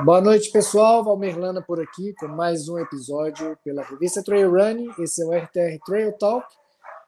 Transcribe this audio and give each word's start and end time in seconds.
Boa 0.00 0.20
noite, 0.20 0.50
pessoal. 0.50 1.04
Valmerlana 1.04 1.62
por 1.62 1.80
aqui 1.80 2.12
com 2.14 2.26
mais 2.26 2.66
um 2.68 2.76
episódio 2.78 3.56
pela 3.62 3.84
revista 3.84 4.22
Trail 4.24 4.50
Running. 4.50 4.90
Esse 4.98 5.22
é 5.22 5.26
o 5.26 5.32
RTR 5.32 5.78
Trail 5.84 6.12
Talk. 6.14 6.44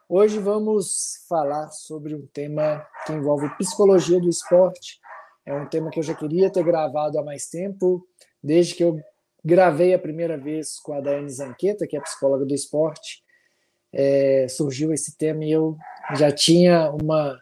Hoje 0.07 0.37
vamos 0.39 1.25
falar 1.27 1.67
sobre 1.71 2.15
um 2.15 2.25
tema 2.27 2.85
que 3.05 3.11
envolve 3.11 3.49
psicologia 3.57 4.21
do 4.21 4.29
esporte. 4.29 5.01
É 5.45 5.53
um 5.53 5.67
tema 5.67 5.89
que 5.89 5.99
eu 5.99 6.03
já 6.03 6.13
queria 6.13 6.49
ter 6.49 6.63
gravado 6.63 7.19
há 7.19 7.23
mais 7.23 7.47
tempo, 7.47 8.07
desde 8.41 8.75
que 8.75 8.83
eu 8.83 9.01
gravei 9.43 9.93
a 9.93 9.99
primeira 9.99 10.37
vez 10.37 10.79
com 10.79 10.93
a 10.93 11.01
Daiane 11.01 11.29
Zanqueta, 11.29 11.87
que 11.87 11.97
é 11.97 12.01
psicóloga 12.01 12.45
do 12.45 12.53
esporte. 12.53 13.23
É, 13.91 14.45
surgiu 14.47 14.93
esse 14.93 15.17
tema 15.17 15.43
e 15.43 15.51
eu 15.51 15.75
já 16.15 16.31
tinha 16.31 16.91
uma, 16.91 17.41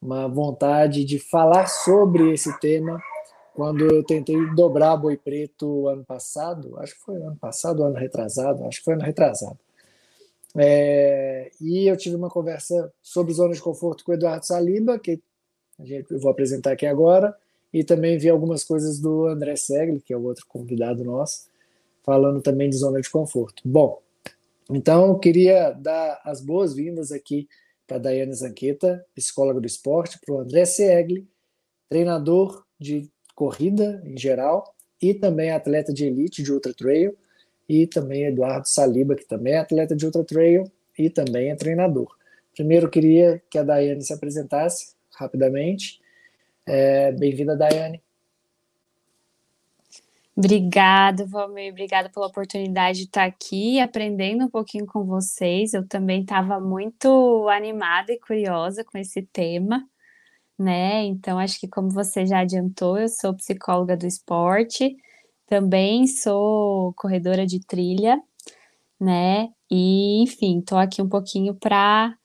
uma 0.00 0.28
vontade 0.28 1.04
de 1.04 1.18
falar 1.18 1.66
sobre 1.66 2.32
esse 2.32 2.56
tema 2.60 3.00
quando 3.56 3.86
eu 3.86 4.04
tentei 4.04 4.36
dobrar 4.54 4.98
Boi 4.98 5.16
Preto 5.16 5.88
ano 5.88 6.04
passado, 6.04 6.78
acho 6.78 6.94
que 6.94 7.00
foi 7.00 7.16
ano 7.16 7.36
passado, 7.36 7.82
ano 7.82 7.96
retrasado, 7.96 8.62
acho 8.66 8.80
que 8.80 8.84
foi 8.84 8.92
ano 8.92 9.02
retrasado. 9.02 9.58
É, 10.54 11.50
e 11.58 11.86
eu 11.86 11.96
tive 11.96 12.16
uma 12.16 12.28
conversa 12.28 12.92
sobre 13.00 13.32
zona 13.32 13.54
de 13.54 13.62
conforto 13.62 14.04
com 14.04 14.12
o 14.12 14.14
Eduardo 14.14 14.44
Saliba, 14.44 14.98
que 14.98 15.22
a 15.78 15.86
gente, 15.86 16.10
eu 16.10 16.20
vou 16.20 16.30
apresentar 16.30 16.72
aqui 16.72 16.84
agora, 16.84 17.34
e 17.72 17.82
também 17.82 18.18
vi 18.18 18.28
algumas 18.28 18.62
coisas 18.62 19.00
do 19.00 19.24
André 19.24 19.56
Segli, 19.56 20.02
que 20.02 20.12
é 20.12 20.16
o 20.18 20.24
outro 20.24 20.44
convidado 20.46 21.02
nosso, 21.02 21.46
falando 22.02 22.42
também 22.42 22.68
de 22.68 22.76
zona 22.76 23.00
de 23.00 23.08
conforto. 23.08 23.62
Bom, 23.64 24.02
então 24.68 25.06
eu 25.06 25.18
queria 25.18 25.70
dar 25.70 26.20
as 26.24 26.42
boas-vindas 26.42 27.10
aqui 27.10 27.48
para 27.86 27.96
a 27.96 28.00
Daiane 28.00 28.34
Zanqueta, 28.34 29.02
psicóloga 29.14 29.60
do 29.60 29.66
esporte, 29.66 30.18
para 30.22 30.34
o 30.34 30.40
André 30.40 30.66
Segli, 30.66 31.26
treinador 31.88 32.66
de 32.78 33.10
corrida 33.36 34.02
em 34.04 34.16
geral, 34.18 34.74
e 35.00 35.12
também 35.14 35.50
atleta 35.50 35.92
de 35.92 36.06
elite 36.06 36.42
de 36.42 36.50
ultra 36.50 36.72
trail, 36.72 37.14
e 37.68 37.86
também 37.86 38.24
Eduardo 38.24 38.66
Saliba, 38.66 39.14
que 39.14 39.26
também 39.26 39.52
é 39.52 39.58
atleta 39.58 39.94
de 39.94 40.06
ultra 40.06 40.24
trail 40.24 40.64
e 40.98 41.10
também 41.10 41.50
é 41.50 41.54
treinador. 41.54 42.16
Primeiro, 42.54 42.88
queria 42.88 43.42
que 43.50 43.58
a 43.58 43.62
Daiane 43.62 44.02
se 44.02 44.12
apresentasse 44.12 44.94
rapidamente. 45.14 46.00
É, 46.66 47.12
Bem-vinda, 47.12 47.54
Daiane. 47.54 48.02
Obrigada, 50.34 51.26
Valmir. 51.26 51.72
Obrigada 51.72 52.08
pela 52.08 52.26
oportunidade 52.26 52.98
de 52.98 53.04
estar 53.04 53.24
aqui 53.24 53.80
aprendendo 53.80 54.44
um 54.44 54.50
pouquinho 54.50 54.86
com 54.86 55.04
vocês. 55.04 55.74
Eu 55.74 55.86
também 55.86 56.22
estava 56.22 56.60
muito 56.60 57.48
animada 57.48 58.12
e 58.12 58.18
curiosa 58.18 58.84
com 58.84 58.96
esse 58.96 59.22
tema 59.22 59.86
né? 60.58 61.04
Então, 61.04 61.38
acho 61.38 61.58
que 61.60 61.68
como 61.68 61.90
você 61.90 62.26
já 62.26 62.40
adiantou, 62.40 62.98
eu 62.98 63.08
sou 63.08 63.34
psicóloga 63.34 63.96
do 63.96 64.06
esporte, 64.06 64.96
também 65.46 66.06
sou 66.06 66.92
corredora 66.94 67.46
de 67.46 67.60
trilha, 67.60 68.20
né? 69.00 69.48
E, 69.70 70.22
enfim, 70.22 70.60
estou 70.60 70.78
aqui 70.78 71.02
um 71.02 71.08
pouquinho 71.08 71.54
para 71.54 72.16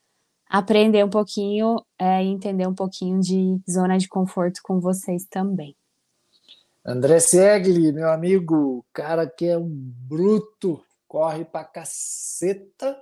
aprender 0.49 1.03
um 1.03 1.09
pouquinho 1.09 1.77
é, 1.97 2.23
e 2.23 2.27
entender 2.27 2.67
um 2.67 2.75
pouquinho 2.75 3.19
de 3.19 3.59
zona 3.69 3.97
de 3.97 4.07
conforto 4.07 4.59
com 4.63 4.79
vocês 4.79 5.25
também. 5.29 5.75
André 6.85 7.19
Segli, 7.19 7.93
meu 7.93 8.09
amigo, 8.09 8.83
cara 8.91 9.27
que 9.27 9.45
é 9.45 9.57
um 9.57 9.69
bruto, 9.69 10.83
corre 11.07 11.45
pra 11.45 11.63
caceta 11.63 12.99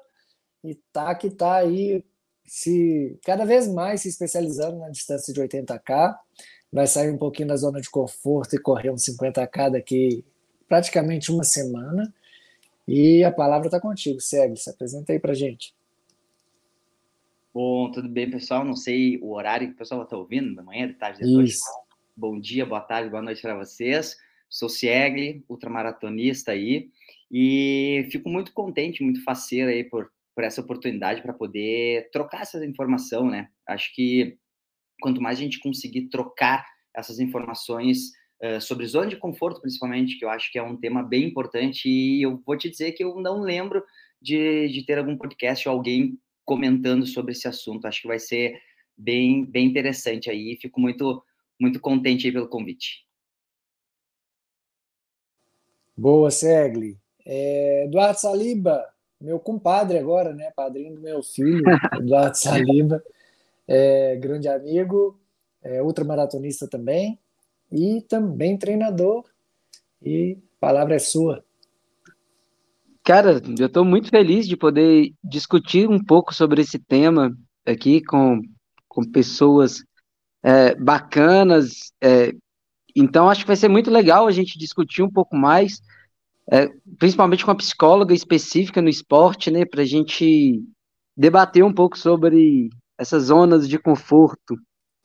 e 0.63 0.75
tá 0.91 1.15
que 1.15 1.29
tá 1.29 1.55
aí 1.55 2.03
se 2.49 3.17
cada 3.23 3.45
vez 3.45 3.67
mais 3.67 4.01
se 4.01 4.09
especializando 4.09 4.79
na 4.79 4.89
distância 4.89 5.31
de 5.31 5.39
80k, 5.39 6.15
vai 6.73 6.87
sair 6.87 7.11
um 7.11 7.17
pouquinho 7.17 7.47
da 7.47 7.55
zona 7.55 7.79
de 7.79 7.89
conforto 7.89 8.55
e 8.55 8.59
correr 8.59 8.89
uns 8.89 9.05
50k 9.05 9.71
daqui 9.71 10.25
praticamente 10.67 11.31
uma 11.31 11.43
semana. 11.43 12.11
E 12.87 13.23
a 13.23 13.31
palavra 13.31 13.67
está 13.67 13.79
contigo, 13.79 14.19
segue, 14.19 14.57
se 14.57 14.67
apresenta 14.67 15.13
aí 15.13 15.19
para 15.19 15.35
gente. 15.35 15.75
Bom, 17.53 17.91
tudo 17.91 18.09
bem, 18.09 18.29
pessoal? 18.29 18.65
Não 18.65 18.75
sei 18.75 19.19
o 19.21 19.33
horário 19.33 19.67
que 19.67 19.73
o 19.75 19.77
pessoal 19.77 20.01
está 20.01 20.17
ouvindo, 20.17 20.55
da 20.55 20.63
manhã, 20.63 20.87
de 20.87 20.95
tarde, 20.95 21.19
de 21.19 21.31
noite. 21.31 21.55
Bom 22.17 22.39
dia, 22.39 22.65
boa 22.65 22.81
tarde, 22.81 23.11
boa 23.11 23.21
noite 23.21 23.41
para 23.43 23.55
vocês. 23.55 24.17
Sou 24.49 24.67
Siegli, 24.67 25.43
ultramaratonista 25.47 26.51
aí, 26.51 26.89
e 27.31 28.07
fico 28.11 28.27
muito 28.27 28.51
contente, 28.53 29.03
muito 29.03 29.23
faceiro 29.23 29.69
aí 29.69 29.83
por 29.83 30.11
por 30.39 30.45
essa 30.45 30.61
oportunidade 30.61 31.21
para 31.21 31.33
poder 31.33 32.09
trocar 32.13 32.43
essa 32.43 32.65
informação, 32.65 33.29
né? 33.29 33.49
Acho 33.67 33.93
que 33.93 34.37
quanto 35.01 35.21
mais 35.21 35.37
a 35.37 35.41
gente 35.41 35.59
conseguir 35.59 36.07
trocar 36.07 36.65
essas 36.95 37.19
informações 37.19 38.11
uh, 38.41 38.61
sobre 38.61 38.87
zona 38.87 39.07
de 39.07 39.17
conforto, 39.17 39.59
principalmente, 39.59 40.17
que 40.17 40.23
eu 40.23 40.29
acho 40.29 40.49
que 40.49 40.57
é 40.57 40.63
um 40.63 40.77
tema 40.77 41.03
bem 41.03 41.25
importante, 41.25 41.89
e 41.89 42.21
eu 42.21 42.41
vou 42.45 42.57
te 42.57 42.69
dizer 42.69 42.93
que 42.93 43.03
eu 43.03 43.19
não 43.19 43.41
lembro 43.41 43.83
de, 44.21 44.69
de 44.69 44.85
ter 44.85 44.97
algum 44.97 45.17
podcast 45.17 45.67
ou 45.67 45.75
alguém 45.75 46.17
comentando 46.45 47.05
sobre 47.05 47.33
esse 47.33 47.45
assunto. 47.45 47.85
Acho 47.85 48.03
que 48.03 48.07
vai 48.07 48.19
ser 48.19 48.57
bem, 48.97 49.43
bem 49.43 49.67
interessante 49.67 50.29
aí. 50.29 50.57
Fico 50.61 50.79
muito, 50.79 51.21
muito 51.59 51.81
contente 51.81 52.31
pelo 52.31 52.47
convite. 52.47 53.05
Boa, 55.97 56.31
Segli. 56.31 56.97
É, 57.25 57.83
Eduardo 57.83 58.17
Saliba, 58.17 58.85
meu 59.21 59.39
compadre 59.39 59.97
agora, 59.97 60.33
né? 60.33 60.51
Padrinho 60.55 60.95
do 60.95 61.01
meu 61.01 61.21
filho, 61.21 61.63
Eduardo 61.99 62.37
Saliba, 62.37 63.03
é, 63.67 64.15
grande 64.15 64.47
amigo, 64.47 65.19
é, 65.61 65.81
ultramaratonista 65.81 66.67
também, 66.67 67.19
e 67.71 68.01
também 68.01 68.57
treinador. 68.57 69.25
E 70.01 70.37
a 70.57 70.59
palavra 70.59 70.95
é 70.95 70.99
sua. 70.99 71.43
Cara, 73.03 73.41
eu 73.57 73.67
estou 73.67 73.83
muito 73.83 74.09
feliz 74.09 74.47
de 74.47 74.55
poder 74.55 75.11
discutir 75.23 75.89
um 75.89 76.03
pouco 76.03 76.33
sobre 76.33 76.61
esse 76.61 76.77
tema 76.77 77.35
aqui 77.65 78.01
com, 78.03 78.39
com 78.87 79.03
pessoas 79.03 79.83
é, 80.43 80.75
bacanas. 80.75 81.91
É, 82.01 82.31
então, 82.95 83.29
acho 83.29 83.41
que 83.41 83.47
vai 83.47 83.55
ser 83.55 83.67
muito 83.67 83.89
legal 83.89 84.27
a 84.27 84.31
gente 84.31 84.57
discutir 84.57 85.01
um 85.01 85.11
pouco 85.11 85.35
mais 85.35 85.81
é, 86.51 86.67
principalmente 86.97 87.45
com 87.45 87.51
a 87.51 87.55
psicóloga 87.55 88.13
específica 88.13 88.81
no 88.81 88.89
esporte, 88.89 89.51
né, 89.51 89.65
para 89.65 89.81
a 89.81 89.85
gente 89.85 90.63
debater 91.15 91.63
um 91.63 91.73
pouco 91.73 91.97
sobre 91.97 92.69
essas 92.97 93.25
zonas 93.25 93.67
de 93.67 93.77
conforto. 93.77 94.55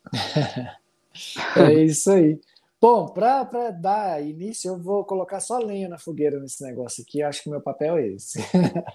é 1.57 1.85
isso 1.85 2.11
aí. 2.11 2.39
Bom, 2.81 3.07
para 3.07 3.71
dar 3.71 4.23
início, 4.23 4.69
eu 4.69 4.79
vou 4.79 5.05
colocar 5.05 5.41
só 5.41 5.59
lenha 5.59 5.89
na 5.89 5.97
fogueira 5.97 6.39
nesse 6.39 6.63
negócio 6.63 7.03
aqui. 7.03 7.23
Acho 7.23 7.43
que 7.43 7.51
meu 7.51 7.61
papel 7.61 7.97
é 7.97 8.09
esse. 8.09 8.39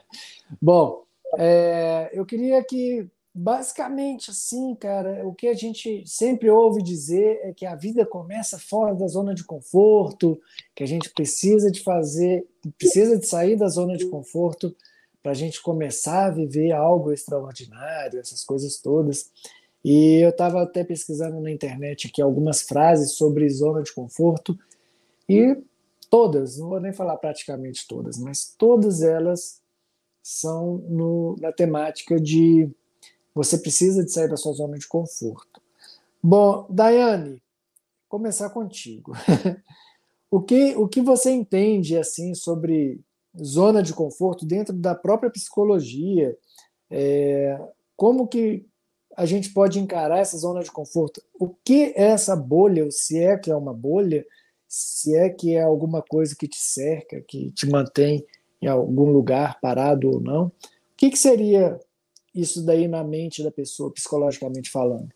Bom, 0.62 1.04
é, 1.38 2.10
eu 2.14 2.26
queria 2.26 2.64
que 2.64 3.10
basicamente 3.34 4.32
assim, 4.32 4.76
cara, 4.76 5.26
o 5.28 5.34
que 5.34 5.48
a 5.48 5.54
gente 5.54 6.04
sempre 6.06 6.50
ouve 6.50 6.82
dizer 6.82 7.40
é 7.44 7.54
que 7.54 7.66
a 7.66 7.76
vida 7.76 8.06
começa 8.06 8.58
fora 8.58 8.96
da 8.96 9.08
zona 9.08 9.34
de 9.34 9.44
conforto, 9.44 10.40
que 10.76 10.84
a 10.84 10.88
gente 10.88 11.10
precisa 11.12 11.72
de 11.72 11.82
fazer, 11.82 12.46
precisa 12.78 13.18
de 13.18 13.28
sair 13.28 13.56
da 13.56 13.68
zona 13.68 13.96
de 13.96 14.08
conforto 14.08 14.76
para 15.22 15.32
a 15.32 15.36
gente 15.36 15.62
começar 15.62 16.26
a 16.26 16.32
viver 16.32 16.72
algo 16.72 17.12
extraordinário, 17.12 18.20
essas 18.20 18.44
coisas 18.44 18.78
todas. 18.78 19.32
E 19.84 20.24
eu 20.24 20.30
estava 20.30 20.62
até 20.62 20.84
pesquisando 20.84 21.40
na 21.40 21.52
internet 21.52 22.08
aqui 22.08 22.22
algumas 22.22 22.62
frases 22.62 23.14
sobre 23.14 23.50
zona 23.50 23.82
de 23.82 23.94
conforto 23.94 24.58
e 25.28 25.58
todas, 26.10 26.58
não 26.58 26.70
vou 26.70 26.80
nem 26.80 26.92
falar 26.92 27.18
praticamente 27.18 27.88
todas, 27.88 28.18
mas 28.18 28.54
todas 28.58 29.02
elas 29.02 29.62
são 30.22 30.78
no, 30.90 31.36
na 31.40 31.52
temática 31.52 32.20
de 32.20 32.70
você 33.34 33.58
precisa 33.58 34.04
de 34.04 34.12
sair 34.12 34.30
da 34.30 34.38
sua 34.38 34.54
zona 34.54 34.78
de 34.78 34.88
conforto. 34.88 35.62
Bom, 36.22 36.66
Daiane, 36.70 37.42
começar 38.08 38.50
contigo. 38.50 39.14
o, 40.30 40.42
que, 40.42 40.76
o 40.76 40.88
que 40.88 41.02
você 41.02 41.32
entende 41.32 41.98
assim 41.98 42.34
sobre 42.34 43.00
zona 43.42 43.82
de 43.82 43.94
conforto 43.94 44.46
dentro 44.46 44.74
da 44.74 44.96
própria 44.96 45.30
psicologia? 45.30 46.38
É, 46.90 47.60
como 47.96 48.28
que 48.28 48.66
a 49.16 49.26
gente 49.26 49.52
pode 49.54 49.80
encarar 49.80 50.20
essa 50.20 50.38
zona 50.38 50.64
de 50.64 50.72
conforto? 50.72 51.22
O 51.40 51.50
que 51.50 51.94
é 51.96 52.04
essa 52.04 52.36
bolha, 52.36 52.90
se 52.92 53.20
é 53.20 53.38
que 53.38 53.52
é 53.52 53.56
uma 53.56 53.74
bolha, 53.74 54.26
se 54.68 55.16
é 55.16 55.30
que 55.30 55.56
é 55.56 55.62
alguma 55.62 56.02
coisa 56.02 56.36
que 56.36 56.48
te 56.48 56.60
cerca, 56.60 57.22
que 57.22 57.52
te 57.52 57.68
mantém 57.68 58.26
em 58.62 58.68
algum 58.68 59.12
lugar 59.12 59.60
parado 59.60 60.10
ou 60.10 60.20
não? 60.20 60.48
O 60.48 60.54
que, 60.98 61.10
que 61.10 61.18
seria 61.18 61.80
isso 62.34 62.66
daí 62.66 62.88
na 62.88 63.04
mente 63.04 63.44
da 63.44 63.52
pessoa, 63.52 63.92
psicologicamente 63.92 64.70
falando? 64.70 65.10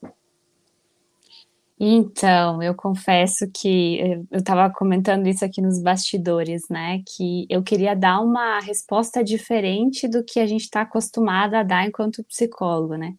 Então, 1.80 2.62
eu 2.62 2.74
confesso 2.74 3.50
que 3.52 4.00
eu 4.32 4.40
estava 4.40 4.72
comentando 4.74 5.28
isso 5.28 5.44
aqui 5.44 5.62
nos 5.62 5.82
bastidores, 5.82 6.64
né? 6.70 7.02
Que 7.06 7.46
eu 7.50 7.64
queria 7.64 7.96
dar 7.96 8.22
uma 8.22 8.60
resposta 8.60 9.24
diferente 9.24 10.08
do 10.08 10.24
que 10.24 10.40
a 10.40 10.46
gente 10.46 10.62
está 10.62 10.82
acostumada 10.82 11.60
a 11.60 11.64
dar 11.64 11.86
enquanto 11.86 12.24
psicólogo, 12.24 12.96
né? 12.96 13.16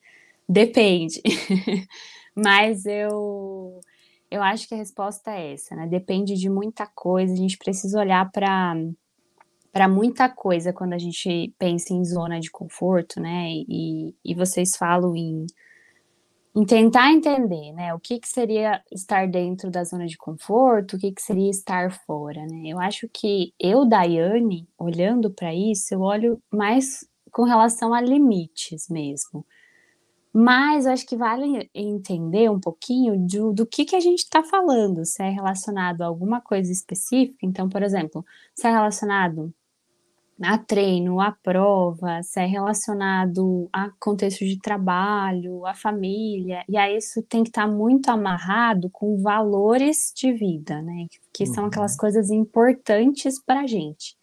Depende. 0.49 1.21
Mas 2.35 2.87
eu 2.87 3.81
eu 4.31 4.43
acho 4.43 4.67
que 4.67 4.75
a 4.75 4.79
resposta 4.79 5.31
é 5.31 5.53
essa, 5.53 5.77
né? 5.77 5.87
Depende 5.87 6.35
de 6.35 6.49
muita 6.49 6.87
coisa, 6.87 7.33
a 7.33 7.37
gente 7.37 7.59
precisa 7.59 8.01
olhar 8.01 8.31
para 8.33 8.75
para 9.75 9.89
muita 9.89 10.29
coisa 10.29 10.73
quando 10.73 10.93
a 10.93 10.99
gente 10.99 11.53
pensa 11.59 11.93
em 11.93 12.05
zona 12.05 12.39
de 12.39 12.49
conforto, 12.49 13.21
né? 13.21 13.49
E, 13.69 14.15
e 14.25 14.33
vocês 14.33 14.77
falam 14.77 15.17
em, 15.17 15.47
em 16.55 16.65
tentar 16.65 17.11
entender, 17.13 17.73
né? 17.73 17.93
O 17.93 17.99
que, 17.99 18.21
que 18.21 18.29
seria 18.29 18.81
estar 18.93 19.27
dentro 19.27 19.73
da 19.73 19.83
zona 19.83 20.07
de 20.07 20.17
conforto, 20.17 20.95
o 20.95 20.99
que, 20.99 21.11
que 21.11 21.21
seria 21.21 21.51
estar 21.51 21.91
fora, 22.07 22.47
né? 22.47 22.69
Eu 22.69 22.81
acho 22.81 23.09
que 23.13 23.53
eu, 23.59 23.85
Daiane, 23.85 24.69
olhando 24.79 25.29
para 25.29 25.53
isso, 25.53 25.93
eu 25.93 26.03
olho 26.03 26.41
mais 26.53 27.05
com 27.33 27.43
relação 27.43 27.93
a 27.93 28.01
limites 28.01 28.89
mesmo. 28.89 29.45
Mas 30.33 30.87
eu 30.87 30.93
acho 30.93 31.05
que 31.05 31.17
vale 31.17 31.69
entender 31.75 32.49
um 32.49 32.61
pouquinho 32.61 33.27
do, 33.27 33.53
do 33.53 33.67
que, 33.67 33.85
que 33.85 33.97
a 33.97 34.01
gente 34.01 34.21
está 34.21 34.45
falando, 34.45 35.05
se 35.05 35.21
é 35.21 35.31
relacionado 35.31 36.03
a 36.03 36.07
alguma 36.07 36.41
coisa 36.41 36.71
específica. 36.71 37.39
Então, 37.43 37.69
por 37.69 37.83
exemplo, 37.83 38.25
se 38.55 38.69
é 38.69 38.71
relacionado 38.71 39.53
a 40.43 40.59
treino, 40.59 41.21
a 41.21 41.31
prova, 41.31 42.23
se 42.23 42.41
é 42.41 42.47
relacionado 42.47 43.69
a 43.73 43.91
contexto 44.01 44.45
de 44.45 44.59
trabalho, 44.59 45.65
a 45.65 45.75
família, 45.75 46.65
e 46.69 46.77
aí 46.77 46.97
isso 46.97 47.23
tem 47.23 47.45
que 47.45 47.51
estar 47.51 47.67
tá 47.67 47.73
muito 47.73 48.09
amarrado 48.09 48.91
com 48.91 49.23
valores 49.23 50.13
de 50.15 50.33
vida, 50.33 50.83
né? 50.83 51.07
Que 51.33 51.47
são 51.47 51.67
aquelas 51.67 51.93
uhum. 51.93 51.99
coisas 51.99 52.31
importantes 52.31 53.41
para 53.41 53.61
a 53.61 53.67
gente. 53.67 54.17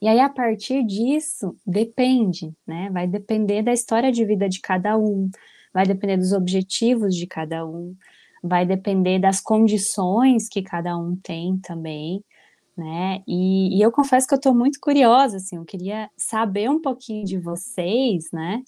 E 0.00 0.08
aí, 0.08 0.18
a 0.18 0.28
partir 0.28 0.84
disso, 0.84 1.54
depende, 1.66 2.52
né? 2.66 2.90
Vai 2.90 3.06
depender 3.06 3.62
da 3.62 3.72
história 3.72 4.10
de 4.10 4.24
vida 4.24 4.48
de 4.48 4.60
cada 4.60 4.98
um, 4.98 5.30
vai 5.72 5.86
depender 5.86 6.16
dos 6.16 6.32
objetivos 6.32 7.14
de 7.14 7.26
cada 7.26 7.64
um, 7.66 7.94
vai 8.42 8.66
depender 8.66 9.18
das 9.18 9.40
condições 9.40 10.48
que 10.48 10.62
cada 10.62 10.96
um 10.96 11.14
tem 11.14 11.58
também 11.58 12.24
né? 12.76 13.22
E, 13.26 13.76
e 13.78 13.82
eu 13.82 13.92
confesso 13.92 14.26
que 14.26 14.34
eu 14.34 14.36
estou 14.36 14.54
muito 14.54 14.80
curiosa, 14.80 15.36
assim, 15.36 15.56
eu 15.56 15.64
queria 15.64 16.10
saber 16.16 16.70
um 16.70 16.80
pouquinho 16.80 17.24
de 17.24 17.38
vocês, 17.38 18.30
né? 18.32 18.62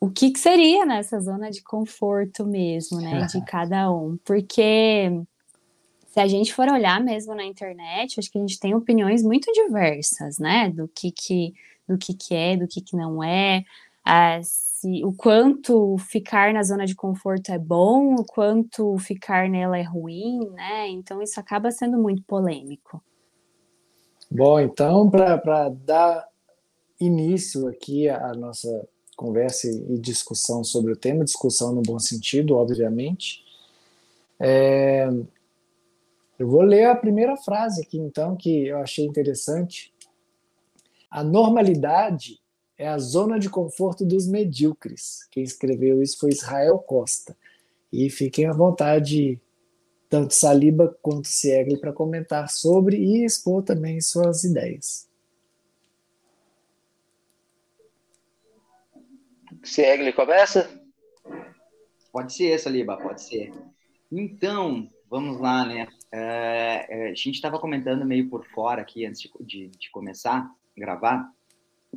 O 0.00 0.10
que, 0.10 0.30
que 0.30 0.38
seria 0.38 0.86
nessa 0.86 1.20
zona 1.20 1.50
de 1.50 1.62
conforto 1.62 2.46
mesmo, 2.46 3.00
né? 3.00 3.26
De 3.26 3.42
cada 3.46 3.90
um, 3.92 4.18
porque 4.24 5.10
se 6.08 6.20
a 6.20 6.26
gente 6.26 6.52
for 6.52 6.68
olhar 6.68 7.00
mesmo 7.00 7.34
na 7.34 7.44
internet, 7.44 8.18
acho 8.18 8.30
que 8.30 8.38
a 8.38 8.40
gente 8.40 8.58
tem 8.58 8.74
opiniões 8.74 9.22
muito 9.22 9.52
diversas, 9.52 10.38
né? 10.38 10.70
Do 10.70 10.88
que 10.88 11.12
que, 11.12 11.54
do 11.88 11.96
que, 11.96 12.14
que 12.14 12.34
é, 12.34 12.56
do 12.56 12.66
que, 12.66 12.80
que 12.80 12.96
não 12.96 13.22
é, 13.22 13.64
ah, 14.04 14.40
se, 14.42 15.04
o 15.04 15.12
quanto 15.12 15.96
ficar 15.98 16.52
na 16.52 16.62
zona 16.62 16.86
de 16.86 16.94
conforto 16.94 17.52
é 17.52 17.58
bom, 17.58 18.14
o 18.14 18.24
quanto 18.24 18.98
ficar 18.98 19.48
nela 19.48 19.78
é 19.78 19.82
ruim, 19.82 20.50
né? 20.50 20.88
Então 20.88 21.22
isso 21.22 21.38
acaba 21.38 21.70
sendo 21.70 21.98
muito 21.98 22.22
polêmico. 22.24 23.02
Bom, 24.30 24.60
então, 24.60 25.10
para 25.10 25.68
dar 25.70 26.28
início 27.00 27.66
aqui 27.66 28.08
à 28.08 28.32
nossa 28.32 28.88
conversa 29.16 29.66
e 29.68 29.98
discussão 29.98 30.62
sobre 30.62 30.92
o 30.92 30.96
tema, 30.96 31.24
discussão 31.24 31.74
no 31.74 31.82
bom 31.82 31.98
sentido, 31.98 32.56
obviamente, 32.56 33.44
é, 34.38 35.08
eu 36.38 36.48
vou 36.48 36.62
ler 36.62 36.84
a 36.84 36.94
primeira 36.94 37.36
frase 37.36 37.82
aqui, 37.82 37.98
então, 37.98 38.36
que 38.36 38.68
eu 38.68 38.78
achei 38.78 39.04
interessante. 39.04 39.92
A 41.10 41.24
normalidade 41.24 42.40
é 42.78 42.86
a 42.86 42.98
zona 42.98 43.36
de 43.36 43.50
conforto 43.50 44.06
dos 44.06 44.28
medíocres. 44.28 45.26
Quem 45.32 45.42
escreveu 45.42 46.00
isso 46.00 46.18
foi 46.18 46.30
Israel 46.30 46.78
Costa. 46.78 47.36
E 47.92 48.08
fiquem 48.08 48.46
à 48.46 48.52
vontade 48.52 49.40
tanto 50.10 50.34
Saliba 50.34 50.88
quanto 51.00 51.28
Siegel 51.28 51.78
para 51.78 51.92
comentar 51.92 52.50
sobre 52.50 52.96
e 52.96 53.24
expor 53.24 53.62
também 53.62 54.00
suas 54.00 54.42
ideias. 54.42 55.08
Siegel 59.62 60.12
começa? 60.12 60.68
Pode 62.12 62.32
ser, 62.32 62.58
Saliba, 62.58 62.96
pode 62.96 63.22
ser. 63.22 63.52
Então, 64.10 64.90
vamos 65.08 65.40
lá, 65.40 65.64
né? 65.64 65.86
É, 66.10 66.86
é 66.88 67.04
a 67.10 67.14
gente 67.14 67.36
estava 67.36 67.60
comentando 67.60 68.04
meio 68.04 68.28
por 68.28 68.44
fora 68.46 68.82
aqui 68.82 69.06
antes 69.06 69.22
de, 69.22 69.30
de, 69.40 69.68
de, 69.68 69.90
começar 69.90 70.38
a 70.38 70.50
gravar 70.76 71.32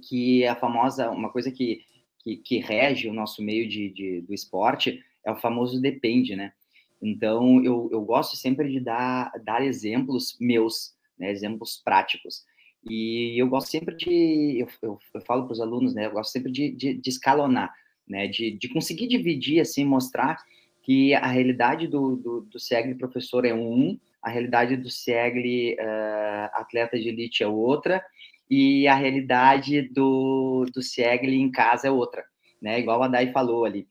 que 0.07 0.45
a 0.45 0.56
famosa, 0.56 1.10
uma 1.10 1.31
coisa 1.31 1.51
que, 1.51 1.83
que, 2.19 2.38
que 2.38 2.60
rege 2.60 3.10
o 3.10 3.13
nosso 3.13 3.42
meio 3.42 3.68
de, 3.68 3.89
de, 3.89 4.21
do 4.21 4.36
esporte 4.36 5.04
é 5.25 5.31
o 5.31 5.36
famoso 5.36 5.81
depende, 5.81 6.36
né? 6.36 6.54
Então, 7.03 7.61
eu, 7.63 7.89
eu 7.91 8.01
gosto 8.01 8.38
sempre 8.38 8.71
de 8.71 8.79
dar, 8.79 9.29
dar 9.44 9.63
exemplos 9.63 10.38
meus, 10.39 10.95
né, 11.19 11.29
exemplos 11.29 11.81
práticos. 11.83 12.45
E 12.89 13.39
eu 13.39 13.47
gosto 13.47 13.69
sempre 13.69 13.95
de, 13.95 14.59
eu, 14.59 14.67
eu, 14.81 15.00
eu 15.13 15.21
falo 15.21 15.44
para 15.44 15.51
os 15.51 15.59
alunos, 15.59 15.94
né, 15.94 16.05
eu 16.05 16.11
gosto 16.11 16.31
sempre 16.31 16.51
de, 16.51 16.71
de, 16.71 16.94
de 16.94 17.09
escalonar, 17.09 17.73
né, 18.07 18.27
de, 18.27 18.51
de 18.51 18.69
conseguir 18.69 19.07
dividir, 19.07 19.59
assim, 19.59 19.83
mostrar 19.83 20.38
que 20.81 21.13
a 21.13 21.27
realidade 21.27 21.88
do, 21.88 22.15
do, 22.15 22.41
do 22.41 22.97
professor 22.97 23.45
é 23.45 23.53
um, 23.53 23.97
a 24.21 24.29
realidade 24.29 24.77
do 24.77 24.89
SEGLE 24.89 25.75
uh, 25.75 26.50
atleta 26.53 26.97
de 26.97 27.09
elite 27.09 27.44
é 27.44 27.47
outra, 27.47 28.03
e 28.50 28.88
a 28.88 28.95
realidade 28.95 29.81
do, 29.81 30.65
do 30.73 30.81
SEGLE 30.81 31.35
em 31.35 31.51
casa 31.51 31.88
é 31.88 31.91
outra, 31.91 32.23
né, 32.61 32.79
igual 32.79 33.03
a 33.03 33.09
Dai 33.09 33.31
falou 33.31 33.65
ali. 33.65 33.88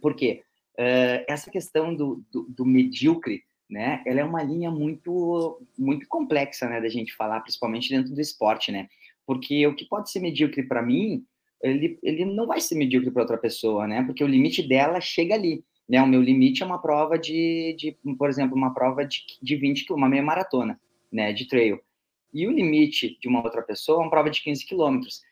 Por 0.00 0.14
quê? 0.14 0.42
Uh, 0.78 1.24
essa 1.26 1.50
questão 1.50 1.94
do, 1.94 2.22
do, 2.30 2.42
do, 2.50 2.64
medíocre, 2.66 3.44
né, 3.68 4.02
ela 4.04 4.20
é 4.20 4.24
uma 4.24 4.42
linha 4.42 4.70
muito, 4.70 5.60
muito 5.76 6.06
complexa, 6.06 6.68
né, 6.68 6.80
da 6.80 6.88
gente 6.88 7.14
falar, 7.14 7.40
principalmente 7.40 7.88
dentro 7.88 8.14
do 8.14 8.20
esporte, 8.20 8.70
né, 8.70 8.86
porque 9.26 9.66
o 9.66 9.74
que 9.74 9.86
pode 9.86 10.10
ser 10.10 10.20
medíocre 10.20 10.62
para 10.62 10.82
mim, 10.82 11.24
ele, 11.62 11.98
ele 12.02 12.26
não 12.26 12.46
vai 12.46 12.60
ser 12.60 12.74
medíocre 12.74 13.10
para 13.10 13.22
outra 13.22 13.38
pessoa, 13.38 13.86
né, 13.86 14.02
porque 14.04 14.22
o 14.22 14.28
limite 14.28 14.62
dela 14.62 15.00
chega 15.00 15.34
ali, 15.34 15.64
né, 15.88 16.02
o 16.02 16.06
meu 16.06 16.20
limite 16.20 16.62
é 16.62 16.66
uma 16.66 16.80
prova 16.80 17.18
de, 17.18 17.74
de 17.78 17.96
por 18.18 18.28
exemplo, 18.28 18.54
uma 18.54 18.74
prova 18.74 19.02
de, 19.02 19.24
de 19.42 19.56
20 19.56 19.90
uma 19.94 20.10
meia 20.10 20.22
maratona, 20.22 20.78
né, 21.10 21.32
de 21.32 21.48
trail, 21.48 21.80
e 22.34 22.46
o 22.46 22.50
limite 22.50 23.18
de 23.18 23.28
uma 23.28 23.42
outra 23.42 23.62
pessoa 23.62 23.98
é 23.98 24.02
uma 24.02 24.10
prova 24.10 24.28
de 24.28 24.42
15 24.42 24.66
quilômetros, 24.66 25.22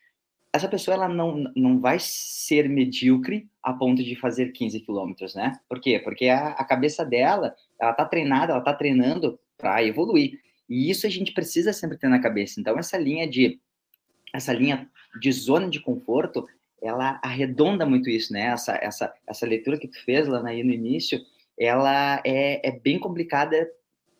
essa 0.55 0.67
pessoa 0.67 0.95
ela 0.95 1.09
não, 1.09 1.51
não 1.55 1.79
vai 1.79 1.97
ser 1.99 2.69
medíocre 2.69 3.49
a 3.61 3.73
ponto 3.73 4.03
de 4.03 4.15
fazer 4.15 4.51
15 4.51 4.79
quilômetros, 4.79 5.35
né? 5.35 5.59
Por 5.67 5.81
quê? 5.81 5.99
Porque 5.99 6.27
a, 6.27 6.49
a 6.49 6.63
cabeça 6.63 7.03
dela, 7.03 7.55
ela 7.79 7.93
tá 7.93 8.05
treinada, 8.05 8.53
ela 8.53 8.61
tá 8.61 8.73
treinando 8.73 9.39
para 9.57 9.83
evoluir. 9.83 10.39
E 10.69 10.89
isso 10.89 11.05
a 11.05 11.09
gente 11.09 11.33
precisa 11.33 11.73
sempre 11.73 11.97
ter 11.97 12.07
na 12.07 12.19
cabeça. 12.19 12.59
Então, 12.59 12.77
essa 12.77 12.97
linha 12.97 13.27
de 13.27 13.59
essa 14.33 14.51
linha 14.53 14.89
de 15.19 15.31
zona 15.31 15.69
de 15.69 15.79
conforto, 15.79 16.45
ela 16.81 17.19
arredonda 17.23 17.85
muito 17.85 18.09
isso, 18.09 18.33
né? 18.33 18.47
Essa, 18.47 18.75
essa, 18.81 19.13
essa 19.27 19.45
leitura 19.45 19.77
que 19.77 19.87
tu 19.87 20.03
fez 20.03 20.27
lá 20.27 20.45
aí 20.45 20.63
no 20.63 20.73
início, 20.73 21.21
ela 21.57 22.21
é, 22.25 22.67
é 22.67 22.71
bem 22.71 22.99
complicada 22.99 23.69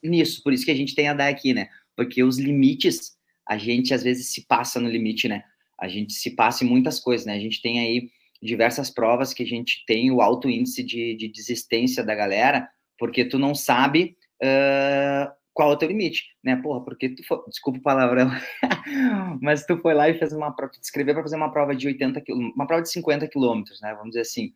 nisso. 0.02 0.42
Por 0.42 0.54
isso 0.54 0.66
que 0.66 0.72
a 0.72 0.76
gente 0.76 0.96
tem 0.96 1.10
a 1.10 1.14
dar 1.14 1.28
aqui, 1.28 1.54
né? 1.54 1.70
Porque 1.96 2.24
os 2.24 2.38
limites, 2.38 3.18
a 3.46 3.58
gente 3.58 3.94
às 3.94 4.04
vezes 4.04 4.28
se 4.30 4.46
passa 4.46 4.80
no 4.80 4.90
limite, 4.90 5.28
né? 5.28 5.44
A 5.80 5.88
gente 5.88 6.14
se 6.14 6.36
passa 6.36 6.64
em 6.64 6.68
muitas 6.68 7.00
coisas, 7.00 7.26
né? 7.26 7.34
A 7.34 7.40
gente 7.40 7.62
tem 7.62 7.80
aí 7.80 8.10
diversas 8.42 8.90
provas 8.90 9.34
que 9.34 9.44
a 9.44 9.46
gente 9.46 9.84
tem 9.86 10.12
o 10.12 10.22
alto 10.22 10.50
índice 10.50 10.84
de, 10.84 11.16
de 11.16 11.28
desistência 11.28 12.04
da 12.04 12.16
galera, 12.16 12.70
porque 12.98 13.26
tu 13.26 13.40
não 13.40 13.56
sabe 13.56 14.18
uh, 14.42 15.32
qual 15.54 15.72
é 15.72 15.74
o 15.74 15.78
teu 15.78 15.88
limite, 15.88 16.24
né? 16.44 16.56
Porra, 16.58 16.84
porque 16.84 17.10
tu 17.10 17.26
foi, 17.26 17.40
desculpa 17.48 17.80
o 17.80 17.82
palavrão, 17.82 18.30
mas 19.42 19.66
tu 19.66 19.78
foi 19.78 19.94
lá 19.94 20.10
e 20.10 20.18
fez 20.18 20.34
uma 20.34 20.52
prova, 20.52 20.72
te 20.74 20.84
escreveu 20.84 21.14
para 21.14 21.24
fazer 21.24 21.38
uma 21.38 21.52
prova 21.52 21.76
de 21.76 21.88
80 21.88 22.24
uma 22.30 22.68
prova 22.68 22.84
de 22.84 22.92
50 22.92 23.28
quilômetros, 23.28 23.82
né? 23.82 23.94
Vamos 23.94 24.10
dizer 24.10 24.22
assim. 24.22 24.54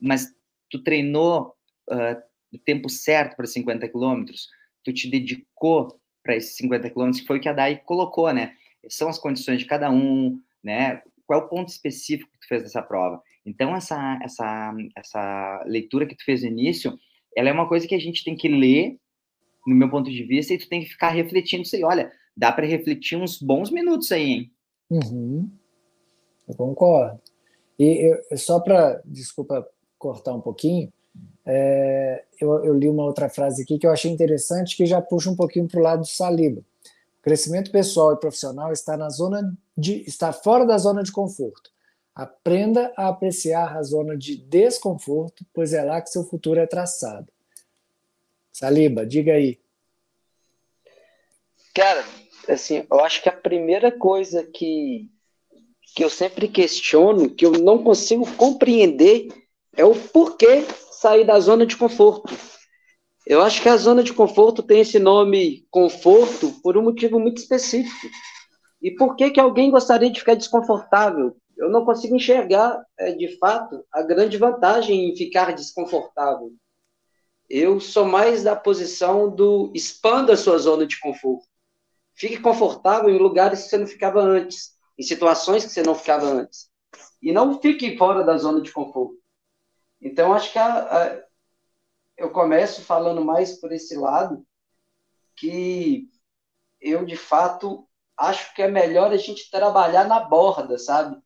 Mas 0.00 0.34
tu 0.70 0.82
treinou 0.82 1.54
uh, 1.90 2.22
o 2.52 2.58
tempo 2.58 2.88
certo 2.88 3.36
para 3.36 3.46
50 3.46 3.88
quilômetros, 3.88 4.48
tu 4.84 4.92
te 4.92 5.10
dedicou 5.10 6.00
para 6.22 6.36
esses 6.36 6.56
50 6.56 6.90
quilômetros, 6.90 7.20
que 7.20 7.26
foi 7.26 7.38
o 7.38 7.40
que 7.40 7.48
a 7.48 7.52
Dai 7.52 7.80
colocou, 7.84 8.32
né? 8.32 8.54
São 8.88 9.08
as 9.08 9.18
condições 9.18 9.58
de 9.58 9.64
cada 9.64 9.90
um, 9.90 10.40
né? 10.66 11.00
Qual 11.24 11.40
é 11.40 11.44
o 11.44 11.48
ponto 11.48 11.68
específico 11.68 12.30
que 12.32 12.40
tu 12.40 12.48
fez 12.48 12.62
dessa 12.64 12.82
prova? 12.82 13.22
Então, 13.44 13.74
essa, 13.74 14.18
essa, 14.22 14.74
essa 14.96 15.64
leitura 15.66 16.06
que 16.06 16.16
tu 16.16 16.24
fez 16.24 16.42
no 16.42 16.48
início, 16.48 16.98
ela 17.36 17.48
é 17.48 17.52
uma 17.52 17.68
coisa 17.68 17.86
que 17.86 17.94
a 17.94 18.00
gente 18.00 18.24
tem 18.24 18.36
que 18.36 18.48
ler, 18.48 18.98
no 19.66 19.74
meu 19.74 19.88
ponto 19.88 20.10
de 20.10 20.24
vista, 20.24 20.52
e 20.52 20.58
tu 20.58 20.68
tem 20.68 20.80
que 20.80 20.88
ficar 20.88 21.10
refletindo 21.10 21.62
aí. 21.72 21.84
Olha, 21.84 22.12
dá 22.36 22.50
para 22.50 22.66
refletir 22.66 23.16
uns 23.16 23.40
bons 23.40 23.70
minutos 23.70 24.10
aí, 24.10 24.30
hein? 24.30 24.52
Uhum. 24.90 25.50
Eu 26.48 26.54
concordo. 26.56 27.20
E 27.78 27.84
eu, 28.30 28.36
só 28.36 28.58
para, 28.60 29.00
desculpa 29.04 29.66
cortar 29.98 30.34
um 30.34 30.40
pouquinho, 30.40 30.92
é, 31.44 32.24
eu, 32.40 32.64
eu, 32.64 32.74
li 32.74 32.88
uma 32.88 33.04
outra 33.04 33.28
frase 33.28 33.62
aqui 33.62 33.78
que 33.78 33.86
eu 33.86 33.92
achei 33.92 34.10
interessante, 34.10 34.76
que 34.76 34.84
já 34.84 35.00
puxa 35.00 35.30
um 35.30 35.36
pouquinho 35.36 35.68
para 35.68 35.80
o 35.80 35.82
lado 35.82 36.00
do 36.00 36.06
Saliba. 36.06 36.60
O 36.60 37.22
crescimento 37.22 37.70
pessoal 37.70 38.12
e 38.12 38.20
profissional 38.20 38.72
está 38.72 38.96
na 38.96 39.08
zona 39.08 39.56
de 39.76 40.02
estar 40.08 40.32
fora 40.32 40.64
da 40.64 40.78
zona 40.78 41.02
de 41.02 41.12
conforto. 41.12 41.70
Aprenda 42.14 42.92
a 42.96 43.08
apreciar 43.08 43.76
a 43.76 43.82
zona 43.82 44.16
de 44.16 44.36
desconforto, 44.36 45.44
pois 45.52 45.72
é 45.72 45.82
lá 45.82 46.00
que 46.00 46.08
seu 46.08 46.24
futuro 46.24 46.58
é 46.58 46.66
traçado. 46.66 47.30
Saliba, 48.50 49.04
diga 49.04 49.34
aí. 49.34 49.60
Cara, 51.74 52.02
assim, 52.48 52.86
eu 52.90 53.00
acho 53.00 53.22
que 53.22 53.28
a 53.28 53.32
primeira 53.32 53.92
coisa 53.92 54.42
que, 54.42 55.10
que 55.94 56.02
eu 56.02 56.08
sempre 56.08 56.48
questiono, 56.48 57.28
que 57.28 57.44
eu 57.44 57.52
não 57.52 57.84
consigo 57.84 58.26
compreender, 58.36 59.28
é 59.76 59.84
o 59.84 59.94
porquê 59.94 60.64
sair 60.90 61.26
da 61.26 61.38
zona 61.38 61.66
de 61.66 61.76
conforto. 61.76 62.34
Eu 63.26 63.42
acho 63.42 63.60
que 63.60 63.68
a 63.68 63.76
zona 63.76 64.02
de 64.02 64.14
conforto 64.14 64.62
tem 64.62 64.80
esse 64.80 64.98
nome 64.98 65.66
conforto 65.70 66.50
por 66.62 66.78
um 66.78 66.82
motivo 66.82 67.20
muito 67.20 67.38
específico. 67.38 68.06
E 68.86 68.92
por 68.92 69.16
que, 69.16 69.32
que 69.32 69.40
alguém 69.40 69.68
gostaria 69.68 70.08
de 70.08 70.20
ficar 70.20 70.36
desconfortável? 70.36 71.36
Eu 71.56 71.68
não 71.68 71.84
consigo 71.84 72.14
enxergar, 72.14 72.86
é, 72.96 73.10
de 73.10 73.36
fato, 73.36 73.84
a 73.90 74.00
grande 74.00 74.38
vantagem 74.38 75.10
em 75.10 75.16
ficar 75.16 75.52
desconfortável. 75.52 76.52
Eu 77.50 77.80
sou 77.80 78.04
mais 78.04 78.44
da 78.44 78.54
posição 78.54 79.28
do 79.28 79.72
expanda 79.74 80.34
a 80.34 80.36
sua 80.36 80.56
zona 80.58 80.86
de 80.86 81.00
conforto. 81.00 81.48
Fique 82.14 82.38
confortável 82.38 83.10
em 83.10 83.18
lugares 83.18 83.64
que 83.64 83.70
você 83.70 83.76
não 83.76 83.88
ficava 83.88 84.20
antes, 84.20 84.76
em 84.96 85.02
situações 85.02 85.64
que 85.64 85.72
você 85.72 85.82
não 85.82 85.96
ficava 85.96 86.24
antes. 86.26 86.70
E 87.20 87.32
não 87.32 87.60
fique 87.60 87.98
fora 87.98 88.22
da 88.22 88.38
zona 88.38 88.60
de 88.60 88.70
conforto. 88.70 89.18
Então, 90.00 90.32
acho 90.32 90.52
que 90.52 90.60
a, 90.60 90.78
a, 90.78 91.24
eu 92.16 92.30
começo 92.30 92.82
falando 92.82 93.24
mais 93.24 93.58
por 93.58 93.72
esse 93.72 93.96
lado, 93.96 94.46
que 95.34 96.08
eu, 96.80 97.04
de 97.04 97.16
fato, 97.16 97.85
acho 98.16 98.54
que 98.54 98.62
é 98.62 98.68
melhor 98.68 99.12
a 99.12 99.16
gente 99.16 99.50
trabalhar 99.50 100.04
na 100.04 100.20
borda, 100.20 100.78
sabe? 100.78 101.16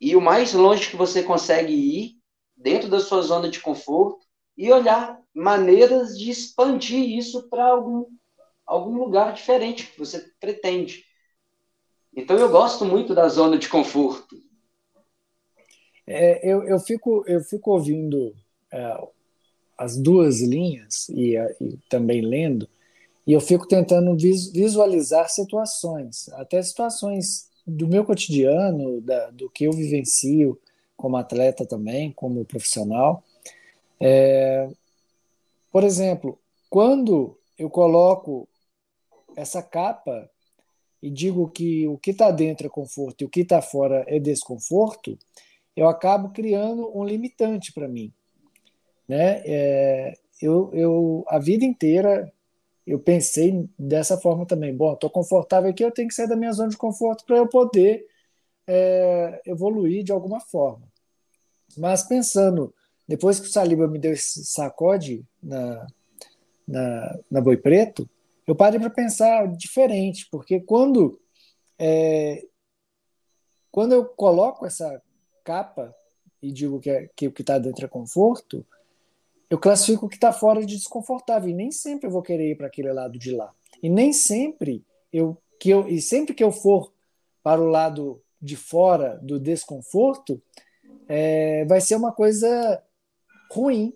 E 0.00 0.16
o 0.16 0.20
mais 0.20 0.52
longe 0.52 0.90
que 0.90 0.96
você 0.96 1.22
consegue 1.22 1.72
ir, 1.72 2.16
dentro 2.56 2.88
da 2.88 3.00
sua 3.00 3.22
zona 3.22 3.48
de 3.48 3.60
conforto, 3.60 4.26
e 4.56 4.70
olhar 4.70 5.20
maneiras 5.34 6.18
de 6.18 6.30
expandir 6.30 7.16
isso 7.16 7.48
para 7.48 7.64
algum, 7.64 8.06
algum 8.66 8.98
lugar 8.98 9.32
diferente 9.32 9.86
que 9.86 9.98
você 9.98 10.30
pretende. 10.40 11.04
Então 12.14 12.36
eu 12.36 12.50
gosto 12.50 12.84
muito 12.84 13.14
da 13.14 13.28
zona 13.28 13.58
de 13.58 13.68
conforto. 13.68 14.36
É, 16.06 16.46
eu, 16.46 16.64
eu, 16.64 16.78
fico, 16.78 17.24
eu 17.26 17.40
fico 17.40 17.70
ouvindo 17.70 18.34
é, 18.72 19.08
as 19.78 19.96
duas 19.96 20.40
linhas 20.40 21.08
e, 21.08 21.36
e, 21.36 21.76
também 21.88 22.20
lendo, 22.20 22.68
e 23.26 23.32
eu 23.32 23.40
fico 23.40 23.66
tentando 23.66 24.16
visualizar 24.16 25.28
situações, 25.28 26.28
até 26.30 26.60
situações 26.62 27.48
do 27.66 27.86
meu 27.86 28.04
cotidiano, 28.04 29.00
da, 29.00 29.30
do 29.30 29.48
que 29.48 29.64
eu 29.64 29.72
vivencio 29.72 30.60
como 30.96 31.16
atleta 31.16 31.64
também, 31.64 32.12
como 32.12 32.44
profissional. 32.44 33.22
É, 34.00 34.68
por 35.70 35.84
exemplo, 35.84 36.38
quando 36.68 37.38
eu 37.56 37.70
coloco 37.70 38.48
essa 39.36 39.62
capa 39.62 40.28
e 41.00 41.08
digo 41.08 41.48
que 41.48 41.86
o 41.86 41.96
que 41.96 42.10
está 42.10 42.30
dentro 42.30 42.66
é 42.66 42.70
conforto 42.70 43.22
e 43.22 43.24
o 43.24 43.28
que 43.28 43.40
está 43.40 43.62
fora 43.62 44.04
é 44.08 44.18
desconforto, 44.18 45.16
eu 45.76 45.88
acabo 45.88 46.30
criando 46.30 46.90
um 46.96 47.04
limitante 47.04 47.72
para 47.72 47.88
mim. 47.88 48.12
Né? 49.08 49.42
É, 49.44 50.18
eu, 50.40 50.70
eu, 50.72 51.24
a 51.28 51.38
vida 51.38 51.64
inteira 51.64 52.32
eu 52.86 52.98
pensei 52.98 53.68
dessa 53.78 54.18
forma 54.18 54.46
também. 54.46 54.74
Bom, 54.74 54.94
estou 54.94 55.10
confortável 55.10 55.70
aqui, 55.70 55.84
eu 55.84 55.90
tenho 55.90 56.08
que 56.08 56.14
sair 56.14 56.28
da 56.28 56.36
minha 56.36 56.52
zona 56.52 56.68
de 56.68 56.76
conforto 56.76 57.24
para 57.24 57.36
eu 57.36 57.46
poder 57.46 58.06
é, 58.66 59.40
evoluir 59.46 60.04
de 60.04 60.12
alguma 60.12 60.40
forma. 60.40 60.90
Mas 61.76 62.02
pensando, 62.02 62.74
depois 63.06 63.40
que 63.40 63.46
o 63.46 63.50
Saliba 63.50 63.86
me 63.86 63.98
deu 63.98 64.12
esse 64.12 64.44
sacode 64.44 65.24
na, 65.42 65.86
na, 66.66 67.18
na 67.30 67.40
Boi 67.40 67.56
Preto, 67.56 68.08
eu 68.46 68.54
parei 68.54 68.78
para 68.80 68.90
pensar 68.90 69.46
diferente, 69.56 70.28
porque 70.30 70.60
quando, 70.60 71.20
é, 71.78 72.44
quando 73.70 73.92
eu 73.92 74.04
coloco 74.04 74.66
essa 74.66 75.00
capa 75.44 75.94
e 76.42 76.50
digo 76.50 76.80
que, 76.80 76.90
é, 76.90 77.08
que 77.14 77.28
o 77.28 77.32
que 77.32 77.42
está 77.42 77.58
dentro 77.58 77.84
é 77.84 77.88
conforto, 77.88 78.66
eu 79.52 79.58
classifico 79.58 80.06
o 80.06 80.08
que 80.08 80.14
está 80.14 80.32
fora 80.32 80.64
de 80.64 80.76
desconfortável. 80.76 81.50
E 81.50 81.52
nem 81.52 81.70
sempre 81.70 82.06
eu 82.06 82.10
vou 82.10 82.22
querer 82.22 82.52
ir 82.52 82.56
para 82.56 82.68
aquele 82.68 82.90
lado 82.90 83.18
de 83.18 83.32
lá. 83.32 83.52
E 83.82 83.90
nem 83.90 84.10
sempre 84.10 84.82
eu 85.12 85.36
que 85.60 85.68
eu 85.68 85.86
e 85.86 86.00
sempre 86.00 86.32
que 86.32 86.42
eu 86.42 86.50
for 86.50 86.90
para 87.42 87.60
o 87.60 87.66
lado 87.66 88.22
de 88.40 88.56
fora 88.56 89.20
do 89.22 89.38
desconforto, 89.38 90.40
é, 91.06 91.66
vai 91.66 91.82
ser 91.82 91.96
uma 91.96 92.12
coisa 92.12 92.82
ruim, 93.50 93.94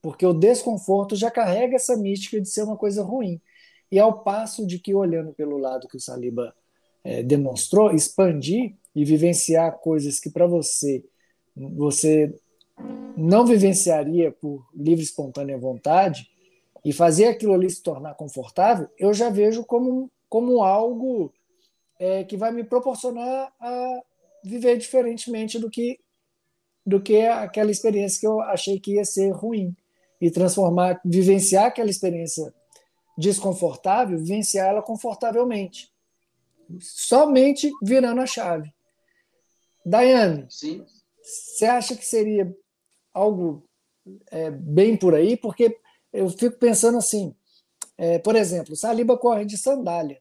porque 0.00 0.24
o 0.24 0.32
desconforto 0.32 1.16
já 1.16 1.28
carrega 1.28 1.74
essa 1.74 1.96
mística 1.96 2.40
de 2.40 2.48
ser 2.48 2.62
uma 2.62 2.76
coisa 2.76 3.02
ruim. 3.02 3.40
E 3.90 3.98
ao 3.98 4.22
passo 4.22 4.64
de 4.64 4.78
que, 4.78 4.94
olhando 4.94 5.32
pelo 5.32 5.58
lado 5.58 5.88
que 5.88 5.96
o 5.96 6.00
Saliba 6.00 6.54
é, 7.02 7.20
demonstrou, 7.20 7.92
expandir 7.92 8.76
e 8.94 9.04
vivenciar 9.04 9.76
coisas 9.78 10.20
que 10.20 10.30
para 10.30 10.46
você 10.46 11.04
você 11.56 12.32
não 13.16 13.46
vivenciaria 13.46 14.32
por 14.32 14.66
livre 14.74 15.02
e 15.02 15.04
espontânea 15.04 15.58
vontade 15.58 16.28
e 16.84 16.92
fazer 16.92 17.26
aquilo 17.26 17.54
ali 17.54 17.70
se 17.70 17.82
tornar 17.82 18.14
confortável, 18.14 18.88
eu 18.98 19.14
já 19.14 19.30
vejo 19.30 19.64
como, 19.64 20.10
como 20.28 20.62
algo 20.62 21.32
é, 21.98 22.24
que 22.24 22.36
vai 22.36 22.52
me 22.52 22.64
proporcionar 22.64 23.52
a 23.58 24.02
viver 24.44 24.76
diferentemente 24.76 25.58
do 25.58 25.70
que 25.70 25.98
do 26.86 27.00
que 27.00 27.22
aquela 27.22 27.70
experiência 27.70 28.20
que 28.20 28.26
eu 28.26 28.42
achei 28.42 28.78
que 28.78 28.96
ia 28.96 29.06
ser 29.06 29.30
ruim. 29.30 29.74
E 30.20 30.30
transformar, 30.30 31.00
vivenciar 31.04 31.66
aquela 31.66 31.90
experiência 31.90 32.54
desconfortável, 33.16 34.18
vivenciar 34.18 34.68
ela 34.68 34.82
confortavelmente, 34.82 35.92
somente 36.80 37.70
virando 37.82 38.20
a 38.20 38.26
chave. 38.26 38.72
Daiane, 39.84 40.46
você 41.22 41.66
acha 41.66 41.96
que 41.96 42.06
seria 42.06 42.54
algo 43.14 43.62
é, 44.30 44.50
bem 44.50 44.96
por 44.96 45.14
aí, 45.14 45.36
porque 45.36 45.78
eu 46.12 46.28
fico 46.28 46.58
pensando 46.58 46.98
assim, 46.98 47.34
é, 47.96 48.18
por 48.18 48.36
exemplo, 48.36 48.76
Saliba 48.76 49.16
corre 49.16 49.44
de 49.44 49.56
sandália. 49.56 50.20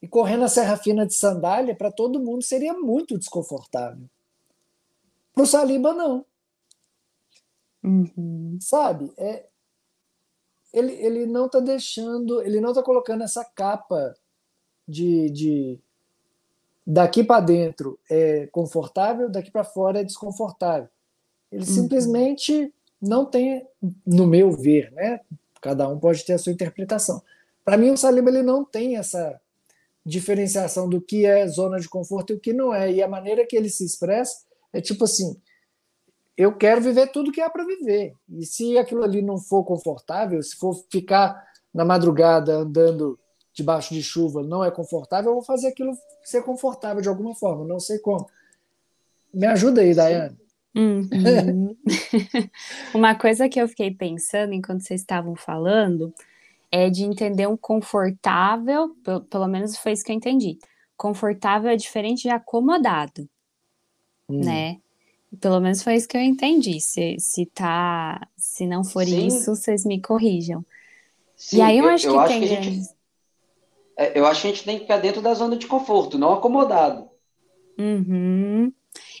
E 0.00 0.06
correndo 0.06 0.44
a 0.44 0.48
Serra 0.48 0.76
Fina 0.76 1.06
de 1.06 1.14
sandália, 1.14 1.74
para 1.74 1.90
todo 1.90 2.20
mundo 2.20 2.42
seria 2.42 2.74
muito 2.74 3.18
desconfortável. 3.18 4.08
Para 5.34 5.42
o 5.42 5.46
Saliba, 5.46 5.92
não. 5.92 6.24
Uhum. 7.82 8.58
Sabe? 8.60 9.12
É, 9.16 9.46
ele, 10.72 10.92
ele 10.92 11.26
não 11.26 11.46
está 11.46 11.60
deixando, 11.60 12.42
ele 12.42 12.60
não 12.60 12.70
está 12.70 12.82
colocando 12.82 13.22
essa 13.24 13.44
capa 13.44 14.14
de, 14.86 15.30
de 15.30 15.80
daqui 16.86 17.24
para 17.24 17.40
dentro 17.40 17.98
é 18.10 18.46
confortável, 18.48 19.30
daqui 19.30 19.50
para 19.50 19.64
fora 19.64 20.00
é 20.00 20.04
desconfortável. 20.04 20.88
Ele 21.50 21.62
uhum. 21.62 21.66
simplesmente 21.66 22.72
não 23.00 23.24
tem, 23.24 23.66
no 24.06 24.26
meu 24.26 24.50
ver, 24.50 24.92
né? 24.92 25.20
Cada 25.60 25.88
um 25.88 25.98
pode 25.98 26.24
ter 26.24 26.34
a 26.34 26.38
sua 26.38 26.52
interpretação. 26.52 27.22
Para 27.64 27.76
mim, 27.76 27.90
o 27.90 27.96
Saliba 27.96 28.30
ele 28.30 28.42
não 28.42 28.64
tem 28.64 28.96
essa 28.96 29.40
diferenciação 30.04 30.88
do 30.88 31.00
que 31.00 31.26
é 31.26 31.46
zona 31.48 31.80
de 31.80 31.88
conforto 31.88 32.32
e 32.32 32.36
o 32.36 32.40
que 32.40 32.52
não 32.52 32.72
é. 32.72 32.92
E 32.92 33.02
a 33.02 33.08
maneira 33.08 33.44
que 33.44 33.56
ele 33.56 33.68
se 33.68 33.84
expressa 33.84 34.44
é 34.72 34.80
tipo 34.80 35.04
assim: 35.04 35.36
eu 36.36 36.56
quero 36.56 36.80
viver 36.80 37.08
tudo 37.08 37.32
que 37.32 37.40
há 37.40 37.50
para 37.50 37.64
viver. 37.64 38.14
E 38.28 38.46
se 38.46 38.78
aquilo 38.78 39.02
ali 39.02 39.22
não 39.22 39.38
for 39.38 39.64
confortável, 39.64 40.40
se 40.42 40.54
for 40.56 40.74
ficar 40.90 41.44
na 41.74 41.84
madrugada 41.84 42.58
andando 42.58 43.18
debaixo 43.52 43.94
de 43.94 44.02
chuva 44.02 44.42
não 44.42 44.62
é 44.62 44.70
confortável, 44.70 45.30
eu 45.30 45.36
vou 45.36 45.42
fazer 45.42 45.68
aquilo 45.68 45.96
ser 46.22 46.42
confortável 46.42 47.00
de 47.00 47.08
alguma 47.08 47.34
forma, 47.34 47.64
não 47.64 47.80
sei 47.80 47.98
como. 47.98 48.28
Me 49.32 49.46
ajuda 49.46 49.80
aí, 49.80 49.94
Daiane. 49.94 50.36
Uhum. 50.76 51.74
Uma 52.94 53.14
coisa 53.14 53.48
que 53.48 53.58
eu 53.58 53.66
fiquei 53.66 53.90
pensando 53.90 54.52
enquanto 54.52 54.82
vocês 54.82 55.00
estavam 55.00 55.34
falando 55.34 56.12
é 56.70 56.90
de 56.90 57.04
entender 57.04 57.46
um 57.46 57.56
confortável, 57.56 58.94
pelo, 59.02 59.22
pelo 59.22 59.48
menos 59.48 59.78
foi 59.78 59.92
isso 59.92 60.04
que 60.04 60.12
eu 60.12 60.16
entendi. 60.16 60.58
Confortável 60.94 61.70
é 61.70 61.76
diferente 61.76 62.22
de 62.22 62.28
acomodado, 62.28 63.26
hum. 64.28 64.44
né? 64.44 64.78
Pelo 65.40 65.60
menos 65.60 65.82
foi 65.82 65.96
isso 65.96 66.08
que 66.08 66.16
eu 66.16 66.20
entendi. 66.20 66.80
Se, 66.80 67.16
se 67.18 67.46
tá, 67.46 68.28
se 68.36 68.66
não 68.66 68.84
for 68.84 69.04
Sim. 69.04 69.26
isso, 69.26 69.54
vocês 69.54 69.84
me 69.84 70.00
corrijam. 70.00 70.64
Sim, 71.34 71.58
e 71.58 71.62
aí 71.62 71.78
eu, 71.78 71.84
eu 71.84 71.90
acho 71.90 72.06
eu 72.06 72.12
que 72.12 72.18
acho 72.18 72.28
tem. 72.28 72.40
Que 72.40 72.46
gente, 72.46 72.88
é, 73.96 74.18
eu 74.18 74.26
acho 74.26 74.42
que 74.42 74.48
a 74.48 74.50
gente 74.50 74.64
tem 74.64 74.76
que 74.76 74.82
ficar 74.82 74.98
dentro 74.98 75.22
da 75.22 75.32
zona 75.34 75.56
de 75.56 75.66
conforto, 75.66 76.18
não 76.18 76.34
acomodado. 76.34 77.08
Uhum. 77.78 78.72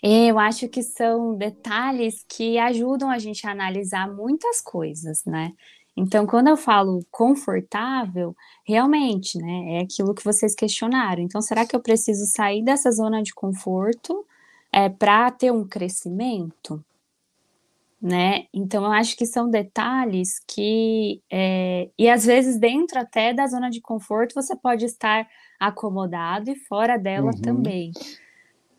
Eu 0.02 0.38
acho 0.38 0.68
que 0.68 0.82
são 0.82 1.36
detalhes 1.36 2.24
que 2.28 2.58
ajudam 2.58 3.10
a 3.10 3.18
gente 3.18 3.46
a 3.46 3.50
analisar 3.50 4.12
muitas 4.12 4.60
coisas, 4.60 5.24
né? 5.24 5.52
Então, 5.96 6.26
quando 6.26 6.48
eu 6.48 6.56
falo 6.56 7.04
confortável, 7.10 8.36
realmente, 8.66 9.38
né, 9.38 9.78
é 9.78 9.80
aquilo 9.80 10.14
que 10.14 10.24
vocês 10.24 10.54
questionaram. 10.54 11.22
Então, 11.22 11.40
será 11.40 11.66
que 11.66 11.74
eu 11.74 11.80
preciso 11.80 12.26
sair 12.26 12.62
dessa 12.62 12.90
zona 12.90 13.22
de 13.22 13.32
conforto 13.32 14.26
é, 14.70 14.90
para 14.90 15.30
ter 15.30 15.50
um 15.50 15.66
crescimento? 15.66 16.84
né? 18.00 18.44
Então 18.52 18.84
eu 18.84 18.92
acho 18.92 19.16
que 19.16 19.26
são 19.26 19.50
detalhes 19.50 20.38
que 20.46 21.20
é, 21.30 21.88
e 21.98 22.08
às 22.08 22.24
vezes 22.24 22.58
dentro 22.58 23.00
até 23.00 23.32
da 23.32 23.46
zona 23.46 23.70
de 23.70 23.80
conforto 23.80 24.34
você 24.34 24.54
pode 24.54 24.84
estar 24.84 25.26
acomodado 25.58 26.50
e 26.50 26.54
fora 26.54 26.98
dela 26.98 27.32
uhum. 27.34 27.40
também. 27.40 27.92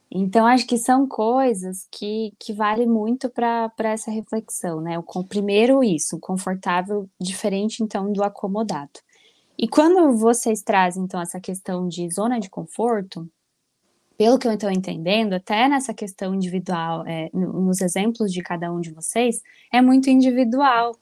Então 0.10 0.46
acho 0.46 0.66
que 0.66 0.78
são 0.78 1.08
coisas 1.08 1.88
que, 1.92 2.34
que 2.40 2.54
vale 2.54 2.86
muito 2.86 3.30
para 3.30 3.72
essa 3.80 4.10
reflexão, 4.10 4.82
né? 4.82 4.98
O 4.98 5.24
primeiro 5.24 5.84
isso, 5.84 6.20
confortável 6.20 7.10
diferente 7.20 7.84
então 7.84 8.12
do 8.12 8.24
acomodado. 8.24 9.00
E 9.58 9.68
quando 9.68 10.16
vocês 10.16 10.62
trazem 10.62 11.04
então 11.04 11.20
essa 11.20 11.40
questão 11.40 11.88
de 11.88 12.10
zona 12.10 12.40
de 12.40 12.50
conforto, 12.50 13.30
pelo 14.18 14.40
que 14.40 14.48
eu 14.48 14.54
estou 14.54 14.72
entendendo, 14.72 15.34
até 15.34 15.68
nessa 15.68 15.94
questão 15.94 16.34
individual, 16.34 17.04
é, 17.06 17.30
nos 17.34 17.82
exemplos 17.82 18.32
de 18.32 18.42
cada 18.42 18.72
um 18.72 18.80
de 18.80 18.92
vocês, 18.92 19.42
é 19.72 19.82
muito 19.82 20.10
individual, 20.10 20.96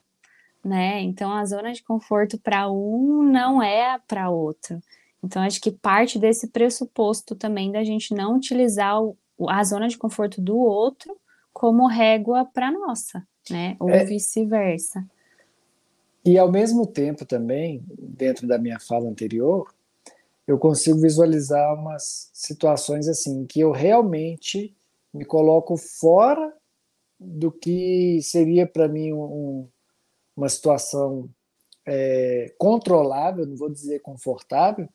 né? 0.64 1.02
Então 1.02 1.32
a 1.32 1.46
zona 1.46 1.72
de 1.72 1.84
conforto 1.84 2.40
para 2.40 2.70
um 2.70 3.24
não 3.24 3.62
é 3.62 4.00
para 4.08 4.30
outro. 4.30 4.82
Então 5.25 5.41
acho 5.41 5.60
que 5.60 5.72
parte 5.72 6.20
desse 6.20 6.48
pressuposto 6.48 7.36
também 7.36 7.72
da 7.72 7.84
gente 7.84 8.13
não 8.13 8.36
utilizar 8.36 9.01
o, 9.01 9.17
a 9.50 9.63
zona 9.63 9.88
de 9.88 9.98
conforto 9.98 10.39
do 10.39 10.55
outro 10.55 11.17
como 11.51 11.88
régua 11.88 12.46
para 12.46 12.72
nossa, 12.72 13.25
né? 13.50 13.75
Ou 13.79 13.89
é, 13.89 14.05
vice-versa. 14.05 15.03
E 16.24 16.38
ao 16.38 16.51
mesmo 16.51 16.86
tempo 16.86 17.25
também, 17.25 17.84
dentro 17.98 18.48
da 18.48 18.60
minha 18.60 18.79
fala 18.79 19.10
anterior, 19.10 19.74
eu 20.48 20.60
consigo 20.60 21.00
visualizar 21.00 21.74
umas 21.74 22.29
situações 22.32 23.08
assim 23.08 23.48
que 23.48 23.60
eu 23.60 23.72
realmente 23.72 24.75
me 25.12 25.25
coloco 25.25 25.75
fora 25.75 26.53
do 27.20 27.51
que 27.51 28.20
seria 28.22 28.67
para 28.67 28.88
mim 28.88 29.12
um, 29.12 29.67
uma 30.36 30.50
situação 30.50 31.29
é, 31.86 32.53
controlável, 32.58 33.46
não 33.46 33.55
vou 33.55 33.70
dizer 33.70 34.01
confortável, 34.01 34.88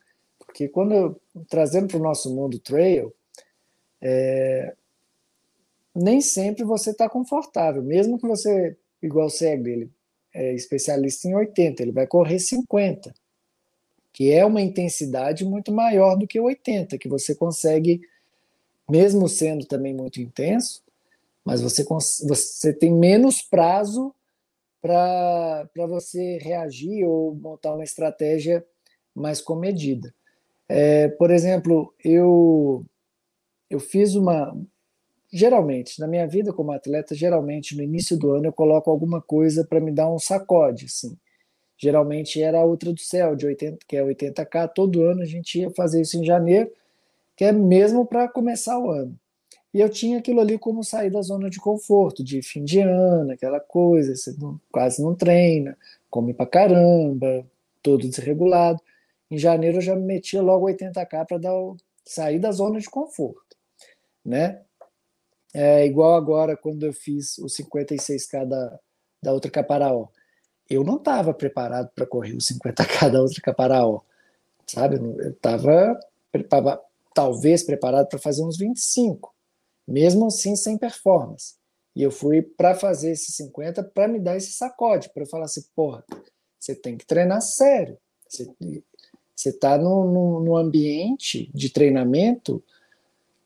porque 0.51 0.67
quando 0.67 1.19
trazendo 1.49 1.87
para 1.87 1.97
o 1.97 2.03
nosso 2.03 2.33
mundo 2.35 2.59
trail, 2.59 3.13
é, 4.01 4.75
nem 5.95 6.19
sempre 6.19 6.65
você 6.65 6.91
está 6.91 7.09
confortável, 7.09 7.81
mesmo 7.81 8.19
que 8.19 8.27
você, 8.27 8.77
igual 9.01 9.27
o 9.27 9.29
Cego, 9.29 9.67
ele 9.67 9.89
é 10.33 10.53
especialista 10.53 11.27
em 11.27 11.35
80, 11.35 11.81
ele 11.81 11.91
vai 11.91 12.05
correr 12.05 12.39
50 12.39 13.13
que 14.13 14.31
é 14.31 14.45
uma 14.45 14.61
intensidade 14.61 15.45
muito 15.45 15.71
maior 15.71 16.15
do 16.15 16.27
que 16.27 16.39
o 16.39 16.43
80, 16.43 16.97
que 16.97 17.07
você 17.07 17.33
consegue, 17.33 18.01
mesmo 18.89 19.27
sendo 19.27 19.65
também 19.65 19.93
muito 19.93 20.21
intenso, 20.21 20.83
mas 21.45 21.61
você, 21.61 21.83
você 21.83 22.73
tem 22.73 22.91
menos 22.91 23.41
prazo 23.41 24.13
para 24.81 25.65
você 25.87 26.37
reagir 26.39 27.05
ou 27.05 27.33
montar 27.33 27.73
uma 27.73 27.83
estratégia 27.83 28.65
mais 29.15 29.41
comedida. 29.41 30.13
É, 30.73 31.09
por 31.09 31.31
exemplo, 31.31 31.93
eu, 32.03 32.85
eu 33.69 33.79
fiz 33.79 34.15
uma. 34.15 34.55
Geralmente, 35.33 35.99
na 35.99 36.07
minha 36.07 36.27
vida 36.27 36.53
como 36.53 36.71
atleta, 36.71 37.15
geralmente 37.15 37.75
no 37.75 37.83
início 37.83 38.17
do 38.17 38.31
ano 38.31 38.47
eu 38.47 38.53
coloco 38.53 38.89
alguma 38.89 39.21
coisa 39.21 39.65
para 39.65 39.79
me 39.79 39.91
dar 39.91 40.11
um 40.11 40.19
sacode, 40.19 40.85
assim 40.85 41.17
geralmente 41.81 42.39
era 42.39 42.59
a 42.59 42.65
Ultra 42.65 42.93
do 42.93 42.99
Céu, 42.99 43.35
de 43.35 43.47
80, 43.47 43.79
que 43.87 43.97
é 43.97 44.03
80K, 44.03 44.71
todo 44.73 45.01
ano 45.01 45.23
a 45.23 45.25
gente 45.25 45.59
ia 45.59 45.71
fazer 45.71 46.01
isso 46.01 46.15
em 46.15 46.23
janeiro, 46.23 46.71
que 47.35 47.43
é 47.43 47.51
mesmo 47.51 48.05
para 48.05 48.27
começar 48.27 48.77
o 48.77 48.91
ano. 48.91 49.17
E 49.73 49.79
eu 49.79 49.89
tinha 49.89 50.19
aquilo 50.19 50.41
ali 50.41 50.59
como 50.59 50.83
sair 50.83 51.09
da 51.09 51.23
zona 51.23 51.49
de 51.49 51.59
conforto, 51.59 52.23
de 52.23 52.43
fim 52.43 52.63
de 52.63 52.81
ano, 52.81 53.31
aquela 53.31 53.59
coisa, 53.59 54.15
você 54.15 54.35
não, 54.37 54.59
quase 54.71 55.01
não 55.01 55.15
treina, 55.15 55.75
come 56.07 56.35
pra 56.35 56.45
caramba, 56.45 57.43
todo 57.81 58.07
desregulado. 58.07 58.79
Em 59.31 59.37
janeiro 59.37 59.77
eu 59.77 59.81
já 59.81 59.95
me 59.95 60.03
metia 60.05 60.41
logo 60.41 60.67
80k 60.67 61.25
para 61.25 61.37
dar 61.37 61.55
o, 61.55 61.77
sair 62.05 62.37
da 62.37 62.51
zona 62.51 62.79
de 62.79 62.89
conforto, 62.89 63.57
né? 64.23 64.61
É 65.53 65.85
igual 65.85 66.15
agora 66.15 66.55
quando 66.55 66.85
eu 66.85 66.93
fiz 66.93 67.37
o 67.39 67.45
56k 67.45 68.45
da, 68.45 68.79
da 69.23 69.33
outra 69.33 69.49
Caparaó 69.49 70.09
eu 70.71 70.85
não 70.85 70.95
estava 70.95 71.33
preparado 71.33 71.91
para 71.93 72.05
correr 72.05 72.33
os 72.33 72.47
50k 72.47 73.11
da 73.11 73.21
outra 73.21 73.41
Caparaó, 73.41 73.99
sabe? 74.65 74.95
Eu 74.95 75.31
estava 75.31 76.81
talvez 77.13 77.61
preparado 77.61 78.07
para 78.07 78.17
fazer 78.17 78.41
uns 78.41 78.57
25, 78.57 79.35
mesmo 79.85 80.27
assim 80.27 80.55
sem 80.55 80.77
performance. 80.77 81.55
E 81.93 82.01
eu 82.01 82.09
fui 82.09 82.41
para 82.41 82.73
fazer 82.73 83.11
esses 83.11 83.35
50 83.35 83.83
para 83.83 84.07
me 84.07 84.17
dar 84.17 84.37
esse 84.37 84.53
sacode, 84.53 85.09
para 85.13 85.25
falar 85.25 85.43
assim, 85.43 85.65
porra, 85.75 86.05
você 86.57 86.73
tem 86.73 86.97
que 86.97 87.05
treinar 87.05 87.41
sério. 87.41 87.97
Você 88.25 88.49
está 89.49 89.77
no, 89.77 90.39
no, 90.39 90.55
ambiente 90.55 91.49
de 91.53 91.69
treinamento 91.69 92.63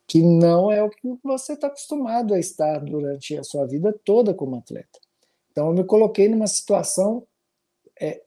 que 0.07 0.21
não 0.21 0.71
é 0.71 0.83
o 0.83 0.89
que 0.89 1.17
você 1.23 1.53
está 1.53 1.67
acostumado 1.67 2.33
a 2.33 2.39
estar 2.39 2.79
durante 2.79 3.37
a 3.37 3.43
sua 3.43 3.65
vida 3.65 3.93
toda 4.03 4.33
como 4.33 4.55
atleta. 4.55 4.99
Então, 5.51 5.67
eu 5.67 5.73
me 5.73 5.83
coloquei 5.83 6.27
numa 6.27 6.47
situação 6.47 7.25
é, 7.99 8.21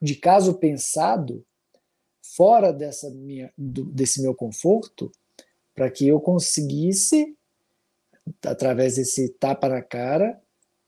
de 0.00 0.16
caso 0.16 0.54
pensado, 0.54 1.44
fora 2.22 2.72
dessa 2.72 3.10
minha, 3.10 3.52
do, 3.56 3.84
desse 3.84 4.20
meu 4.22 4.34
conforto, 4.34 5.12
para 5.74 5.90
que 5.90 6.08
eu 6.08 6.20
conseguisse, 6.20 7.36
através 8.42 8.96
desse 8.96 9.28
tapa 9.28 9.68
na 9.68 9.82
cara, 9.82 10.40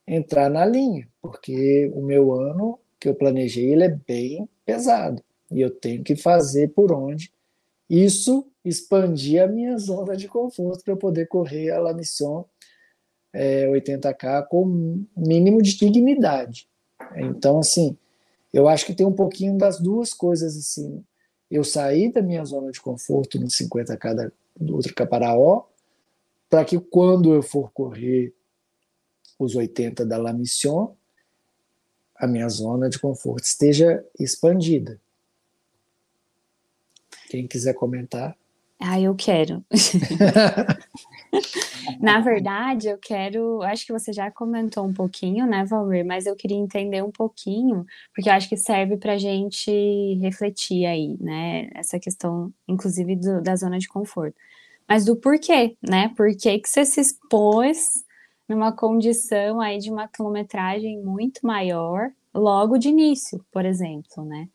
entrar 0.07 0.51
na 0.51 0.65
linha, 0.65 1.09
porque 1.21 1.91
o 1.95 2.03
meu 2.03 2.33
ano 2.33 2.81
que 2.99 3.09
eu 3.09 3.15
planejei 3.15 3.73
ele 3.73 3.85
é 3.85 3.89
bem 3.89 4.49
pesado 4.65 5.23
e 5.51 5.61
eu 5.61 5.71
tenho 5.71 6.03
que 6.03 6.17
fazer 6.17 6.69
por 6.69 6.93
onde 6.93 7.33
isso 7.89 8.47
expandir 8.65 9.43
a 9.43 9.49
minha 9.49 9.77
zona 9.79 10.17
de 10.17 10.29
conforto 10.29 10.85
para 10.85 10.93
eu 10.93 10.97
poder 10.97 11.27
correr 11.27 11.71
a 11.71 11.81
La 11.81 11.93
Mission 11.93 12.45
é, 13.33 13.67
80K 13.67 14.47
com 14.49 15.05
mínimo 15.17 15.63
de 15.63 15.75
dignidade. 15.77 16.69
Então, 17.17 17.59
assim, 17.59 17.97
eu 18.53 18.69
acho 18.69 18.87
que 18.87 18.95
tem 18.95 19.07
um 19.07 19.13
pouquinho 19.13 19.57
das 19.57 19.81
duas 19.81 20.13
coisas, 20.13 20.57
assim. 20.57 21.05
Eu 21.51 21.65
saí 21.65 22.13
da 22.13 22.23
minha 22.23 22.45
zona 22.45 22.71
de 22.71 22.81
conforto 22.81 23.39
no 23.41 23.47
50K 23.47 24.15
da, 24.15 24.31
do 24.57 24.77
outro 24.77 24.95
Caparaó, 24.95 25.65
para 26.49 26.65
que 26.65 26.79
quando 26.79 27.33
eu 27.35 27.43
for 27.43 27.73
correr 27.73 28.35
os 29.39 29.57
80 29.57 30.05
da 30.05 30.19
La 30.19 30.33
Mission, 30.33 30.95
a 32.15 32.27
minha 32.27 32.49
zona 32.49 32.89
de 32.89 32.99
conforto 32.99 33.45
esteja 33.45 34.05
expandida. 34.19 35.01
Quem 37.31 37.47
quiser 37.47 37.75
comentar. 37.75 38.37
Ah, 38.81 39.01
eu 39.01 39.15
quero. 39.15 39.65
Na 42.01 42.19
verdade, 42.19 42.89
eu 42.89 42.99
quero. 42.99 43.63
Acho 43.63 43.87
que 43.87 43.93
você 43.93 44.13
já 44.13 44.33
comentou 44.33 44.85
um 44.85 44.93
pouquinho, 44.93 45.47
né, 45.47 45.65
Valmir? 45.65 46.05
Mas 46.05 46.27
eu 46.27 46.35
queria 46.35 46.57
entender 46.57 47.05
um 47.05 47.13
pouquinho, 47.13 47.87
porque 48.13 48.29
eu 48.29 48.33
acho 48.33 48.49
que 48.49 48.57
serve 48.57 48.97
para 48.97 49.13
a 49.13 49.19
gente 49.19 49.71
refletir 50.21 50.87
aí, 50.87 51.17
né? 51.21 51.71
Essa 51.73 52.01
questão, 52.01 52.53
inclusive, 52.67 53.15
do, 53.15 53.41
da 53.41 53.55
zona 53.55 53.79
de 53.79 53.87
conforto. 53.87 54.35
Mas 54.89 55.05
do 55.05 55.15
porquê, 55.15 55.77
né? 55.81 56.13
Por 56.17 56.37
que, 56.37 56.59
que 56.59 56.69
você 56.69 56.85
se 56.85 57.01
expôs 57.01 58.05
numa 58.49 58.73
condição 58.73 59.61
aí 59.61 59.79
de 59.79 59.89
uma 59.89 60.09
quilometragem 60.09 61.01
muito 61.01 61.47
maior 61.47 62.11
logo 62.35 62.77
de 62.77 62.89
início, 62.89 63.45
por 63.53 63.65
exemplo, 63.65 64.25
né? 64.25 64.49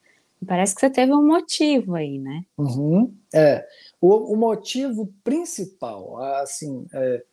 Parece 0.46 0.76
que 0.76 0.82
você 0.82 0.90
teve 0.90 1.14
um 1.14 1.26
motivo 1.26 1.96
aí, 1.96 2.20
né? 2.20 2.46
Uhum, 2.58 3.16
é. 3.34 3.68
O, 4.00 4.34
o, 4.34 4.38
motivo 4.38 5.14
principal, 5.24 6.22
assim, 6.36 6.86
é, 6.94 7.24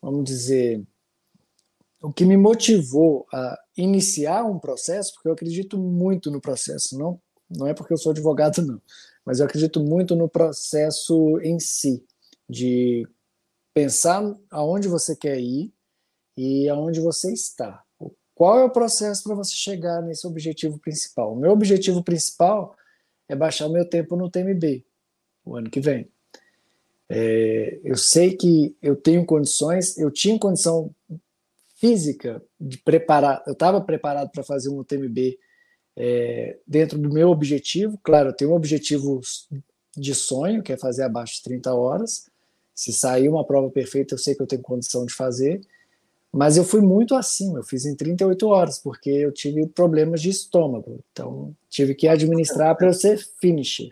vamos 0.00 0.24
dizer, 0.24 0.82
o 2.02 2.12
que 2.12 2.24
me 2.24 2.36
motivou 2.36 3.26
a 3.32 3.58
iniciar 3.76 4.44
um 4.44 4.58
processo, 4.58 5.14
porque 5.14 5.28
eu 5.28 5.32
acredito 5.32 5.78
muito 5.78 6.30
no 6.30 6.40
processo, 6.40 6.98
não, 6.98 7.20
não 7.48 7.66
é 7.66 7.74
porque 7.74 7.92
eu 7.92 7.98
sou 7.98 8.12
advogado, 8.12 8.62
não, 8.62 8.80
mas 9.24 9.40
eu 9.40 9.46
acredito 9.46 9.80
muito 9.80 10.14
no 10.14 10.28
processo 10.28 11.40
em 11.40 11.58
si, 11.58 12.04
de 12.48 13.06
pensar 13.74 14.22
aonde 14.50 14.88
você 14.88 15.16
quer 15.16 15.38
ir 15.38 15.72
e 16.36 16.68
aonde 16.68 17.00
você 17.00 17.32
está. 17.32 17.82
Qual 18.40 18.58
é 18.58 18.64
o 18.64 18.70
processo 18.70 19.22
para 19.22 19.34
você 19.34 19.52
chegar 19.52 20.00
nesse 20.00 20.26
objetivo 20.26 20.78
principal? 20.78 21.34
O 21.34 21.36
meu 21.36 21.50
objetivo 21.50 22.02
principal 22.02 22.74
é 23.28 23.36
baixar 23.36 23.66
o 23.66 23.70
meu 23.70 23.84
tempo 23.84 24.16
no 24.16 24.30
TMB 24.30 24.82
o 25.44 25.56
ano 25.56 25.68
que 25.68 25.78
vem. 25.78 26.08
É, 27.06 27.78
eu 27.84 27.98
sei 27.98 28.34
que 28.34 28.74
eu 28.80 28.96
tenho 28.96 29.26
condições, 29.26 29.98
eu 29.98 30.10
tinha 30.10 30.38
condição 30.38 30.90
física 31.76 32.42
de 32.58 32.78
preparar, 32.78 33.42
eu 33.46 33.52
estava 33.52 33.78
preparado 33.78 34.30
para 34.30 34.42
fazer 34.42 34.70
um 34.70 34.82
TMB 34.82 35.38
é, 35.98 36.56
dentro 36.66 36.98
do 36.98 37.12
meu 37.12 37.28
objetivo. 37.28 38.00
Claro, 38.02 38.30
eu 38.30 38.34
tenho 38.34 38.52
um 38.52 38.56
objetivo 38.56 39.20
de 39.94 40.14
sonho, 40.14 40.62
que 40.62 40.72
é 40.72 40.78
fazer 40.78 41.02
abaixo 41.02 41.34
de 41.34 41.42
30 41.42 41.74
horas. 41.74 42.30
Se 42.74 42.90
sair 42.90 43.28
uma 43.28 43.44
prova 43.44 43.68
perfeita, 43.68 44.14
eu 44.14 44.18
sei 44.18 44.34
que 44.34 44.40
eu 44.40 44.46
tenho 44.46 44.62
condição 44.62 45.04
de 45.04 45.12
fazer 45.12 45.60
Mas 46.32 46.56
eu 46.56 46.64
fui 46.64 46.80
muito 46.80 47.16
acima, 47.16 47.58
eu 47.58 47.64
fiz 47.64 47.84
em 47.84 47.96
38 47.96 48.46
horas, 48.46 48.78
porque 48.78 49.10
eu 49.10 49.32
tive 49.32 49.66
problemas 49.66 50.22
de 50.22 50.30
estômago. 50.30 51.00
Então, 51.10 51.54
tive 51.68 51.94
que 51.94 52.06
administrar 52.06 52.76
para 52.76 52.86
eu 52.86 52.94
ser 52.94 53.18
finisher. 53.40 53.90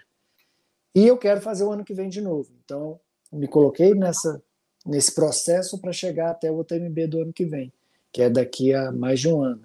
E 0.94 1.06
eu 1.06 1.18
quero 1.18 1.40
fazer 1.40 1.64
o 1.64 1.72
ano 1.72 1.84
que 1.84 1.92
vem 1.92 2.08
de 2.08 2.20
novo. 2.20 2.50
Então, 2.64 3.00
me 3.32 3.48
coloquei 3.48 3.92
nessa, 3.92 4.40
nesse 4.86 5.12
processo 5.14 5.80
para 5.80 5.92
chegar 5.92 6.30
até 6.30 6.50
o 6.50 6.60
UTMB 6.60 7.08
do 7.08 7.22
ano 7.22 7.32
que 7.32 7.44
vem, 7.44 7.72
que 8.12 8.22
é 8.22 8.30
daqui 8.30 8.72
a 8.72 8.92
mais 8.92 9.18
de 9.18 9.28
um 9.28 9.42
ano. 9.42 9.62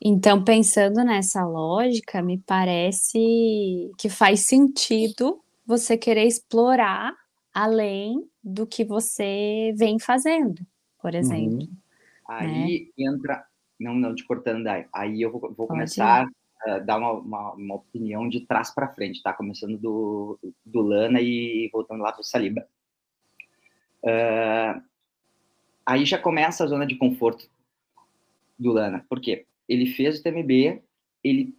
Então, 0.00 0.44
pensando 0.44 1.02
nessa 1.02 1.44
lógica, 1.44 2.22
me 2.22 2.38
parece 2.38 3.90
que 3.96 4.08
faz 4.10 4.40
sentido 4.40 5.40
você 5.66 5.96
querer 5.96 6.24
explorar 6.24 7.16
além 7.52 8.28
do 8.44 8.66
que 8.66 8.84
você 8.84 9.72
vem 9.74 9.98
fazendo 9.98 10.64
por 11.08 11.14
uhum. 11.14 11.20
exemplo. 11.20 11.62
Uhum. 11.62 11.76
Aí 12.28 12.92
né? 12.98 13.06
entra, 13.06 13.46
não, 13.80 13.94
não 13.94 14.14
te 14.14 14.24
cortando, 14.24 14.62
daí, 14.62 14.86
aí 14.92 15.22
eu 15.22 15.32
vou, 15.32 15.54
vou 15.56 15.66
começar 15.66 16.28
a 16.66 16.78
dar 16.80 16.98
uma, 16.98 17.12
uma, 17.12 17.52
uma, 17.54 17.74
opinião 17.76 18.28
de 18.28 18.40
trás 18.40 18.70
para 18.74 18.92
frente, 18.92 19.22
tá? 19.22 19.32
Começando 19.32 19.78
do, 19.78 20.38
do 20.66 20.82
Lana 20.82 21.20
e 21.20 21.70
voltando 21.72 22.02
lá 22.02 22.12
para 22.12 22.20
o 22.20 22.24
Saliba. 22.24 22.68
Uh, 24.02 24.82
aí 25.86 26.04
já 26.04 26.18
começa 26.18 26.62
a 26.62 26.66
zona 26.66 26.84
de 26.84 26.96
conforto 26.96 27.48
do 28.58 28.72
Lana. 28.72 29.06
Por 29.08 29.20
quê? 29.20 29.46
Ele 29.66 29.86
fez 29.86 30.18
o 30.18 30.22
TMB, 30.22 30.82
ele 31.24 31.56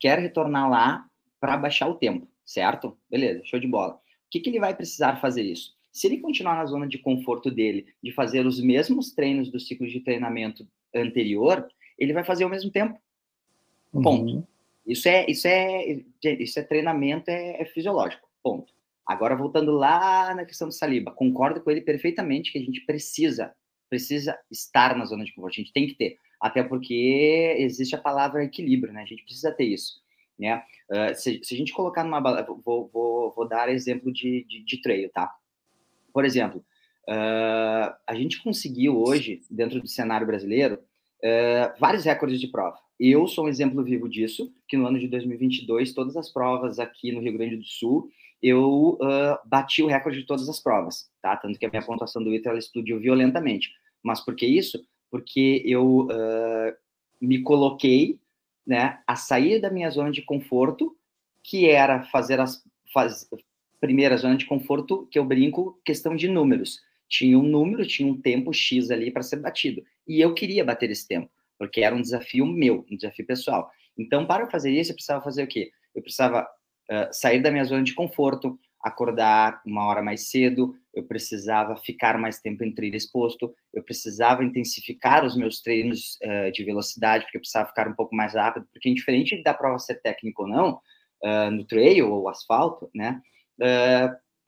quer 0.00 0.18
retornar 0.18 0.68
lá 0.68 1.06
para 1.38 1.56
baixar 1.56 1.86
o 1.86 1.94
tempo, 1.94 2.26
certo? 2.44 2.98
Beleza, 3.08 3.44
show 3.44 3.60
de 3.60 3.68
bola. 3.68 3.94
O 3.94 4.00
que, 4.30 4.40
que 4.40 4.50
ele 4.50 4.58
vai 4.58 4.74
precisar 4.74 5.20
fazer 5.20 5.42
isso? 5.42 5.77
Se 5.98 6.06
ele 6.06 6.18
continuar 6.18 6.54
na 6.54 6.64
zona 6.64 6.86
de 6.86 6.96
conforto 6.96 7.50
dele, 7.50 7.88
de 8.00 8.12
fazer 8.12 8.46
os 8.46 8.60
mesmos 8.60 9.10
treinos 9.10 9.50
do 9.50 9.58
ciclo 9.58 9.84
de 9.84 9.98
treinamento 9.98 10.64
anterior, 10.94 11.68
ele 11.98 12.12
vai 12.12 12.22
fazer 12.22 12.44
ao 12.44 12.50
mesmo 12.50 12.70
tempo. 12.70 12.96
Ponto. 13.90 14.32
Uhum. 14.32 14.44
Isso 14.86 15.08
é 15.08 15.28
isso 15.28 15.48
é 15.48 15.98
isso 16.22 16.56
é 16.56 16.62
treinamento 16.62 17.28
é, 17.32 17.60
é, 17.60 17.64
fisiológico. 17.64 18.28
Ponto. 18.40 18.72
Agora 19.04 19.34
voltando 19.34 19.72
lá 19.72 20.32
na 20.36 20.44
questão 20.44 20.68
do 20.68 20.72
saliba, 20.72 21.10
concordo 21.10 21.60
com 21.60 21.68
ele 21.68 21.80
perfeitamente 21.80 22.52
que 22.52 22.58
a 22.58 22.62
gente 22.62 22.82
precisa 22.82 23.52
precisa 23.90 24.38
estar 24.48 24.96
na 24.96 25.04
zona 25.04 25.24
de 25.24 25.34
conforto. 25.34 25.54
A 25.54 25.62
gente 25.62 25.72
tem 25.72 25.88
que 25.88 25.94
ter, 25.94 26.16
até 26.40 26.62
porque 26.62 27.56
existe 27.58 27.96
a 27.96 28.00
palavra 28.00 28.44
equilíbrio, 28.44 28.92
né? 28.92 29.02
A 29.02 29.06
gente 29.06 29.24
precisa 29.24 29.50
ter 29.50 29.64
isso. 29.64 30.00
Né? 30.38 30.62
Uh, 30.88 31.12
se, 31.16 31.40
se, 31.42 31.54
a 31.54 31.58
gente 31.58 31.72
colocar 31.72 32.04
numa 32.04 32.20
vou, 32.64 32.88
vou, 32.92 33.32
vou 33.34 33.48
dar 33.48 33.68
exemplo 33.68 34.12
de, 34.12 34.44
de, 34.44 34.64
de 34.64 34.80
trail, 34.80 35.10
tá? 35.10 35.34
Por 36.12 36.24
exemplo, 36.24 36.64
uh, 37.08 37.94
a 38.06 38.14
gente 38.14 38.42
conseguiu 38.42 38.98
hoje, 39.00 39.42
dentro 39.50 39.80
do 39.80 39.88
cenário 39.88 40.26
brasileiro, 40.26 40.74
uh, 40.74 41.78
vários 41.78 42.04
recordes 42.04 42.40
de 42.40 42.48
prova. 42.48 42.78
Eu 42.98 43.26
sou 43.26 43.46
um 43.46 43.48
exemplo 43.48 43.82
vivo 43.82 44.08
disso, 44.08 44.52
que 44.66 44.76
no 44.76 44.86
ano 44.86 44.98
de 44.98 45.06
2022, 45.08 45.92
todas 45.92 46.16
as 46.16 46.32
provas 46.32 46.78
aqui 46.78 47.12
no 47.12 47.20
Rio 47.20 47.34
Grande 47.34 47.56
do 47.56 47.64
Sul, 47.64 48.10
eu 48.42 48.98
uh, 49.00 49.38
bati 49.44 49.82
o 49.82 49.86
recorde 49.86 50.20
de 50.20 50.26
todas 50.26 50.48
as 50.48 50.60
provas, 50.60 51.10
tá? 51.20 51.36
Tanto 51.36 51.58
que 51.58 51.66
a 51.66 51.70
minha 51.70 51.84
pontuação 51.84 52.22
do 52.22 52.34
ITA, 52.34 52.50
ela 52.50 52.58
explodiu 52.58 52.98
violentamente. 52.98 53.70
Mas 54.02 54.20
por 54.20 54.34
que 54.34 54.46
isso? 54.46 54.84
Porque 55.10 55.62
eu 55.64 56.06
me 57.20 57.42
coloquei, 57.42 58.18
né, 58.66 59.00
a 59.06 59.16
sair 59.16 59.60
da 59.60 59.70
minha 59.70 59.90
zona 59.90 60.10
de 60.10 60.22
conforto, 60.22 60.96
que 61.42 61.68
era 61.68 62.02
fazer 62.04 62.40
as, 62.40 62.62
faz, 62.92 63.28
primeira 63.80 64.16
zona 64.16 64.36
de 64.36 64.46
conforto, 64.46 65.06
que 65.10 65.18
eu 65.18 65.24
brinco, 65.24 65.80
questão 65.84 66.16
de 66.16 66.28
números. 66.28 66.80
Tinha 67.08 67.38
um 67.38 67.42
número, 67.42 67.86
tinha 67.86 68.10
um 68.10 68.20
tempo 68.20 68.52
X 68.52 68.90
ali 68.90 69.10
para 69.10 69.22
ser 69.22 69.36
batido. 69.36 69.82
E 70.06 70.20
eu 70.20 70.34
queria 70.34 70.64
bater 70.64 70.90
esse 70.90 71.06
tempo, 71.06 71.30
porque 71.58 71.80
era 71.80 71.94
um 71.94 72.02
desafio 72.02 72.46
meu, 72.46 72.84
um 72.90 72.96
desafio 72.96 73.26
pessoal. 73.26 73.70
Então, 73.96 74.26
para 74.26 74.48
fazer 74.50 74.70
isso, 74.70 74.92
eu 74.92 74.94
precisava 74.94 75.24
fazer 75.24 75.42
o 75.42 75.46
quê? 75.46 75.70
Eu 75.94 76.02
precisava 76.02 76.42
uh, 76.42 77.08
sair 77.12 77.40
da 77.40 77.50
minha 77.50 77.64
zona 77.64 77.82
de 77.82 77.94
conforto, 77.94 78.58
acordar 78.82 79.60
uma 79.66 79.86
hora 79.86 80.02
mais 80.02 80.30
cedo, 80.30 80.74
eu 80.94 81.02
precisava 81.02 81.76
ficar 81.76 82.18
mais 82.18 82.40
tempo 82.40 82.62
em 82.62 82.72
trilha 82.72 82.96
exposto, 82.96 83.52
eu 83.74 83.82
precisava 83.82 84.44
intensificar 84.44 85.24
os 85.24 85.36
meus 85.36 85.60
treinos 85.60 86.18
uh, 86.22 86.52
de 86.52 86.64
velocidade, 86.64 87.24
porque 87.24 87.38
eu 87.38 87.40
precisava 87.40 87.68
ficar 87.68 87.88
um 87.88 87.94
pouco 87.94 88.14
mais 88.14 88.34
rápido, 88.34 88.66
porque 88.72 88.88
indiferente 88.88 89.42
da 89.42 89.52
prova 89.52 89.78
ser 89.78 90.00
técnica 90.00 90.42
ou 90.42 90.48
não, 90.48 90.80
uh, 91.24 91.50
no 91.50 91.64
trail 91.64 92.10
ou 92.10 92.28
asfalto, 92.28 92.88
né, 92.94 93.20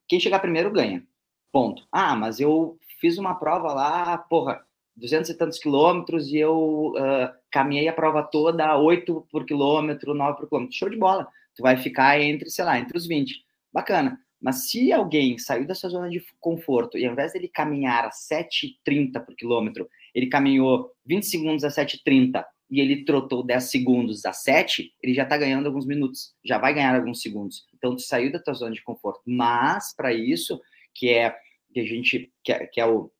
Quem 0.09 0.20
chegar 0.20 0.40
primeiro 0.40 0.70
ganha. 0.70 1.05
Ponto. 1.53 1.87
Ah, 1.90 2.14
mas 2.14 2.40
eu 2.40 2.79
fiz 3.01 3.18
uma 3.18 3.35
prova 3.35 3.73
lá, 3.73 4.18
porra, 4.18 4.64
200 4.96 5.31
e 5.31 5.35
tantos 5.35 5.59
quilômetros 5.59 6.29
e 6.29 6.37
eu 6.37 6.92
uh, 6.96 7.33
caminhei 7.51 7.88
a 7.88 7.92
prova 7.92 8.23
toda 8.23 8.66
a 8.66 8.79
8 8.79 9.27
por 9.31 9.44
quilômetro, 9.44 10.14
9 10.14 10.38
por 10.38 10.49
quilômetro. 10.49 10.77
Show 10.77 10.90
de 10.90 10.96
bola. 10.96 11.27
Tu 11.57 11.62
vai 11.62 11.77
ficar 11.77 12.20
entre, 12.20 12.51
sei 12.51 12.64
lá, 12.64 12.79
entre 12.79 12.96
os 12.96 13.07
20. 13.07 13.44
Bacana. 13.73 14.18
Mas 14.40 14.70
se 14.70 14.92
alguém 14.92 15.38
saiu 15.38 15.66
da 15.66 15.75
sua 15.75 15.90
zona 15.90 16.09
de 16.09 16.25
conforto 16.38 16.96
e 16.96 17.05
ao 17.05 17.12
invés 17.12 17.33
dele 17.33 17.49
caminhar 17.49 18.07
a 18.07 18.11
7,30 18.11 19.25
por 19.25 19.35
quilômetro, 19.35 19.88
ele 20.14 20.29
caminhou 20.29 20.90
20 21.05 21.27
segundos 21.27 21.64
a 21.64 21.68
7,30 21.68 22.44
e 22.70 22.80
ele 22.80 23.04
trotou 23.04 23.42
10 23.42 23.64
segundos 23.64 24.24
a 24.24 24.33
7, 24.33 24.94
ele 25.02 25.12
já 25.12 25.24
está 25.24 25.37
ganhando 25.37 25.66
alguns 25.66 25.85
minutos, 25.85 26.35
já 26.44 26.56
vai 26.56 26.72
ganhar 26.72 26.94
alguns 26.94 27.20
segundos. 27.20 27.66
Então, 27.76 27.96
tu 27.96 28.02
saiu 28.02 28.30
da 28.30 28.38
tua 28.38 28.54
zona 28.54 28.72
de 28.72 28.83
conforto. 28.83 29.20
Mas, 29.26 29.94
para 29.94 30.12
isso, 30.12 30.61
que 30.94 31.11
é 31.11 31.37
que 31.72 31.80
a 31.80 31.85
gente 31.85 32.33
que 32.42 32.52
é, 32.52 32.66
que 32.66 32.80
é 32.80 32.87
o, 32.87 33.11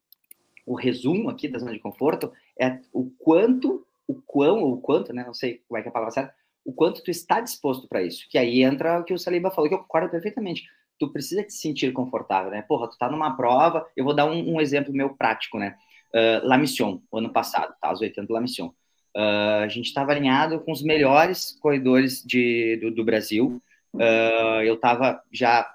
o 0.67 0.75
resumo 0.75 1.29
aqui 1.31 1.49
da 1.49 1.59
zona 1.59 1.73
de 1.73 1.79
conforto, 1.79 2.33
é 2.59 2.81
o 2.93 3.11
quanto, 3.11 3.87
o 4.07 4.15
quão, 4.23 4.63
ou 4.63 4.75
o 4.75 4.81
quanto, 4.81 5.13
né? 5.13 5.25
Não 5.25 5.35
sei 5.35 5.63
como 5.67 5.79
é 5.79 5.83
que 5.83 5.89
é 5.89 5.91
a 5.91 5.93
palavra 5.93 6.13
certa, 6.13 6.35
o 6.65 6.73
quanto 6.73 7.03
tu 7.03 7.11
está 7.11 7.41
disposto 7.41 7.89
para 7.89 8.03
isso. 8.03 8.27
Que 8.31 8.39
aí 8.39 8.63
entra 8.63 9.01
o 9.01 9.05
que 9.05 9.15
o 9.15 9.19
Saliba 9.19 9.51
falou, 9.51 9.69
que 9.69 9.75
eu 9.75 9.81
concordo 9.81 10.11
perfeitamente. 10.11 10.65
Tu 10.99 11.11
precisa 11.11 11.43
te 11.43 11.53
sentir 11.53 11.93
confortável, 11.93 12.51
né? 12.51 12.63
Porra, 12.63 12.89
tu 12.89 12.99
tá 12.99 13.11
numa 13.11 13.37
prova, 13.37 13.87
eu 13.97 14.05
vou 14.05 14.15
dar 14.15 14.27
um, 14.27 14.55
um 14.55 14.61
exemplo 14.61 14.93
meu 14.93 15.15
prático, 15.15 15.59
né? 15.59 15.77
Uh, 16.13 16.47
La 16.47 16.59
Mission, 16.59 17.01
ano 17.13 17.33
passado, 17.33 17.75
tá? 17.81 17.93
Os 17.93 18.01
80 18.01 18.33
La 18.33 18.41
Mission. 18.41 18.73
Uh, 19.17 19.65
a 19.65 19.69
gente 19.69 19.87
estava 19.87 20.13
alinhado 20.13 20.61
com 20.61 20.73
os 20.73 20.83
melhores 20.83 21.59
corredores 21.61 22.23
de, 22.25 22.79
do, 22.81 22.91
do 22.91 23.05
Brasil. 23.05 23.61
Uh, 23.93 24.63
eu 24.65 24.75
estava 24.75 25.23
já 25.33 25.69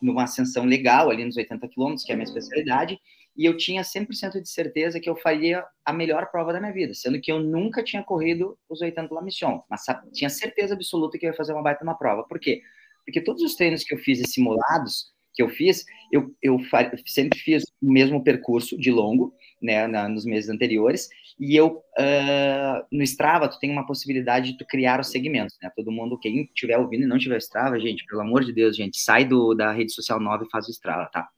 numa 0.00 0.24
ascensão 0.24 0.64
legal 0.64 1.10
ali 1.10 1.24
nos 1.24 1.36
80 1.36 1.68
quilômetros, 1.68 2.04
que 2.04 2.12
é 2.12 2.14
a 2.14 2.16
minha 2.16 2.26
especialidade, 2.26 2.98
e 3.36 3.44
eu 3.44 3.56
tinha 3.56 3.82
100% 3.82 4.40
de 4.40 4.48
certeza 4.48 4.98
que 4.98 5.08
eu 5.08 5.16
faria 5.16 5.64
a 5.84 5.92
melhor 5.92 6.30
prova 6.30 6.52
da 6.52 6.60
minha 6.60 6.72
vida, 6.72 6.94
sendo 6.94 7.20
que 7.20 7.30
eu 7.30 7.38
nunca 7.38 7.84
tinha 7.84 8.02
corrido 8.02 8.58
os 8.68 8.80
80 8.80 9.14
La 9.14 9.22
Mission, 9.22 9.62
mas 9.70 9.84
tinha 10.12 10.30
certeza 10.30 10.74
absoluta 10.74 11.16
que 11.18 11.26
eu 11.26 11.30
ia 11.30 11.36
fazer 11.36 11.52
uma 11.52 11.62
baita 11.62 11.84
uma 11.84 11.96
prova. 11.96 12.24
Por 12.24 12.40
quê? 12.40 12.62
Porque 13.04 13.20
todos 13.20 13.42
os 13.42 13.54
treinos 13.54 13.84
que 13.84 13.94
eu 13.94 13.98
fiz 13.98 14.18
e 14.18 14.24
simulados, 14.24 15.12
que 15.32 15.42
eu 15.42 15.48
fiz, 15.48 15.84
eu, 16.10 16.34
eu 16.42 16.58
sempre 17.06 17.38
fiz 17.38 17.62
o 17.80 17.92
mesmo 17.92 18.24
percurso 18.24 18.76
de 18.76 18.90
longo, 18.90 19.32
né, 19.60 19.86
na, 19.86 20.08
nos 20.08 20.24
meses 20.24 20.48
anteriores, 20.50 21.08
e 21.38 21.54
eu, 21.56 21.82
uh, 21.98 22.86
no 22.90 23.02
Strava, 23.02 23.48
tu 23.48 23.58
tem 23.58 23.70
uma 23.70 23.86
possibilidade 23.86 24.52
de 24.52 24.58
tu 24.58 24.66
criar 24.66 25.00
os 25.00 25.10
segmentos, 25.10 25.56
né, 25.62 25.70
todo 25.74 25.92
mundo, 25.92 26.18
quem 26.18 26.42
estiver 26.42 26.78
ouvindo 26.78 27.04
e 27.04 27.06
não 27.06 27.18
tiver 27.18 27.38
Strava, 27.38 27.78
gente, 27.78 28.04
pelo 28.06 28.20
amor 28.20 28.44
de 28.44 28.52
Deus, 28.52 28.76
gente, 28.76 28.98
sai 28.98 29.24
do, 29.24 29.54
da 29.54 29.72
rede 29.72 29.92
social 29.92 30.20
nova 30.20 30.44
e 30.44 30.50
faz 30.50 30.66
o 30.66 30.70
Strava, 30.70 31.06
tá? 31.06 31.28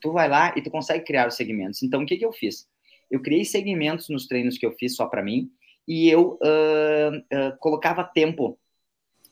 Tu 0.00 0.12
vai 0.12 0.28
lá 0.28 0.52
e 0.56 0.62
tu 0.62 0.70
consegue 0.70 1.04
criar 1.04 1.26
os 1.26 1.34
segmentos. 1.34 1.82
Então, 1.82 2.02
o 2.02 2.06
que 2.06 2.16
que 2.16 2.24
eu 2.24 2.32
fiz? 2.32 2.68
Eu 3.10 3.20
criei 3.22 3.44
segmentos 3.44 4.08
nos 4.08 4.26
treinos 4.26 4.58
que 4.58 4.66
eu 4.66 4.72
fiz 4.72 4.94
só 4.94 5.06
para 5.06 5.22
mim, 5.22 5.50
e 5.86 6.08
eu 6.08 6.38
uh, 6.42 7.16
uh, 7.16 7.56
colocava 7.58 8.02
tempo 8.02 8.58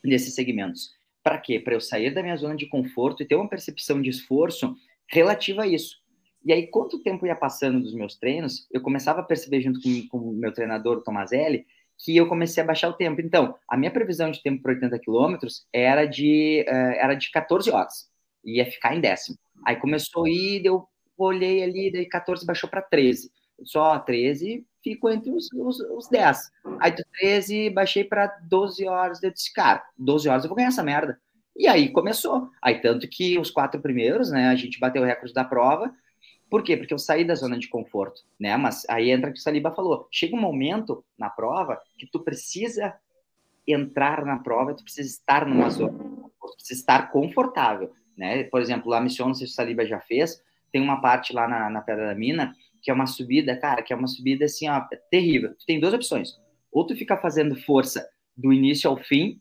nesses 0.03 0.35
segmentos. 0.35 0.90
Para 1.23 1.38
quê? 1.38 1.59
Para 1.59 1.75
eu 1.75 1.81
sair 1.81 2.12
da 2.12 2.23
minha 2.23 2.37
zona 2.37 2.55
de 2.55 2.66
conforto 2.66 3.23
e 3.23 3.27
ter 3.27 3.35
uma 3.35 3.49
percepção 3.49 4.01
de 4.01 4.11
esforço 4.11 4.77
relativa 5.09 5.62
a 5.62 5.66
isso. 5.66 6.04
E 6.44 6.52
aí, 6.52 6.66
quanto 6.66 7.02
tempo 7.02 7.26
ia 7.26 7.35
passando 7.35 7.80
dos 7.80 7.94
meus 7.94 8.16
treinos, 8.16 8.66
eu 8.70 8.80
começava 8.83 9.20
a 9.20 9.24
perceber, 9.24 9.62
junto 9.62 9.80
com 10.11 10.18
o 10.18 10.33
meu 10.33 10.52
treinador, 10.52 10.98
o 10.98 11.02
Tomazelli, 11.02 11.66
que 11.98 12.16
eu 12.16 12.28
comecei 12.28 12.62
a 12.62 12.66
baixar 12.66 12.88
o 12.88 12.94
tempo. 12.94 13.20
Então, 13.20 13.54
a 13.68 13.76
minha 13.76 13.90
previsão 13.90 14.30
de 14.30 14.42
tempo 14.42 14.62
para 14.62 14.72
80 14.72 14.98
quilômetros 14.98 15.66
era 15.72 16.04
de, 16.04 16.64
uh, 16.68 16.94
era 16.98 17.14
de 17.14 17.30
14 17.30 17.70
horas. 17.70 18.11
Ia 18.44 18.66
ficar 18.66 18.94
em 18.94 19.00
décimo. 19.00 19.38
Aí 19.64 19.76
começou 19.76 20.26
a 20.26 20.28
ir, 20.28 20.66
eu 20.66 20.87
olhei 21.16 21.62
ali, 21.62 21.90
daí 21.90 22.07
14 22.07 22.44
baixou 22.44 22.68
para 22.68 22.83
13. 22.83 23.30
Só 23.62 23.98
13, 23.98 24.66
fico 24.83 25.09
entre 25.09 25.30
os, 25.30 25.48
os, 25.54 25.80
os 25.80 26.09
10. 26.09 26.50
Aí 26.80 26.90
do 26.90 27.02
13, 27.20 27.70
baixei 27.70 28.04
para 28.04 28.26
12 28.48 28.87
horas. 28.87 29.22
Eu 29.22 29.30
disse, 29.30 29.52
cara, 29.52 29.83
12 29.96 30.28
horas 30.28 30.44
eu 30.44 30.48
vou 30.48 30.57
ganhar 30.57 30.68
essa 30.68 30.83
merda. 30.83 31.18
E 31.57 31.68
aí 31.68 31.90
começou. 31.90 32.50
Aí 32.61 32.80
tanto 32.80 33.09
que 33.09 33.38
os 33.38 33.50
quatro 33.50 33.80
primeiros, 33.80 34.30
né, 34.30 34.48
a 34.48 34.57
gente 34.57 34.78
bateu 34.78 35.02
o 35.02 35.07
recorde 35.07 35.33
da 35.33 35.44
prova. 35.44 35.94
Por 36.50 36.62
quê? 36.62 36.76
Porque 36.76 36.94
eu 36.94 36.98
saí 36.98 37.24
da 37.24 37.35
zona 37.35 37.59
de 37.59 37.68
conforto, 37.68 38.22
né? 38.38 38.57
Mas 38.57 38.85
aí 38.88 39.11
entra 39.11 39.30
o 39.30 39.33
que 39.33 39.38
o 39.38 39.42
Saliba 39.42 39.74
falou. 39.74 40.07
Chega 40.11 40.37
um 40.37 40.40
momento 40.40 41.04
na 41.18 41.28
prova 41.28 41.80
que 41.98 42.07
tu 42.07 42.20
precisa 42.20 42.94
entrar 43.66 44.24
na 44.24 44.38
prova, 44.38 44.74
tu 44.74 44.85
precisa 44.85 45.09
estar 45.09 45.46
numa 45.46 45.70
zona, 45.70 45.98
tu 45.98 46.57
precisa 46.57 46.80
estar 46.80 47.11
confortável, 47.11 47.92
né? 48.16 48.44
Por 48.44 48.61
exemplo, 48.61 48.90
lá 48.90 48.98
a 48.98 49.00
missão, 49.00 49.28
não 49.28 49.35
sei 49.35 49.46
se 49.46 49.52
o 49.52 49.57
Saliba 49.57 49.87
já 49.87 50.00
fez, 50.00 50.42
tem 50.70 50.83
uma 50.83 51.00
parte 51.00 51.33
lá 51.33 51.48
na, 51.48 51.70
na 51.70 51.80
Pedra 51.80 52.09
da 52.09 52.14
Mina 52.14 52.54
que 52.85 52.90
é 52.90 52.94
uma 52.94 53.07
subida, 53.07 53.57
cara, 53.57 53.83
que 53.83 53.94
é 53.94 53.96
uma 53.96 54.07
subida 54.07 54.44
assim, 54.44 54.68
ó, 54.68 54.78
terrível. 55.11 55.54
Tu 55.54 55.64
tem 55.64 55.80
duas 55.80 55.94
opções. 55.94 56.38
Ou 56.70 56.87
tu 56.87 56.94
fica 56.94 57.16
fazendo 57.16 57.57
força 57.57 58.07
do 58.37 58.52
início 58.52 58.90
ao 58.90 58.98
fim, 58.98 59.40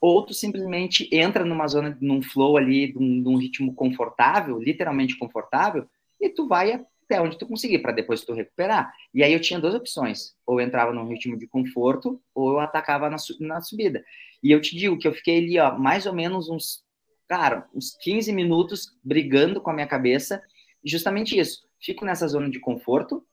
ou 0.00 0.24
tu 0.24 0.32
simplesmente 0.32 1.06
entra 1.12 1.44
numa 1.44 1.68
zona, 1.68 1.98
num 2.00 2.22
flow 2.22 2.56
ali, 2.56 2.94
num, 2.94 3.16
num 3.16 3.36
ritmo 3.36 3.74
confortável, 3.74 4.58
literalmente 4.58 5.18
confortável, 5.18 5.86
e 6.20 6.28
tu 6.28 6.46
vai 6.46 6.72
até 6.72 7.20
onde 7.20 7.38
tu 7.38 7.46
conseguir, 7.46 7.78
para 7.78 7.92
depois 7.92 8.20
tu 8.22 8.34
recuperar. 8.34 8.92
E 9.14 9.22
aí 9.22 9.32
eu 9.32 9.40
tinha 9.40 9.58
duas 9.58 9.74
opções: 9.74 10.34
ou 10.46 10.60
eu 10.60 10.66
entrava 10.66 10.92
num 10.92 11.08
ritmo 11.08 11.38
de 11.38 11.46
conforto, 11.46 12.20
ou 12.34 12.52
eu 12.52 12.60
atacava 12.60 13.08
na, 13.08 13.16
na 13.40 13.60
subida. 13.60 14.04
E 14.42 14.50
eu 14.52 14.60
te 14.60 14.76
digo 14.76 14.98
que 14.98 15.08
eu 15.08 15.12
fiquei 15.12 15.38
ali, 15.38 15.58
ó, 15.58 15.76
mais 15.78 16.06
ou 16.06 16.12
menos 16.12 16.48
uns, 16.48 16.84
cara, 17.26 17.66
uns 17.74 17.96
15 18.00 18.32
minutos 18.32 18.96
brigando 19.02 19.60
com 19.60 19.70
a 19.70 19.74
minha 19.74 19.86
cabeça, 19.86 20.42
justamente 20.84 21.38
isso. 21.38 21.66
Fico 21.80 22.04
nessa 22.04 22.28
zona 22.28 22.50
de 22.50 22.60
conforto, 22.60 23.24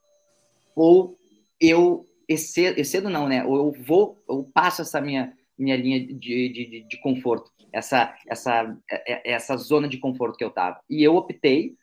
ou 0.76 1.17
eu 1.60 2.08
excedo, 2.28 2.80
excedo 2.80 3.10
não, 3.10 3.28
né? 3.28 3.43
Ou 3.43 3.58
eu 3.58 3.71
vou, 3.84 4.24
eu 4.28 4.50
passo 4.54 4.82
essa 4.82 5.02
minha 5.02 5.34
minha 5.58 5.78
linha 5.78 6.06
de, 6.06 6.50
de, 6.50 6.86
de 6.88 7.00
conforto, 7.02 7.50
essa, 7.71 8.13
essa, 8.28 8.78
é, 8.91 9.13
é, 9.13 9.34
essa 9.34 9.56
zona 9.56 9.88
de 9.88 9.98
conforto 9.98 10.38
que 10.38 10.43
eu 10.43 10.50
tava. 10.50 10.82
E 10.89 11.02
eu 11.02 11.15
optei 11.15 11.76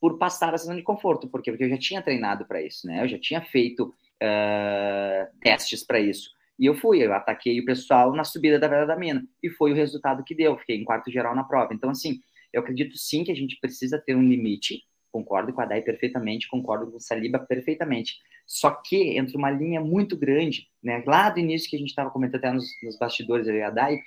por 0.00 0.18
passar 0.18 0.54
essa 0.54 0.64
zona 0.64 0.78
de 0.78 0.82
conforto, 0.82 1.28
porque 1.28 1.50
porque 1.50 1.64
eu 1.64 1.68
já 1.68 1.78
tinha 1.78 2.02
treinado 2.02 2.46
para 2.46 2.62
isso, 2.62 2.86
né? 2.86 3.04
Eu 3.04 3.08
já 3.08 3.18
tinha 3.18 3.42
feito 3.42 3.94
uh, 4.22 5.38
testes 5.40 5.84
para 5.84 6.00
isso. 6.00 6.30
E 6.58 6.66
eu 6.66 6.74
fui, 6.74 7.04
eu 7.04 7.12
ataquei 7.12 7.60
o 7.60 7.64
pessoal 7.64 8.12
na 8.14 8.24
subida 8.24 8.58
da 8.58 8.68
Vela 8.68 8.86
da 8.86 8.96
Mina. 8.96 9.26
E 9.42 9.50
foi 9.50 9.72
o 9.72 9.74
resultado 9.74 10.24
que 10.24 10.34
deu. 10.34 10.56
Fiquei 10.58 10.76
em 10.76 10.84
quarto 10.84 11.10
geral 11.10 11.34
na 11.34 11.44
prova. 11.44 11.72
Então, 11.72 11.90
assim, 11.90 12.20
eu 12.52 12.60
acredito 12.60 12.96
sim 12.96 13.24
que 13.24 13.32
a 13.32 13.34
gente 13.34 13.58
precisa 13.60 13.98
ter 13.98 14.14
um 14.14 14.22
limite. 14.22 14.82
Concordo 15.10 15.52
com 15.52 15.60
a 15.60 15.66
Dai 15.66 15.82
perfeitamente, 15.82 16.48
concordo 16.48 16.90
com 16.90 16.96
o 16.96 17.00
Saliba 17.00 17.38
perfeitamente. 17.38 18.18
Só 18.46 18.70
que 18.70 19.18
entre 19.18 19.36
uma 19.36 19.50
linha 19.50 19.80
muito 19.80 20.16
grande, 20.16 20.68
né? 20.82 21.02
Lá 21.06 21.30
do 21.30 21.40
início 21.40 21.68
que 21.68 21.76
a 21.76 21.78
gente 21.78 21.88
estava 21.88 22.10
comentando 22.10 22.40
até 22.40 22.52
nos, 22.52 22.66
nos 22.82 22.98
bastidores 22.98 23.48
ali, 23.48 23.62
a 23.62 23.70
Dai, 23.70 23.98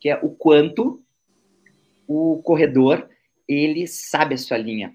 que 0.00 0.08
é 0.08 0.16
o 0.22 0.30
quanto 0.30 1.02
o 2.06 2.40
corredor 2.42 3.08
ele 3.48 3.86
sabe 3.86 4.34
a 4.34 4.38
sua 4.38 4.58
linha 4.58 4.94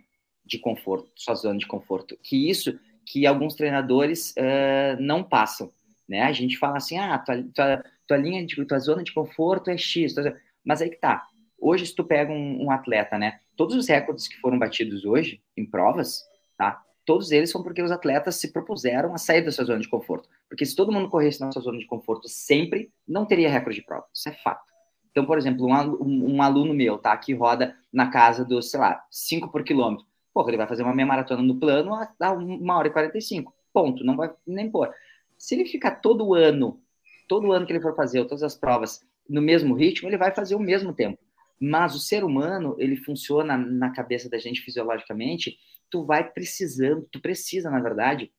de 0.52 0.60
conforto, 0.60 1.10
sua 1.16 1.34
zona 1.34 1.58
de 1.58 1.66
conforto. 1.66 2.16
Que 2.22 2.50
isso 2.50 2.78
que 3.06 3.26
alguns 3.26 3.56
treinadores 3.56 4.36
uh, 4.38 5.02
não 5.02 5.24
passam 5.24 5.72
né? 6.12 6.24
A 6.24 6.34
gente 6.34 6.58
fala 6.58 6.76
assim, 6.76 6.98
ah, 6.98 7.18
tua, 7.18 7.42
tua, 7.56 7.84
tua 8.06 8.18
linha 8.18 8.46
de 8.46 8.66
tua 8.66 8.80
zona 8.80 9.02
de 9.02 9.14
conforto 9.14 9.70
é 9.70 9.78
X, 9.78 10.14
mas 10.62 10.82
aí 10.82 10.90
que 10.90 10.98
tá. 10.98 11.26
Hoje, 11.58 11.86
se 11.86 11.96
tu 11.96 12.04
pega 12.04 12.30
um, 12.34 12.66
um, 12.66 12.70
atleta, 12.70 13.18
né? 13.18 13.40
Todos 13.56 13.76
os 13.78 13.88
recordes 13.88 14.28
que 14.28 14.38
foram 14.42 14.60
batidos 14.60 15.06
hoje 15.06 15.42
em 15.56 15.66
provas, 15.66 16.22
tá? 16.58 16.84
Todos 17.06 17.32
eles 17.32 17.50
são 17.50 17.64
porque 17.64 17.82
os 17.82 17.92
atletas 17.92 18.36
se 18.36 18.52
propuseram 18.52 19.14
a 19.14 19.18
sair 19.18 19.42
da 19.42 19.54
sua 19.54 19.64
zona 19.64 19.80
de 19.80 19.88
conforto. 19.88 20.28
Porque 20.50 20.66
se 20.66 20.76
todo 20.76 20.92
mundo 20.92 21.10
corresse 21.10 21.40
na 21.40 21.50
sua 21.52 21.62
zona 21.62 21.80
de 21.80 21.86
conforto 21.86 22.28
sempre, 22.28 22.92
não 23.08 23.26
teria 23.26 23.50
recorde 23.50 23.80
de 23.80 23.86
prova. 23.86 24.06
Isso 24.14 24.28
é 24.28 24.34
fato. 24.34 24.70
Então, 25.12 25.26
por 25.26 25.38
exemplo, 25.38 25.66
um, 25.66 26.36
um 26.36 26.42
aluno 26.42 26.74
meu, 26.74 26.98
tá? 26.98 27.16
Que 27.16 27.34
roda 27.34 27.74
na 27.92 28.12
casa 28.12 28.44
dos, 28.44 28.70
sei 28.70 28.82
lá, 28.82 29.02
5 29.10 29.50
por 29.50 29.64
quilômetro. 29.64 30.06
Porra, 30.34 30.50
ele 30.50 30.58
vai 30.58 30.67
fazer 30.67 30.84
uma 30.84 30.96
meia 30.96 31.06
maratona 31.06 31.41
no 31.41 31.60
plano 31.60 31.94
a 31.94 32.32
uma 32.32 32.78
hora 32.78 32.88
e 32.88 32.91
45. 32.91 33.54
Ponto. 33.74 34.04
Não 34.04 34.15
vai 34.15 34.32
nem 34.46 34.70
pôr. 34.70 34.94
Se 35.38 35.56
ele 35.56 35.65
ficar 35.65 35.96
todo 35.96 36.34
ano, 36.34 36.82
todo 37.28 37.52
ano 37.52 37.65
que 37.65 37.74
ele 37.74 37.82
for 37.82 37.96
fazer 37.96 38.24
todas 38.26 38.44
as 38.44 38.56
provas 38.56 39.06
no 39.28 39.41
mesmo 39.41 39.74
ritmo, 39.74 40.10
ele 40.10 40.17
vai 40.17 40.34
fazer 40.34 40.56
o 40.56 40.60
mesmo 40.60 40.94
tempo. 40.94 41.17
Mas 41.60 41.96
o 41.96 42.00
ser 42.00 42.24
humano, 42.24 42.76
ele 42.80 42.96
funciona 42.96 43.56
na 43.58 43.91
cabeça 43.91 44.30
da 44.30 44.38
gente 44.38 44.62
fisiologicamente, 44.62 45.58
tu 45.89 46.04
vai 46.06 46.30
precisando, 46.30 47.08
tu 47.12 47.22
precisa, 47.22 47.70
na 47.70 47.80
verdade, 47.80 48.32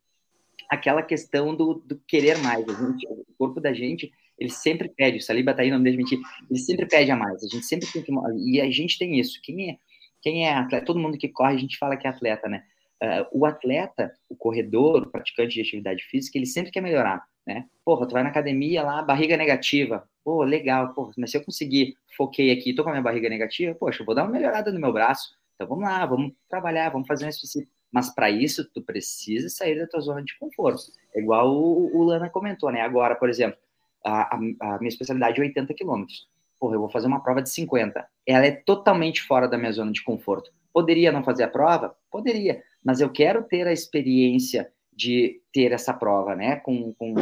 aquela 0.69 1.03
questão 1.03 1.55
do, 1.55 1.75
do 1.75 1.99
querer 2.07 2.39
mais. 2.39 2.67
Gente, 2.67 3.07
o 3.07 3.25
corpo 3.39 3.61
da 3.61 3.73
gente, 3.73 4.13
ele 4.39 4.51
sempre 4.51 4.89
pede, 4.89 5.19
o 5.19 5.23
Saliba 5.23 5.55
tá 5.55 5.63
aí, 5.63 5.71
não 5.71 5.83
deixa 5.83 5.99
mentir, 5.99 6.19
ele 6.51 6.59
sempre 6.59 6.87
pede 6.87 7.11
a 7.11 7.17
mais. 7.17 7.45
A 7.45 7.47
gente 7.47 7.65
sempre 7.65 7.87
tem 7.93 8.03
que. 8.03 8.13
E 8.45 8.61
a 8.61 8.71
gente 8.71 8.99
tem 8.99 9.21
isso. 9.21 9.41
Quem 9.43 9.71
é, 9.71 9.79
quem 10.23 10.47
é 10.47 10.55
atleta, 10.55 10.87
todo 10.87 10.99
mundo 10.99 11.19
que 11.19 11.29
corre, 11.29 11.55
a 11.55 11.59
gente 11.59 11.77
fala 11.77 11.97
que 11.97 12.07
é 12.07 12.11
atleta, 12.11 12.49
né? 12.49 12.63
uh, 13.03 13.27
o 13.33 13.45
atleta, 13.45 14.15
o 14.29 14.37
corredor, 14.37 15.03
o 15.03 15.11
praticante 15.11 15.55
de 15.55 15.61
atividade 15.61 16.05
física, 16.05 16.39
ele 16.39 16.47
sempre 16.47 16.71
quer 16.71 16.81
melhorar, 16.81 17.27
né? 17.47 17.67
Porra, 17.85 18.07
tu 18.07 18.13
vai 18.13 18.23
na 18.23 18.29
academia 18.29 18.83
lá, 18.83 19.03
barriga 19.03 19.37
negativa. 19.37 20.09
Pô, 20.25 20.45
legal, 20.45 20.95
porra, 20.95 21.13
mas 21.19 21.33
se 21.33 21.37
eu 21.37 21.45
conseguir, 21.45 21.97
foquei 22.17 22.53
aqui, 22.53 22.73
tô 22.73 22.85
com 22.85 22.91
a 22.91 22.93
minha 22.93 23.03
barriga 23.03 23.29
negativa, 23.29 23.75
poxa, 23.75 24.03
eu 24.03 24.07
vou 24.07 24.15
dar 24.15 24.23
uma 24.23 24.31
melhorada 24.31 24.71
no 24.71 24.81
meu 24.81 24.93
braço. 24.93 25.35
Então 25.57 25.67
vamos 25.67 25.85
lá, 25.85 26.07
vamos 26.07 26.33
trabalhar, 26.49 26.91
vamos 26.91 27.09
fazer 27.09 27.27
um 27.27 27.29
específico. 27.29 27.71
Mas 27.91 28.15
para 28.15 28.31
isso, 28.31 28.65
tu 28.73 28.81
precisa 28.81 29.49
sair 29.51 29.79
da 29.79 29.87
tua 29.87 30.01
zona 30.01 30.23
de 30.23 30.39
conforto. 30.39 30.83
É 31.15 31.21
igual 31.21 31.53
o, 31.53 31.95
o 31.95 32.05
Lana 32.05 32.31
comentou, 32.31 32.71
né? 32.71 32.81
Agora, 32.81 33.17
por 33.17 33.29
exemplo, 33.29 33.59
a, 34.05 34.35
a, 34.35 34.37
a 34.37 34.79
minha 34.79 34.89
especialidade 34.89 35.39
é 35.41 35.45
80 35.45 35.75
quilômetros. 35.75 36.27
Porra, 36.63 36.77
eu 36.77 36.81
vou 36.81 36.89
fazer 36.89 37.09
uma 37.09 37.21
prova 37.21 37.43
de 37.43 37.51
50. 37.51 38.07
Ela 38.25 38.47
é 38.47 38.53
totalmente 38.53 39.21
fora 39.21 39.49
da 39.49 39.59
minha 39.59 39.73
zona 39.73 39.91
de 39.91 40.01
conforto. 40.01 40.53
Poderia 40.73 41.11
não 41.11 41.25
fazer 41.25 41.43
a 41.43 41.49
prova? 41.49 41.97
Poderia 42.09 42.63
mas 42.85 43.01
eu 43.01 43.11
quero 43.11 43.43
ter 43.43 43.67
a 43.67 43.73
experiência 43.73 44.73
de 44.93 45.41
ter 45.53 45.73
essa 45.73 45.93
prova, 45.93 46.37
né, 46.37 46.55
com, 46.57 46.93
com 46.95 47.15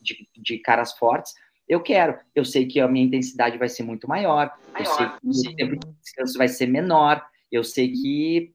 de, 0.00 0.28
de, 0.36 0.58
caras 0.58 0.92
fortes. 0.92 1.34
Eu 1.68 1.82
quero. 1.82 2.16
Eu 2.32 2.44
sei 2.44 2.64
que 2.64 2.78
a 2.78 2.86
minha 2.86 3.06
intensidade 3.06 3.58
vai 3.58 3.68
ser 3.68 3.82
muito 3.82 4.08
maior. 4.08 4.52
maior 4.72 4.78
eu 4.78 4.86
sei 4.86 5.06
que 5.08 5.34
sim. 5.34 5.52
o 5.52 5.56
tempo 5.56 5.76
de 5.76 5.92
descanso 6.00 6.38
vai 6.38 6.46
ser 6.46 6.66
menor. 6.66 7.26
Eu 7.50 7.64
sei 7.64 7.90
que 7.90 8.54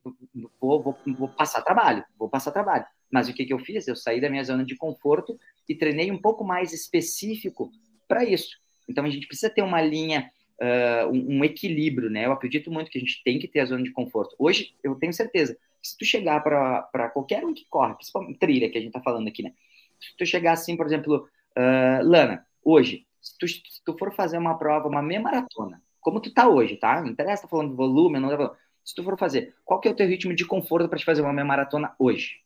vou, 0.61 0.81
vou, 0.81 0.97
vou, 1.17 1.27
passar 1.27 1.61
trabalho, 1.61 2.05
vou 2.17 2.29
passar 2.29 2.51
trabalho. 2.51 2.85
Mas 3.11 3.27
o 3.27 3.33
que, 3.33 3.43
que 3.45 3.53
eu 3.53 3.59
fiz? 3.59 3.85
Eu 3.85 3.97
saí 3.97 4.21
da 4.21 4.29
minha 4.29 4.45
zona 4.45 4.63
de 4.63 4.77
conforto 4.77 5.37
e 5.67 5.75
treinei 5.75 6.09
um 6.09 6.21
pouco 6.21 6.45
mais 6.45 6.71
específico 6.71 7.69
para 8.07 8.23
isso. 8.23 8.57
Então 8.89 9.05
a 9.05 9.09
gente 9.09 9.27
precisa 9.27 9.49
ter 9.49 9.61
uma 9.61 9.81
linha 9.81 10.31
uh, 10.59 11.09
um, 11.09 11.37
um, 11.37 11.45
equilíbrio, 11.45 12.09
né? 12.09 12.25
Eu 12.25 12.31
acredito 12.31 12.71
muito 12.71 12.91
que 12.91 12.97
a 12.97 13.01
gente 13.01 13.21
tem 13.23 13.39
que 13.39 13.47
ter 13.47 13.61
a 13.61 13.65
zona 13.65 13.83
de 13.83 13.91
conforto. 13.91 14.35
Hoje, 14.37 14.75
eu 14.83 14.95
tenho 14.95 15.13
certeza, 15.13 15.57
se 15.81 15.97
tu 15.97 16.05
chegar 16.05 16.41
para 16.41 17.09
qualquer 17.09 17.45
um 17.45 17.53
que 17.53 17.65
corre, 17.69 17.93
principalmente 17.95 18.39
trilha 18.39 18.69
que 18.69 18.77
a 18.77 18.81
gente 18.81 18.91
tá 18.91 19.01
falando 19.01 19.27
aqui, 19.27 19.43
né? 19.43 19.53
Se 19.99 20.15
tu 20.17 20.25
chegar 20.25 20.53
assim, 20.53 20.75
por 20.75 20.85
exemplo, 20.85 21.27
uh, 21.57 22.03
Lana, 22.03 22.45
hoje, 22.63 23.05
se 23.21 23.37
tu, 23.37 23.47
se 23.47 23.83
tu, 23.85 23.97
for 23.97 24.13
fazer 24.13 24.37
uma 24.37 24.57
prova, 24.57 24.87
uma 24.87 25.01
meia 25.01 25.19
maratona, 25.19 25.81
como 25.99 26.21
tu 26.21 26.33
tá 26.33 26.47
hoje, 26.47 26.77
tá? 26.77 27.01
Não 27.01 27.09
interessa, 27.09 27.43
tá 27.43 27.47
falando 27.47 27.71
de 27.71 27.75
volume, 27.75 28.19
não 28.19 28.29
tá 28.29 28.37
falando. 28.37 28.55
Se 28.83 28.95
tu 28.95 29.03
for 29.03 29.17
fazer, 29.17 29.53
qual 29.65 29.79
que 29.79 29.87
é 29.87 29.91
o 29.91 29.95
teu 29.95 30.07
ritmo 30.07 30.33
de 30.33 30.45
conforto 30.45 30.89
para 30.89 30.97
te 30.97 31.05
fazer 31.05 31.21
uma 31.21 31.33
meia 31.33 31.45
maratona 31.45 31.93
hoje? 31.99 32.41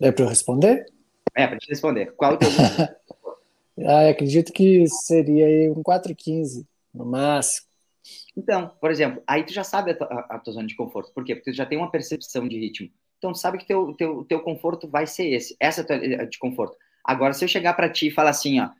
É 0.00 0.10
para 0.10 0.24
eu 0.24 0.28
responder? 0.28 0.86
É, 1.34 1.46
para 1.46 1.58
te 1.58 1.68
responder. 1.68 2.12
Qual 2.16 2.32
é 2.32 2.34
o 2.34 2.38
teu 2.38 2.48
Ah, 3.86 4.08
acredito 4.08 4.52
que 4.52 4.86
seria 4.86 5.72
um 5.72 5.82
4,15 5.82 6.66
no 6.92 7.06
máximo. 7.06 7.66
Então, 8.36 8.68
por 8.80 8.90
exemplo, 8.90 9.22
aí 9.26 9.44
tu 9.44 9.52
já 9.52 9.64
sabe 9.64 9.92
a 9.92 9.96
tua, 9.96 10.06
a 10.06 10.38
tua, 10.38 10.52
zona 10.52 10.66
de 10.66 10.74
conforto. 10.74 11.12
Por 11.12 11.24
quê? 11.24 11.34
Porque 11.34 11.52
tu 11.52 11.56
já 11.56 11.66
tem 11.66 11.78
uma 11.78 11.90
percepção 11.90 12.48
de 12.48 12.58
ritmo. 12.58 12.90
Então, 13.18 13.32
tu 13.32 13.38
sabe 13.38 13.58
que 13.58 13.66
teu, 13.66 13.92
teu, 13.94 14.24
teu 14.24 14.40
conforto 14.40 14.88
vai 14.88 15.06
ser 15.06 15.28
esse. 15.28 15.56
Essa 15.60 15.82
é 15.82 15.84
a 15.84 15.86
tua 15.86 15.96
eh, 15.96 16.26
de 16.26 16.38
conforto. 16.38 16.76
Agora, 17.04 17.32
se 17.32 17.44
eu 17.44 17.48
chegar 17.48 17.74
para 17.74 17.90
ti 17.90 18.08
e 18.08 18.10
falar 18.10 18.30
assim, 18.30 18.60
ó, 18.60 18.70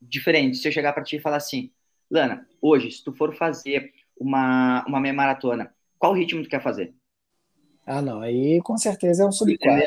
diferente, 0.00 0.56
se 0.56 0.66
eu 0.66 0.72
chegar 0.72 0.92
para 0.92 1.04
ti 1.04 1.16
e 1.16 1.20
falar 1.20 1.36
assim, 1.36 1.70
Lana, 2.10 2.46
hoje, 2.60 2.90
se 2.90 3.04
tu 3.04 3.12
for 3.12 3.34
fazer 3.34 3.92
uma, 4.18 4.84
uma 4.86 5.00
meia 5.00 5.14
maratona, 5.14 5.74
qual 5.98 6.12
ritmo 6.12 6.42
tu 6.42 6.48
quer 6.48 6.62
fazer? 6.62 6.94
Ah, 7.84 8.00
não, 8.00 8.20
aí 8.20 8.60
com 8.62 8.78
certeza 8.78 9.24
é 9.24 9.26
um 9.26 9.32
sub 9.32 9.56
4. 9.58 9.86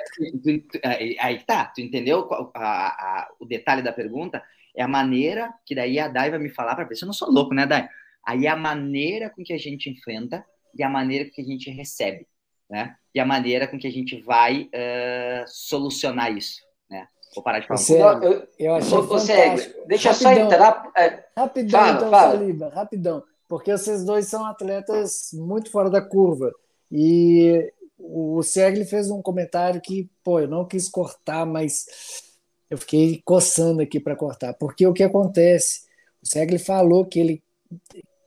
Aí, 1.19 1.39
tá, 1.39 1.65
tu 1.65 1.81
entendeu 1.81 2.27
a, 2.53 2.59
a, 2.59 3.29
o 3.39 3.45
detalhe 3.45 3.81
da 3.81 3.93
pergunta? 3.93 4.43
É 4.75 4.83
a 4.83 4.87
maneira 4.87 5.53
que 5.65 5.73
daí 5.73 5.97
a 5.97 6.09
Dai 6.09 6.29
vai 6.29 6.39
me 6.39 6.49
falar 6.49 6.75
para 6.75 6.83
ver 6.83 6.95
se 6.95 7.03
eu 7.03 7.07
não 7.07 7.13
sou 7.13 7.31
louco, 7.31 7.53
né, 7.53 7.65
Dai? 7.65 7.87
Aí 8.25 8.45
é 8.45 8.49
a 8.49 8.55
maneira 8.55 9.29
com 9.29 9.43
que 9.43 9.53
a 9.53 9.57
gente 9.57 9.89
enfrenta 9.89 10.45
e 10.77 10.83
a 10.83 10.89
maneira 10.89 11.25
com 11.25 11.31
que 11.31 11.41
a 11.41 11.45
gente 11.45 11.69
recebe, 11.69 12.27
né? 12.69 12.95
E 13.13 13.19
a 13.19 13.25
maneira 13.25 13.67
com 13.67 13.79
que 13.79 13.87
a 13.87 13.91
gente 13.91 14.19
vai 14.21 14.63
uh, 14.63 15.45
solucionar 15.47 16.35
isso, 16.35 16.61
né? 16.89 17.07
Vou 17.33 17.43
parar 17.43 17.59
de 17.59 17.67
falar. 17.67 17.77
Você, 17.77 18.03
um 18.03 18.23
eu, 18.23 18.47
eu 18.59 18.75
achei 18.75 18.97
deixa 19.87 20.11
rapidão, 20.11 20.35
só 20.35 20.41
entrar. 20.41 20.91
É, 20.97 21.23
rapidão, 21.37 21.79
fala, 21.79 21.95
então, 21.95 22.09
fala. 22.09 22.31
Saliba, 22.31 22.69
rapidão. 22.69 23.23
Porque 23.47 23.71
vocês 23.71 24.03
dois 24.03 24.27
são 24.27 24.43
atletas 24.45 25.29
muito 25.33 25.71
fora 25.71 25.89
da 25.89 26.01
curva. 26.01 26.51
E 26.91 27.71
o 27.97 28.43
Segli 28.43 28.85
fez 28.85 29.09
um 29.09 29.21
comentário 29.21 29.81
que, 29.81 30.09
pô, 30.23 30.39
eu 30.39 30.47
não 30.47 30.65
quis 30.65 30.89
cortar, 30.89 31.45
mas 31.45 31.85
eu 32.69 32.77
fiquei 32.77 33.21
coçando 33.23 33.81
aqui 33.81 33.99
para 33.99 34.15
cortar, 34.15 34.53
porque 34.53 34.85
o 34.85 34.93
que 34.93 35.03
acontece? 35.03 35.83
O 36.21 36.27
Segli 36.27 36.59
falou 36.59 37.05
que 37.05 37.19
ele 37.19 37.43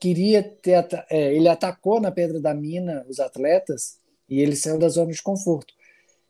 queria 0.00 0.42
ter, 0.42 0.86
é, 1.10 1.34
ele 1.34 1.48
atacou 1.48 2.00
na 2.00 2.10
Pedra 2.10 2.40
da 2.40 2.54
Mina 2.54 3.04
os 3.08 3.20
atletas 3.20 3.98
e 4.28 4.40
ele 4.40 4.56
saiu 4.56 4.78
da 4.78 4.88
zona 4.88 5.12
de 5.12 5.22
conforto. 5.22 5.74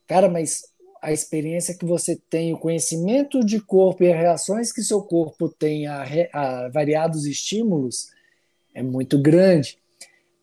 Cara, 0.07 0.29
mas 0.29 0.73
a 1.01 1.13
experiência 1.13 1.77
que 1.77 1.85
você 1.85 2.17
tem, 2.17 2.53
o 2.53 2.59
conhecimento 2.59 3.45
de 3.45 3.61
corpo 3.61 4.03
e 4.03 4.13
as 4.13 4.19
reações 4.19 4.73
que 4.73 4.83
seu 4.83 5.03
corpo 5.03 5.49
tem 5.49 5.87
a, 5.87 6.05
a 6.33 6.69
variados 6.69 7.25
estímulos 7.27 8.11
é 8.75 8.83
muito 8.83 9.21
grande. 9.21 9.79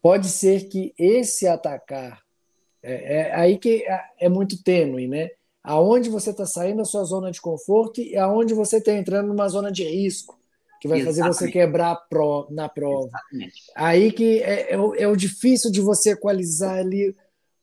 Pode 0.01 0.29
ser 0.29 0.67
que 0.69 0.93
esse 0.97 1.47
atacar 1.47 2.24
É, 2.85 3.17
é 3.17 3.35
aí 3.35 3.57
que 3.57 3.83
é, 3.83 4.01
é 4.21 4.29
muito 4.29 4.61
tênue, 4.61 5.07
né? 5.07 5.29
Aonde 5.63 6.09
você 6.09 6.29
está 6.29 6.45
saindo 6.45 6.77
da 6.77 6.85
sua 6.85 7.03
zona 7.03 7.31
de 7.31 7.41
conforto 7.41 7.99
e 7.99 8.15
aonde 8.15 8.53
você 8.53 8.77
está 8.77 8.93
entrando 8.93 9.27
numa 9.27 9.49
zona 9.49 9.71
de 9.71 9.83
risco, 9.83 10.39
que 10.79 10.87
vai 10.87 10.99
Exatamente. 10.99 11.33
fazer 11.33 11.47
você 11.47 11.51
quebrar 11.51 11.95
pro, 12.07 12.47
na 12.51 12.69
prova. 12.69 13.07
Exatamente. 13.07 13.63
Aí 13.75 14.11
que 14.11 14.43
é, 14.43 14.73
é, 14.73 14.79
o, 14.79 14.93
é 14.95 15.07
o 15.07 15.15
difícil 15.15 15.71
de 15.71 15.81
você 15.81 16.11
equalizar 16.11 16.77
ali 16.77 17.15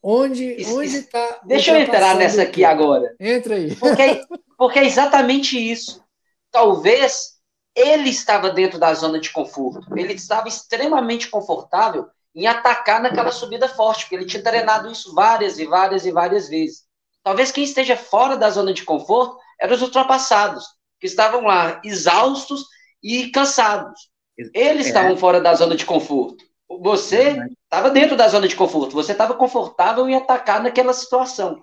onde 0.03 0.45
está. 0.45 1.41
Deixa 1.45 1.71
eu 1.71 1.77
entrar 1.81 2.17
nessa 2.17 2.43
aqui 2.43 2.65
agora. 2.65 3.15
Entra 3.21 3.55
aí. 3.55 3.77
Porque, 3.77 4.25
porque 4.59 4.79
é 4.81 4.87
exatamente 4.87 5.57
isso. 5.57 6.03
Talvez 6.51 7.35
ele 7.75 8.11
estava 8.11 8.51
dentro 8.51 8.79
da 8.79 8.93
zona 8.95 9.21
de 9.21 9.31
conforto. 9.31 9.97
Ele 9.97 10.15
estava 10.15 10.49
extremamente 10.49 11.29
confortável 11.29 12.07
em 12.35 12.47
atacar 12.47 13.03
naquela 13.03 13.31
subida 13.31 13.69
forte, 13.69 14.05
porque 14.05 14.15
ele 14.15 14.27
tinha 14.27 14.43
treinado 14.43 14.91
isso 14.91 15.15
várias 15.15 15.59
e 15.59 15.67
várias 15.67 16.07
e 16.07 16.11
várias 16.11 16.49
vezes. 16.49 16.85
Talvez 17.23 17.53
quem 17.53 17.65
esteja 17.65 17.97
fora 17.97 18.37
da 18.37 18.51
zona 18.51 18.73
de 18.73 18.85
conforto 18.85 19.39
eram 19.61 19.75
os 19.75 19.83
ultrapassados, 19.83 20.65
que 20.99 21.07
estavam 21.07 21.43
lá 21.43 21.81
exaustos 21.85 22.65
e 23.03 23.29
cansados. 23.31 24.11
Eles 24.55 24.87
é. 24.87 24.89
estavam 24.89 25.17
fora 25.17 25.41
da 25.41 25.55
zona 25.55 25.77
de 25.77 25.85
conforto. 25.85 26.45
Você 26.81 27.37
estava 27.65 27.91
dentro 27.91 28.17
da 28.17 28.29
zona 28.29 28.49
de 28.49 28.57
conforto, 28.57 28.95
você 28.95 29.13
estava 29.13 29.35
confortável 29.35 30.09
em 30.09 30.15
atacar 30.15 30.63
naquela 30.63 30.95
situação. 30.95 31.61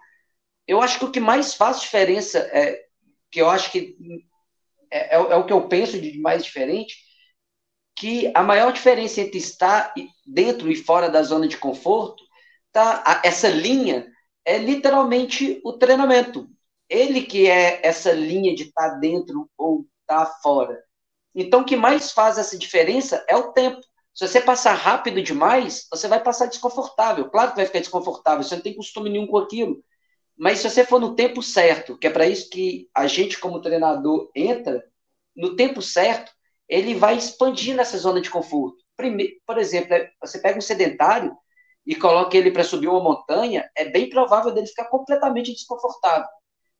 Eu 0.68 0.82
acho 0.82 1.00
que 1.00 1.06
o 1.06 1.12
que 1.12 1.20
mais 1.20 1.56
faz 1.56 1.82
diferença, 1.82 2.40
é, 2.52 2.80
que 3.32 3.42
eu 3.42 3.50
acho 3.50 3.72
que 3.72 3.98
é, 4.92 5.16
é, 5.16 5.18
é 5.18 5.36
o 5.36 5.46
que 5.46 5.54
eu 5.54 5.68
penso 5.68 6.00
de 6.00 6.20
mais 6.20 6.44
diferente, 6.44 6.96
que 8.00 8.32
a 8.34 8.42
maior 8.42 8.72
diferença 8.72 9.20
entre 9.20 9.38
estar 9.38 9.94
dentro 10.26 10.72
e 10.72 10.76
fora 10.78 11.10
da 11.10 11.22
zona 11.22 11.50
de 11.50 11.58
conforto, 11.58 12.24
tá, 12.72 13.22
essa 13.26 13.50
linha 13.50 14.08
é 14.46 14.58
literalmente 14.58 15.60
o 15.66 15.74
treinamento. 15.74 16.48
Ele 16.88 17.24
que 17.24 17.50
é 17.50 17.86
essa 17.86 18.14
linha 18.14 18.56
de 18.56 18.64
estar 18.64 18.92
tá 18.92 18.96
dentro 18.96 19.50
ou 19.58 19.86
estar 20.02 20.26
tá 20.26 20.32
fora. 20.42 20.82
Então, 21.36 21.60
o 21.60 21.66
que 21.66 21.76
mais 21.76 22.14
faz 22.14 22.38
essa 22.38 22.58
diferença 22.58 23.24
é 23.28 23.36
o 23.36 23.52
tempo. 23.52 23.82
Se 24.14 24.26
você 24.26 24.40
passar 24.40 24.76
rápido 24.76 25.22
demais, 25.22 25.86
você 25.92 26.08
vai 26.08 26.24
passar 26.24 26.46
desconfortável. 26.46 27.30
Claro 27.30 27.52
que 27.52 27.58
vai 27.58 27.66
ficar 27.66 27.80
desconfortável, 27.80 28.44
você 28.44 28.56
não 28.56 28.64
tem 28.64 28.76
costume 28.76 29.10
nenhum 29.10 29.28
com 29.28 29.38
aquilo. 29.38 29.84
Mas 30.38 30.60
se 30.60 30.70
você 30.70 30.86
for 30.86 31.02
no 31.02 31.16
tempo 31.16 31.44
certo, 31.44 31.98
que 31.98 32.08
é 32.08 32.10
para 32.10 32.26
isso 32.26 32.50
que 32.50 32.90
a 32.96 33.08
gente, 33.08 33.38
como 33.38 33.62
treinador, 33.62 34.32
entra, 34.34 34.82
no 35.36 35.58
tempo 35.58 35.82
certo, 35.82 36.32
ele 36.70 36.94
vai 36.96 37.18
expandir 37.18 37.76
nessa 37.76 37.98
zona 37.98 38.22
de 38.22 38.30
conforto. 38.30 38.78
Primeiro, 38.96 39.34
por 39.46 39.58
exemplo, 39.58 39.94
é, 39.94 40.10
você 40.22 40.40
pega 40.40 40.58
um 40.58 40.62
sedentário 40.62 41.36
e 41.86 41.96
coloca 41.96 42.38
ele 42.38 42.52
para 42.52 42.64
subir 42.64 42.88
uma 42.88 43.02
montanha, 43.02 43.68
é 43.76 43.86
bem 43.86 44.10
provável 44.10 44.54
dele 44.54 44.68
ficar 44.68 44.86
completamente 44.86 45.52
desconfortável. 45.52 46.28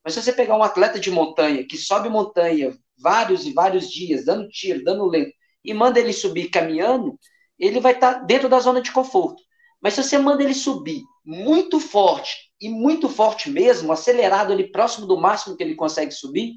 Mas 0.04 0.14
se 0.14 0.22
você 0.22 0.32
pegar 0.32 0.56
um 0.56 0.64
atleta 0.64 1.00
de 1.00 1.10
montanha 1.10 1.66
que 1.68 1.78
sobe 1.78 2.10
montanha 2.10 2.72
vários 2.98 3.46
e 3.46 3.54
vários 3.54 3.90
dias, 3.90 4.26
dando 4.26 4.48
tiro, 4.50 4.84
dando 4.84 5.06
lento, 5.06 5.34
e 5.66 5.74
manda 5.74 6.00
ele 6.00 6.14
subir 6.14 6.50
caminhando, 6.50 7.18
ele 7.58 7.80
vai 7.80 7.94
estar 7.94 8.14
tá 8.16 8.20
dentro 8.20 8.48
da 8.48 8.60
zona 8.60 8.82
de 8.82 8.92
conforto. 8.92 9.42
Mas 9.82 9.94
se 9.94 10.04
você 10.04 10.18
manda 10.18 10.44
ele 10.44 10.54
subir 10.54 11.02
muito 11.26 11.80
forte, 11.80 12.50
e 12.62 12.70
muito 12.70 13.08
forte 13.08 13.50
mesmo, 13.50 13.92
acelerado 13.92 14.52
ali 14.52 14.70
próximo 14.72 15.08
do 15.08 15.18
máximo 15.18 15.56
que 15.56 15.64
ele 15.64 15.76
consegue 15.76 16.12
subir, 16.12 16.56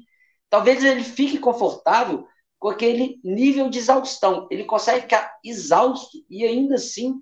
talvez 0.49 0.83
ele 0.83 1.03
fique 1.03 1.37
confortável 1.37 2.27
com 2.63 2.69
aquele 2.69 3.19
nível 3.25 3.69
de 3.69 3.77
exaustão. 3.77 4.47
Ele 4.49 4.63
consegue 4.63 5.01
ficar 5.01 5.37
exausto 5.43 6.17
e 6.29 6.45
ainda 6.45 6.75
assim 6.75 7.19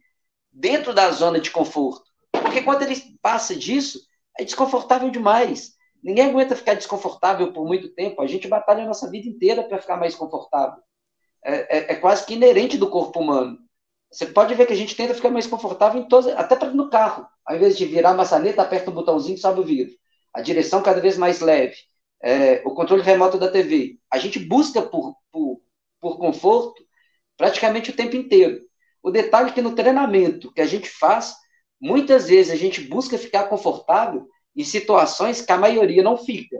dentro 0.52 0.94
da 0.94 1.10
zona 1.10 1.40
de 1.40 1.50
conforto. 1.50 2.04
Porque 2.32 2.62
quando 2.62 2.84
ele 2.84 2.96
passa 3.24 3.56
disso, 3.56 4.02
é 4.38 4.44
desconfortável 4.44 5.10
demais. 5.10 5.72
Ninguém 6.04 6.26
aguenta 6.26 6.56
ficar 6.56 6.76
desconfortável 6.76 7.52
por 7.52 7.66
muito 7.66 7.90
tempo. 7.90 8.22
A 8.22 8.28
gente 8.28 8.48
batalha 8.48 8.84
a 8.84 8.86
nossa 8.86 9.10
vida 9.10 9.28
inteira 9.28 9.64
para 9.64 9.82
ficar 9.82 9.98
mais 9.98 10.14
confortável. 10.14 10.78
É, 11.44 11.56
é, 11.56 11.94
é, 11.94 11.96
quase 11.96 12.24
que 12.24 12.36
inerente 12.36 12.78
do 12.78 12.92
corpo 12.92 13.20
humano. 13.20 13.58
Você 14.12 14.28
pode 14.28 14.54
ver 14.54 14.68
que 14.68 14.74
a 14.74 14.78
gente 14.78 14.96
tenta 14.96 15.16
ficar 15.16 15.32
mais 15.32 15.48
confortável 15.48 16.00
em 16.00 16.08
todos, 16.08 16.28
até 16.34 16.68
no 16.68 16.88
carro. 16.88 17.26
Ao 17.44 17.56
invés 17.56 17.76
de 17.76 17.86
virar 17.86 18.12
a 18.12 18.14
maçaneta, 18.14 18.62
aperta 18.62 18.92
o 18.92 18.94
botãozinho 18.94 19.34
e 19.34 19.40
sobe 19.40 19.62
o 19.62 19.66
vidro. 19.66 19.96
A 20.36 20.40
direção 20.40 20.84
cada 20.84 21.02
vez 21.02 21.18
mais 21.18 21.40
leve 21.40 21.78
é, 22.22 22.62
o 22.66 22.72
controle 22.72 23.02
remoto 23.02 23.38
da 23.38 23.50
TV. 23.50 23.98
A 24.12 24.18
gente 24.18 24.40
busca 24.40 24.82
por, 24.82 25.16
por, 25.32 25.62
por 26.00 26.18
conforto 26.18 26.84
praticamente 27.36 27.90
o 27.90 27.96
tempo 27.96 28.16
inteiro. 28.16 28.62
O 29.02 29.10
detalhe 29.10 29.50
é 29.50 29.54
que 29.54 29.62
no 29.62 29.74
treinamento 29.74 30.54
que 30.54 30.62
a 30.62 30.68
gente 30.68 30.88
faz, 30.88 31.36
muitas 31.80 32.30
vezes 32.30 32.52
a 32.52 32.56
gente 32.56 32.82
busca 32.82 33.18
ficar 33.18 33.46
confortável 33.46 34.28
em 34.56 34.64
situações 34.64 35.42
que 35.42 35.52
a 35.52 35.58
maioria 35.58 36.04
não 36.04 36.18
fica. 36.18 36.58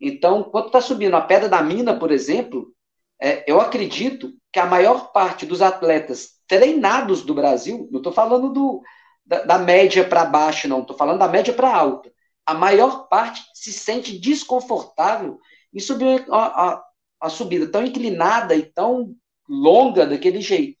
Então, 0.00 0.44
quando 0.44 0.66
está 0.66 0.80
subindo 0.80 1.14
a 1.14 1.20
pedra 1.20 1.48
da 1.48 1.62
mina, 1.62 1.96
por 1.96 2.10
exemplo, 2.10 2.72
é, 3.20 3.44
eu 3.50 3.60
acredito 3.60 4.32
que 4.52 4.58
a 4.58 4.66
maior 4.66 5.12
parte 5.12 5.46
dos 5.46 5.62
atletas 5.62 6.38
treinados 6.46 7.22
do 7.22 7.34
Brasil, 7.34 7.88
não 7.90 7.98
estou 7.98 8.12
falando 8.12 8.52
do, 8.52 8.82
da, 9.24 9.44
da 9.44 9.58
média 9.58 10.04
para 10.08 10.24
baixo, 10.24 10.66
não, 10.66 10.80
estou 10.80 10.96
falando 10.96 11.18
da 11.18 11.28
média 11.28 11.52
para 11.52 11.74
alta 11.74 12.10
a 12.48 12.54
maior 12.54 13.08
parte 13.08 13.44
se 13.52 13.70
sente 13.70 14.18
desconfortável 14.18 15.38
em 15.70 15.78
subir 15.78 16.24
a, 16.30 16.70
a, 16.70 16.84
a 17.20 17.28
subida 17.28 17.70
tão 17.70 17.84
inclinada 17.84 18.56
e 18.56 18.62
tão 18.62 19.14
longa 19.46 20.06
daquele 20.06 20.40
jeito. 20.40 20.78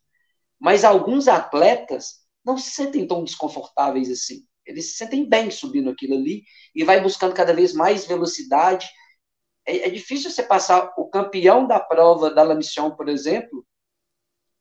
Mas 0.58 0.82
alguns 0.82 1.28
atletas 1.28 2.20
não 2.42 2.56
se 2.56 2.70
sentem 2.70 3.06
tão 3.06 3.22
desconfortáveis 3.22 4.10
assim. 4.10 4.46
Eles 4.64 4.92
se 4.92 4.96
sentem 4.96 5.28
bem 5.28 5.50
subindo 5.50 5.90
aquilo 5.90 6.14
ali 6.14 6.42
e 6.74 6.84
vai 6.84 7.02
buscando 7.02 7.34
cada 7.34 7.52
vez 7.52 7.74
mais 7.74 8.06
velocidade. 8.06 8.88
É, 9.66 9.88
é 9.88 9.90
difícil 9.90 10.30
você 10.30 10.42
passar 10.42 10.94
o 10.96 11.10
campeão 11.10 11.66
da 11.66 11.78
prova 11.78 12.30
da 12.30 12.44
La 12.44 12.54
Mission, 12.54 12.92
por 12.92 13.10
exemplo, 13.10 13.62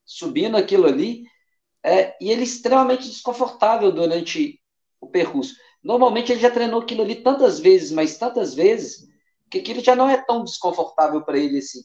subindo 0.04 0.58
aquilo 0.58 0.86
ali, 0.86 1.24
é, 1.82 2.18
e 2.20 2.30
ele 2.30 2.42
é 2.42 2.44
extremamente 2.44 3.08
desconfortável 3.08 3.94
durante 3.94 4.62
o 5.00 5.08
percurso. 5.08 5.56
Normalmente 5.88 6.34
ele 6.34 6.42
já 6.42 6.52
treinou 6.52 6.82
aquilo 6.82 7.02
ali 7.02 7.16
tantas 7.16 7.62
vezes, 7.62 7.94
mas 7.94 8.18
tantas 8.18 8.54
vezes, 8.54 9.08
que 9.50 9.60
aquilo 9.60 9.82
já 9.82 9.96
não 9.96 10.10
é 10.10 10.18
tão 10.18 10.44
desconfortável 10.44 11.24
para 11.24 11.40
ele 11.40 11.60
assim. 11.60 11.80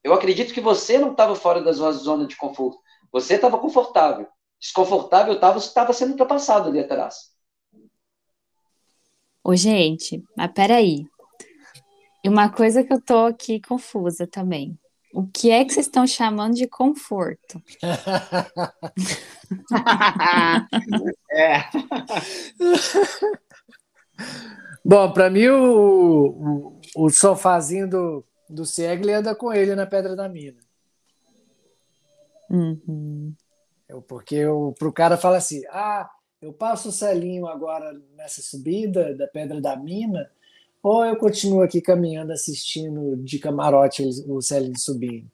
Eu 0.00 0.14
acredito 0.14 0.54
que 0.54 0.60
você 0.60 0.96
não 0.96 1.10
estava 1.10 1.34
fora 1.34 1.60
da 1.60 1.74
sua 1.74 1.90
zona 1.90 2.24
de 2.24 2.36
conforto. 2.36 2.78
Você 3.10 3.34
estava 3.34 3.58
confortável. 3.58 4.28
Desconfortável 4.60 5.34
estava 5.34 5.58
estava 5.58 5.92
sendo 5.92 6.12
ultrapassado 6.12 6.68
ali 6.68 6.78
atrás. 6.78 7.32
Ô, 9.42 9.56
gente, 9.56 10.22
mas 10.36 10.52
peraí. 10.52 11.04
E 12.22 12.28
uma 12.28 12.48
coisa 12.48 12.84
que 12.84 12.92
eu 12.92 13.04
tô 13.04 13.26
aqui 13.26 13.60
confusa 13.60 14.24
também. 14.24 14.78
O 15.12 15.26
que 15.26 15.50
é 15.50 15.64
que 15.64 15.74
vocês 15.74 15.86
estão 15.86 16.06
chamando 16.06 16.54
de 16.54 16.66
conforto? 16.66 17.62
é. 21.30 21.62
Bom, 24.84 25.12
para 25.12 25.30
mim 25.30 25.46
o, 25.48 26.80
o, 26.96 27.04
o, 27.04 27.10
sofazinho 27.10 27.88
do, 27.88 28.24
do 28.48 28.64
Segli 28.64 29.12
anda 29.12 29.34
com 29.34 29.52
ele 29.52 29.74
na 29.74 29.86
Pedra 29.86 30.16
da 30.16 30.28
Mina. 30.28 30.60
Uhum. 32.50 33.34
Eu, 33.88 34.02
porque 34.02 34.44
para 34.78 34.88
o 34.88 34.92
cara 34.92 35.16
fala 35.16 35.36
assim: 35.36 35.62
ah, 35.70 36.10
eu 36.40 36.52
passo 36.52 36.88
o 36.88 36.92
selinho 36.92 37.46
agora 37.46 37.92
nessa 38.16 38.42
subida 38.42 39.14
da 39.14 39.28
Pedra 39.28 39.60
da 39.60 39.76
Mina 39.76 40.28
ou 40.82 41.04
eu 41.04 41.16
continuo 41.16 41.62
aqui 41.62 41.80
caminhando 41.80 42.32
assistindo 42.32 43.16
de 43.16 43.38
camarote 43.38 44.02
o 44.26 44.40
Celine 44.40 44.78
subindo. 44.78 45.30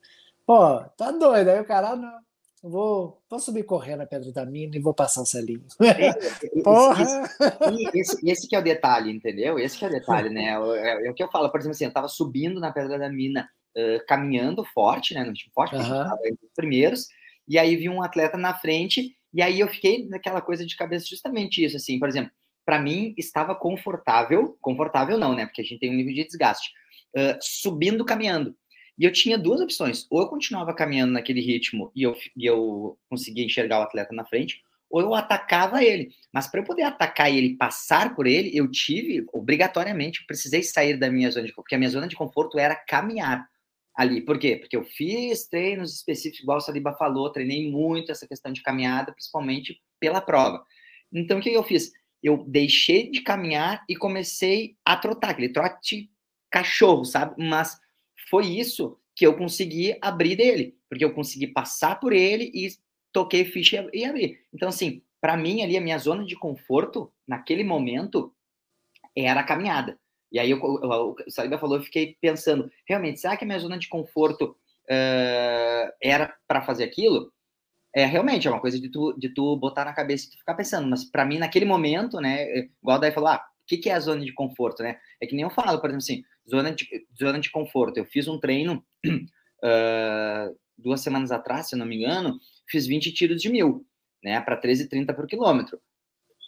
Pô, 0.47 0.81
tá 0.97 1.11
doido. 1.11 1.49
Aí 1.49 1.61
o 1.61 1.65
cara, 1.65 1.91
ah, 1.91 1.97
não, 1.97 2.19
vou, 2.63 3.23
vou 3.29 3.39
subir 3.39 3.65
correndo 3.65 4.03
a 4.03 4.07
Pedra 4.07 4.33
da 4.33 4.45
Mina 4.45 4.77
e 4.77 4.81
vou 4.81 4.95
passar 4.95 5.23
o 5.23 5.27
Celinho. 5.27 5.65
Porra! 6.65 7.03
Esse, 7.03 7.99
esse, 7.99 8.31
esse, 8.31 8.49
que 8.49 8.57
é 8.57 8.59
o 8.59 8.65
detalhe, 8.65 9.11
entendeu? 9.11 9.59
Esse 9.59 9.79
que 9.79 9.85
é 9.85 9.89
o 9.89 9.93
detalhe, 9.93 10.31
né? 10.31 10.47
É, 10.47 11.07
é, 11.07 11.11
o 11.11 11.15
que 11.15 11.23
eu 11.23 11.31
falo, 11.31 11.51
por 11.51 11.61
exemplo 11.61 11.75
assim, 11.75 11.85
eu 11.85 11.93
tava 11.93 12.09
subindo 12.09 12.61
na 12.61 12.73
Pedra 12.73 12.99
da 12.99 13.09
Mina, 13.09 13.49
uh, 13.77 14.07
caminhando 14.07 14.65
forte, 14.65 15.15
né? 15.15 15.25
No 15.25 15.33
time 15.33 15.53
forte, 15.55 15.77
uhum. 15.77 15.83
tava 15.83 16.21
entre 16.27 16.47
os 16.47 16.53
primeiros, 16.55 17.07
e 17.47 17.59
aí 17.59 17.77
vi 17.77 17.89
um 17.89 18.03
atleta 18.03 18.37
na 18.37 18.55
frente, 18.55 19.17
e 19.33 19.43
aí 19.43 19.61
eu 19.61 19.69
fiquei 19.69 20.07
naquela 20.09 20.41
coisa 20.41 20.65
de 20.65 20.77
cabeça 20.77 21.07
justamente 21.07 21.65
isso, 21.65 21.77
assim, 21.77 21.99
por 21.99 22.09
exemplo, 22.09 22.31
para 22.69 22.79
mim, 22.79 23.15
estava 23.17 23.55
confortável, 23.55 24.59
confortável 24.61 25.17
não, 25.17 25.35
né? 25.35 25.47
Porque 25.47 25.63
a 25.63 25.65
gente 25.65 25.81
tem 25.81 25.91
um 25.91 25.95
nível 25.95 26.13
de 26.13 26.27
desgaste, 26.27 26.71
uh, 27.17 27.39
subindo, 27.41 28.05
caminhando. 28.05 28.55
E 28.99 29.07
eu 29.07 29.11
tinha 29.11 29.39
duas 29.39 29.63
opções. 29.63 30.07
Ou 30.11 30.21
eu 30.21 30.29
continuava 30.29 30.75
caminhando 30.75 31.15
naquele 31.15 31.41
ritmo 31.41 31.91
e 31.97 32.03
eu, 32.03 32.15
e 32.37 32.45
eu 32.45 32.99
conseguia 33.09 33.43
enxergar 33.43 33.81
o 33.81 33.85
atleta 33.85 34.15
na 34.15 34.27
frente, 34.27 34.61
ou 34.91 35.01
eu 35.01 35.15
atacava 35.15 35.83
ele. 35.83 36.11
Mas 36.31 36.47
para 36.47 36.61
eu 36.61 36.65
poder 36.65 36.83
atacar 36.83 37.33
ele 37.33 37.57
passar 37.57 38.15
por 38.15 38.27
ele, 38.27 38.51
eu 38.55 38.71
tive, 38.71 39.25
obrigatoriamente, 39.33 40.27
precisei 40.27 40.63
sair 40.63 40.99
da 40.99 41.11
minha 41.11 41.31
zona 41.31 41.47
de 41.47 41.53
conforto, 41.53 41.65
porque 41.65 41.75
a 41.75 41.79
minha 41.79 41.91
zona 41.91 42.07
de 42.07 42.17
conforto 42.17 42.59
era 42.59 42.77
caminhar 42.77 43.49
ali. 43.95 44.21
Por 44.21 44.39
quê? 44.39 44.57
Porque 44.57 44.77
eu 44.77 44.85
fiz 44.85 45.49
treinos 45.49 45.95
específicos, 45.95 46.43
igual 46.43 46.59
o 46.59 46.61
Saliba 46.61 46.93
falou, 46.99 47.33
treinei 47.33 47.71
muito 47.71 48.13
essa 48.13 48.29
questão 48.29 48.53
de 48.53 48.63
caminhada, 48.63 49.11
principalmente 49.11 49.81
pela 49.99 50.21
prova. 50.21 50.63
Então, 51.11 51.39
o 51.39 51.41
que 51.41 51.49
eu 51.49 51.65
fiz? 51.65 51.93
Eu 52.23 52.45
deixei 52.47 53.11
de 53.11 53.21
caminhar 53.21 53.85
e 53.89 53.97
comecei 53.97 54.77
a 54.85 54.97
trotar, 54.97 55.31
aquele 55.31 55.51
trote 55.51 56.11
cachorro, 56.51 57.05
sabe? 57.05 57.35
Mas 57.39 57.79
foi 58.29 58.47
isso 58.47 58.99
que 59.15 59.27
eu 59.27 59.37
consegui 59.37 59.97
abrir 60.01 60.37
dele, 60.37 60.77
porque 60.89 61.05
eu 61.05 61.13
consegui 61.13 61.49
passar 61.49 61.99
por 61.99 62.13
ele 62.13 62.51
e 62.55 62.69
toquei 63.13 63.45
ficha 63.45 63.89
e 63.93 64.05
abri. 64.05 64.39
Então, 64.53 64.69
assim, 64.69 65.03
para 65.21 65.37
mim 65.37 65.63
ali, 65.63 65.77
a 65.77 65.81
minha 65.81 65.99
zona 65.99 66.25
de 66.25 66.37
conforto, 66.37 67.13
naquele 67.27 67.65
momento, 67.65 68.33
era 69.17 69.41
a 69.41 69.45
caminhada. 69.45 69.99
E 70.31 70.39
aí, 70.39 70.51
eu, 70.51 70.61
o 70.63 71.17
Saliba 71.29 71.59
falou, 71.59 71.79
eu 71.79 71.83
fiquei 71.83 72.17
pensando, 72.21 72.71
realmente, 72.87 73.21
será 73.21 73.37
que 73.37 73.45
a 73.45 73.47
minha 73.47 73.59
zona 73.59 73.79
de 73.79 73.89
conforto 73.89 74.57
uh, 74.85 75.93
era 76.03 76.37
para 76.47 76.63
fazer 76.63 76.85
aquilo? 76.85 77.33
É, 77.95 78.05
realmente, 78.05 78.47
é 78.47 78.51
uma 78.51 78.61
coisa 78.61 78.79
de 78.79 78.89
tu, 78.91 79.15
de 79.19 79.29
tu 79.31 79.57
botar 79.57 79.85
na 79.85 79.93
cabeça 79.93 80.27
e 80.27 80.31
tu 80.31 80.39
ficar 80.39 80.55
pensando, 80.55 80.89
mas 80.89 81.05
para 81.05 81.25
mim, 81.25 81.39
naquele 81.39 81.65
momento, 81.65 82.21
né, 82.21 82.47
igual 82.83 82.99
daí 82.99 83.11
falou, 83.11 83.31
ah, 83.31 83.45
o 83.63 83.67
que, 83.67 83.79
que 83.79 83.91
é 83.91 83.95
a 83.95 84.01
zona 84.01 84.25
de 84.25 84.33
conforto, 84.33 84.83
né? 84.83 84.99
É 85.21 85.27
que 85.27 85.35
nem 85.35 85.43
eu 85.43 85.51
falo, 85.51 85.81
por 85.81 85.91
exemplo, 85.91 86.05
assim, 86.05 86.23
zona 86.49 86.73
de, 86.73 86.87
zona 87.19 87.39
de 87.39 87.51
conforto. 87.51 87.99
Eu 87.99 88.07
fiz 88.07 88.27
um 88.27 88.39
treino 88.39 88.85
uh, 89.05 90.57
duas 90.77 91.01
semanas 91.01 91.31
atrás, 91.31 91.69
se 91.69 91.77
não 91.77 91.85
me 91.85 91.97
engano, 91.97 92.39
fiz 92.69 92.87
20 92.87 93.13
tiros 93.13 93.43
de 93.43 93.51
mil, 93.51 93.87
né, 94.23 94.41
para 94.41 94.61
13,30 94.61 95.15
por 95.15 95.27
quilômetro. 95.27 95.81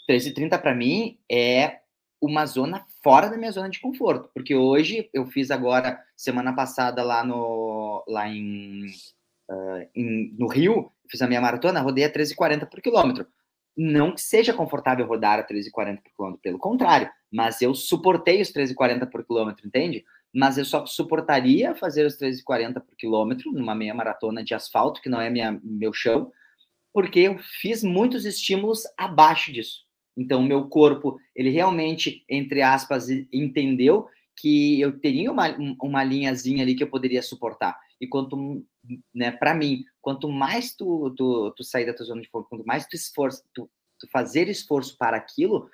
13,30 0.09 0.61
para 0.61 0.74
mim 0.74 1.18
é 1.30 1.80
uma 2.20 2.45
zona 2.45 2.84
fora 3.03 3.28
da 3.28 3.38
minha 3.38 3.51
zona 3.51 3.70
de 3.70 3.80
conforto, 3.80 4.30
porque 4.34 4.55
hoje 4.55 5.09
eu 5.12 5.26
fiz 5.26 5.51
agora, 5.51 5.99
semana 6.16 6.55
passada, 6.55 7.03
lá, 7.03 7.24
no, 7.24 8.05
lá 8.07 8.28
em, 8.28 8.86
uh, 9.51 9.88
em 9.95 10.34
no 10.38 10.47
Rio, 10.47 10.93
fiz 11.11 11.23
a 11.23 11.27
minha 11.27 11.41
maratona, 11.41 11.81
rodei 11.81 12.05
a 12.05 12.13
13,40 12.13 12.67
por 12.67 12.81
quilômetro. 12.81 13.27
Não 13.77 14.13
que 14.15 14.21
seja 14.21 14.53
confortável 14.53 15.07
rodar 15.07 15.39
a 15.39 15.47
13,40 15.47 16.03
por 16.03 16.13
quilômetro, 16.15 16.43
pelo 16.43 16.59
contrário, 16.59 17.11
mas 17.33 17.63
eu 17.63 17.75
suportei 17.75 18.41
os 18.43 18.53
13,40 18.53 19.09
por 19.09 19.25
quilômetro, 19.25 19.67
entende? 19.67 20.05
Mas 20.35 20.59
eu 20.59 20.65
só 20.65 20.85
suportaria 20.87 21.75
fazer 21.75 22.07
os 22.07 22.19
13,40 22.19 22.75
por 22.75 22.97
quilômetro 22.97 23.53
numa 23.53 23.75
meia 23.75 23.95
maratona 23.95 24.45
de 24.45 24.55
asfalto, 24.55 25.01
que 25.01 25.09
não 25.09 25.21
é 25.21 25.31
minha, 25.31 25.59
meu 25.63 25.93
chão, 25.93 26.31
porque 26.93 27.21
eu 27.21 27.39
fiz 27.39 27.83
muitos 27.83 28.25
estímulos 28.25 28.83
abaixo 28.97 29.53
disso. 29.53 29.85
Então, 30.17 30.43
meu 30.43 30.69
corpo, 30.69 31.19
ele 31.35 31.51
realmente, 31.51 32.25
entre 32.29 32.63
aspas, 32.63 33.09
entendeu 33.33 34.09
que 34.37 34.81
eu 34.81 34.99
teria 34.99 35.31
uma, 35.31 35.49
uma 35.81 36.05
linhazinha 36.05 36.63
ali 36.63 36.75
que 36.75 36.83
eu 36.83 36.91
poderia 36.91 37.23
suportar. 37.23 37.79
E 38.01 38.07
quanto, 38.07 38.65
né, 39.15 39.31
para 39.31 39.55
mim, 39.55 39.85
quanto 40.01 40.29
mais 40.29 40.75
tu, 40.75 41.15
tu, 41.17 41.53
tu 41.57 41.63
sair 41.63 41.87
da 41.87 41.95
tua 41.95 42.07
zona 42.07 42.23
de 42.23 42.29
conforto, 42.31 42.49
quanto 42.49 42.67
mais 42.67 42.87
tu 42.87 42.97
esforço, 42.97 43.43
tu, 43.55 43.71
tu 43.99 44.09
fazer 44.11 44.49
esforço 44.49 44.97
para 44.97 45.17
aquilo, 45.17 45.71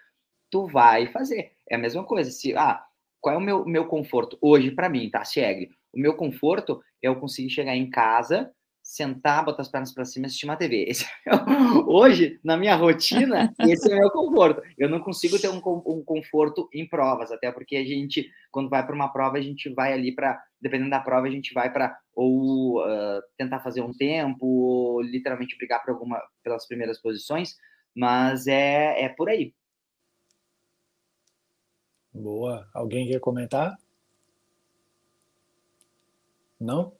tu 0.50 0.66
vai 0.66 1.06
fazer. 1.12 1.52
É 1.68 1.76
a 1.76 1.78
mesma 1.78 2.04
coisa. 2.04 2.30
Se, 2.30 2.56
ah, 2.56 2.84
qual 3.20 3.34
é 3.34 3.38
o 3.38 3.40
meu, 3.40 3.64
meu 3.64 3.86
conforto 3.86 4.36
hoje 4.40 4.70
para 4.70 4.88
mim, 4.88 5.08
tá, 5.10 5.24
Segre? 5.24 5.70
O 5.92 5.98
meu 5.98 6.14
conforto 6.16 6.82
é 7.02 7.08
eu 7.08 7.20
conseguir 7.20 7.50
chegar 7.50 7.76
em 7.76 7.88
casa 7.88 8.52
sentar, 8.86 9.44
botar 9.44 9.62
as 9.62 9.68
pernas 9.68 9.92
para 9.92 10.04
cima 10.04 10.26
e 10.26 10.28
assistir 10.28 10.46
uma 10.46 10.56
TV. 10.56 10.88
É 11.26 11.30
hoje, 11.86 12.38
na 12.42 12.56
minha 12.56 12.76
rotina, 12.76 13.52
esse 13.58 13.90
é 13.90 13.96
o 13.96 13.98
meu 13.98 14.10
conforto. 14.10 14.62
Eu 14.78 14.88
não 14.88 15.00
consigo 15.00 15.40
ter 15.40 15.48
um, 15.48 15.56
um, 15.56 16.04
conforto 16.04 16.68
em 16.72 16.88
provas, 16.88 17.32
até 17.32 17.50
porque 17.50 17.76
a 17.76 17.84
gente, 17.84 18.30
quando 18.48 18.70
vai 18.70 18.86
para 18.86 18.94
uma 18.94 19.08
prova, 19.08 19.38
a 19.38 19.40
gente 19.40 19.68
vai 19.70 19.92
ali 19.92 20.14
para, 20.14 20.40
dependendo 20.60 20.90
da 20.90 21.00
prova, 21.00 21.26
a 21.26 21.30
gente 21.30 21.52
vai 21.52 21.72
para 21.72 21.98
ou 22.14 22.80
uh, 22.80 23.22
tentar 23.36 23.60
fazer 23.60 23.82
um 23.82 23.92
tempo, 23.92 24.46
ou 24.46 25.02
literalmente 25.02 25.56
brigar 25.56 25.82
por 25.84 25.92
alguma, 25.92 26.22
pelas 26.42 26.66
primeiras 26.66 27.00
posições, 27.00 27.54
mas 27.94 28.46
é, 28.46 29.04
é 29.04 29.08
por 29.08 29.28
aí. 29.28 29.54
Boa. 32.12 32.66
Alguém 32.72 33.06
quer 33.06 33.20
comentar? 33.20 33.76
Não? 36.58 36.94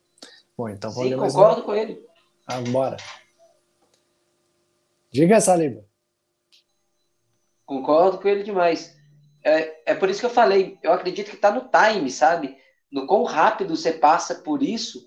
Bom, 0.56 0.68
então 0.68 0.90
Sim, 0.90 1.16
concordo 1.16 1.62
com 1.62 1.74
ele. 1.74 2.04
Ah, 2.46 2.60
bora. 2.60 2.96
Diga, 5.10 5.40
Saliba. 5.40 5.84
Concordo 7.64 8.18
com 8.20 8.28
ele 8.28 8.42
demais. 8.42 8.96
É, 9.42 9.92
é 9.92 9.94
por 9.94 10.10
isso 10.10 10.20
que 10.20 10.26
eu 10.26 10.30
falei, 10.30 10.78
eu 10.82 10.92
acredito 10.92 11.30
que 11.30 11.36
está 11.36 11.50
no 11.50 11.70
time, 11.70 12.10
sabe? 12.10 12.56
No 12.96 13.06
quão 13.06 13.24
rápido 13.24 13.76
você 13.76 13.92
passa 13.92 14.36
por 14.36 14.62
isso. 14.62 15.06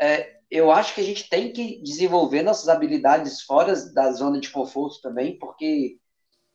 É, 0.00 0.36
eu 0.48 0.70
acho 0.70 0.94
que 0.94 1.00
a 1.00 1.04
gente 1.04 1.28
tem 1.28 1.52
que 1.52 1.82
desenvolver 1.82 2.42
nossas 2.44 2.68
habilidades 2.68 3.42
fora 3.42 3.74
da 3.92 4.12
zona 4.12 4.38
de 4.38 4.50
conforto 4.50 5.00
também, 5.00 5.36
porque 5.36 5.98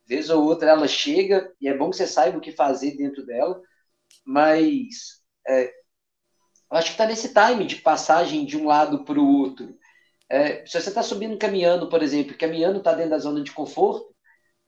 vez 0.06 0.30
ou 0.30 0.42
outra 0.42 0.70
ela 0.70 0.88
chega 0.88 1.52
e 1.60 1.68
é 1.68 1.76
bom 1.76 1.90
que 1.90 1.96
você 1.96 2.06
saiba 2.06 2.38
o 2.38 2.40
que 2.40 2.52
fazer 2.52 2.96
dentro 2.96 3.26
dela, 3.26 3.60
mas 4.24 5.22
é, 5.46 5.66
eu 5.66 6.78
acho 6.78 6.86
que 6.86 6.92
está 6.92 7.04
nesse 7.04 7.34
time 7.34 7.66
de 7.66 7.76
passagem 7.76 8.46
de 8.46 8.56
um 8.56 8.66
lado 8.66 9.04
para 9.04 9.20
o 9.20 9.38
outro. 9.38 9.76
É, 10.30 10.64
se 10.64 10.80
você 10.80 10.88
está 10.88 11.02
subindo 11.02 11.36
caminhando, 11.36 11.90
por 11.90 12.02
exemplo, 12.02 12.38
caminhando 12.38 12.78
está 12.78 12.94
dentro 12.94 13.10
da 13.10 13.18
zona 13.18 13.42
de 13.42 13.52
conforto, 13.52 14.16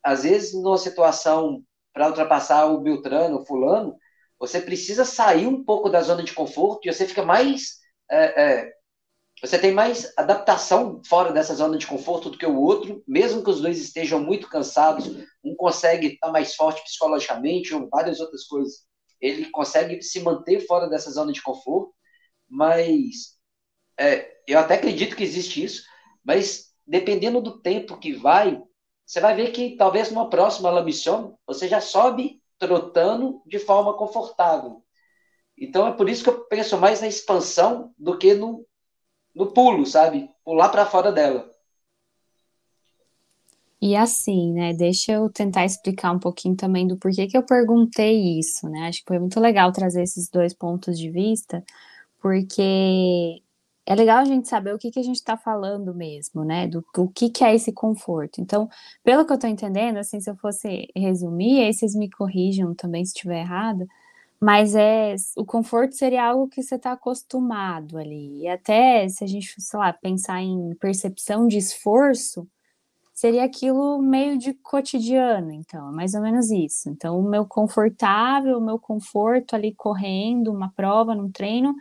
às 0.02 0.24
vezes 0.24 0.52
numa 0.52 0.76
situação 0.76 1.64
para 1.90 2.08
ultrapassar 2.08 2.66
o 2.66 2.82
Beltrano, 2.82 3.38
o 3.38 3.46
Fulano, 3.46 3.96
você 4.43 4.61
precisa 4.61 5.05
sair 5.05 5.47
um 5.47 5.62
pouco 5.62 5.88
da 5.88 6.03
zona 6.03 6.24
de 6.24 6.34
conforto 6.34 6.80
e 6.84 6.93
você 6.93 7.07
fica 7.07 7.24
mais. 7.24 7.78
É, 8.11 8.43
é, 8.43 8.72
você 9.40 9.57
tem 9.57 9.72
mais 9.72 10.12
adaptação 10.18 11.01
fora 11.07 11.32
dessa 11.32 11.55
zona 11.55 11.78
de 11.78 11.86
conforto 11.86 12.28
do 12.28 12.36
que 12.36 12.45
o 12.45 12.61
outro, 12.61 13.05
mesmo 13.07 13.45
que 13.45 13.51
os 13.51 13.61
dois 13.61 13.78
estejam 13.78 14.18
muito 14.18 14.49
cansados, 14.49 15.07
um 15.45 15.55
consegue 15.55 16.09
estar 16.09 16.32
mais 16.32 16.57
forte 16.57 16.82
psicologicamente, 16.82 17.72
ou 17.72 17.88
várias 17.88 18.18
outras 18.18 18.43
coisas 18.43 18.84
ele 19.20 19.49
consegue 19.51 20.03
se 20.03 20.18
manter 20.18 20.66
fora 20.66 20.88
dessa 20.88 21.12
zona 21.12 21.32
de 21.32 21.40
conforto, 21.40 21.95
mas 22.49 23.38
é, 23.97 24.28
eu 24.49 24.59
até 24.59 24.74
acredito 24.74 25.14
que 25.14 25.22
existe 25.22 25.62
isso, 25.62 25.84
mas 26.24 26.72
dependendo 26.84 27.40
do 27.40 27.61
tempo 27.61 27.97
que 27.97 28.12
vai, 28.12 28.61
você 29.07 29.20
vai 29.20 29.36
ver 29.36 29.53
que 29.53 29.76
talvez 29.76 30.11
numa 30.11 30.28
próxima 30.28 30.68
La 30.68 30.82
Mission 30.82 31.36
você 31.47 31.68
já 31.68 31.80
sobe 31.80 32.41
trotando 32.62 33.42
de 33.44 33.58
forma 33.58 33.92
confortável. 33.94 34.82
Então 35.58 35.86
é 35.86 35.92
por 35.92 36.08
isso 36.08 36.22
que 36.22 36.30
eu 36.30 36.44
penso 36.44 36.78
mais 36.78 37.00
na 37.00 37.08
expansão 37.08 37.92
do 37.98 38.16
que 38.16 38.34
no, 38.34 38.64
no 39.34 39.52
pulo, 39.52 39.84
sabe? 39.84 40.30
Pular 40.44 40.68
para 40.68 40.86
fora 40.86 41.10
dela. 41.10 41.50
E 43.80 43.96
assim, 43.96 44.52
né? 44.52 44.72
Deixa 44.72 45.10
eu 45.10 45.28
tentar 45.28 45.64
explicar 45.64 46.12
um 46.12 46.20
pouquinho 46.20 46.54
também 46.54 46.86
do 46.86 46.96
porquê 46.96 47.26
que 47.26 47.36
eu 47.36 47.44
perguntei 47.44 48.38
isso, 48.38 48.68
né? 48.68 48.86
Acho 48.86 49.00
que 49.00 49.08
foi 49.08 49.18
muito 49.18 49.40
legal 49.40 49.72
trazer 49.72 50.04
esses 50.04 50.28
dois 50.28 50.54
pontos 50.54 50.96
de 50.96 51.10
vista, 51.10 51.64
porque 52.20 53.42
é 53.84 53.94
legal 53.94 54.18
a 54.18 54.24
gente 54.24 54.48
saber 54.48 54.74
o 54.74 54.78
que, 54.78 54.90
que 54.90 55.00
a 55.00 55.02
gente 55.02 55.16
está 55.16 55.36
falando 55.36 55.94
mesmo, 55.94 56.44
né? 56.44 56.68
Do, 56.68 56.84
do 56.94 57.08
que, 57.08 57.28
que 57.30 57.44
é 57.44 57.54
esse 57.54 57.72
conforto. 57.72 58.40
Então, 58.40 58.68
pelo 59.02 59.24
que 59.24 59.32
eu 59.32 59.36
estou 59.36 59.50
entendendo, 59.50 59.96
assim, 59.98 60.20
se 60.20 60.30
eu 60.30 60.36
fosse 60.36 60.88
resumir, 60.96 61.62
aí 61.64 61.74
vocês 61.74 61.94
me 61.94 62.08
corrijam 62.10 62.74
também 62.74 63.04
se 63.04 63.12
estiver 63.12 63.40
errado, 63.40 63.86
mas 64.40 64.74
é 64.74 65.14
o 65.36 65.44
conforto 65.44 65.94
seria 65.96 66.24
algo 66.26 66.48
que 66.48 66.62
você 66.62 66.76
está 66.76 66.92
acostumado 66.92 67.98
ali. 67.98 68.42
E 68.42 68.48
até 68.48 69.08
se 69.08 69.24
a 69.24 69.26
gente, 69.26 69.54
sei 69.60 69.78
lá, 69.78 69.92
pensar 69.92 70.40
em 70.42 70.74
percepção 70.76 71.48
de 71.48 71.58
esforço 71.58 72.48
seria 73.14 73.44
aquilo 73.44 74.00
meio 74.02 74.38
de 74.38 74.54
cotidiano, 74.54 75.52
então, 75.52 75.90
é 75.90 75.92
mais 75.92 76.14
ou 76.14 76.22
menos 76.22 76.50
isso. 76.50 76.90
Então, 76.90 77.18
o 77.20 77.22
meu 77.22 77.46
confortável, 77.46 78.58
o 78.58 78.60
meu 78.64 78.78
conforto 78.78 79.54
ali 79.54 79.74
correndo, 79.74 80.52
uma 80.52 80.72
prova, 80.72 81.14
num 81.14 81.30
treino, 81.30 81.74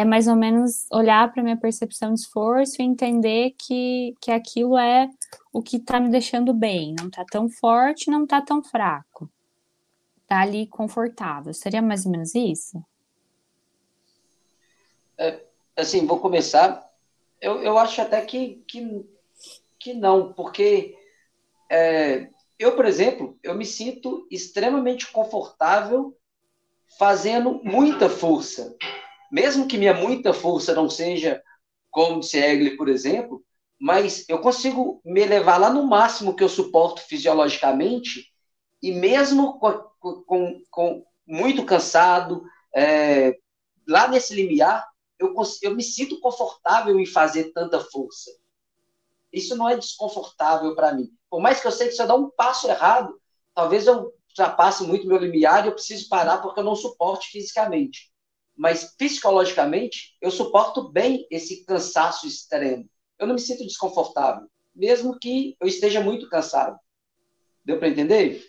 é 0.00 0.04
mais 0.04 0.28
ou 0.28 0.36
menos 0.36 0.86
olhar 0.92 1.32
para 1.32 1.42
minha 1.42 1.56
percepção 1.56 2.14
de 2.14 2.20
esforço 2.20 2.80
e 2.80 2.84
entender 2.84 3.54
que, 3.58 4.14
que 4.20 4.30
aquilo 4.30 4.78
é 4.78 5.08
o 5.52 5.60
que 5.60 5.76
está 5.76 5.98
me 5.98 6.08
deixando 6.08 6.54
bem, 6.54 6.94
não 6.98 7.08
está 7.08 7.24
tão 7.24 7.48
forte, 7.48 8.10
não 8.10 8.24
está 8.24 8.40
tão 8.40 8.62
fraco. 8.62 9.30
Está 10.22 10.42
ali 10.42 10.66
confortável. 10.66 11.52
Seria 11.52 11.82
mais 11.82 12.06
ou 12.06 12.12
menos 12.12 12.34
isso? 12.34 12.82
É, 15.16 15.40
assim, 15.76 16.06
vou 16.06 16.20
começar. 16.20 16.88
Eu, 17.40 17.62
eu 17.62 17.78
acho 17.78 18.00
até 18.00 18.20
que, 18.20 18.62
que 18.68 19.04
que 19.78 19.94
não, 19.94 20.32
porque 20.32 20.96
é, 21.70 22.28
eu, 22.58 22.74
por 22.74 22.84
exemplo, 22.84 23.38
eu 23.42 23.54
me 23.54 23.64
sinto 23.64 24.26
extremamente 24.30 25.10
confortável 25.10 26.16
fazendo 26.98 27.60
muita 27.62 28.10
força. 28.10 28.76
Mesmo 29.30 29.66
que 29.66 29.78
minha 29.78 29.94
muita 29.94 30.32
força 30.32 30.74
não 30.74 30.88
seja 30.88 31.42
como 31.90 32.20
de 32.20 32.38
Egli, 32.38 32.76
por 32.76 32.88
exemplo, 32.88 33.44
mas 33.80 34.24
eu 34.28 34.40
consigo 34.40 35.00
me 35.04 35.24
levar 35.24 35.58
lá 35.58 35.70
no 35.70 35.86
máximo 35.86 36.34
que 36.34 36.42
eu 36.42 36.48
suporto 36.48 37.00
fisiologicamente 37.02 38.26
e 38.82 38.92
mesmo 38.92 39.58
com, 39.58 40.22
com, 40.26 40.62
com 40.70 41.04
muito 41.26 41.64
cansado, 41.64 42.42
é, 42.74 43.36
lá 43.86 44.08
nesse 44.08 44.34
limiar, 44.34 44.86
eu, 45.18 45.34
eu 45.62 45.74
me 45.74 45.82
sinto 45.82 46.20
confortável 46.20 46.98
em 46.98 47.06
fazer 47.06 47.52
tanta 47.52 47.80
força. 47.80 48.30
Isso 49.32 49.56
não 49.56 49.68
é 49.68 49.76
desconfortável 49.76 50.74
para 50.74 50.92
mim. 50.92 51.10
Por 51.28 51.40
mais 51.40 51.60
que 51.60 51.66
eu 51.66 51.72
sei 51.72 51.88
que 51.88 51.94
se 51.94 52.02
eu 52.02 52.06
dar 52.06 52.14
um 52.14 52.30
passo 52.30 52.68
errado, 52.68 53.20
talvez 53.54 53.86
eu 53.86 54.14
ultrapasse 54.28 54.84
muito 54.84 55.06
meu 55.06 55.18
limiar 55.18 55.64
e 55.64 55.68
eu 55.68 55.74
preciso 55.74 56.08
parar 56.08 56.38
porque 56.38 56.60
eu 56.60 56.64
não 56.64 56.74
suporte 56.74 57.28
fisicamente. 57.30 58.10
Mas 58.58 58.96
psicologicamente, 58.96 60.16
eu 60.20 60.32
suporto 60.32 60.90
bem 60.90 61.24
esse 61.30 61.64
cansaço 61.64 62.26
extremo. 62.26 62.88
Eu 63.16 63.28
não 63.28 63.34
me 63.34 63.40
sinto 63.40 63.64
desconfortável, 63.64 64.48
mesmo 64.74 65.16
que 65.16 65.56
eu 65.60 65.68
esteja 65.68 66.00
muito 66.00 66.28
cansado. 66.28 66.76
Deu 67.64 67.78
para 67.78 67.88
entender? 67.88 68.44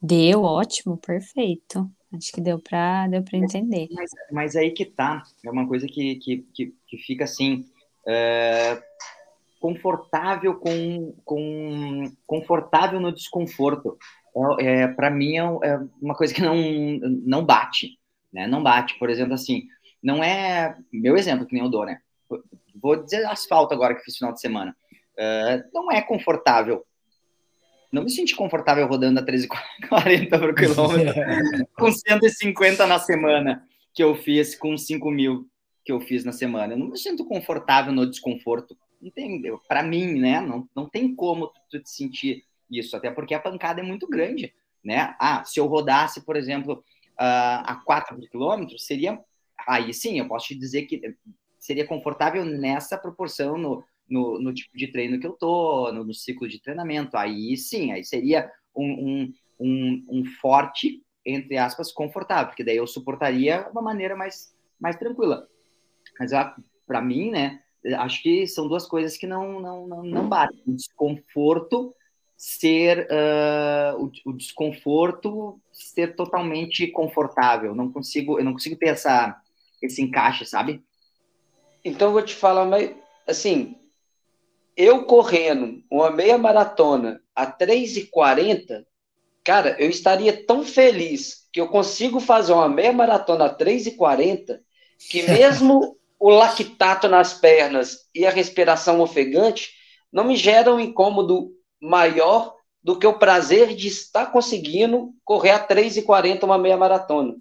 Deu, 0.00 0.42
ótimo, 0.42 0.96
perfeito. 0.96 1.90
Acho 2.14 2.32
que 2.32 2.40
deu 2.40 2.58
para 2.58 3.08
deu 3.08 3.22
para 3.22 3.38
entender. 3.38 3.88
Mas, 3.90 4.10
mas, 4.30 4.56
aí 4.56 4.70
que 4.70 4.84
tá, 4.84 5.22
é 5.44 5.50
uma 5.50 5.66
coisa 5.66 5.86
que, 5.86 6.16
que, 6.16 6.46
que, 6.54 6.74
que 6.86 6.96
fica 6.98 7.24
assim, 7.24 7.64
é, 8.06 8.82
confortável 9.60 10.54
com, 10.56 11.14
com 11.24 12.12
confortável 12.26 13.00
no 13.00 13.12
desconforto. 13.12 13.98
É, 14.60 14.82
é 14.82 14.88
para 14.88 15.10
mim 15.10 15.36
é, 15.36 15.68
é, 15.68 15.80
uma 16.00 16.14
coisa 16.14 16.32
que 16.32 16.40
não 16.42 16.56
não 17.24 17.44
bate, 17.44 17.98
né? 18.34 18.48
Não 18.48 18.62
bate. 18.62 18.98
Por 18.98 19.08
exemplo, 19.08 19.32
assim, 19.32 19.68
não 20.02 20.22
é 20.22 20.76
meu 20.92 21.16
exemplo 21.16 21.46
que 21.46 21.54
nem 21.54 21.62
eu 21.62 21.70
dou, 21.70 21.86
né? 21.86 22.00
Vou 22.74 22.96
dizer 22.96 23.24
asfalto 23.26 23.72
agora 23.72 23.94
que 23.94 24.02
fiz 24.02 24.16
final 24.16 24.34
de 24.34 24.40
semana. 24.40 24.76
Uh, 25.16 25.70
não 25.72 25.90
é 25.90 26.02
confortável. 26.02 26.84
Não 27.92 28.02
me 28.02 28.10
senti 28.10 28.34
confortável 28.34 28.86
rodando 28.88 29.20
a 29.20 29.24
13,40 29.24 30.40
por 30.40 30.54
quilômetro 30.54 31.14
com 31.78 31.92
150 31.92 32.84
na 32.88 32.98
semana 32.98 33.64
que 33.94 34.02
eu 34.02 34.16
fiz 34.16 34.56
com 34.56 34.76
5 34.76 35.08
mil 35.12 35.48
que 35.84 35.92
eu 35.92 36.00
fiz 36.00 36.24
na 36.24 36.32
semana. 36.32 36.74
Eu 36.74 36.78
não 36.78 36.88
me 36.88 36.98
sinto 36.98 37.24
confortável 37.24 37.92
no 37.92 38.10
desconforto. 38.10 38.76
Não 39.00 39.10
tem, 39.12 39.40
para 39.68 39.82
mim, 39.82 40.18
né? 40.18 40.40
Não, 40.40 40.68
não 40.74 40.88
tem 40.88 41.14
como 41.14 41.52
tu 41.70 41.78
te 41.78 41.88
sentir 41.88 42.42
isso, 42.68 42.96
até 42.96 43.10
porque 43.10 43.34
a 43.34 43.38
pancada 43.38 43.80
é 43.80 43.84
muito 43.84 44.08
grande, 44.08 44.52
né? 44.82 45.14
Ah, 45.20 45.44
se 45.44 45.60
eu 45.60 45.66
rodasse, 45.66 46.24
por 46.24 46.36
exemplo, 46.36 46.82
a 47.16 47.82
4 47.84 48.18
quilômetros, 48.28 48.86
seria 48.86 49.18
aí 49.66 49.94
sim, 49.94 50.18
eu 50.18 50.28
posso 50.28 50.48
te 50.48 50.54
dizer 50.54 50.82
que 50.82 51.00
seria 51.58 51.86
confortável 51.86 52.44
nessa 52.44 52.98
proporção 52.98 53.56
no, 53.56 53.84
no, 54.08 54.38
no 54.38 54.52
tipo 54.52 54.76
de 54.76 54.88
treino 54.88 55.18
que 55.18 55.26
eu 55.26 55.32
tô, 55.32 55.90
no, 55.92 56.04
no, 56.04 56.12
ciclo 56.12 56.46
de 56.46 56.60
treinamento. 56.60 57.16
Aí 57.16 57.56
sim, 57.56 57.92
aí 57.92 58.04
seria 58.04 58.50
um, 58.76 58.84
um, 58.84 59.32
um, 59.58 60.06
um 60.10 60.24
forte, 60.40 61.02
entre 61.24 61.56
aspas, 61.56 61.90
confortável, 61.90 62.48
porque 62.48 62.64
daí 62.64 62.76
eu 62.76 62.86
suportaria 62.86 63.66
uma 63.70 63.80
maneira 63.80 64.14
mais, 64.14 64.54
mais 64.78 64.96
tranquila. 64.96 65.48
Mas 66.18 66.32
para 66.86 67.00
mim, 67.00 67.30
né, 67.30 67.60
acho 67.96 68.22
que 68.22 68.46
são 68.46 68.68
duas 68.68 68.86
coisas 68.86 69.16
que 69.16 69.26
não, 69.26 69.60
não, 69.60 69.86
não, 69.86 70.02
não 70.02 70.28
batem. 70.28 70.62
Desconforto 70.66 71.94
ser 72.36 73.06
uh, 73.10 74.02
o, 74.02 74.30
o, 74.30 74.32
desconforto 74.32 75.60
ser 75.72 76.14
totalmente 76.14 76.86
confortável. 76.88 77.74
Não 77.74 77.90
consigo, 77.90 78.38
eu 78.38 78.44
não 78.44 78.52
consigo 78.52 78.76
ter 78.76 78.88
essa, 78.88 79.40
esse 79.80 80.02
encaixe, 80.02 80.44
sabe? 80.44 80.82
Então 81.84 82.08
eu 82.08 82.12
vou 82.12 82.22
te 82.22 82.34
falar, 82.34 82.64
mas 82.64 82.94
assim, 83.26 83.76
eu 84.76 85.04
correndo 85.04 85.82
uma 85.90 86.10
meia 86.10 86.36
maratona 86.36 87.20
a 87.34 87.46
3h40, 87.46 88.84
cara, 89.44 89.76
eu 89.78 89.88
estaria 89.88 90.44
tão 90.44 90.64
feliz 90.64 91.48
que 91.52 91.60
eu 91.60 91.68
consigo 91.68 92.18
fazer 92.20 92.52
uma 92.52 92.68
meia 92.68 92.92
maratona 92.92 93.46
a 93.46 93.56
3h40 93.56 94.60
que 94.98 95.22
mesmo 95.30 95.96
o 96.18 96.30
lactato 96.30 97.08
nas 97.08 97.34
pernas 97.34 98.08
e 98.14 98.26
a 98.26 98.30
respiração 98.30 99.00
ofegante 99.00 99.72
não 100.12 100.24
me 100.24 100.36
geram 100.36 100.76
um 100.76 100.80
incômodo 100.80 101.52
maior 101.80 102.54
do 102.82 102.98
que 102.98 103.06
o 103.06 103.18
prazer 103.18 103.74
de 103.74 103.88
estar 103.88 104.26
conseguindo 104.26 105.14
correr 105.24 105.52
a 105.52 105.66
3h40 105.66 106.42
uma 106.44 106.58
meia 106.58 106.76
maratona. 106.76 107.36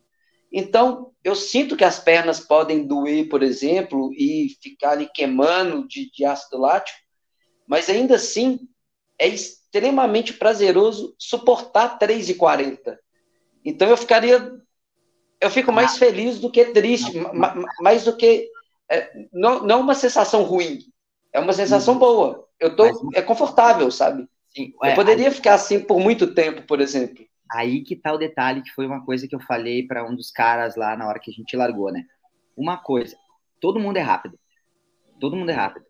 Então, 0.52 1.12
eu 1.24 1.36
sinto 1.36 1.76
que 1.76 1.84
as 1.84 2.00
pernas 2.00 2.40
podem 2.40 2.86
doer, 2.86 3.28
por 3.28 3.42
exemplo, 3.42 4.12
e 4.14 4.56
ficar 4.62 4.92
ali 4.92 5.10
queimando 5.14 5.88
de, 5.88 6.12
de 6.12 6.24
ácido 6.24 6.60
lático, 6.60 6.98
mas 7.68 7.90
ainda 7.90 8.16
assim 8.16 8.60
é 9.18 9.28
extremamente 9.28 10.34
prazeroso 10.34 11.16
suportar 11.18 11.98
3,40. 11.98 12.98
Então 13.66 13.90
eu 13.90 13.98
ficaria. 13.98 14.52
Eu 15.40 15.50
fico 15.50 15.72
mais 15.72 15.98
feliz 15.98 16.40
do 16.40 16.52
que 16.52 16.66
triste, 16.66 17.14
mais 17.82 18.04
do 18.04 18.16
que. 18.16 18.50
É, 18.90 19.12
não, 19.32 19.64
não 19.64 19.82
uma 19.82 19.96
sensação 19.96 20.44
ruim, 20.44 20.80
é 21.32 21.40
uma 21.40 21.54
sensação 21.54 21.98
boa. 21.98 22.43
Eu 22.60 22.76
tô, 22.76 23.12
é 23.14 23.22
confortável, 23.22 23.90
sabe? 23.92 24.28
Sim, 24.56 24.74
eu 24.82 24.90
é, 24.90 24.96
poderia 24.96 25.28
aí, 25.28 25.34
ficar 25.34 25.56
assim 25.56 25.80
por 25.80 26.00
muito 26.00 26.34
tempo, 26.34 26.64
por 26.64 26.80
exemplo. 26.80 27.26
Aí 27.52 27.84
que 27.84 27.96
tá 27.96 28.14
o 28.14 28.18
detalhe, 28.18 28.62
que 28.62 28.72
foi 28.72 28.86
uma 28.86 29.04
coisa 29.04 29.28
que 29.28 29.36
eu 29.36 29.40
falei 29.42 29.86
para 29.86 30.08
um 30.08 30.16
dos 30.16 30.32
caras 30.32 30.76
lá 30.76 30.96
na 30.96 31.08
hora 31.08 31.20
que 31.20 31.32
a 31.32 31.34
gente 31.34 31.56
largou, 31.56 31.92
né? 31.92 32.06
Uma 32.56 32.78
coisa, 32.78 33.18
todo 33.60 33.80
mundo 33.80 33.98
é 33.98 34.02
rápido. 34.02 34.40
Todo 35.20 35.36
mundo 35.36 35.50
é 35.50 35.54
rápido. 35.54 35.86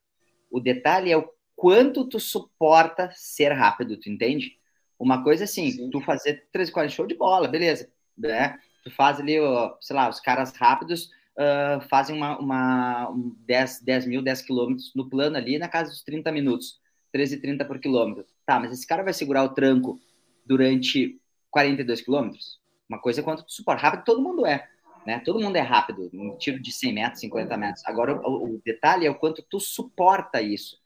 O 0.52 0.60
detalhe 0.60 1.12
é 1.12 1.18
o 1.18 1.30
quanto 1.56 2.08
tu 2.08 2.20
suporta 2.20 3.10
ser 3.14 3.52
rápido, 3.52 3.98
tu 3.98 4.10
entende? 4.10 4.58
Uma 5.00 5.24
coisa 5.24 5.44
assim, 5.44 5.72
Sim. 5.72 5.90
tu 5.90 6.00
fazer 6.02 6.48
13, 6.52 6.72
40 6.72 6.94
show 6.94 7.08
de 7.08 7.16
bola, 7.16 7.48
beleza, 7.48 7.90
né? 8.18 8.58
Tu 8.84 8.92
faz 8.92 9.20
ali, 9.20 9.38
sei 9.82 9.96
lá, 9.96 10.10
os 10.10 10.20
caras 10.20 10.56
rápidos 10.56 11.10
uh, 11.38 11.82
fazem 11.90 12.16
uma, 12.16 12.38
uma 12.40 13.10
um 13.10 13.36
10, 13.46 13.82
10 13.82 14.06
mil, 14.08 14.22
10 14.22 14.42
quilômetros 14.42 14.92
no 14.96 15.10
plano 15.10 15.38
ali, 15.38 15.58
na 15.58 15.68
casa 15.68 15.90
dos 15.90 16.04
30 16.04 16.32
minutos, 16.32 16.80
13,30 17.16 17.66
por 17.66 17.80
quilômetro. 17.80 18.26
Tá, 18.46 18.60
mas 18.60 18.72
esse 18.72 18.86
cara 18.86 19.04
vai 19.04 19.14
segurar 19.14 19.44
o 19.44 19.50
tranco 19.50 20.00
durante 20.46 21.20
42 21.52 22.02
quilômetros? 22.02 22.60
Uma 22.90 23.00
coisa 23.00 23.22
é 23.22 23.24
quanto 23.24 23.44
tu 23.44 23.52
suporta. 23.52 23.82
Rápido 23.82 24.04
todo 24.04 24.22
mundo 24.22 24.46
é, 24.46 24.68
né? 25.06 25.20
Todo 25.20 25.40
mundo 25.40 25.56
é 25.56 25.62
rápido, 25.62 26.10
um 26.14 26.38
tiro 26.38 26.62
de 26.62 26.72
100 26.72 26.94
metros, 26.94 27.20
50 27.22 27.58
metros. 27.58 27.86
Agora, 27.86 28.20
o, 28.28 28.56
o 28.56 28.62
detalhe 28.64 29.06
é 29.06 29.10
o 29.10 29.16
quanto 29.16 29.42
tu 29.50 29.60
suporta 29.60 30.42
isso 30.42 30.84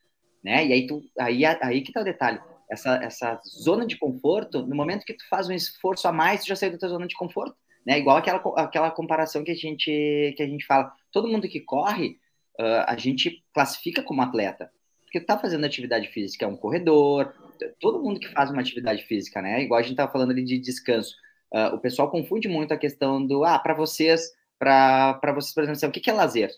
né? 0.48 0.66
E 0.66 0.72
aí, 0.72 0.88
tu, 0.88 1.04
aí, 1.20 1.46
aí 1.46 1.82
que 1.82 1.92
tá 1.92 2.02
o 2.02 2.06
detalhe. 2.06 2.40
Essa, 2.70 2.96
essa 3.04 3.40
zona 3.46 3.86
de 3.86 3.98
conforto, 3.98 4.66
no 4.66 4.76
momento 4.76 5.06
que 5.06 5.14
tu 5.14 5.28
faz 5.30 5.50
um 5.50 5.54
esforço 5.54 6.08
a 6.08 6.12
mais, 6.12 6.42
tu 6.42 6.48
já 6.48 6.56
saiu 6.56 6.72
da 6.72 6.78
tua 6.78 6.90
zona 6.90 7.08
de 7.08 7.16
conforto, 7.16 7.56
né? 7.88 7.98
Igual 7.98 8.18
aquela, 8.18 8.42
aquela 8.58 8.92
comparação 8.92 9.46
que 9.46 9.52
a 9.52 9.56
gente, 9.56 10.34
que 10.36 10.44
a 10.44 10.46
gente 10.46 10.66
fala. 10.66 10.92
Todo 11.10 11.30
mundo 11.30 11.48
que 11.48 11.62
corre, 11.62 12.20
uh, 12.60 12.84
a 12.86 12.98
gente 12.98 13.46
classifica 13.54 14.04
como 14.04 14.22
atleta. 14.22 14.70
Porque 15.06 15.22
tá 15.22 15.40
fazendo 15.40 15.66
atividade 15.66 16.10
física, 16.10 16.44
é 16.44 16.48
um 16.50 16.58
corredor, 16.58 17.34
todo 17.80 18.04
mundo 18.04 18.20
que 18.20 18.28
faz 18.28 18.52
uma 18.52 18.60
atividade 18.60 19.04
física, 19.04 19.42
né? 19.42 19.64
Igual 19.64 19.80
a 19.80 19.84
gente 19.84 19.96
tava 19.96 20.12
falando 20.12 20.32
ali 20.32 20.44
de 20.44 20.60
descanso. 20.60 21.16
Uh, 21.50 21.76
o 21.76 21.80
pessoal 21.80 22.12
confunde 22.12 22.50
muito 22.50 22.74
a 22.74 22.78
questão 22.78 23.26
do, 23.26 23.46
ah, 23.46 23.58
para 23.58 23.74
vocês, 23.74 24.34
para 24.60 25.18
vocês, 25.34 25.54
por 25.54 25.64
exemplo, 25.64 25.78
assim, 25.78 25.88
o 25.88 25.92
que, 25.92 26.02
que 26.02 26.10
é 26.10 26.14
lazer? 26.14 26.52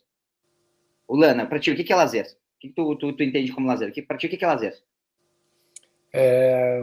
O 1.07 1.15
Lana, 1.15 1.45
para 1.45 1.59
ti, 1.59 1.69
o 1.69 1.75
que, 1.75 1.83
que 1.83 1.93
é 1.93 1.95
lazer? 1.95 2.25
O 2.25 2.59
que 2.59 2.69
tu, 2.69 2.95
tu, 2.95 3.13
tu 3.13 3.23
entende 3.23 3.51
como 3.51 3.67
lazer? 3.67 3.93
Para 4.07 4.17
ti, 4.17 4.25
o 4.25 4.29
que 4.31 4.43
é 4.43 4.47
lazer? 4.47 4.73
É, 6.11 6.81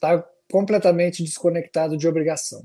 tá 0.00 0.24
completamente 0.48 1.24
desconectado 1.24 1.96
de 1.96 2.06
obrigação. 2.06 2.64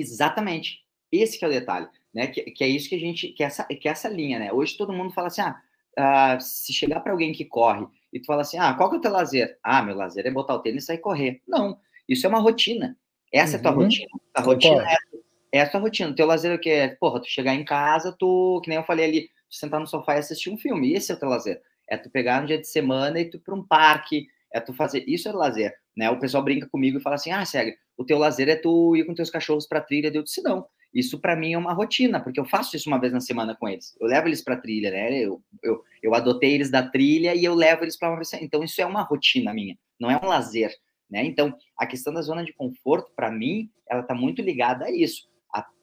Exatamente. 0.00 0.80
Esse 1.10 1.42
é 1.42 1.48
o 1.48 1.50
detalhe, 1.50 1.88
né? 2.12 2.26
Que, 2.26 2.42
que, 2.42 2.64
é 2.64 2.68
isso 2.68 2.88
que 2.88 2.94
a 2.94 2.98
gente, 2.98 3.28
que 3.28 3.42
é 3.42 3.46
essa, 3.46 3.64
que 3.64 3.88
é 3.88 3.90
essa 3.90 4.08
linha, 4.08 4.38
né? 4.38 4.52
Hoje 4.52 4.76
todo 4.76 4.92
mundo 4.92 5.12
fala 5.12 5.28
assim, 5.28 5.40
ah, 5.40 5.60
ah 5.96 6.40
se 6.40 6.72
chegar 6.72 7.00
para 7.00 7.12
alguém 7.12 7.32
que 7.32 7.44
corre 7.44 7.86
e 8.12 8.20
tu 8.20 8.26
fala 8.26 8.42
assim, 8.42 8.58
ah, 8.58 8.74
qual 8.74 8.90
que 8.90 8.96
é 8.96 8.98
o 8.98 9.02
teu 9.02 9.10
lazer? 9.10 9.58
Ah, 9.62 9.82
meu 9.82 9.96
lazer 9.96 10.26
é 10.26 10.30
botar 10.30 10.54
o 10.54 10.60
tênis 10.60 10.84
e 10.84 10.86
sair 10.86 10.98
correr. 10.98 11.42
Não, 11.46 11.78
isso 12.08 12.26
é 12.26 12.28
uma 12.28 12.40
rotina. 12.40 12.96
Essa 13.32 13.52
uhum. 13.52 13.56
é 13.56 13.58
a 13.58 13.62
tua 13.62 13.82
rotina. 13.82 14.08
A 14.34 14.40
rotina 14.40 14.90
é, 14.90 15.58
é, 15.58 15.60
a 15.60 15.68
tua 15.68 15.80
rotina. 15.80 16.10
O 16.10 16.14
teu 16.14 16.26
lazer 16.26 16.52
é 16.52 16.54
o 16.54 16.60
que? 16.60 16.96
Porra, 17.00 17.20
tu 17.20 17.28
chegar 17.28 17.54
em 17.54 17.64
casa, 17.64 18.14
tu, 18.18 18.60
que 18.62 18.68
nem 18.68 18.78
eu 18.78 18.84
falei 18.84 19.04
ali, 19.04 19.30
sentar 19.50 19.80
no 19.80 19.86
sofá 19.86 20.14
e 20.14 20.18
assistir 20.18 20.50
um 20.50 20.58
filme. 20.58 20.92
Esse 20.92 21.12
é 21.12 21.14
o 21.14 21.18
teu 21.18 21.28
lazer. 21.28 21.60
É 21.86 21.96
tu 21.96 22.10
pegar 22.10 22.42
um 22.42 22.46
dia 22.46 22.58
de 22.58 22.68
semana 22.68 23.20
e 23.20 23.24
tu 23.24 23.36
ir 23.36 23.40
para 23.40 23.54
um 23.54 23.62
parque, 23.62 24.26
é 24.52 24.60
tu 24.60 24.72
fazer. 24.72 25.04
Isso 25.06 25.28
é 25.28 25.32
lazer, 25.32 25.74
né? 25.96 26.10
O 26.10 26.18
pessoal 26.18 26.42
brinca 26.42 26.68
comigo 26.68 26.98
e 26.98 27.02
fala 27.02 27.16
assim: 27.16 27.30
ah, 27.30 27.44
segue, 27.44 27.76
o 27.96 28.04
teu 28.04 28.18
lazer 28.18 28.48
é 28.48 28.56
tu 28.56 28.96
ir 28.96 29.04
com 29.04 29.14
teus 29.14 29.30
cachorros 29.30 29.66
para 29.66 29.80
trilha. 29.80 30.10
Eu 30.12 30.22
disse: 30.22 30.42
não. 30.42 30.66
Isso 30.92 31.20
para 31.20 31.36
mim 31.36 31.52
é 31.52 31.58
uma 31.58 31.74
rotina, 31.74 32.18
porque 32.18 32.40
eu 32.40 32.46
faço 32.46 32.74
isso 32.74 32.88
uma 32.88 32.98
vez 32.98 33.12
na 33.12 33.20
semana 33.20 33.54
com 33.54 33.68
eles. 33.68 33.94
Eu 34.00 34.06
levo 34.06 34.26
eles 34.26 34.42
para 34.42 34.56
trilha, 34.56 34.90
né? 34.90 35.18
Eu, 35.18 35.42
eu, 35.62 35.82
eu 36.02 36.14
adotei 36.14 36.54
eles 36.54 36.70
da 36.70 36.82
trilha 36.82 37.34
e 37.34 37.44
eu 37.44 37.54
levo 37.54 37.84
eles 37.84 37.96
para 37.96 38.10
uma. 38.10 38.22
Então 38.40 38.64
isso 38.64 38.80
é 38.80 38.86
uma 38.86 39.02
rotina 39.02 39.52
minha, 39.52 39.76
não 40.00 40.10
é 40.10 40.16
um 40.16 40.26
lazer, 40.26 40.72
né? 41.10 41.24
Então 41.26 41.54
a 41.76 41.86
questão 41.86 42.12
da 42.12 42.22
zona 42.22 42.42
de 42.42 42.54
conforto, 42.54 43.12
para 43.14 43.30
mim, 43.30 43.70
ela 43.88 44.00
está 44.00 44.14
muito 44.14 44.40
ligada 44.40 44.86
a 44.86 44.90
isso 44.90 45.28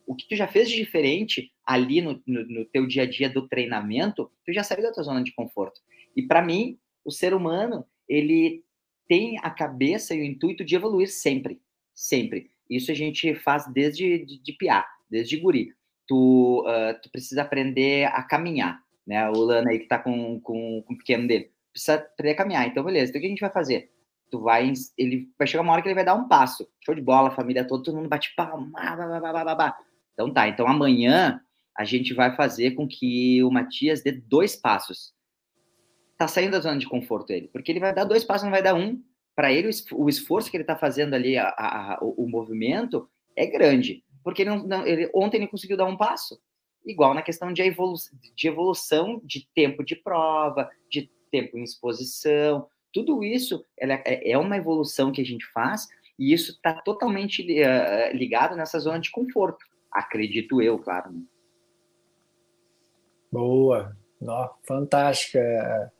o 0.05 0.15
que 0.15 0.27
tu 0.27 0.35
já 0.35 0.47
fez 0.47 0.69
de 0.69 0.75
diferente 0.75 1.51
ali 1.65 2.01
no, 2.01 2.21
no, 2.25 2.45
no, 2.45 2.65
teu 2.65 2.85
dia 2.85 3.03
a 3.03 3.09
dia 3.09 3.29
do 3.29 3.47
treinamento, 3.47 4.31
tu 4.45 4.53
já 4.53 4.63
saiu 4.63 4.83
da 4.83 4.91
tua 4.91 5.03
zona 5.03 5.23
de 5.23 5.33
conforto. 5.33 5.81
E 6.15 6.21
para 6.21 6.41
mim, 6.41 6.77
o 7.03 7.11
ser 7.11 7.33
humano, 7.33 7.85
ele 8.07 8.63
tem 9.07 9.37
a 9.41 9.49
cabeça 9.49 10.13
e 10.13 10.21
o 10.21 10.23
intuito 10.23 10.63
de 10.63 10.75
evoluir 10.75 11.09
sempre, 11.09 11.61
sempre. 11.93 12.49
Isso 12.69 12.91
a 12.91 12.95
gente 12.95 13.35
faz 13.35 13.71
desde 13.71 14.25
de, 14.25 14.41
de 14.41 14.53
piar, 14.53 14.87
desde 15.09 15.37
guri. 15.37 15.73
Tu, 16.07 16.61
uh, 16.61 16.99
tu 17.01 17.09
precisa 17.11 17.41
aprender 17.41 18.05
a 18.05 18.23
caminhar, 18.23 18.79
né? 19.05 19.29
O 19.29 19.37
Lana 19.37 19.71
aí 19.71 19.79
que 19.79 19.87
tá 19.87 19.99
com, 19.99 20.39
com, 20.39 20.83
com 20.83 20.93
o 20.93 20.97
pequeno 20.97 21.27
dele, 21.27 21.51
precisa 21.71 21.95
aprender 21.95 22.33
a 22.33 22.37
caminhar. 22.37 22.67
Então, 22.67 22.83
beleza, 22.83 23.09
então 23.09 23.19
o 23.19 23.21
que 23.21 23.27
a 23.27 23.29
gente 23.29 23.41
vai 23.41 23.51
fazer? 23.51 23.91
tu 24.29 24.41
vai, 24.41 24.71
ele 24.97 25.29
vai 25.37 25.47
chegar 25.47 25.63
uma 25.63 25.73
hora 25.73 25.81
que 25.81 25.87
ele 25.87 25.95
vai 25.95 26.05
dar 26.05 26.15
um 26.15 26.27
passo. 26.27 26.67
Show 26.83 26.95
de 26.95 27.01
bola, 27.01 27.31
família 27.31 27.65
toda, 27.65 27.83
todo 27.83 27.95
mundo 27.95 28.09
bate 28.09 28.33
palma, 28.35 28.69
Então 30.13 30.31
tá, 30.31 30.47
então 30.47 30.67
amanhã 30.67 31.39
a 31.77 31.83
gente 31.83 32.13
vai 32.13 32.35
fazer 32.35 32.71
com 32.71 32.87
que 32.87 33.43
o 33.43 33.51
Matias 33.51 34.01
dê 34.01 34.11
dois 34.11 34.55
passos. 34.55 35.13
Tá 36.17 36.27
saindo 36.27 36.51
da 36.51 36.59
zona 36.59 36.77
de 36.77 36.87
conforto 36.87 37.31
ele, 37.31 37.49
porque 37.49 37.71
ele 37.71 37.79
vai 37.79 37.93
dar 37.93 38.05
dois 38.05 38.23
passos, 38.23 38.43
não 38.43 38.51
vai 38.51 38.63
dar 38.63 38.73
um. 38.73 39.01
Para 39.35 39.51
ele, 39.51 39.69
o 39.91 40.07
esforço 40.07 40.49
que 40.49 40.55
ele 40.55 40.63
tá 40.63 40.77
fazendo 40.77 41.13
ali, 41.13 41.37
a, 41.37 41.49
a, 41.49 41.99
o, 42.01 42.23
o, 42.23 42.29
movimento, 42.29 43.09
é 43.35 43.45
grande. 43.45 44.01
Porque 44.23 44.43
ele 44.43 44.51
não, 44.51 44.63
não, 44.65 44.87
ele, 44.87 45.11
ontem 45.13 45.37
ele 45.37 45.47
conseguiu 45.47 45.75
dar 45.75 45.85
um 45.85 45.97
passo. 45.97 46.39
Igual 46.85 47.13
na 47.13 47.21
questão 47.21 47.51
de, 47.51 47.61
evolu 47.61 47.95
de 48.33 48.47
evolução 48.47 49.19
de 49.25 49.45
tempo 49.53 49.83
de 49.83 49.95
prova, 49.95 50.69
de 50.89 51.11
tempo 51.29 51.57
em 51.57 51.63
exposição, 51.63 52.65
tudo 52.93 53.21
isso 53.25 53.65
é, 53.77 54.31
é 54.31 54.37
uma 54.37 54.55
evolução 54.55 55.11
que 55.11 55.19
a 55.19 55.25
gente 55.25 55.45
faz 55.47 55.85
e 56.17 56.31
isso 56.31 56.51
está 56.51 56.73
totalmente 56.81 57.41
uh, 57.41 58.15
ligado 58.15 58.55
nessa 58.55 58.79
zona 58.79 58.99
de 58.99 59.11
conforto. 59.11 59.65
Acredito 59.91 60.61
eu, 60.61 60.79
claro. 60.79 61.11
Né? 61.11 61.21
Boa, 63.31 63.97
Nó, 64.21 64.49
fantástica 64.65 65.91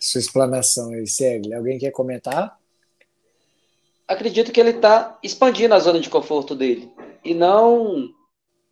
sua 0.00 0.18
explanação 0.18 0.92
aí, 0.94 1.06
segue. 1.06 1.52
Alguém 1.52 1.78
quer 1.78 1.90
comentar? 1.90 2.58
Acredito 4.08 4.50
que 4.50 4.58
ele 4.58 4.70
está 4.70 5.18
expandindo 5.22 5.74
a 5.74 5.78
zona 5.78 6.00
de 6.00 6.08
conforto 6.08 6.54
dele 6.54 6.90
e 7.22 7.34
não 7.34 8.08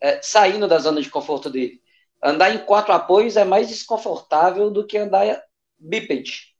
é, 0.00 0.20
saindo 0.22 0.66
da 0.66 0.78
zona 0.78 1.02
de 1.02 1.10
conforto 1.10 1.50
dele. 1.50 1.80
Andar 2.24 2.52
em 2.52 2.58
quatro 2.58 2.92
apoios 2.92 3.36
é 3.36 3.44
mais 3.44 3.68
desconfortável 3.68 4.70
do 4.70 4.86
que 4.86 4.96
andar 4.96 5.44
bípede. 5.78 6.56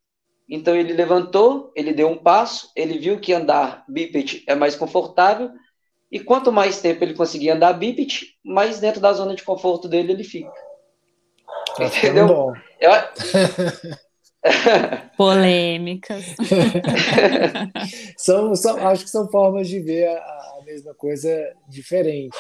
Então 0.49 0.77
ele 0.77 0.93
levantou, 0.93 1.73
ele 1.75 1.93
deu 1.93 2.09
um 2.09 2.17
passo, 2.17 2.71
ele 2.77 2.99
viu 2.99 3.19
que 3.19 3.33
andar 3.33 3.85
bípede 3.89 4.45
é 4.47 4.55
mais 4.55 4.77
confortável, 4.77 5.51
e 6.11 6.21
quanto 6.21 6.53
mais 6.53 6.81
tempo 6.81 7.03
ele 7.05 7.15
conseguir 7.15 7.51
andar 7.51 7.73
bípede, 7.73 8.39
mais 8.45 8.81
dentro 8.81 9.01
da 9.01 9.13
zona 9.13 9.35
de 9.35 9.43
conforto 9.43 9.89
dele 9.89 10.13
ele 10.13 10.25
fica. 10.25 10.53
Tá 11.77 11.85
Entendeu? 11.87 12.55
Eu... 12.81 12.91
Polêmicas. 15.17 16.25
são, 18.17 18.55
são, 18.55 18.87
acho 18.87 19.05
que 19.05 19.11
são 19.11 19.29
formas 19.29 19.69
de 19.69 19.81
ver 19.81 20.07
a, 20.09 20.19
a 20.19 20.63
mesma 20.65 20.95
coisa 20.95 21.31
diferente. 21.69 22.37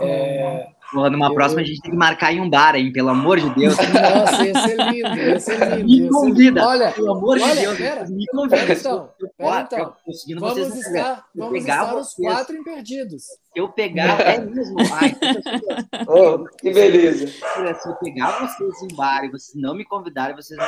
É, 0.00 0.66
Porra, 0.92 1.10
numa 1.10 1.26
eu... 1.26 1.34
próxima 1.34 1.62
a 1.62 1.64
gente 1.64 1.80
tem 1.80 1.90
que 1.90 1.96
marcar 1.96 2.32
em 2.32 2.40
um 2.40 2.48
bar, 2.48 2.76
hein? 2.76 2.92
Pelo 2.92 3.08
amor 3.08 3.40
de 3.40 3.50
Deus. 3.54 3.76
Nossa, 3.76 4.46
ia 4.46 4.54
ser 4.60 4.76
lindo, 4.76 5.16
ia 5.16 5.40
ser 5.40 5.78
lindo. 5.78 6.04
Me 6.04 6.08
convida. 6.08 6.66
Olha, 6.66 6.92
pelo 6.92 7.12
amor 7.12 7.40
olha, 7.40 7.54
de 7.54 7.60
Deus. 7.60 7.76
Pera, 7.76 8.06
me 8.08 8.26
convida. 8.26 8.56
Pera, 8.56 8.72
então, 8.72 9.10
pera, 9.36 9.60
então. 9.62 9.94
Vamos 10.38 10.76
estar, 10.76 11.24
vamos 11.34 11.58
estar 11.58 11.96
os 11.96 12.14
quatro 12.14 12.56
imperdidos. 12.56 13.22
Se 13.22 13.38
eu 13.56 13.68
pegar, 13.70 14.20
é 14.20 14.38
mesmo. 14.38 14.76
Ai, 14.92 15.16
oh, 16.06 16.44
que 16.56 16.72
beleza. 16.72 17.26
Se 17.26 17.88
eu 17.88 17.94
pegar 17.96 18.46
vocês 18.46 18.82
em 18.82 18.94
bar 18.94 19.24
e 19.24 19.30
vocês 19.30 19.60
não 19.60 19.74
me 19.74 19.84
convidarem, 19.84 20.36
vocês 20.36 20.58
não 20.58 20.66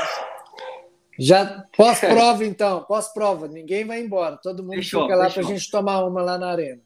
já 1.19 1.67
pós-prova, 1.77 2.45
então, 2.47 2.85
pós-prova, 2.85 3.49
ninguém 3.49 3.85
vai 3.85 4.01
embora, 4.01 4.37
todo 4.37 4.63
mundo 4.63 4.77
fechou, 4.77 5.03
fica 5.03 5.17
lá 5.17 5.29
para 5.29 5.43
a 5.43 5.47
gente 5.47 5.71
tomar 5.71 6.05
uma 6.05 6.23
lá 6.23 6.39
na 6.39 6.51
arena. 6.51 6.83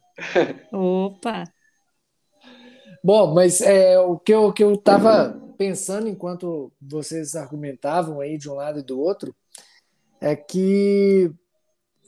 Opa! 0.72 1.44
Bom, 3.04 3.34
mas 3.34 3.60
é, 3.60 3.98
o 3.98 4.18
que 4.18 4.32
eu 4.32 4.52
que 4.52 4.62
eu 4.62 4.74
estava 4.74 5.40
pensando 5.58 6.08
enquanto 6.08 6.72
vocês 6.80 7.34
argumentavam 7.34 8.20
aí 8.20 8.38
de 8.38 8.48
um 8.48 8.54
lado 8.54 8.78
e 8.78 8.82
do 8.82 9.00
outro 9.00 9.34
é 10.20 10.36
que 10.36 11.32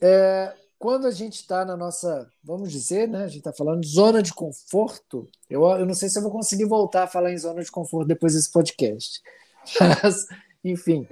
é, 0.01 0.53
quando 0.77 1.07
a 1.07 1.11
gente 1.11 1.35
está 1.35 1.65
na 1.65 1.75
nossa, 1.75 2.29
vamos 2.43 2.71
dizer, 2.71 3.07
né, 3.07 3.23
a 3.23 3.27
gente 3.27 3.39
está 3.39 3.51
falando 3.51 3.81
de 3.81 3.87
zona 3.87 4.21
de 4.21 4.33
conforto, 4.33 5.29
eu, 5.49 5.65
eu 5.65 5.85
não 5.85 5.93
sei 5.93 6.07
se 6.07 6.17
eu 6.17 6.23
vou 6.23 6.31
conseguir 6.31 6.65
voltar 6.65 7.03
a 7.03 7.07
falar 7.07 7.31
em 7.31 7.37
zona 7.37 7.63
de 7.63 7.71
conforto 7.71 8.07
depois 8.07 8.33
desse 8.33 8.51
podcast, 8.51 9.21
mas, 9.79 10.25
enfim, 10.63 11.07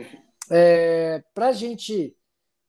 é, 0.50 1.24
para 1.34 1.48
a 1.48 1.52
gente 1.54 2.16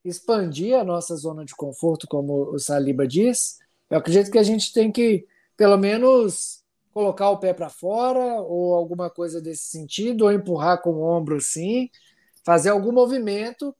expandir 0.04 0.76
a 0.78 0.84
nossa 0.84 1.16
zona 1.16 1.44
de 1.44 1.54
conforto, 1.54 2.06
como 2.06 2.50
o 2.50 2.58
Saliba 2.58 3.06
diz, 3.06 3.58
eu 3.90 3.98
acredito 3.98 4.30
que 4.30 4.38
a 4.38 4.42
gente 4.42 4.72
tem 4.72 4.92
que, 4.92 5.26
pelo 5.56 5.76
menos, 5.76 6.62
colocar 6.92 7.30
o 7.30 7.38
pé 7.38 7.52
para 7.52 7.68
fora 7.70 8.40
ou 8.42 8.74
alguma 8.74 9.10
coisa 9.10 9.40
desse 9.40 9.64
sentido, 9.64 10.24
ou 10.24 10.32
empurrar 10.32 10.80
com 10.82 10.90
o 10.90 11.02
ombro 11.02 11.36
assim, 11.36 11.88
fazer 12.44 12.70
algum 12.70 12.92
movimento 12.92 13.74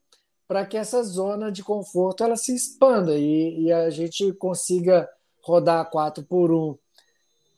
para 0.47 0.65
que 0.65 0.77
essa 0.77 1.01
zona 1.03 1.51
de 1.51 1.63
conforto 1.63 2.23
ela 2.23 2.35
se 2.35 2.53
expanda 2.53 3.17
e, 3.17 3.63
e 3.63 3.71
a 3.71 3.89
gente 3.89 4.31
consiga 4.33 5.09
rodar 5.41 5.89
4 5.89 6.23
por 6.23 6.51
1 6.51 6.77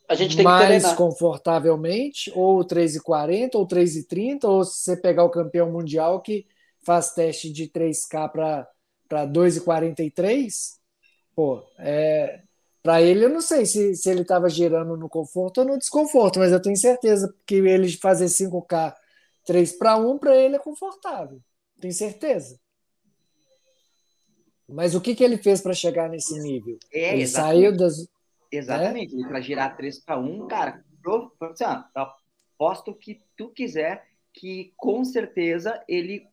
a 0.07 0.15
gente 0.15 0.35
tem 0.35 0.45
mais 0.45 0.85
que 0.85 0.95
confortavelmente, 0.95 2.31
ou 2.33 2.63
3,40 2.63 3.55
ou 3.55 3.67
3,30, 3.67 4.45
ou 4.45 4.63
se 4.63 4.83
você 4.83 4.97
pegar 4.97 5.23
o 5.23 5.29
campeão 5.29 5.71
mundial 5.71 6.21
que 6.21 6.45
faz 6.81 7.13
teste 7.13 7.51
de 7.51 7.67
3K 7.67 8.31
para 9.07 9.25
2,43, 9.27 10.77
pô, 11.35 11.63
é, 11.77 12.41
para 12.81 13.01
ele, 13.01 13.25
eu 13.25 13.29
não 13.29 13.41
sei 13.41 13.65
se, 13.65 13.95
se 13.95 14.09
ele 14.09 14.21
estava 14.21 14.49
girando 14.49 14.95
no 14.95 15.09
conforto 15.09 15.59
ou 15.59 15.67
no 15.67 15.77
desconforto, 15.77 16.39
mas 16.39 16.53
eu 16.53 16.61
tenho 16.61 16.77
certeza 16.77 17.35
que 17.45 17.55
ele 17.55 17.91
fazer 17.97 18.27
5K 18.27 18.93
3 19.45 19.73
para 19.73 19.97
1, 19.97 20.17
para 20.17 20.35
ele 20.37 20.55
é 20.55 20.59
confortável. 20.59 21.41
Tenho 21.81 21.93
certeza. 21.93 22.57
Mas 24.67 24.95
o 24.95 25.01
que, 25.01 25.15
que 25.15 25.23
ele 25.23 25.37
fez 25.37 25.61
para 25.61 25.73
chegar 25.73 26.09
nesse 26.09 26.39
nível? 26.39 26.77
É, 26.91 27.13
ele 27.13 27.23
exatamente. 27.23 27.61
saiu 27.61 27.77
das. 27.77 28.07
Exatamente, 28.51 29.15
né? 29.15 29.27
para 29.27 29.41
girar 29.41 29.75
3 29.75 29.99
para 29.99 30.17
1, 30.17 30.47
cara, 30.47 30.83
assim, 31.51 31.65
aposto 31.93 32.93
que 32.93 33.21
tu 33.35 33.49
quiser 33.49 34.05
que 34.33 34.73
com 34.77 35.03
certeza 35.03 35.83
ele 35.87 36.27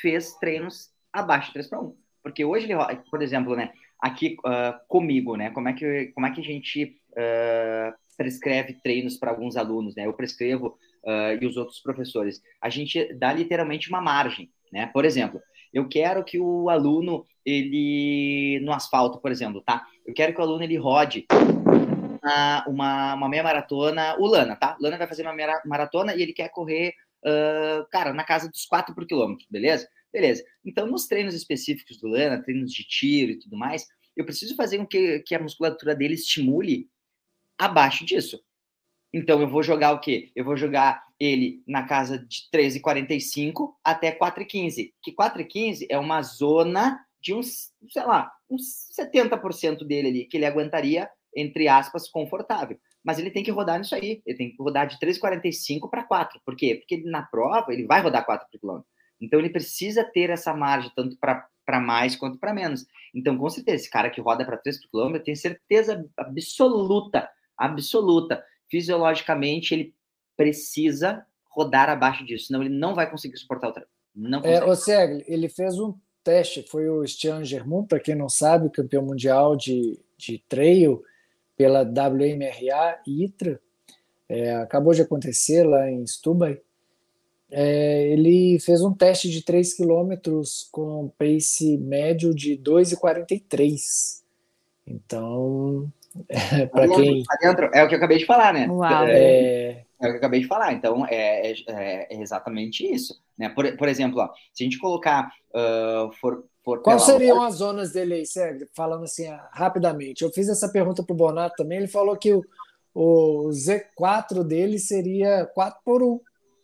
fez 0.00 0.34
treinos 0.34 0.90
abaixo 1.12 1.48
de 1.48 1.54
3 1.54 1.68
para 1.68 1.80
1. 1.80 1.96
Porque 2.22 2.44
hoje 2.44 2.66
ele, 2.66 2.74
por 3.10 3.22
exemplo, 3.22 3.56
né, 3.56 3.72
aqui 4.00 4.36
uh, 4.40 4.78
comigo, 4.88 5.36
né? 5.36 5.50
Como 5.50 5.68
é 5.68 5.72
que, 5.72 6.06
como 6.14 6.26
é 6.26 6.30
que 6.30 6.40
a 6.40 6.44
gente 6.44 7.00
uh, 7.12 7.94
prescreve 8.16 8.74
treinos 8.82 9.16
para 9.16 9.30
alguns 9.30 9.56
alunos, 9.56 9.94
né? 9.94 10.06
Eu 10.06 10.12
prescrevo 10.12 10.78
uh, 11.04 11.42
e 11.42 11.46
os 11.46 11.56
outros 11.56 11.80
professores. 11.80 12.42
A 12.60 12.68
gente 12.68 13.12
dá 13.14 13.32
literalmente 13.32 13.88
uma 13.88 14.00
margem, 14.00 14.50
né? 14.72 14.86
Por 14.86 15.04
exemplo, 15.04 15.40
eu 15.72 15.88
quero 15.88 16.24
que 16.24 16.38
o 16.38 16.68
aluno 16.68 17.26
ele 17.44 18.60
no 18.62 18.72
asfalto, 18.72 19.18
por 19.20 19.30
exemplo, 19.30 19.62
tá? 19.62 19.86
Eu 20.06 20.14
quero 20.14 20.34
que 20.34 20.40
o 20.40 20.42
aluno 20.42 20.62
ele 20.62 20.76
rode 20.76 21.26
uma, 22.22 22.64
uma, 22.66 23.14
uma 23.14 23.28
meia 23.28 23.42
maratona, 23.42 24.16
o 24.18 24.26
Lana, 24.26 24.56
tá? 24.56 24.76
O 24.78 24.82
Lana 24.82 24.98
vai 24.98 25.06
fazer 25.06 25.22
uma 25.22 25.32
meia 25.32 25.60
maratona 25.64 26.14
e 26.14 26.22
ele 26.22 26.32
quer 26.32 26.48
correr, 26.50 26.94
uh, 27.24 27.86
cara, 27.90 28.12
na 28.12 28.24
casa 28.24 28.48
dos 28.48 28.64
4 28.64 28.94
por 28.94 29.06
quilômetro, 29.06 29.46
beleza? 29.50 29.88
Beleza. 30.12 30.44
Então, 30.64 30.86
nos 30.86 31.06
treinos 31.06 31.34
específicos 31.34 31.98
do 31.98 32.08
Lana, 32.08 32.42
treinos 32.42 32.72
de 32.72 32.84
tiro 32.84 33.32
e 33.32 33.38
tudo 33.38 33.56
mais, 33.56 33.86
eu 34.16 34.24
preciso 34.24 34.56
fazer 34.56 34.78
com 34.78 34.86
que, 34.86 35.20
que 35.20 35.34
a 35.34 35.42
musculatura 35.42 35.94
dele 35.94 36.14
estimule 36.14 36.88
abaixo 37.58 38.04
disso. 38.04 38.40
Então, 39.12 39.40
eu 39.40 39.48
vou 39.48 39.62
jogar 39.62 39.92
o 39.92 40.00
quê? 40.00 40.30
Eu 40.36 40.44
vou 40.44 40.56
jogar 40.56 41.04
ele 41.18 41.62
na 41.66 41.84
casa 41.84 42.18
de 42.18 42.48
13,45 42.52 43.74
até 43.84 44.12
4,15. 44.12 44.92
Que 45.02 45.12
4,15 45.12 45.86
é 45.88 45.98
uma 45.98 46.22
zona 46.22 47.04
de 47.20 47.34
uns, 47.34 47.72
sei 47.90 48.02
lá, 48.04 48.32
uns 48.48 48.88
70% 48.98 49.84
dele 49.84 50.08
ali, 50.08 50.24
que 50.24 50.36
ele 50.36 50.46
aguentaria, 50.46 51.08
entre 51.34 51.68
aspas, 51.68 52.08
confortável. 52.08 52.78
Mas 53.02 53.18
ele 53.18 53.30
tem 53.30 53.42
que 53.42 53.50
rodar 53.50 53.78
nisso 53.78 53.94
aí. 53.94 54.22
Ele 54.26 54.36
tem 54.36 54.50
que 54.50 54.62
rodar 54.62 54.86
de 54.86 54.98
3,45 54.98 55.88
para 55.88 56.04
4. 56.04 56.40
Por 56.44 56.56
quê? 56.56 56.76
Porque 56.76 57.02
na 57.08 57.22
prova 57.22 57.72
ele 57.72 57.86
vai 57.86 58.00
rodar 58.00 58.24
4 58.24 58.46
por 58.50 58.58
quilômetro. 58.58 58.88
Então 59.20 59.38
ele 59.38 59.50
precisa 59.50 60.04
ter 60.04 60.30
essa 60.30 60.54
margem, 60.54 60.90
tanto 60.94 61.16
para 61.18 61.80
mais 61.80 62.16
quanto 62.16 62.38
para 62.38 62.54
menos. 62.54 62.86
Então, 63.14 63.36
com 63.36 63.48
certeza, 63.50 63.76
esse 63.76 63.90
cara 63.90 64.10
que 64.10 64.20
roda 64.20 64.44
para 64.44 64.56
3 64.56 64.80
por 64.82 64.90
quilômetro, 64.90 65.20
eu 65.20 65.24
tenho 65.24 65.36
certeza 65.36 66.04
absoluta, 66.16 67.28
absoluta, 67.56 68.42
fisiologicamente, 68.70 69.74
ele 69.74 69.94
precisa 70.36 71.24
rodar 71.50 71.90
abaixo 71.90 72.24
disso, 72.24 72.46
senão 72.46 72.62
ele 72.62 72.74
não 72.74 72.94
vai 72.94 73.10
conseguir 73.10 73.36
suportar 73.36 73.68
o 73.68 73.72
treino. 73.72 73.90
Não 74.14 74.38
é, 74.40 74.60
consegue. 74.60 74.64
É, 74.64 74.72
o 74.72 74.76
Segli, 74.76 75.24
ele 75.26 75.48
fez 75.48 75.78
um 75.78 75.94
teste, 76.24 76.62
foi 76.62 76.88
o 76.88 77.06
Stian 77.06 77.44
Germont, 77.44 77.88
para 77.88 78.00
quem 78.00 78.14
não 78.14 78.28
sabe, 78.28 78.70
campeão 78.70 79.04
mundial 79.04 79.56
de, 79.56 79.98
de 80.16 80.38
trail 80.48 81.02
pela 81.60 81.82
WMRA 81.82 83.02
e 83.06 83.22
ITRA, 83.22 83.60
é, 84.26 84.54
acabou 84.54 84.94
de 84.94 85.02
acontecer 85.02 85.62
lá 85.62 85.90
em 85.90 86.06
Stubai, 86.06 86.58
é, 87.50 88.12
ele 88.12 88.58
fez 88.60 88.80
um 88.80 88.94
teste 88.94 89.28
de 89.28 89.44
3 89.44 89.74
km 89.74 90.14
com 90.72 91.12
pace 91.18 91.76
médio 91.76 92.34
de 92.34 92.56
2,43. 92.56 94.22
Então, 94.86 95.92
é, 96.30 96.64
para 96.64 96.88
quem. 96.88 97.24
É 97.74 97.84
o 97.84 97.88
que 97.88 97.94
eu 97.94 97.98
acabei 97.98 98.16
de 98.16 98.24
falar, 98.24 98.54
né? 98.54 98.66
Uau. 98.66 99.06
É, 99.06 99.12
é, 99.12 99.84
é 100.00 100.06
o 100.06 100.08
que 100.08 100.14
eu 100.14 100.16
acabei 100.16 100.40
de 100.40 100.46
falar. 100.46 100.72
Então, 100.72 101.04
é, 101.06 101.50
é, 101.50 102.16
é 102.16 102.22
exatamente 102.22 102.90
isso. 102.90 103.20
Né? 103.36 103.50
Por, 103.50 103.76
por 103.76 103.86
exemplo, 103.86 104.18
ó, 104.18 104.30
se 104.54 104.62
a 104.62 104.64
gente 104.64 104.78
colocar, 104.78 105.30
uh, 105.50 106.10
for, 106.22 106.42
for 106.70 106.82
Quais 106.82 107.02
seriam 107.02 107.42
as 107.42 107.56
zonas 107.56 107.92
dele 107.92 108.14
aí, 108.14 108.26
Sérgio? 108.26 108.68
Falando 108.74 109.04
assim 109.04 109.26
rapidamente. 109.52 110.22
Eu 110.22 110.30
fiz 110.30 110.48
essa 110.48 110.68
pergunta 110.68 111.02
para 111.02 111.12
o 111.12 111.16
Bonato 111.16 111.56
também. 111.56 111.78
Ele 111.78 111.88
falou 111.88 112.16
que 112.16 112.32
o, 112.32 112.44
o 112.94 113.48
Z4 113.48 114.44
dele 114.44 114.78
seria 114.78 115.46
4 115.54 115.80
por 115.84 116.02
1. 116.02 116.20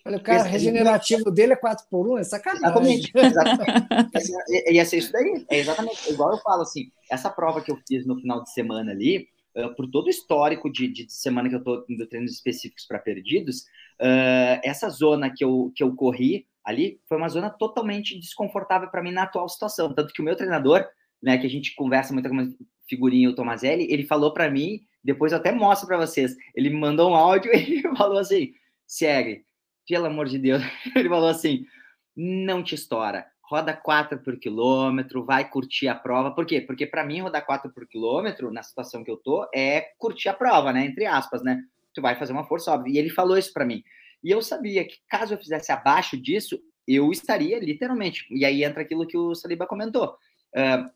Olha, 0.07 0.19
o 0.19 0.23
cara 0.23 0.41
Esse, 0.41 0.49
regenerativo 0.49 1.31
dele 1.33 1.55
é 1.55 1.57
4 1.57 1.87
por 1.91 2.09
1 2.09 2.19
é 2.19 2.25
sacanagem. 2.25 2.65
Exatamente. 2.65 3.13
exatamente. 3.15 4.73
Ia 4.73 4.85
ser 4.85 4.99
isso 4.99 5.13
daí. 5.13 5.45
É 5.51 5.59
exatamente. 5.59 6.13
Igual 6.13 6.33
eu 6.33 6.39
falo 6.39 6.63
assim, 6.63 6.91
essa 7.11 7.29
prova 7.29 7.61
que 7.61 7.73
eu 7.73 7.79
fiz 7.89 8.07
no 8.07 8.17
final 8.21 8.43
de 8.43 8.53
semana 8.53 8.93
ali, 8.93 9.29
uh, 9.57 9.75
por 9.75 9.91
todo 9.91 10.07
o 10.07 10.11
histórico 10.11 10.71
de, 10.71 10.87
de 10.87 11.13
semana 11.13 11.49
que 11.49 11.57
eu 11.57 11.59
estou 11.59 11.85
indo 11.89 12.07
treinos 12.07 12.33
específicos 12.33 12.87
para 12.87 13.01
perdidos, 13.01 13.63
uh, 14.01 14.61
essa 14.63 14.89
zona 14.89 15.33
que 15.35 15.45
eu, 15.45 15.73
que 15.75 15.83
eu 15.83 15.93
corri 15.97 16.47
ali 16.67 17.01
foi 17.09 17.17
uma 17.17 17.29
zona 17.29 17.49
totalmente 17.49 18.19
desconfortável 18.19 18.91
para 18.91 19.03
mim 19.03 19.13
na 19.13 19.23
atual 19.23 19.49
situação. 19.49 19.95
Tanto 19.95 20.13
que 20.13 20.21
o 20.21 20.25
meu 20.25 20.37
treinador, 20.37 20.85
né, 21.23 21.39
que 21.39 21.47
a 21.47 21.51
gente 21.51 21.75
conversa 21.75 22.13
muito 22.13 22.29
com 22.29 22.55
figurinha, 22.89 23.31
o 23.31 23.35
Tomazelli, 23.35 23.91
ele 23.91 24.05
falou 24.05 24.35
para 24.35 24.51
mim, 24.51 24.81
depois 25.03 25.33
eu 25.33 25.39
até 25.39 25.53
mostro 25.53 25.87
para 25.87 25.97
vocês, 25.97 26.37
ele 26.55 26.69
me 26.69 26.77
mandou 26.77 27.11
um 27.11 27.15
áudio 27.15 27.51
e 27.57 27.83
falou 27.97 28.19
assim, 28.19 28.53
segue, 28.87 29.47
pelo 29.89 30.07
amor 30.07 30.27
de 30.27 30.39
Deus, 30.39 30.63
ele 30.95 31.09
falou 31.09 31.29
assim: 31.29 31.65
não 32.17 32.63
te 32.63 32.75
estoura, 32.75 33.27
roda 33.43 33.73
4 33.73 34.19
por 34.19 34.39
quilômetro, 34.39 35.25
vai 35.25 35.49
curtir 35.49 35.89
a 35.89 35.95
prova. 35.95 36.33
Por 36.33 36.45
quê? 36.45 36.61
Porque 36.61 36.87
para 36.87 37.05
mim, 37.05 37.21
rodar 37.21 37.45
4 37.47 37.73
por 37.73 37.87
quilômetro, 37.87 38.51
na 38.51 38.63
situação 38.63 39.05
que 39.05 39.11
eu 39.11 39.17
tô, 39.17 39.49
é 39.55 39.93
curtir 39.99 40.29
a 40.29 40.35
prova, 40.35 40.73
né? 40.73 40.85
Entre 40.85 41.07
aspas, 41.07 41.43
né? 41.43 41.63
Tu 41.95 42.03
vai 42.03 42.17
fazer 42.17 42.33
uma 42.33 42.45
força 42.45 42.73
óbvia. 42.73 42.95
E 42.95 42.99
ele 42.99 43.11
falou 43.11 43.39
isso 43.39 43.53
para 43.53 43.65
mim. 43.65 43.83
E 44.27 44.31
eu 44.33 44.43
sabia 44.43 44.85
que 44.85 44.97
caso 45.09 45.35
eu 45.35 45.39
fizesse 45.39 45.71
abaixo 45.71 46.17
disso, 46.17 46.61
eu 46.85 47.13
estaria 47.13 47.61
literalmente. 47.61 48.27
E 48.29 48.45
aí 48.45 48.65
entra 48.65 48.83
aquilo 48.83 49.07
que 49.07 49.17
o 49.17 49.37
Saliba 49.37 49.69
comentou. 49.69 50.17
Uh, 50.53 50.91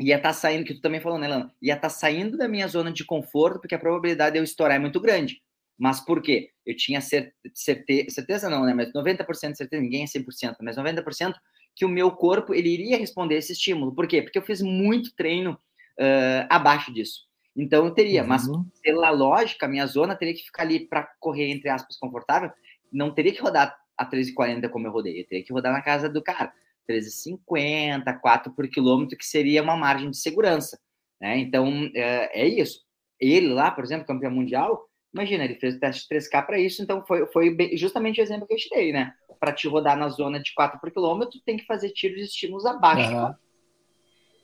ia 0.00 0.14
estar 0.14 0.28
tá 0.28 0.32
saindo, 0.32 0.64
que 0.64 0.74
tu 0.74 0.80
também 0.80 1.00
falou, 1.00 1.18
né, 1.18 1.26
Lana? 1.26 1.52
Ia 1.60 1.74
estar 1.74 1.88
tá 1.88 1.90
saindo 1.90 2.38
da 2.38 2.46
minha 2.46 2.68
zona 2.68 2.92
de 2.92 3.04
conforto, 3.04 3.58
porque 3.58 3.74
a 3.74 3.78
probabilidade 3.80 4.34
de 4.34 4.38
eu 4.38 4.44
estourar 4.44 4.76
é 4.76 4.78
muito 4.78 5.00
grande. 5.00 5.42
Mas 5.76 5.98
por 5.98 6.22
quê? 6.22 6.50
Eu 6.64 6.76
tinha 6.76 7.00
certe 7.00 7.34
certeza, 7.52 8.48
não, 8.48 8.64
né? 8.64 8.72
Mas 8.74 8.92
90% 8.92 9.50
de 9.50 9.58
certeza, 9.58 9.82
ninguém 9.82 10.04
é 10.04 10.06
100%, 10.06 10.58
mas 10.62 10.76
90% 10.76 11.34
que 11.74 11.84
o 11.84 11.88
meu 11.88 12.12
corpo 12.12 12.54
ele 12.54 12.68
iria 12.68 12.96
responder 12.96 13.38
esse 13.38 13.54
estímulo. 13.54 13.92
Por 13.92 14.06
quê? 14.06 14.22
Porque 14.22 14.38
eu 14.38 14.42
fiz 14.42 14.62
muito 14.62 15.12
treino 15.16 15.54
uh, 15.98 16.46
abaixo 16.48 16.94
disso. 16.94 17.22
Então 17.56 17.84
eu 17.84 17.90
teria, 17.90 18.22
uhum. 18.22 18.28
mas 18.28 18.48
pela 18.82 19.10
lógica, 19.10 19.68
minha 19.68 19.86
zona 19.86 20.16
teria 20.16 20.34
que 20.34 20.44
ficar 20.44 20.62
ali 20.62 20.86
para 20.86 21.08
correr, 21.20 21.50
entre 21.50 21.68
aspas, 21.68 21.96
confortável. 21.98 22.50
Não 22.90 23.12
teria 23.12 23.32
que 23.32 23.42
rodar 23.42 23.76
a 23.96 24.08
13,40 24.08 24.68
como 24.70 24.86
eu 24.86 24.92
rodei. 24.92 25.20
Eu 25.20 25.26
teria 25.26 25.44
que 25.44 25.52
rodar 25.52 25.72
na 25.72 25.82
casa 25.82 26.08
do 26.08 26.22
cara. 26.22 26.52
13,50, 26.88 28.20
4 28.20 28.52
por 28.52 28.68
quilômetro, 28.68 29.16
que 29.16 29.24
seria 29.24 29.62
uma 29.62 29.76
margem 29.76 30.10
de 30.10 30.16
segurança. 30.16 30.78
Né? 31.20 31.38
Então, 31.38 31.90
é, 31.94 32.42
é 32.42 32.48
isso. 32.48 32.80
Ele 33.20 33.52
lá, 33.52 33.70
por 33.70 33.84
exemplo, 33.84 34.06
campeão 34.06 34.32
mundial, 34.32 34.88
Imagina, 35.14 35.44
ele 35.44 35.56
fez 35.56 35.74
o 35.74 35.78
teste 35.78 36.08
de 36.08 36.14
3K 36.16 36.46
para 36.46 36.58
isso, 36.58 36.82
então 36.82 37.04
foi, 37.06 37.26
foi 37.26 37.54
justamente 37.74 38.20
o 38.20 38.22
exemplo 38.22 38.46
que 38.46 38.54
eu 38.54 38.58
te 38.58 38.70
dei, 38.70 38.92
né? 38.92 39.12
Para 39.38 39.52
te 39.52 39.68
rodar 39.68 39.96
na 39.96 40.08
zona 40.08 40.40
de 40.40 40.54
4 40.54 40.80
por 40.80 40.90
quilômetro, 40.90 41.38
tem 41.44 41.58
que 41.58 41.66
fazer 41.66 41.90
tiros 41.90 42.16
de 42.16 42.24
estímulos 42.24 42.64
abaixo. 42.64 43.14
Uhum. 43.14 43.34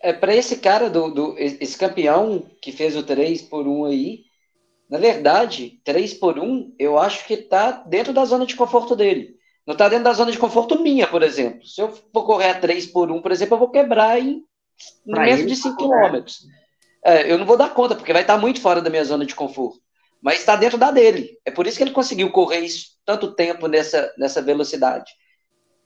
É, 0.00 0.12
para 0.12 0.34
esse 0.34 0.58
cara, 0.58 0.88
do, 0.88 1.10
do, 1.10 1.34
esse 1.38 1.76
campeão 1.76 2.48
que 2.62 2.70
fez 2.72 2.96
o 2.96 3.02
3 3.02 3.42
por 3.42 3.66
1 3.66 3.84
aí, 3.86 4.20
na 4.88 4.98
verdade, 4.98 5.80
3 5.84 6.14
por 6.14 6.38
1, 6.38 6.74
eu 6.78 6.98
acho 6.98 7.26
que 7.26 7.34
está 7.34 7.72
dentro 7.72 8.12
da 8.12 8.24
zona 8.24 8.46
de 8.46 8.56
conforto 8.56 8.94
dele. 8.94 9.36
Não 9.66 9.72
está 9.72 9.88
dentro 9.88 10.04
da 10.04 10.12
zona 10.12 10.32
de 10.32 10.38
conforto 10.38 10.80
minha, 10.80 11.06
por 11.06 11.22
exemplo. 11.22 11.66
Se 11.66 11.80
eu 11.80 11.90
for 11.90 12.24
correr 12.24 12.50
a 12.50 12.60
3 12.60 12.86
por 12.86 13.10
1, 13.10 13.20
por 13.20 13.32
exemplo, 13.32 13.54
eu 13.54 13.58
vou 13.58 13.70
quebrar 13.70 14.18
em 14.18 14.44
no 15.04 15.20
menos 15.20 15.46
de 15.46 15.56
5 15.56 15.76
km. 15.76 16.24
É, 17.04 17.30
eu 17.30 17.36
não 17.36 17.44
vou 17.44 17.56
dar 17.56 17.74
conta, 17.74 17.94
porque 17.94 18.12
vai 18.12 18.22
estar 18.22 18.34
tá 18.34 18.40
muito 18.40 18.60
fora 18.60 18.80
da 18.80 18.88
minha 18.88 19.04
zona 19.04 19.26
de 19.26 19.34
conforto 19.34 19.80
mas 20.20 20.40
está 20.40 20.56
dentro 20.56 20.78
da 20.78 20.90
dele. 20.90 21.38
É 21.44 21.50
por 21.50 21.66
isso 21.66 21.76
que 21.76 21.82
ele 21.82 21.92
conseguiu 21.92 22.30
correr 22.30 22.60
isso, 22.60 22.98
tanto 23.04 23.34
tempo 23.34 23.66
nessa, 23.68 24.12
nessa 24.18 24.42
velocidade. 24.42 25.10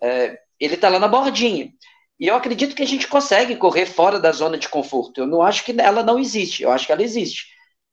É, 0.01 0.39
ele 0.59 0.75
está 0.75 0.89
lá 0.89 0.99
na 0.99 1.09
bordinha. 1.09 1.71
E 2.23 2.29
eu 2.29 2.37
acredito 2.37 2.77
que 2.77 2.85
a 2.85 2.87
gente 2.87 3.09
consegue 3.09 3.57
correr 3.57 3.85
fora 3.85 4.21
da 4.21 4.31
zona 4.31 4.57
de 4.57 4.69
conforto. 4.69 5.21
Eu 5.21 5.27
não 5.27 5.43
acho 5.43 5.65
que 5.65 5.75
ela 5.81 6.05
não 6.05 6.21
existe, 6.21 6.63
eu 6.63 6.71
acho 6.71 6.87
que 6.87 6.93
ela 6.93 7.03
existe. 7.03 7.49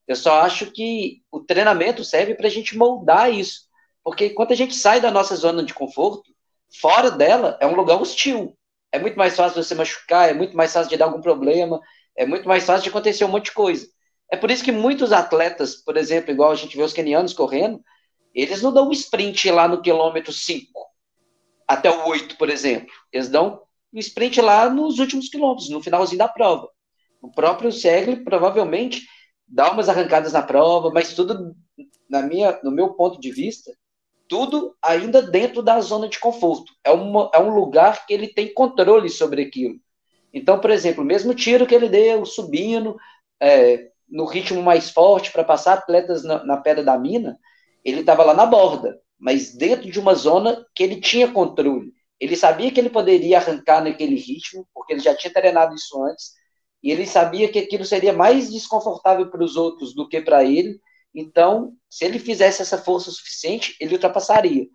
Eu 0.08 0.16
só 0.16 0.42
acho 0.42 0.70
que 0.70 1.24
o 1.32 1.40
treinamento 1.40 2.04
serve 2.04 2.36
para 2.36 2.46
a 2.46 2.50
gente 2.52 2.78
moldar 2.78 3.34
isso. 3.34 3.62
Porque 4.04 4.30
quando 4.30 4.52
a 4.52 4.56
gente 4.56 4.76
sai 4.76 5.02
da 5.02 5.10
nossa 5.10 5.36
zona 5.36 5.64
de 5.64 5.74
conforto, 5.74 6.32
fora 6.80 7.10
dela 7.10 7.58
é 7.60 7.66
um 7.66 7.74
lugar 7.74 8.00
hostil. 8.00 8.56
É 8.92 9.00
muito 9.00 9.18
mais 9.18 9.36
fácil 9.36 9.60
de 9.60 9.68
você 9.68 9.74
machucar, 9.74 10.30
é 10.30 10.34
muito 10.34 10.56
mais 10.56 10.72
fácil 10.72 10.92
de 10.92 10.98
dar 10.98 11.06
algum 11.06 11.22
problema, 11.22 11.82
é 12.16 12.24
muito 12.24 12.48
mais 12.48 12.64
fácil 12.64 12.84
de 12.84 12.90
acontecer 12.90 13.26
um 13.26 13.30
monte 13.30 13.46
de 13.46 13.54
coisa. 13.54 13.88
É 14.32 14.38
por 14.38 14.52
isso 14.52 14.64
que 14.64 14.72
muitos 14.72 15.12
atletas, 15.12 15.74
por 15.78 15.98
exemplo, 15.98 16.30
igual 16.30 16.52
a 16.52 16.56
gente 16.56 16.78
vê 16.78 16.84
os 16.84 16.94
kenianos 16.94 17.34
correndo, 17.34 17.82
eles 18.36 18.62
não 18.62 18.72
dão 18.72 18.90
um 18.90 18.92
sprint 18.92 19.50
lá 19.50 19.68
no 19.68 19.82
quilômetro 19.82 20.32
5 20.32 20.68
até 21.68 21.90
o 21.90 22.08
8, 22.08 22.38
por 22.38 22.48
exemplo. 22.48 22.94
Eles 23.12 23.28
dão 23.28 23.68
um 23.94 24.00
sprint 24.00 24.40
lá 24.42 24.70
nos 24.70 25.00
últimos 25.00 25.30
quilômetros, 25.30 25.70
no 25.70 25.82
finalzinho 25.82 26.20
da 26.20 26.28
prova. 26.28 26.70
O 27.22 27.32
próprio 27.32 27.72
Segli 27.72 28.24
provavelmente 28.24 29.06
dá 29.48 29.72
umas 29.72 29.90
arrancadas 29.90 30.34
na 30.34 30.42
prova, 30.42 30.92
mas 30.92 31.14
tudo, 31.14 31.56
na 32.10 32.22
minha, 32.22 32.60
no 32.64 32.72
meu 32.72 32.94
ponto 32.94 33.20
de 33.20 33.32
vista, 33.32 33.72
tudo 34.28 34.76
ainda 34.82 35.22
dentro 35.22 35.62
da 35.62 35.82
zona 35.82 36.08
de 36.08 36.20
conforto. 36.20 36.72
É, 36.84 36.92
uma, 36.92 37.30
é 37.34 37.40
um 37.40 37.54
lugar 37.54 38.06
que 38.06 38.14
ele 38.14 38.28
tem 38.28 38.54
controle 38.54 39.10
sobre 39.10 39.42
aquilo. 39.42 39.76
Então, 40.32 40.60
por 40.60 40.70
exemplo, 40.70 41.04
o 41.04 41.08
mesmo 41.08 41.34
tiro 41.34 41.66
que 41.66 41.74
ele 41.74 41.90
deu, 41.90 42.24
subindo, 42.26 42.96
é, 43.42 43.90
no 44.08 44.26
ritmo 44.26 44.62
mais 44.62 44.92
forte 44.92 45.32
para 45.32 45.44
passar 45.44 45.74
atletas 45.74 46.24
na, 46.24 46.44
na 46.44 46.58
pedra 46.58 46.84
da 46.84 46.98
mina, 46.98 47.40
ele 47.84 48.02
estava 48.02 48.24
lá 48.24 48.34
na 48.34 48.46
borda, 48.46 49.00
mas 49.18 49.56
dentro 49.56 49.90
de 49.90 50.00
uma 50.00 50.14
zona 50.14 50.64
que 50.76 50.84
ele 50.84 51.02
tinha 51.02 51.32
controle. 51.32 51.92
Ele 52.20 52.36
sabia 52.36 52.72
que 52.72 52.80
ele 52.80 52.90
poderia 52.90 53.38
arrancar 53.38 53.84
naquele 53.84 54.16
ritmo, 54.16 54.68
porque 54.74 54.94
ele 54.94 55.00
já 55.00 55.16
tinha 55.16 55.32
treinado 55.32 55.74
isso 55.76 56.04
antes, 56.04 56.34
e 56.84 56.92
ele 56.92 57.06
sabia 57.06 57.50
que 57.50 57.60
aquilo 57.60 57.86
seria 57.86 58.14
mais 58.14 58.52
desconfortável 58.52 59.30
para 59.30 59.44
os 59.44 59.56
outros 59.56 59.94
do 59.94 60.08
que 60.08 60.22
para 60.22 60.44
ele. 60.44 60.80
Então, 61.14 61.74
se 61.90 62.06
ele 62.06 62.20
fizesse 62.20 62.62
essa 62.62 62.78
força 62.78 63.12
suficiente, 63.12 63.76
ele 63.80 63.94
ultrapassaria. 63.94 64.68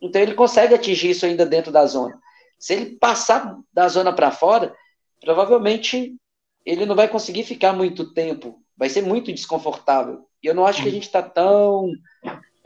Então, 0.00 0.20
ele 0.20 0.34
consegue 0.34 0.74
atingir 0.74 1.10
isso 1.10 1.26
ainda 1.26 1.44
dentro 1.46 1.72
da 1.72 1.86
zona. 1.86 2.18
Se 2.58 2.74
ele 2.74 2.96
passar 2.96 3.56
da 3.72 3.88
zona 3.88 4.12
para 4.12 4.30
fora, 4.30 4.74
provavelmente 5.20 6.16
ele 6.64 6.86
não 6.86 6.94
vai 6.94 7.08
conseguir 7.08 7.44
ficar 7.44 7.72
muito 7.72 8.12
tempo 8.12 8.64
vai 8.76 8.88
ser 8.88 9.02
muito 9.02 9.32
desconfortável. 9.32 10.26
E 10.42 10.46
eu 10.46 10.54
não 10.54 10.66
acho 10.66 10.82
que 10.82 10.88
a 10.88 10.92
gente 10.92 11.04
está 11.04 11.22
tão. 11.22 11.90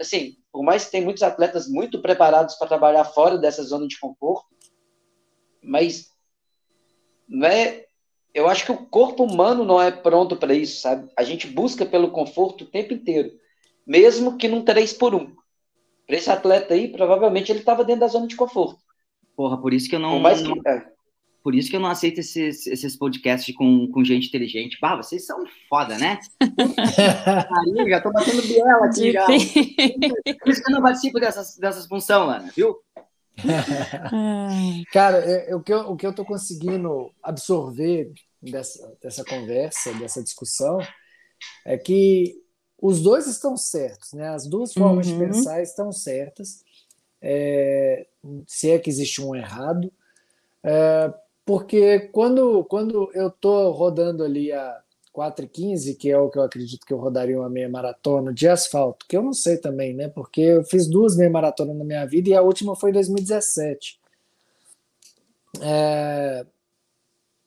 Assim, 0.01 0.37
mais 0.69 0.91
tem 0.91 1.03
muitos 1.03 1.23
atletas 1.23 1.67
muito 1.67 2.03
preparados 2.03 2.55
para 2.57 2.69
trabalhar 2.69 3.05
fora 3.05 3.39
dessa 3.39 3.63
zona 3.63 3.89
de 3.89 3.99
conforto, 3.99 4.47
mas 5.63 6.11
não 7.27 7.49
é, 7.49 7.87
eu 8.35 8.47
acho 8.47 8.67
que 8.67 8.73
o 8.73 8.87
corpo 8.87 9.25
humano 9.25 9.65
não 9.65 9.81
é 9.81 9.91
pronto 9.91 10.37
para 10.37 10.53
isso, 10.53 10.83
sabe? 10.83 11.11
A 11.17 11.23
gente 11.23 11.47
busca 11.47 11.87
pelo 11.87 12.11
conforto 12.11 12.65
o 12.65 12.67
tempo 12.67 12.93
inteiro, 12.93 13.33
mesmo 13.87 14.37
que 14.37 14.47
num 14.47 14.63
3 14.63 14.93
por 14.93 15.15
1. 15.15 15.35
Para 16.07 16.17
esse 16.17 16.31
atleta 16.31 16.75
aí, 16.75 16.89
provavelmente 16.89 17.51
ele 17.51 17.61
estava 17.61 17.83
dentro 17.83 18.01
da 18.01 18.09
zona 18.09 18.27
de 18.27 18.37
conforto. 18.37 18.79
Porra, 19.35 19.59
por 19.59 19.73
isso 19.73 19.89
que 19.89 19.97
eu 19.97 20.01
não. 20.01 20.23
Que, 20.23 20.69
é. 20.69 20.93
Por 21.49 21.55
isso 21.55 21.71
que 21.71 21.77
eu 21.77 21.81
não 21.81 21.89
aceito 21.89 22.21
esses, 22.21 22.67
esses 22.67 22.95
podcasts 22.95 23.55
com, 23.57 23.91
com 23.91 24.05
gente 24.05 24.29
inteligente. 24.29 24.77
Bah, 24.83 24.97
vocês 24.97 25.25
são 25.25 25.43
foda, 25.67 25.97
né? 25.97 26.19
Aí, 26.43 27.89
já 27.89 28.03
tô 28.03 28.13
batendo 28.13 28.43
biela 28.43 28.85
aqui 28.85 29.13
já. 29.13 29.25
Por 29.25 30.51
isso 30.51 30.63
que 30.63 30.71
eu 30.71 30.75
não 30.75 30.83
participo 30.83 31.19
dessas, 31.19 31.57
dessas 31.57 31.87
funções, 31.87 32.21
Ana, 32.21 32.53
viu? 32.55 32.77
Cara, 34.93 35.25
é, 35.25 35.53
é, 35.53 35.57
o, 35.57 35.63
que 35.63 35.73
eu, 35.73 35.79
o 35.91 35.97
que 35.97 36.07
eu 36.07 36.15
tô 36.15 36.23
conseguindo 36.23 37.11
absorver 37.23 38.13
dessa, 38.43 38.99
dessa 39.03 39.25
conversa, 39.25 39.95
dessa 39.95 40.23
discussão, 40.23 40.79
é 41.65 41.79
que 41.79 42.35
os 42.79 43.01
dois 43.01 43.27
estão 43.27 43.57
certos, 43.57 44.13
né? 44.13 44.29
As 44.29 44.47
duas 44.47 44.75
formas 44.75 45.07
uhum. 45.07 45.19
de 45.19 45.25
pensar 45.25 45.63
estão 45.63 45.91
certas. 45.93 46.63
É, 47.23 48.07
se 48.47 48.71
é 48.71 48.79
que 48.79 48.91
existe 48.91 49.23
um 49.23 49.35
errado. 49.35 49.91
É, 50.63 51.11
porque 51.49 52.01
quando, 52.13 52.63
quando 52.65 53.11
eu 53.15 53.29
estou 53.29 53.71
rodando 53.71 54.23
ali 54.23 54.53
a 54.53 54.83
4,15, 55.17 55.97
que 55.97 56.11
é 56.11 56.19
o 56.19 56.29
que 56.29 56.37
eu 56.37 56.43
acredito 56.43 56.85
que 56.85 56.93
eu 56.93 56.99
rodaria 56.99 57.39
uma 57.39 57.49
meia 57.49 57.71
maratona 57.71 58.35
de 58.35 58.47
asfalto, 58.47 59.07
que 59.09 59.17
eu 59.17 59.23
não 59.23 59.33
sei 59.33 59.57
também, 59.57 59.95
né? 59.95 60.11
Porque 60.11 60.43
eu 60.43 60.63
fiz 60.63 60.87
duas 60.87 61.17
meia 61.17 61.31
maratonas 61.31 61.75
na 61.75 61.87
minha 61.87 62.05
vida 62.05 62.29
e 62.29 62.35
a 62.35 62.43
última 62.43 62.77
foi 62.77 62.91
em 62.91 62.93
2017. 62.93 63.99
É, 65.63 66.45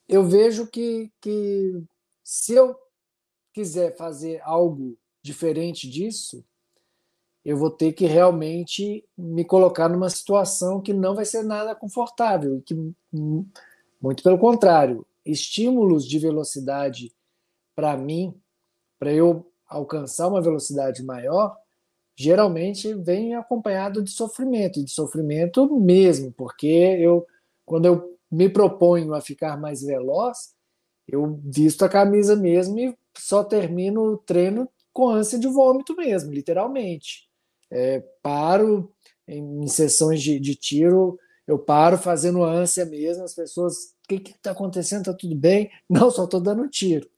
eu 0.09 0.27
vejo 0.27 0.65
que, 0.65 1.11
que 1.21 1.83
se 2.23 2.55
eu 2.55 2.75
quiser 3.53 3.95
fazer 3.95 4.41
algo 4.43 4.97
diferente 5.21 5.87
disso, 5.87 6.43
eu 7.45 7.55
vou 7.55 7.69
ter 7.69 7.93
que 7.93 8.07
realmente 8.07 9.05
me 9.15 9.45
colocar 9.45 9.87
numa 9.87 10.09
situação 10.09 10.81
que 10.81 10.91
não 10.91 11.13
vai 11.13 11.25
ser 11.25 11.43
nada 11.43 11.75
confortável, 11.75 12.63
que 12.65 12.75
Muito 14.01 14.23
pelo 14.23 14.37
contrário, 14.37 15.05
estímulos 15.25 16.07
de 16.07 16.17
velocidade 16.17 17.13
para 17.75 17.95
mim, 17.95 18.33
para 18.99 19.13
eu 19.13 19.45
alcançar 19.67 20.27
uma 20.27 20.41
velocidade 20.41 21.03
maior, 21.03 21.55
geralmente 22.15 22.93
vem 22.93 23.35
acompanhado 23.35 24.03
de 24.03 24.11
sofrimento, 24.11 24.79
e 24.79 24.83
de 24.83 24.91
sofrimento 24.91 25.67
mesmo, 25.79 26.31
porque 26.33 26.67
eu, 26.67 27.25
quando 27.65 27.85
eu 27.85 28.17
me 28.29 28.49
proponho 28.49 29.13
a 29.13 29.21
ficar 29.21 29.59
mais 29.59 29.81
veloz, 29.81 30.53
eu 31.07 31.39
visto 31.43 31.83
a 31.83 31.89
camisa 31.89 32.35
mesmo 32.35 32.79
e 32.79 32.97
só 33.17 33.43
termino 33.43 34.01
o 34.03 34.17
treino 34.17 34.69
com 34.93 35.09
ânsia 35.09 35.37
de 35.37 35.47
vômito 35.47 35.95
mesmo, 35.95 36.31
literalmente. 36.31 37.29
É, 37.69 38.03
paro 38.21 38.91
em, 39.27 39.63
em 39.63 39.67
sessões 39.67 40.21
de, 40.21 40.39
de, 40.39 40.55
tiro, 40.55 41.17
eu 41.47 41.57
paro 41.57 41.97
fazendo 41.97 42.43
ânsia 42.43 42.85
mesmo, 42.85 43.23
as 43.23 43.33
pessoas, 43.33 43.95
o 44.03 44.07
que 44.07 44.31
está 44.31 44.51
acontecendo? 44.51 45.01
Está 45.01 45.13
tudo 45.13 45.35
bem? 45.35 45.71
Não, 45.89 46.11
só 46.11 46.25
estou 46.25 46.39
dando 46.39 46.67
tiro. 46.69 47.09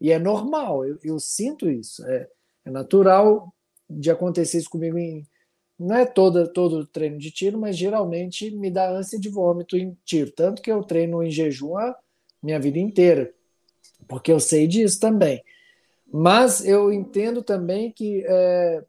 E 0.00 0.10
é 0.10 0.18
normal, 0.18 0.84
eu, 0.84 0.98
eu 1.04 1.20
sinto 1.20 1.70
isso. 1.70 2.04
É, 2.06 2.28
é, 2.64 2.70
natural 2.70 3.54
de 3.88 4.10
acontecer 4.10 4.58
isso 4.58 4.70
comigo 4.70 4.98
em. 4.98 5.26
Não 5.78 5.96
é 5.96 6.04
toda, 6.04 6.46
todo 6.46 6.86
treino 6.86 7.18
de 7.18 7.30
tiro, 7.30 7.58
mas 7.58 7.76
geralmente 7.76 8.50
me 8.50 8.70
dá 8.70 8.90
ânsia 8.90 9.18
de 9.18 9.28
vômito 9.28 9.76
em 9.76 9.96
tiro. 10.04 10.30
Tanto 10.30 10.62
que 10.62 10.70
eu 10.70 10.82
treino 10.84 11.22
em 11.22 11.30
jejum 11.30 11.76
a 11.76 11.96
minha 12.42 12.58
vida 12.60 12.78
inteira, 12.78 13.32
porque 14.06 14.30
eu 14.30 14.38
sei 14.38 14.66
disso 14.66 15.00
também. 15.00 15.42
Mas 16.12 16.64
eu 16.64 16.92
entendo 16.92 17.42
também 17.42 17.90
que 17.90 18.24
é, 18.26 18.84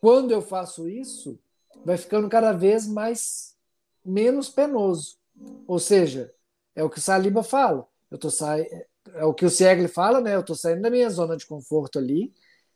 quando 0.00 0.30
eu 0.30 0.42
faço 0.42 0.88
isso, 0.88 1.38
vai 1.84 1.96
ficando 1.96 2.28
cada 2.28 2.52
vez 2.52 2.86
mais 2.86 3.47
menos 4.08 4.48
penoso. 4.48 5.16
Ou 5.66 5.78
seja, 5.78 6.32
é 6.74 6.82
o 6.82 6.90
que 6.90 6.98
o 6.98 7.02
Saliba 7.02 7.42
fala. 7.42 7.86
Eu 8.10 8.18
tô 8.18 8.30
sa... 8.30 8.58
É 9.14 9.24
o 9.24 9.32
que 9.32 9.44
o 9.44 9.50
Siegel 9.50 9.88
fala, 9.88 10.20
né? 10.20 10.34
Eu 10.34 10.40
estou 10.40 10.54
saindo 10.54 10.82
da 10.82 10.90
minha 10.90 11.08
zona 11.08 11.36
de 11.36 11.46
conforto 11.46 11.98
ali, 11.98 12.32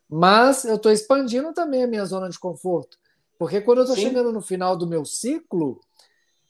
mas 0.08 0.64
eu 0.64 0.76
estou 0.76 0.90
expandindo 0.90 1.52
também 1.52 1.82
a 1.82 1.86
minha 1.86 2.04
zona 2.04 2.28
de 2.28 2.38
conforto. 2.38 2.96
Porque 3.38 3.60
quando 3.60 3.78
eu 3.78 3.84
estou 3.84 3.96
chegando 3.96 4.32
no 4.32 4.40
final 4.40 4.76
do 4.76 4.86
meu 4.86 5.04
ciclo, 5.04 5.80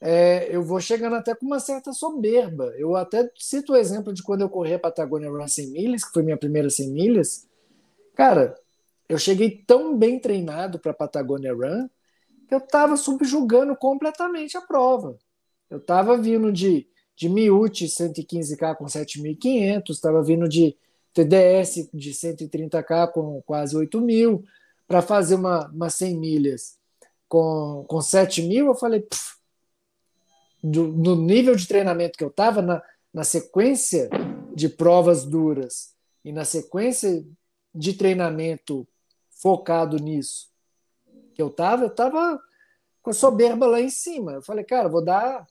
é, 0.00 0.54
eu 0.54 0.62
vou 0.62 0.80
chegando 0.80 1.16
até 1.16 1.34
com 1.34 1.46
uma 1.46 1.60
certa 1.60 1.92
soberba. 1.92 2.72
Eu 2.76 2.96
até 2.96 3.30
cito 3.36 3.72
o 3.72 3.76
exemplo 3.76 4.12
de 4.12 4.22
quando 4.22 4.42
eu 4.42 4.48
corri 4.48 4.74
a 4.74 4.78
Patagônia 4.78 5.30
Run 5.30 5.48
100 5.48 5.70
milhas, 5.70 6.04
que 6.04 6.12
foi 6.12 6.22
minha 6.22 6.36
primeira 6.36 6.68
100 6.68 6.90
milhas. 6.90 7.48
Cara, 8.14 8.54
eu 9.08 9.16
cheguei 9.16 9.62
tão 9.66 9.96
bem 9.96 10.18
treinado 10.18 10.78
para 10.78 10.90
a 10.90 10.94
Patagônia 10.94 11.54
Run 11.54 11.88
eu 12.54 12.58
estava 12.58 12.96
subjugando 12.96 13.74
completamente 13.74 14.56
a 14.56 14.60
prova. 14.60 15.16
Eu 15.70 15.78
estava 15.78 16.16
vindo 16.18 16.52
de, 16.52 16.86
de 17.16 17.28
Miúti 17.28 17.86
115K 17.86 18.76
com 18.76 18.84
7.500, 18.84 19.90
estava 19.90 20.22
vindo 20.22 20.46
de 20.48 20.76
TDS 21.14 21.88
de 21.92 22.10
130K 22.10 23.10
com 23.12 23.40
quase 23.42 23.74
8.000, 23.74 24.42
para 24.86 25.00
fazer 25.00 25.36
uma, 25.36 25.68
uma 25.68 25.88
100 25.88 26.18
milhas 26.18 26.78
com, 27.26 27.86
com 27.88 28.02
7 28.02 28.42
mil, 28.42 28.66
eu 28.66 28.74
falei, 28.74 29.06
do, 30.62 30.88
no 30.88 31.16
nível 31.16 31.56
de 31.56 31.66
treinamento 31.66 32.18
que 32.18 32.24
eu 32.24 32.28
estava, 32.28 32.60
na, 32.60 32.82
na 33.12 33.24
sequência 33.24 34.10
de 34.54 34.68
provas 34.68 35.24
duras 35.24 35.94
e 36.22 36.30
na 36.30 36.44
sequência 36.44 37.24
de 37.74 37.94
treinamento 37.94 38.86
focado 39.30 39.96
nisso 39.96 40.51
que 41.32 41.42
eu 41.42 41.48
estava, 41.48 41.84
eu 41.84 41.88
estava 41.88 42.40
com 43.02 43.10
a 43.10 43.14
soberba 43.14 43.66
lá 43.66 43.80
em 43.80 43.90
cima. 43.90 44.32
Eu 44.32 44.42
falei, 44.42 44.64
cara, 44.64 44.88
vou 44.88 45.04
dar 45.04 45.46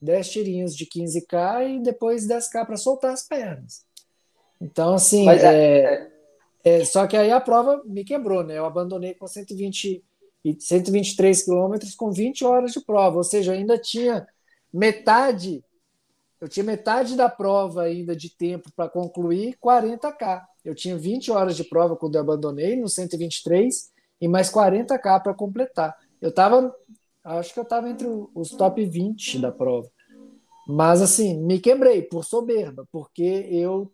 10 0.00 0.30
tirinhos 0.30 0.76
de 0.76 0.86
15K 0.86 1.76
e 1.76 1.82
depois 1.82 2.26
10K 2.26 2.66
para 2.66 2.76
soltar 2.76 3.12
as 3.12 3.26
pernas. 3.26 3.84
Então, 4.60 4.94
assim, 4.94 5.28
é, 5.28 5.36
é, 5.36 6.10
é, 6.64 6.84
só 6.84 7.06
que 7.06 7.16
aí 7.16 7.30
a 7.30 7.40
prova 7.40 7.82
me 7.84 8.04
quebrou, 8.04 8.42
né? 8.42 8.58
Eu 8.58 8.64
abandonei 8.64 9.14
com 9.14 9.26
120 9.26 10.02
123 10.58 11.42
quilômetros 11.42 11.94
com 11.94 12.12
20 12.12 12.44
horas 12.44 12.72
de 12.72 12.80
prova, 12.80 13.16
ou 13.16 13.24
seja, 13.24 13.52
ainda 13.52 13.78
tinha 13.78 14.26
metade, 14.70 15.64
eu 16.38 16.48
tinha 16.48 16.64
metade 16.64 17.16
da 17.16 17.30
prova 17.30 17.84
ainda 17.84 18.14
de 18.14 18.28
tempo 18.28 18.70
para 18.76 18.90
concluir 18.90 19.56
40K. 19.56 20.42
Eu 20.62 20.74
tinha 20.74 20.98
20 20.98 21.30
horas 21.30 21.56
de 21.56 21.64
prova 21.64 21.96
quando 21.96 22.16
eu 22.16 22.20
abandonei 22.20 22.76
no 22.76 22.88
123 22.88 23.90
e 24.20 24.28
mais 24.28 24.50
40K 24.50 25.22
para 25.22 25.34
completar. 25.34 25.96
Eu 26.20 26.30
estava, 26.30 26.74
acho 27.24 27.52
que 27.52 27.58
eu 27.58 27.64
estava 27.64 27.88
entre 27.88 28.06
os 28.34 28.50
top 28.50 28.84
20 28.84 29.38
da 29.40 29.52
prova. 29.52 29.88
Mas 30.66 31.02
assim, 31.02 31.38
me 31.42 31.60
quebrei 31.60 32.02
por 32.02 32.24
soberba, 32.24 32.86
porque 32.90 33.46
eu. 33.50 33.92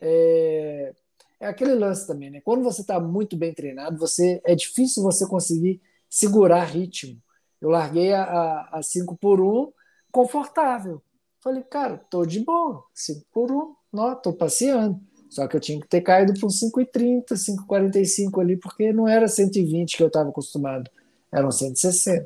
É, 0.00 0.92
é 1.40 1.46
aquele 1.46 1.74
lance 1.74 2.06
também, 2.06 2.30
né? 2.30 2.40
Quando 2.40 2.64
você 2.64 2.80
está 2.80 2.98
muito 2.98 3.36
bem 3.36 3.52
treinado, 3.54 3.98
você 3.98 4.40
é 4.44 4.54
difícil 4.54 5.02
você 5.02 5.26
conseguir 5.26 5.80
segurar 6.08 6.64
ritmo. 6.64 7.20
Eu 7.60 7.70
larguei 7.70 8.12
a, 8.12 8.68
a 8.72 8.82
5 8.82 9.16
por 9.16 9.40
1 9.40 9.72
confortável. 10.10 11.02
Falei, 11.40 11.62
cara, 11.62 11.98
tô 12.10 12.24
de 12.24 12.40
boa, 12.40 12.84
5 12.94 13.26
por 13.32 13.50
1, 13.50 13.74
não, 13.92 14.14
tô 14.14 14.32
passeando. 14.32 15.00
Só 15.34 15.48
que 15.48 15.56
eu 15.56 15.60
tinha 15.60 15.80
que 15.80 15.88
ter 15.88 16.00
caído 16.00 16.32
para 16.32 16.46
uns 16.46 16.60
5,30, 16.60 17.32
5,45 17.32 18.40
ali, 18.40 18.56
porque 18.56 18.92
não 18.92 19.08
era 19.08 19.26
120 19.26 19.96
que 19.96 20.02
eu 20.04 20.06
estava 20.06 20.28
acostumado, 20.28 20.88
eram 21.32 21.50
160. 21.50 22.24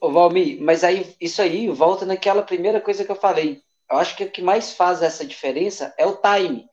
Ô, 0.00 0.10
Valmir, 0.10 0.62
mas 0.62 0.82
aí 0.82 1.14
isso 1.20 1.42
aí 1.42 1.68
volta 1.68 2.06
naquela 2.06 2.42
primeira 2.42 2.80
coisa 2.80 3.04
que 3.04 3.10
eu 3.10 3.16
falei. 3.16 3.60
Eu 3.90 3.98
acho 3.98 4.16
que 4.16 4.24
o 4.24 4.30
que 4.30 4.40
mais 4.40 4.72
faz 4.72 5.02
essa 5.02 5.26
diferença 5.26 5.92
é 5.98 6.06
o 6.06 6.16
time. 6.16 6.64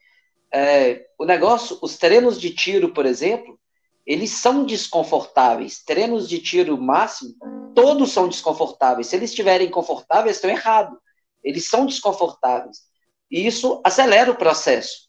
É, 0.50 1.06
o 1.20 1.26
negócio, 1.26 1.78
os 1.82 1.98
treinos 1.98 2.40
de 2.40 2.52
tiro, 2.52 2.94
por 2.94 3.06
exemplo, 3.06 3.60
eles 4.06 4.30
são 4.30 4.66
desconfortáveis. 4.66 5.84
Treinos 5.84 6.30
de 6.30 6.40
tiro 6.40 6.78
máximo, 6.78 7.36
todos 7.76 8.14
são 8.14 8.30
desconfortáveis. 8.30 9.08
Se 9.08 9.18
eles 9.18 9.32
estiverem 9.32 9.70
confortáveis, 9.70 10.38
estão 10.38 10.50
errados. 10.50 10.98
Eles 11.44 11.68
são 11.68 11.86
desconfortáveis. 11.86 12.84
E 13.30 13.46
isso 13.46 13.82
acelera 13.84 14.32
o 14.32 14.38
processo. 14.38 15.07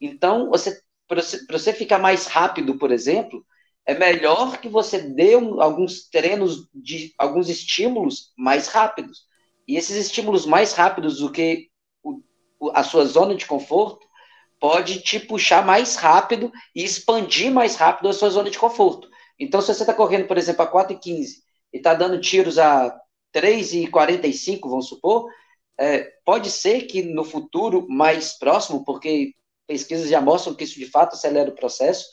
Então, 0.00 0.48
você, 0.50 0.80
para 1.06 1.22
você, 1.22 1.44
você 1.50 1.72
ficar 1.72 1.98
mais 1.98 2.26
rápido, 2.26 2.78
por 2.78 2.90
exemplo, 2.90 3.44
é 3.86 3.94
melhor 3.94 4.60
que 4.60 4.68
você 4.68 4.98
dê 5.00 5.36
um, 5.36 5.60
alguns 5.60 6.08
treinos 6.08 6.68
de 6.74 7.12
alguns 7.18 7.48
estímulos 7.48 8.32
mais 8.36 8.68
rápidos. 8.68 9.26
E 9.66 9.76
esses 9.76 9.96
estímulos 9.96 10.46
mais 10.46 10.72
rápidos 10.72 11.18
do 11.18 11.32
que 11.32 11.68
o, 12.02 12.20
a 12.74 12.82
sua 12.82 13.04
zona 13.06 13.34
de 13.34 13.46
conforto 13.46 14.06
pode 14.60 15.00
te 15.00 15.18
puxar 15.20 15.64
mais 15.64 15.96
rápido 15.96 16.52
e 16.74 16.84
expandir 16.84 17.50
mais 17.50 17.76
rápido 17.76 18.08
a 18.08 18.12
sua 18.12 18.30
zona 18.30 18.50
de 18.50 18.58
conforto. 18.58 19.08
Então, 19.38 19.60
se 19.60 19.72
você 19.72 19.82
está 19.82 19.94
correndo, 19.94 20.26
por 20.26 20.36
exemplo, 20.36 20.62
a 20.62 20.70
4,15 20.70 21.28
e 21.72 21.76
está 21.76 21.94
dando 21.94 22.20
tiros 22.20 22.58
a 22.58 22.94
3,45, 23.32 24.68
vamos 24.68 24.88
supor, 24.88 25.30
é, 25.78 26.12
pode 26.24 26.50
ser 26.50 26.82
que 26.82 27.02
no 27.02 27.24
futuro 27.24 27.86
mais 27.88 28.36
próximo, 28.36 28.84
porque 28.84 29.32
pesquisas 29.68 30.08
já 30.08 30.20
mostram 30.20 30.54
que 30.54 30.64
isso 30.64 30.78
de 30.78 30.86
fato 30.86 31.12
acelera 31.12 31.50
o 31.50 31.54
processo, 31.54 32.08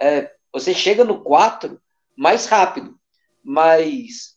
é, 0.00 0.30
você 0.52 0.72
chega 0.72 1.04
no 1.04 1.22
4 1.22 1.78
mais 2.16 2.46
rápido, 2.46 2.98
mas 3.42 4.36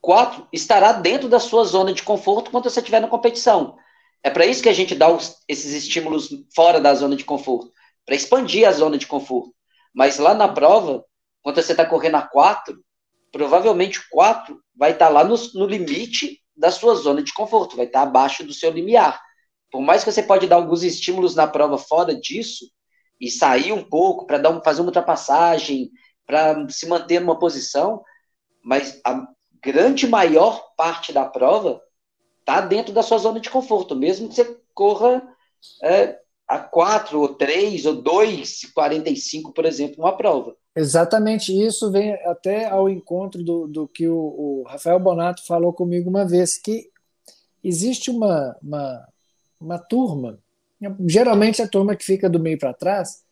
4 0.00 0.48
estará 0.52 0.92
dentro 0.92 1.28
da 1.28 1.38
sua 1.38 1.64
zona 1.64 1.92
de 1.92 2.02
conforto 2.02 2.50
quando 2.50 2.64
você 2.64 2.80
estiver 2.80 3.00
na 3.00 3.08
competição. 3.08 3.76
É 4.22 4.28
para 4.28 4.44
isso 4.44 4.62
que 4.62 4.68
a 4.68 4.74
gente 4.74 4.94
dá 4.94 5.08
os, 5.08 5.36
esses 5.48 5.72
estímulos 5.72 6.28
fora 6.54 6.80
da 6.80 6.94
zona 6.94 7.14
de 7.14 7.24
conforto, 7.24 7.72
para 8.04 8.16
expandir 8.16 8.68
a 8.68 8.72
zona 8.72 8.98
de 8.98 9.06
conforto. 9.06 9.54
Mas 9.94 10.18
lá 10.18 10.34
na 10.34 10.48
prova, 10.48 11.04
quando 11.42 11.56
você 11.56 11.72
está 11.72 11.86
correndo 11.86 12.16
a 12.16 12.22
4, 12.22 12.76
provavelmente 13.30 14.00
o 14.00 14.02
4 14.10 14.60
vai 14.74 14.92
estar 14.92 15.06
tá 15.06 15.12
lá 15.12 15.24
no, 15.24 15.36
no, 15.54 15.66
limite 15.66 16.40
da 16.56 16.70
sua 16.70 16.94
zona 16.96 17.22
de 17.22 17.32
conforto, 17.32 17.76
vai 17.76 17.86
estar 17.86 18.00
tá 18.00 18.06
abaixo 18.06 18.44
do 18.44 18.52
seu 18.52 18.70
limiar. 18.70 19.20
Por 19.70 19.80
mais 19.80 20.02
que 20.02 20.10
você 20.10 20.22
pode 20.22 20.46
dar 20.46 20.56
alguns 20.56 20.82
estímulos 20.82 21.34
na 21.34 21.46
prova 21.46 21.78
fora 21.78 22.14
disso, 22.14 22.66
e 23.20 23.30
sair 23.30 23.72
um 23.72 23.84
pouco 23.84 24.26
para 24.26 24.48
um, 24.50 24.62
fazer 24.62 24.80
uma 24.80 24.88
ultrapassagem, 24.88 25.90
para 26.26 26.66
se 26.70 26.86
manter 26.88 27.20
numa 27.20 27.38
posição, 27.38 28.02
mas 28.64 29.00
a 29.04 29.26
grande 29.62 30.06
maior 30.06 30.74
parte 30.76 31.12
da 31.12 31.24
prova 31.24 31.80
está 32.40 32.60
dentro 32.62 32.94
da 32.94 33.02
sua 33.02 33.18
zona 33.18 33.38
de 33.38 33.50
conforto, 33.50 33.94
mesmo 33.94 34.28
que 34.28 34.34
você 34.34 34.56
corra 34.74 35.22
é, 35.82 36.18
a 36.48 36.58
4, 36.58 37.20
ou 37.20 37.34
3, 37.34 37.86
ou 37.86 38.02
2, 38.02 38.72
45, 38.74 39.52
por 39.52 39.64
exemplo, 39.64 40.02
uma 40.02 40.16
prova. 40.16 40.56
Exatamente, 40.74 41.52
isso 41.52 41.90
vem 41.90 42.14
até 42.24 42.66
ao 42.66 42.88
encontro 42.88 43.42
do, 43.44 43.66
do 43.66 43.86
que 43.86 44.08
o, 44.08 44.16
o, 44.16 44.64
Rafael 44.66 44.98
Bonato 44.98 45.44
falou 45.46 45.72
comigo 45.72 46.08
uma 46.08 46.24
vez, 46.24 46.56
que 46.56 46.88
existe 47.62 48.10
uma, 48.10 48.56
uma, 48.62 49.06
uma 49.60 49.78
turma, 49.78 50.38
geralmente 51.06 51.60
a 51.60 51.68
turma 51.68 51.94
que 51.94 52.04
fica 52.04 52.28
do 52.28 52.40
meio 52.40 52.58
para 52.58 52.72
trás, 52.72 53.22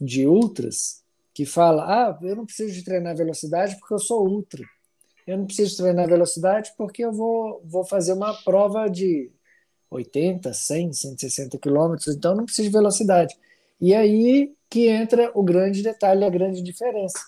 de 0.00 0.26
ultras, 0.26 1.02
que 1.34 1.46
fala, 1.46 1.84
ah, 1.84 2.18
eu 2.22 2.36
não 2.36 2.46
preciso 2.46 2.72
de 2.72 2.84
treinar 2.84 3.16
velocidade 3.16 3.76
porque 3.78 3.94
eu 3.94 3.98
sou 3.98 4.26
ultra. 4.26 4.62
eu 5.26 5.38
não 5.38 5.46
preciso 5.46 5.76
treinar 5.78 6.06
velocidade 6.08 6.72
porque 6.76 7.04
eu 7.04 7.12
vou, 7.12 7.62
vou 7.64 7.84
fazer 7.84 8.12
uma 8.12 8.34
prova 8.42 8.88
de 8.88 9.30
80, 9.90 10.52
100, 10.52 10.92
160 10.92 11.58
quilômetros, 11.58 12.14
então 12.14 12.34
não 12.34 12.44
preciso 12.44 12.68
de 12.68 12.72
velocidade. 12.72 13.36
E 13.80 13.94
aí 13.94 14.54
que 14.68 14.88
entra 14.88 15.30
o 15.34 15.42
grande 15.42 15.82
detalhe, 15.82 16.24
a 16.24 16.30
grande 16.30 16.62
diferença. 16.62 17.18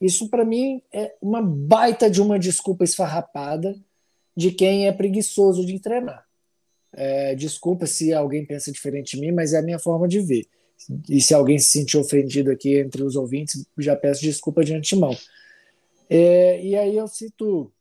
Isso, 0.00 0.28
para 0.28 0.44
mim, 0.44 0.82
é 0.92 1.14
uma 1.20 1.40
baita 1.40 2.10
de 2.10 2.20
uma 2.20 2.38
desculpa 2.38 2.84
esfarrapada 2.84 3.74
de 4.36 4.50
quem 4.50 4.86
é 4.86 4.92
preguiçoso 4.92 5.64
de 5.64 5.80
treinar. 5.80 6.23
É, 6.96 7.34
desculpa 7.34 7.86
se 7.86 8.12
alguém 8.12 8.46
pensa 8.46 8.70
diferente 8.70 9.16
de 9.16 9.20
mim, 9.20 9.32
mas 9.32 9.52
é 9.52 9.58
a 9.58 9.62
minha 9.62 9.78
forma 9.78 10.06
de 10.06 10.20
ver. 10.20 10.46
E 11.08 11.20
se 11.20 11.34
alguém 11.34 11.58
se 11.58 11.66
sentir 11.66 11.96
ofendido 11.96 12.50
aqui 12.50 12.78
entre 12.78 13.02
os 13.02 13.16
ouvintes, 13.16 13.66
já 13.78 13.96
peço 13.96 14.22
desculpa 14.22 14.64
de 14.64 14.74
antemão. 14.74 15.16
É, 16.08 16.62
e 16.62 16.76
aí 16.76 16.96
eu 16.96 17.08
cito 17.08 17.72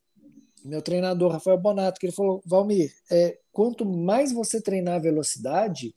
meu 0.64 0.82
treinador, 0.82 1.32
Rafael 1.32 1.58
Bonato, 1.58 2.00
que 2.00 2.06
ele 2.06 2.14
falou: 2.14 2.42
Valmir, 2.46 2.94
é, 3.12 3.38
quanto 3.52 3.86
mais 3.86 4.32
você 4.32 4.62
treinar 4.62 5.02
velocidade, 5.02 5.94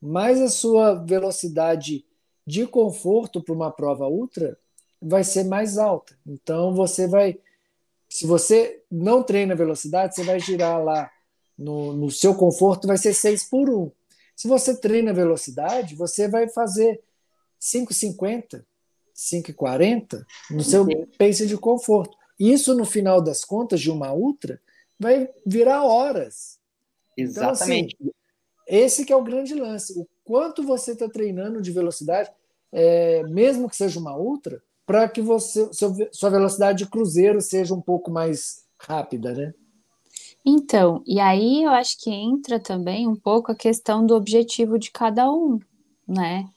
mais 0.00 0.40
a 0.40 0.48
sua 0.48 0.94
velocidade 0.94 2.04
de 2.46 2.66
conforto 2.66 3.42
para 3.42 3.54
uma 3.54 3.70
prova 3.70 4.06
ultra 4.08 4.58
vai 5.00 5.24
ser 5.24 5.44
mais 5.44 5.78
alta. 5.78 6.16
Então 6.26 6.74
você 6.74 7.06
vai, 7.06 7.38
se 8.08 8.26
você 8.26 8.82
não 8.90 9.22
treina 9.22 9.54
velocidade, 9.54 10.14
você 10.14 10.22
vai 10.22 10.38
girar 10.38 10.82
lá 10.82 11.10
no, 11.58 11.92
no 11.92 12.10
seu 12.10 12.34
conforto, 12.34 12.86
vai 12.86 12.98
ser 12.98 13.14
6 13.14 13.44
por 13.44 13.68
1. 13.68 13.90
Se 14.34 14.48
você 14.48 14.76
treina 14.76 15.12
velocidade, 15.12 15.94
você 15.94 16.28
vai 16.28 16.48
fazer 16.48 17.00
5,50, 17.60 18.64
5,40 19.14 20.24
no 20.50 20.62
seu 20.62 20.86
pace 21.18 21.46
de 21.46 21.56
conforto. 21.56 22.16
Isso, 22.38 22.74
no 22.74 22.84
final 22.84 23.20
das 23.20 23.44
contas, 23.44 23.80
de 23.80 23.90
uma 23.90 24.12
ultra, 24.12 24.60
vai 24.98 25.28
virar 25.46 25.84
horas. 25.84 26.58
Exatamente. 27.16 27.96
Então, 28.00 28.10
assim, 28.10 28.22
esse 28.66 29.04
que 29.04 29.12
é 29.12 29.16
o 29.16 29.22
grande 29.22 29.54
lance. 29.54 29.96
O 29.98 30.08
quanto 30.24 30.62
você 30.62 30.92
está 30.92 31.08
treinando 31.08 31.60
de 31.60 31.70
velocidade, 31.70 32.30
é, 32.72 33.22
mesmo 33.24 33.68
que 33.68 33.76
seja 33.76 34.00
uma 34.00 34.16
ultra, 34.16 34.62
para 34.86 35.08
que 35.08 35.20
você 35.20 35.68
sua 36.10 36.30
velocidade 36.30 36.78
de 36.78 36.90
cruzeiro 36.90 37.40
seja 37.40 37.74
um 37.74 37.80
pouco 37.80 38.10
mais 38.10 38.64
rápida, 38.78 39.32
né? 39.32 39.54
Então, 40.44 41.02
e 41.06 41.20
aí 41.20 41.62
eu 41.64 41.70
acho 41.70 41.98
que 42.00 42.10
entra 42.10 42.58
também 42.58 43.06
um 43.06 43.14
pouco 43.14 43.52
a 43.52 43.56
questão 43.56 44.04
do 44.04 44.14
objetivo 44.14 44.78
de 44.78 44.90
cada 44.90 45.30
um, 45.30 45.58
né? 46.06 46.48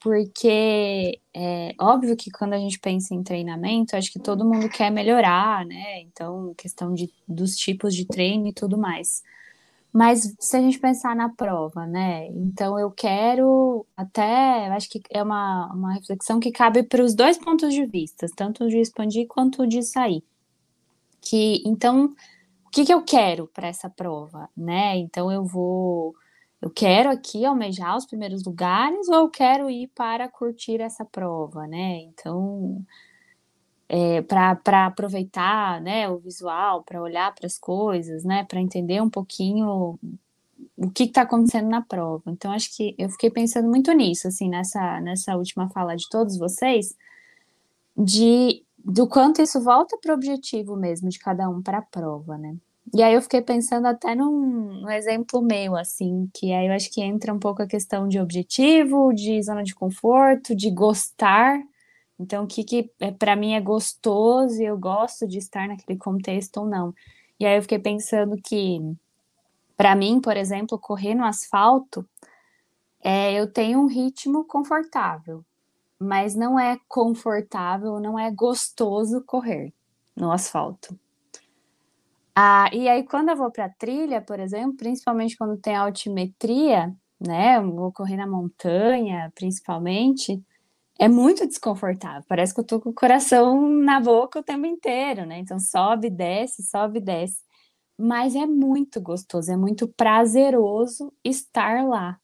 Porque 0.00 1.20
é 1.34 1.74
óbvio 1.80 2.16
que 2.16 2.30
quando 2.30 2.54
a 2.54 2.58
gente 2.58 2.78
pensa 2.78 3.14
em 3.14 3.22
treinamento, 3.22 3.96
acho 3.96 4.12
que 4.12 4.18
todo 4.18 4.44
mundo 4.44 4.68
quer 4.68 4.90
melhorar, 4.90 5.64
né? 5.66 6.00
Então, 6.02 6.54
questão 6.56 6.94
de, 6.94 7.10
dos 7.26 7.56
tipos 7.56 7.94
de 7.94 8.04
treino 8.04 8.46
e 8.48 8.52
tudo 8.52 8.78
mais. 8.78 9.22
Mas 9.92 10.34
se 10.40 10.56
a 10.56 10.60
gente 10.60 10.78
pensar 10.78 11.14
na 11.14 11.28
prova, 11.28 11.86
né? 11.86 12.26
Então 12.28 12.78
eu 12.78 12.90
quero 12.90 13.86
até, 13.94 14.68
eu 14.68 14.72
acho 14.72 14.88
que 14.88 15.02
é 15.10 15.22
uma, 15.22 15.70
uma 15.72 15.92
reflexão 15.92 16.40
que 16.40 16.50
cabe 16.50 16.82
para 16.82 17.02
os 17.04 17.14
dois 17.14 17.36
pontos 17.36 17.74
de 17.74 17.84
vista, 17.84 18.26
tanto 18.34 18.68
de 18.68 18.78
expandir 18.78 19.26
quanto 19.28 19.66
de 19.66 19.82
sair. 19.82 20.24
Que 21.20 21.62
então, 21.66 22.14
que, 22.72 22.84
que 22.86 22.94
eu 22.94 23.02
quero 23.02 23.46
para 23.48 23.68
essa 23.68 23.90
prova, 23.90 24.48
né? 24.56 24.96
Então 24.96 25.30
eu 25.30 25.44
vou, 25.44 26.14
eu 26.60 26.70
quero 26.70 27.10
aqui 27.10 27.44
almejar 27.44 27.96
os 27.96 28.06
primeiros 28.06 28.44
lugares 28.44 29.08
ou 29.08 29.16
eu 29.16 29.30
quero 29.30 29.70
ir 29.70 29.88
para 29.94 30.28
curtir 30.28 30.80
essa 30.80 31.04
prova, 31.04 31.66
né? 31.66 31.98
Então 32.00 32.84
é, 33.88 34.22
para 34.22 34.86
aproveitar 34.86 35.80
né, 35.82 36.08
o 36.08 36.18
visual, 36.18 36.82
para 36.82 37.02
olhar 37.02 37.34
para 37.34 37.46
as 37.46 37.58
coisas, 37.58 38.24
né, 38.24 38.42
para 38.44 38.58
entender 38.58 39.02
um 39.02 39.10
pouquinho 39.10 39.98
o 40.76 40.90
que 40.90 41.04
está 41.04 41.22
acontecendo 41.22 41.68
na 41.68 41.82
prova. 41.82 42.30
Então, 42.30 42.52
acho 42.52 42.74
que 42.74 42.94
eu 42.98 43.10
fiquei 43.10 43.30
pensando 43.30 43.68
muito 43.68 43.92
nisso, 43.92 44.28
assim, 44.28 44.48
nessa, 44.48 45.00
nessa 45.00 45.36
última 45.36 45.68
fala 45.68 45.94
de 45.94 46.08
todos 46.08 46.38
vocês, 46.38 46.96
de 47.96 48.64
do 48.84 49.06
quanto 49.06 49.42
isso 49.42 49.60
volta 49.62 49.96
para 49.98 50.12
o 50.12 50.14
objetivo 50.14 50.76
mesmo 50.76 51.08
de 51.08 51.18
cada 51.18 51.48
um 51.48 51.62
para 51.62 51.78
a 51.78 51.82
prova, 51.82 52.36
né? 52.36 52.56
E 52.94 53.02
aí 53.02 53.14
eu 53.14 53.22
fiquei 53.22 53.40
pensando 53.40 53.86
até 53.86 54.14
num, 54.14 54.82
num, 54.82 54.90
exemplo 54.90 55.40
meu, 55.40 55.76
assim, 55.76 56.28
que 56.34 56.52
aí 56.52 56.66
eu 56.66 56.72
acho 56.72 56.90
que 56.90 57.00
entra 57.00 57.32
um 57.32 57.38
pouco 57.38 57.62
a 57.62 57.66
questão 57.66 58.08
de 58.08 58.18
objetivo, 58.18 59.12
de 59.12 59.40
zona 59.42 59.62
de 59.62 59.74
conforto, 59.74 60.54
de 60.54 60.70
gostar 60.70 61.60
então, 62.22 62.44
o 62.44 62.46
que, 62.46 62.62
que 62.62 62.90
é, 63.00 63.10
para 63.10 63.34
mim 63.34 63.54
é 63.54 63.60
gostoso 63.60 64.62
e 64.62 64.64
eu 64.64 64.78
gosto 64.78 65.26
de 65.26 65.38
estar 65.38 65.66
naquele 65.66 65.98
contexto 65.98 66.58
ou 66.58 66.66
não. 66.66 66.94
E 67.38 67.44
aí 67.44 67.56
eu 67.56 67.62
fiquei 67.62 67.80
pensando 67.80 68.36
que, 68.40 68.80
para 69.76 69.96
mim, 69.96 70.20
por 70.20 70.36
exemplo, 70.36 70.78
correr 70.78 71.16
no 71.16 71.24
asfalto, 71.24 72.08
é, 73.02 73.32
eu 73.34 73.52
tenho 73.52 73.80
um 73.80 73.86
ritmo 73.86 74.44
confortável, 74.44 75.44
mas 76.02 76.34
não 76.34 76.58
é 76.58 76.78
confortável, 76.88 78.00
não 78.00 78.18
é 78.18 78.30
gostoso 78.30 79.22
correr 79.24 79.72
no 80.16 80.30
asfalto. 80.30 80.98
Ah, 82.34 82.70
e 82.72 82.88
aí, 82.88 83.04
quando 83.04 83.28
eu 83.28 83.36
vou 83.36 83.50
para 83.50 83.68
trilha, 83.68 84.20
por 84.20 84.40
exemplo, 84.40 84.76
principalmente 84.76 85.36
quando 85.36 85.56
tem 85.58 85.76
altimetria, 85.76 86.94
né? 87.20 87.58
Eu 87.58 87.70
vou 87.70 87.92
correr 87.92 88.16
na 88.16 88.26
montanha, 88.26 89.30
principalmente 89.34 90.42
é 90.98 91.08
muito 91.08 91.46
desconfortável. 91.46 92.24
Parece 92.28 92.54
que 92.54 92.60
eu 92.60 92.64
tô 92.64 92.80
com 92.80 92.90
o 92.90 92.94
coração 92.94 93.68
na 93.68 94.00
boca 94.00 94.38
o 94.38 94.42
tempo 94.42 94.66
inteiro, 94.66 95.26
né? 95.26 95.38
Então 95.38 95.58
sobe, 95.58 96.08
desce, 96.08 96.62
sobe, 96.62 97.00
desce. 97.00 97.42
Mas 97.98 98.34
é 98.34 98.46
muito 98.46 99.00
gostoso, 99.00 99.50
é 99.52 99.56
muito 99.56 99.88
prazeroso 99.88 101.12
estar 101.24 101.84
lá, 101.84 102.18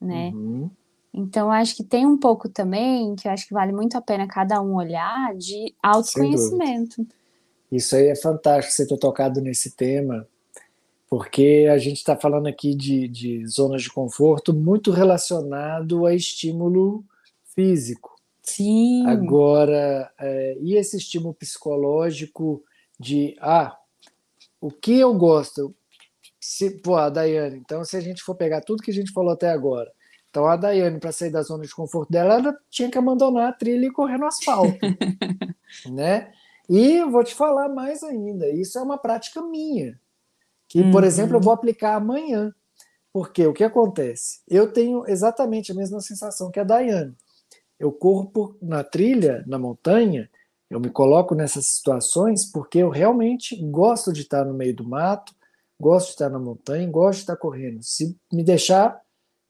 né? 0.00 0.30
Uhum. 0.30 0.70
Então 1.14 1.50
acho 1.50 1.76
que 1.76 1.84
tem 1.84 2.06
um 2.06 2.16
pouco 2.16 2.48
também 2.48 3.14
que 3.14 3.28
eu 3.28 3.32
acho 3.32 3.46
que 3.46 3.52
vale 3.52 3.72
muito 3.72 3.96
a 3.96 4.00
pena 4.00 4.26
cada 4.26 4.62
um 4.62 4.74
olhar 4.74 5.34
de 5.34 5.74
autoconhecimento. 5.82 7.06
Isso 7.70 7.94
aí 7.96 8.08
é 8.08 8.16
fantástico 8.16 8.74
você 8.74 8.86
ter 8.86 8.98
tocado 8.98 9.40
nesse 9.40 9.76
tema, 9.76 10.26
porque 11.08 11.68
a 11.70 11.76
gente 11.76 11.98
está 11.98 12.16
falando 12.16 12.46
aqui 12.46 12.74
de, 12.74 13.08
de 13.08 13.46
zonas 13.46 13.82
de 13.82 13.90
conforto 13.90 14.54
muito 14.54 14.90
relacionado 14.90 16.06
a 16.06 16.14
estímulo 16.14 17.04
físico. 17.54 18.16
Sim. 18.42 19.06
Agora, 19.06 20.10
é, 20.18 20.56
e 20.60 20.74
esse 20.74 20.96
estímulo 20.96 21.34
psicológico 21.34 22.62
de, 22.98 23.36
ah, 23.40 23.76
o 24.60 24.70
que 24.70 24.98
eu 24.98 25.14
gosto? 25.14 25.74
Se, 26.40 26.70
pô, 26.70 26.96
a 26.96 27.08
Daiane, 27.08 27.58
então 27.58 27.84
se 27.84 27.96
a 27.96 28.00
gente 28.00 28.22
for 28.22 28.34
pegar 28.34 28.60
tudo 28.62 28.82
que 28.82 28.90
a 28.90 28.94
gente 28.94 29.12
falou 29.12 29.32
até 29.32 29.48
agora, 29.48 29.90
então 30.32 30.46
a 30.46 30.56
Daiane, 30.56 30.98
para 30.98 31.12
sair 31.12 31.30
da 31.30 31.42
zona 31.42 31.62
de 31.62 31.74
conforto 31.74 32.10
dela, 32.10 32.36
ela 32.36 32.56
tinha 32.70 32.90
que 32.90 32.96
abandonar 32.96 33.50
a 33.50 33.52
trilha 33.52 33.84
e 33.84 33.92
correr 33.92 34.16
no 34.16 34.24
asfalto, 34.24 34.78
né? 35.92 36.32
E 36.70 36.94
eu 36.96 37.10
vou 37.10 37.22
te 37.22 37.34
falar 37.34 37.68
mais 37.68 38.02
ainda, 38.02 38.48
isso 38.48 38.78
é 38.78 38.82
uma 38.82 38.96
prática 38.96 39.42
minha, 39.42 40.00
que, 40.66 40.80
uhum. 40.80 40.90
por 40.90 41.04
exemplo, 41.04 41.36
eu 41.36 41.40
vou 41.40 41.52
aplicar 41.52 41.96
amanhã. 41.96 42.50
Porque 43.12 43.46
o 43.46 43.52
que 43.52 43.62
acontece? 43.62 44.40
Eu 44.48 44.72
tenho 44.72 45.04
exatamente 45.06 45.70
a 45.70 45.74
mesma 45.74 46.00
sensação 46.00 46.50
que 46.50 46.58
a 46.58 46.64
Daiane 46.64 47.14
eu 47.78 47.92
corro 47.92 48.30
por, 48.30 48.56
na 48.62 48.82
trilha, 48.82 49.44
na 49.46 49.58
montanha, 49.58 50.30
eu 50.70 50.80
me 50.80 50.88
coloco 50.88 51.34
nessas 51.34 51.66
situações 51.66 52.50
porque 52.50 52.78
eu 52.78 52.88
realmente 52.88 53.54
gosto 53.56 54.10
de 54.12 54.22
estar 54.22 54.46
no 54.46 54.54
meio 54.54 54.74
do 54.74 54.88
mato, 54.88 55.34
gosto 55.78 56.06
de 56.06 56.12
estar 56.12 56.30
na 56.30 56.38
montanha, 56.38 56.88
gosto 56.88 57.18
de 57.18 57.22
estar 57.24 57.36
correndo. 57.36 57.82
Se 57.82 58.16
me 58.32 58.42
deixar, 58.42 58.98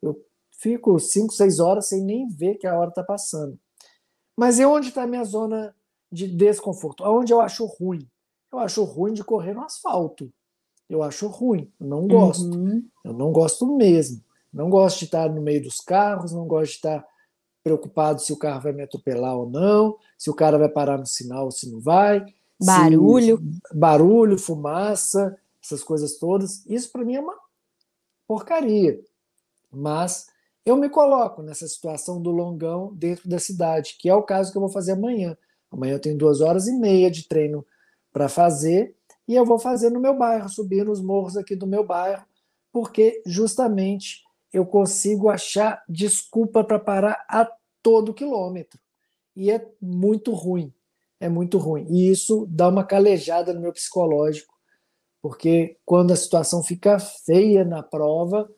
eu 0.02 0.20
fico 0.62 0.98
5, 0.98 1.34
6 1.34 1.58
horas 1.58 1.88
sem 1.88 2.00
nem 2.00 2.28
ver 2.28 2.54
que 2.54 2.66
a 2.68 2.78
hora 2.78 2.90
está 2.90 3.02
passando. 3.02 3.58
Mas 4.36 4.60
e 4.60 4.64
onde 4.64 4.88
está 4.88 5.02
a 5.02 5.06
minha 5.06 5.24
zona 5.24 5.74
de 6.10 6.28
desconforto? 6.28 7.02
Onde 7.04 7.32
eu 7.32 7.40
acho 7.40 7.66
ruim? 7.66 8.08
Eu 8.52 8.60
acho 8.60 8.84
ruim 8.84 9.12
de 9.12 9.24
correr 9.24 9.54
no 9.54 9.64
asfalto. 9.64 10.32
Eu 10.88 11.02
acho 11.02 11.26
ruim, 11.26 11.70
eu 11.80 11.86
não 11.86 12.06
gosto. 12.06 12.44
Uhum. 12.44 12.86
Eu 13.04 13.12
não 13.12 13.32
gosto 13.32 13.66
mesmo. 13.76 14.22
Não 14.52 14.70
gosto 14.70 15.00
de 15.00 15.06
estar 15.06 15.28
no 15.28 15.42
meio 15.42 15.62
dos 15.62 15.80
carros, 15.80 16.32
não 16.32 16.46
gosto 16.46 16.72
de 16.72 16.76
estar 16.76 17.06
preocupado 17.64 18.20
se 18.20 18.32
o 18.32 18.36
carro 18.36 18.60
vai 18.60 18.72
me 18.72 18.82
atropelar 18.82 19.36
ou 19.36 19.48
não, 19.48 19.96
se 20.18 20.28
o 20.28 20.34
cara 20.34 20.58
vai 20.58 20.68
parar 20.68 20.98
no 20.98 21.06
sinal 21.06 21.46
ou 21.46 21.50
se 21.50 21.70
não 21.70 21.80
vai. 21.80 22.24
Barulho. 22.60 23.38
Se, 23.38 23.76
barulho, 23.76 24.38
fumaça, 24.38 25.36
essas 25.62 25.82
coisas 25.82 26.18
todas. 26.18 26.64
Isso 26.66 26.92
para 26.92 27.04
mim 27.04 27.16
é 27.16 27.20
uma 27.20 27.36
porcaria. 28.26 29.00
Mas 29.70 30.31
eu 30.64 30.76
me 30.76 30.88
coloco 30.88 31.42
nessa 31.42 31.66
situação 31.66 32.20
do 32.20 32.30
longão 32.30 32.94
dentro 32.94 33.28
da 33.28 33.38
cidade, 33.38 33.96
que 33.98 34.08
é 34.08 34.14
o 34.14 34.22
caso 34.22 34.52
que 34.52 34.58
eu 34.58 34.62
vou 34.62 34.70
fazer 34.70 34.92
amanhã. 34.92 35.36
Amanhã 35.70 35.94
eu 35.94 36.00
tenho 36.00 36.16
duas 36.16 36.40
horas 36.40 36.66
e 36.68 36.72
meia 36.72 37.10
de 37.10 37.26
treino 37.26 37.66
para 38.12 38.28
fazer 38.28 38.94
e 39.26 39.34
eu 39.34 39.44
vou 39.44 39.58
fazer 39.58 39.90
no 39.90 40.00
meu 40.00 40.16
bairro, 40.16 40.48
subir 40.48 40.84
nos 40.84 41.00
morros 41.00 41.36
aqui 41.36 41.56
do 41.56 41.66
meu 41.66 41.84
bairro, 41.84 42.24
porque 42.72 43.22
justamente 43.26 44.22
eu 44.52 44.66
consigo 44.66 45.30
achar 45.30 45.82
desculpa 45.88 46.62
para 46.62 46.78
parar 46.78 47.24
a 47.28 47.50
todo 47.82 48.14
quilômetro. 48.14 48.78
E 49.34 49.50
é 49.50 49.66
muito 49.80 50.32
ruim. 50.32 50.72
é 51.18 51.28
muito 51.28 51.56
ruim. 51.56 51.86
E 51.88 52.10
isso 52.10 52.46
dá 52.50 52.68
uma 52.68 52.84
calejada 52.84 53.54
no 53.54 53.60
meu 53.60 53.72
psicológico, 53.72 54.54
porque 55.22 55.76
quando 55.84 56.12
a 56.12 56.16
situação 56.16 56.64
fica 56.64 56.98
feia 56.98 57.64
na 57.64 57.80
prova, 57.80 58.50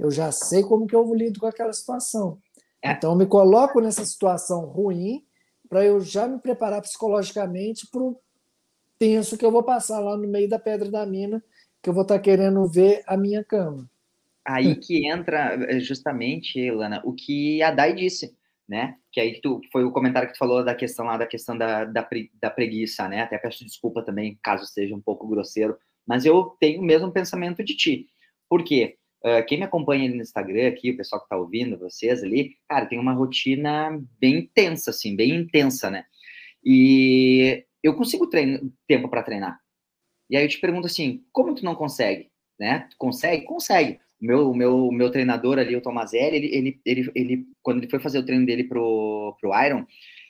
eu 0.00 0.10
já 0.10 0.32
sei 0.32 0.62
como 0.62 0.86
que 0.86 0.96
eu 0.96 1.14
lido 1.14 1.38
com 1.38 1.46
aquela 1.46 1.72
situação. 1.74 2.38
É. 2.82 2.92
Então, 2.92 3.12
eu 3.12 3.18
me 3.18 3.26
coloco 3.26 3.80
nessa 3.80 4.02
situação 4.04 4.64
ruim 4.64 5.22
para 5.68 5.84
eu 5.84 6.00
já 6.00 6.26
me 6.26 6.40
preparar 6.40 6.80
psicologicamente 6.80 7.86
para 7.86 8.02
o 8.02 8.18
tenso 8.98 9.36
que 9.36 9.44
eu 9.44 9.52
vou 9.52 9.62
passar 9.62 10.00
lá 10.00 10.16
no 10.16 10.26
meio 10.26 10.48
da 10.48 10.58
pedra 10.58 10.90
da 10.90 11.04
mina, 11.04 11.44
que 11.82 11.90
eu 11.90 11.94
vou 11.94 12.02
estar 12.02 12.16
tá 12.16 12.20
querendo 12.20 12.66
ver 12.66 13.02
a 13.06 13.14
minha 13.16 13.44
cama. 13.44 13.88
Aí 14.42 14.74
que 14.74 15.06
entra 15.06 15.54
eh, 15.70 15.80
justamente, 15.80 16.70
Lana, 16.70 17.02
o 17.04 17.12
que 17.12 17.62
a 17.62 17.70
Dai 17.70 17.94
disse, 17.94 18.34
né? 18.66 18.96
Que 19.12 19.20
aí 19.20 19.38
tu, 19.40 19.60
foi 19.70 19.84
o 19.84 19.92
comentário 19.92 20.28
que 20.28 20.34
tu 20.34 20.38
falou 20.38 20.64
da 20.64 20.74
questão 20.74 21.04
lá, 21.04 21.18
da 21.18 21.26
questão 21.26 21.56
da, 21.56 21.84
da, 21.84 22.08
da 22.40 22.50
preguiça, 22.50 23.06
né? 23.06 23.20
Até 23.20 23.36
peço 23.36 23.64
desculpa 23.66 24.02
também, 24.02 24.38
caso 24.42 24.64
seja 24.64 24.94
um 24.94 25.00
pouco 25.00 25.28
grosseiro, 25.28 25.76
mas 26.06 26.24
eu 26.24 26.56
tenho 26.58 26.80
o 26.80 26.84
mesmo 26.84 27.12
pensamento 27.12 27.62
de 27.62 27.76
ti. 27.76 28.08
Por 28.48 28.64
quê? 28.64 28.96
Uh, 29.24 29.44
quem 29.46 29.58
me 29.58 29.64
acompanha 29.64 30.06
ali 30.06 30.14
no 30.14 30.22
Instagram, 30.22 30.68
aqui, 30.68 30.90
o 30.90 30.96
pessoal 30.96 31.22
que 31.22 31.28
tá 31.28 31.36
ouvindo, 31.36 31.78
vocês 31.78 32.22
ali, 32.22 32.56
cara, 32.68 32.86
tem 32.86 32.98
uma 32.98 33.12
rotina 33.12 34.02
bem 34.18 34.38
intensa, 34.38 34.90
assim, 34.90 35.14
bem 35.14 35.34
intensa, 35.34 35.90
né? 35.90 36.04
E 36.64 37.64
eu 37.82 37.94
consigo 37.94 38.26
treino, 38.26 38.72
tempo 38.86 39.08
para 39.08 39.22
treinar. 39.22 39.60
E 40.28 40.36
aí 40.36 40.44
eu 40.44 40.48
te 40.48 40.60
pergunto 40.60 40.86
assim, 40.86 41.24
como 41.32 41.54
tu 41.54 41.64
não 41.64 41.74
consegue? 41.74 42.30
Né? 42.58 42.86
Tu 42.90 42.96
consegue? 42.98 43.44
Consegue. 43.44 43.98
O 44.20 44.26
meu, 44.26 44.54
meu, 44.54 44.92
meu 44.92 45.10
treinador 45.10 45.58
ali, 45.58 45.74
o 45.74 45.80
Tomazelli, 45.82 46.36
ele, 46.36 46.54
ele, 46.54 46.80
ele, 46.84 47.12
ele, 47.14 47.46
quando 47.62 47.78
ele 47.78 47.90
foi 47.90 47.98
fazer 47.98 48.18
o 48.18 48.24
treino 48.24 48.46
dele 48.46 48.64
pro, 48.64 49.36
pro 49.40 49.64
Iron, 49.64 49.86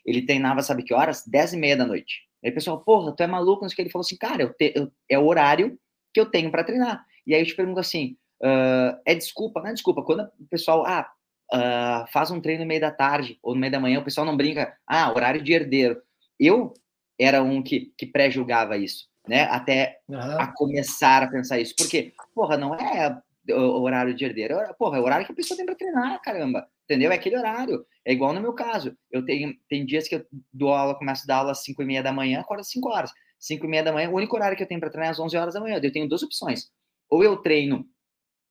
ele 0.07 0.23
treinava, 0.23 0.63
sabe 0.63 0.83
que 0.83 0.95
horas? 0.95 1.25
10 1.27 1.55
e 1.55 1.57
meia 1.57 1.77
da 1.77 1.87
noite. 1.87 2.23
Aí 2.43 2.51
o 2.51 2.55
pessoal, 2.55 2.81
porra, 2.83 3.15
tu 3.15 3.23
é 3.23 3.27
maluco? 3.27 3.67
Que. 3.69 3.83
Ele 3.83 3.91
falou 3.91 4.05
assim, 4.05 4.17
cara, 4.17 4.43
eu 4.43 4.55
te, 4.55 4.73
eu, 4.75 4.91
é 5.09 5.19
o 5.19 5.27
horário 5.27 5.79
que 6.15 6.21
eu 6.21 6.27
tenho 6.27 6.51
para 6.51 6.65
treinar. 6.65 7.05
E 7.27 7.35
aí 7.35 7.43
eu 7.43 7.47
te 7.47 7.55
pergunto 7.55 7.81
assim, 7.81 8.17
Uh, 8.43 8.97
é 9.05 9.15
desculpa, 9.15 9.61
não 9.61 9.69
é 9.69 9.73
desculpa. 9.73 10.03
Quando 10.03 10.21
o 10.39 10.47
pessoal 10.49 10.85
ah, 10.87 11.11
uh, 11.53 12.11
faz 12.11 12.31
um 12.31 12.41
treino 12.41 12.63
no 12.63 12.69
meio 12.69 12.81
da 12.81 12.91
tarde 12.91 13.39
ou 13.43 13.55
no 13.55 13.61
meio 13.61 13.73
da 13.73 13.81
manhã, 13.81 14.01
o 14.01 14.05
pessoal 14.05 14.27
não 14.27 14.37
brinca, 14.37 14.75
ah, 14.87 15.11
horário 15.11 15.43
de 15.43 15.53
herdeiro. 15.53 16.01
Eu 16.39 16.73
era 17.19 17.43
um 17.43 17.63
que, 17.63 17.93
que 17.99 18.07
pré-julgava 18.07 18.79
isso, 18.79 19.07
né? 19.29 19.43
Até 19.43 19.99
uhum. 20.09 20.19
a 20.19 20.47
começar 20.55 21.23
a 21.23 21.29
pensar 21.29 21.61
isso. 21.61 21.75
Porque, 21.77 22.15
porra, 22.35 22.57
não 22.57 22.75
é 22.75 23.21
horário 23.55 24.15
de 24.15 24.25
herdeiro. 24.25 24.57
Porra, 24.79 24.97
é 24.97 25.01
o 25.01 25.05
horário 25.05 25.27
que 25.27 25.33
a 25.33 25.37
pessoa 25.37 25.57
tem 25.57 25.67
para 25.67 25.75
treinar, 25.75 26.21
caramba. 26.23 26.67
Entendeu? 26.85 27.13
É 27.13 27.15
aquele 27.15 27.37
horário. 27.37 27.85
É 28.05 28.13
igual 28.13 28.33
no 28.33 28.41
meu 28.41 28.55
caso. 28.55 28.97
Eu 29.11 29.25
tenho 29.25 29.55
tem 29.69 29.85
dias 29.85 30.09
que 30.09 30.17
eu 30.17 30.27
dou 30.53 30.73
aula, 30.73 30.95
começo 30.95 31.25
a 31.25 31.27
dar 31.27 31.37
aula 31.37 31.53
às 31.53 31.63
5 31.63 31.83
e 31.83 31.85
meia 31.85 32.03
da 32.03 32.13
manhã, 32.13 32.41
acordo 32.41 32.61
às 32.61 32.71
5 32.71 32.89
horas. 32.89 33.13
5 33.39 33.65
e 33.65 33.69
meia 33.69 33.83
da 33.83 33.93
manhã, 33.93 34.11
o 34.11 34.15
único 34.15 34.35
horário 34.37 34.57
que 34.57 34.63
eu 34.63 34.67
tenho 34.67 34.81
para 34.81 34.91
treinar 34.91 35.09
é 35.09 35.13
às 35.13 35.21
11 35.21 35.37
horas 35.37 35.55
da 35.55 35.61
manhã. 35.61 35.79
Eu 35.83 35.93
tenho 35.93 36.09
duas 36.09 36.23
opções. 36.23 36.71
Ou 37.09 37.23
eu 37.23 37.37
treino 37.37 37.87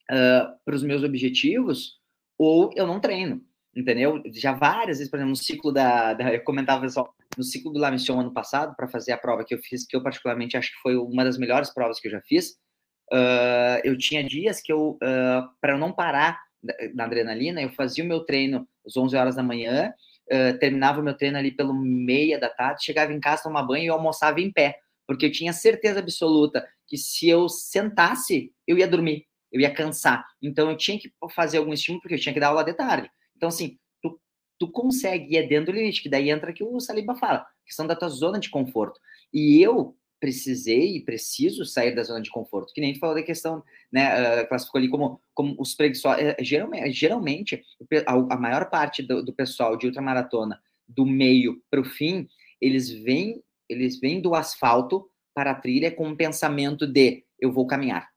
uh, 0.10 0.56
para 0.66 0.76
os 0.76 0.84
meus 0.84 1.04
objetivos, 1.04 2.00
ou 2.38 2.72
eu 2.76 2.88
não 2.88 3.00
treino, 3.00 3.42
entendeu? 3.76 4.22
Já 4.34 4.54
várias 4.54 4.98
vezes, 4.98 5.10
por 5.10 5.18
exemplo, 5.18 5.32
no 5.32 5.36
ciclo 5.36 5.72
da, 5.72 6.14
da 6.14 6.34
eu 6.34 6.44
comentava 6.44 6.82
pessoal, 6.82 7.14
no 7.38 7.44
ciclo 7.44 7.72
do 7.72 7.80
La 7.80 7.92
Mission 7.92 8.20
ano 8.20 8.34
passado, 8.34 8.76
para 8.76 8.88
fazer 8.88 9.12
a 9.12 9.18
prova 9.18 9.46
que 9.46 9.54
eu 9.54 9.60
fiz, 9.60 9.86
que 9.86 9.96
eu 9.96 10.04
particularmente 10.04 10.58
acho 10.58 10.72
que 10.72 10.82
foi 10.82 10.98
uma 10.98 11.24
das 11.24 11.38
melhores 11.38 11.74
provas 11.74 12.00
que 12.00 12.08
eu 12.08 12.12
já 12.12 12.22
fiz, 12.22 12.52
uh, 13.12 13.80
eu 13.84 13.98
tinha 13.98 14.24
dias 14.24 14.62
que 14.62 14.72
eu, 14.72 14.92
uh, 14.92 15.50
para 15.62 15.78
não 15.78 15.92
parar 15.92 16.40
na 16.94 17.06
adrenalina, 17.06 17.62
eu 17.62 17.70
fazia 17.70 18.04
o 18.04 18.08
meu 18.08 18.22
treino 18.26 18.68
às 18.86 18.98
11 18.98 19.16
horas 19.16 19.36
da 19.36 19.44
manhã, 19.44 19.94
terminava 20.60 21.00
o 21.00 21.04
meu 21.04 21.16
treino 21.16 21.38
ali 21.38 21.52
pelo 21.52 21.74
meia 21.74 22.38
da 22.38 22.50
tarde, 22.50 22.84
chegava 22.84 23.14
em 23.14 23.20
casa, 23.20 23.44
tomava 23.44 23.66
banho 23.66 23.86
e 23.86 23.90
almoçava 23.90 24.42
em 24.42 24.52
pé, 24.52 24.78
porque 25.08 25.26
eu 25.26 25.32
tinha 25.32 25.54
certeza 25.54 26.00
absoluta 26.00 26.68
que 26.86 26.98
se 26.98 27.30
eu 27.30 27.48
sentasse, 27.48 28.52
eu 28.68 28.78
ia 28.78 28.88
dormir 28.88 29.29
eu 29.52 29.62
ia 29.62 29.74
cansar. 29.74 30.26
Então 30.42 30.70
eu 30.70 30.78
tinha 30.78 31.00
que 31.00 31.12
fazer 31.34 31.58
algum 31.58 31.74
estímulo, 31.74 32.02
porque 32.02 32.16
eu 32.16 32.20
tinha 32.20 32.34
que 32.34 32.40
dar 32.40 32.48
aula 32.48 32.64
de 32.64 32.74
tarde. 32.74 33.10
Então, 33.36 33.50
assim, 33.50 33.78
tu, 34.02 34.20
tu 34.60 34.72
consegue 34.72 35.34
ir 35.34 35.38
é 35.38 35.48
dentro 35.48 35.72
do 35.72 35.78
limite, 35.78 36.02
que 36.02 36.10
daí 36.10 36.30
entra 36.30 36.54
que 36.54 36.64
o 36.64 36.80
Saliba 36.80 37.16
fala, 37.16 37.46
questão 37.66 37.88
da 37.88 37.96
tua 37.96 38.10
zona 38.10 38.40
de 38.40 38.50
conforto. 38.50 39.00
E 39.34 39.62
eu 39.62 39.96
precisei 40.20 40.98
e 40.98 41.04
preciso 41.04 41.66
sair 41.66 41.96
da 41.96 42.04
zona 42.04 42.22
de 42.22 42.30
conforto, 42.30 42.74
que 42.74 42.82
nem 42.82 42.94
tu 42.94 43.00
falou 43.00 43.16
da 43.16 43.24
questão, 43.24 43.64
né, 43.92 44.42
uh, 44.42 44.48
classificou 44.48 44.80
ali 44.80 44.90
como, 44.90 45.22
como 45.34 45.56
os 45.58 45.74
preguiçosos, 45.74 46.22
é, 46.22 46.36
geralmente, 46.42 46.92
geralmente 46.92 47.64
a, 48.06 48.14
a 48.14 48.38
maior 48.38 48.70
parte 48.70 49.02
do, 49.02 49.24
do, 49.24 49.34
pessoal 49.34 49.78
de 49.78 49.88
ultramaratona, 49.88 50.60
do 50.88 51.06
meio 51.06 51.62
para 51.72 51.80
o 51.80 51.86
fim, 51.86 52.28
eles 52.60 52.90
vêm, 52.90 53.42
eles 53.70 54.00
vêm 54.00 54.22
do 54.22 54.36
asfalto 54.36 55.10
para 55.34 55.52
a 55.52 55.56
trilha 55.56 55.90
com 55.90 56.08
um 56.08 56.16
pensamento 56.16 56.86
de 56.86 57.24
eu 57.40 57.52
vou 57.52 57.66
caminhar, 57.66 58.10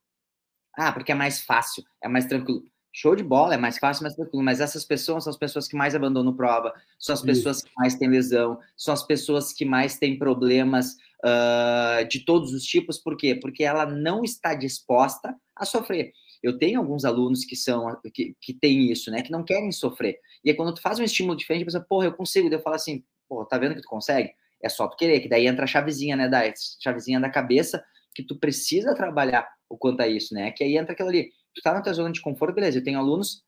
ah, 0.76 0.92
porque 0.92 1.12
é 1.12 1.14
mais 1.14 1.40
fácil, 1.40 1.84
é 2.02 2.08
mais 2.08 2.26
tranquilo. 2.26 2.62
Show 2.94 3.16
de 3.16 3.22
bola, 3.22 3.54
é 3.54 3.56
mais 3.56 3.78
fácil, 3.78 4.02
mais 4.02 4.14
tranquilo. 4.14 4.44
Mas 4.44 4.60
essas 4.60 4.84
pessoas 4.84 5.24
são 5.24 5.30
as 5.30 5.38
pessoas 5.38 5.66
que 5.66 5.74
mais 5.74 5.94
abandonam 5.94 6.34
prova, 6.34 6.74
são 6.98 7.14
as 7.14 7.22
pessoas 7.22 7.58
Isso. 7.58 7.66
que 7.66 7.72
mais 7.76 7.94
têm 7.94 8.08
lesão, 8.08 8.58
são 8.76 8.92
as 8.92 9.02
pessoas 9.06 9.52
que 9.52 9.64
mais 9.64 9.98
têm 9.98 10.18
problemas 10.18 10.96
uh, 11.24 12.06
de 12.08 12.24
todos 12.24 12.52
os 12.52 12.64
tipos. 12.64 12.98
Por 12.98 13.16
quê? 13.16 13.34
Porque 13.34 13.64
ela 13.64 13.86
não 13.86 14.22
está 14.22 14.54
disposta 14.54 15.34
a 15.56 15.64
sofrer. 15.64 16.12
Eu 16.42 16.58
tenho 16.58 16.80
alguns 16.80 17.04
alunos 17.04 17.44
que 17.44 17.56
são 17.56 17.98
que, 18.12 18.36
que 18.40 18.52
têm 18.52 18.90
isso, 18.90 19.10
né? 19.10 19.22
Que 19.22 19.30
não 19.30 19.44
querem 19.44 19.72
sofrer. 19.72 20.18
E 20.44 20.50
aí, 20.50 20.56
quando 20.56 20.74
tu 20.74 20.82
faz 20.82 20.98
um 20.98 21.04
estímulo 21.04 21.36
diferente, 21.36 21.64
pensa, 21.64 21.80
porra, 21.80 22.06
eu 22.06 22.12
consigo. 22.12 22.50
Daí 22.50 22.58
eu 22.58 22.62
falo 22.62 22.76
assim, 22.76 23.04
pô, 23.28 23.44
tá 23.46 23.56
vendo 23.56 23.74
que 23.74 23.82
tu 23.82 23.88
consegue? 23.88 24.30
É 24.62 24.68
só 24.68 24.86
tu 24.86 24.96
querer, 24.96 25.20
que 25.20 25.28
daí 25.28 25.46
entra 25.46 25.64
a 25.64 25.68
chavezinha, 25.68 26.16
né? 26.16 26.28
Da 26.28 26.42
chavezinha 26.82 27.20
da 27.20 27.30
cabeça 27.30 27.82
que 28.14 28.22
tu 28.22 28.38
precisa 28.38 28.94
trabalhar 28.94 29.48
o 29.68 29.76
quanto 29.76 30.00
a 30.00 30.08
isso, 30.08 30.34
né? 30.34 30.50
Que 30.52 30.64
aí 30.64 30.76
entra 30.76 30.92
aquilo 30.92 31.08
ali, 31.08 31.30
tu 31.54 31.62
tá 31.62 31.72
na 31.72 31.82
tua 31.82 31.92
zona 31.92 32.12
de 32.12 32.20
conforto, 32.20 32.54
beleza, 32.54 32.78
eu 32.78 32.84
tenho 32.84 32.98
alunos 32.98 33.42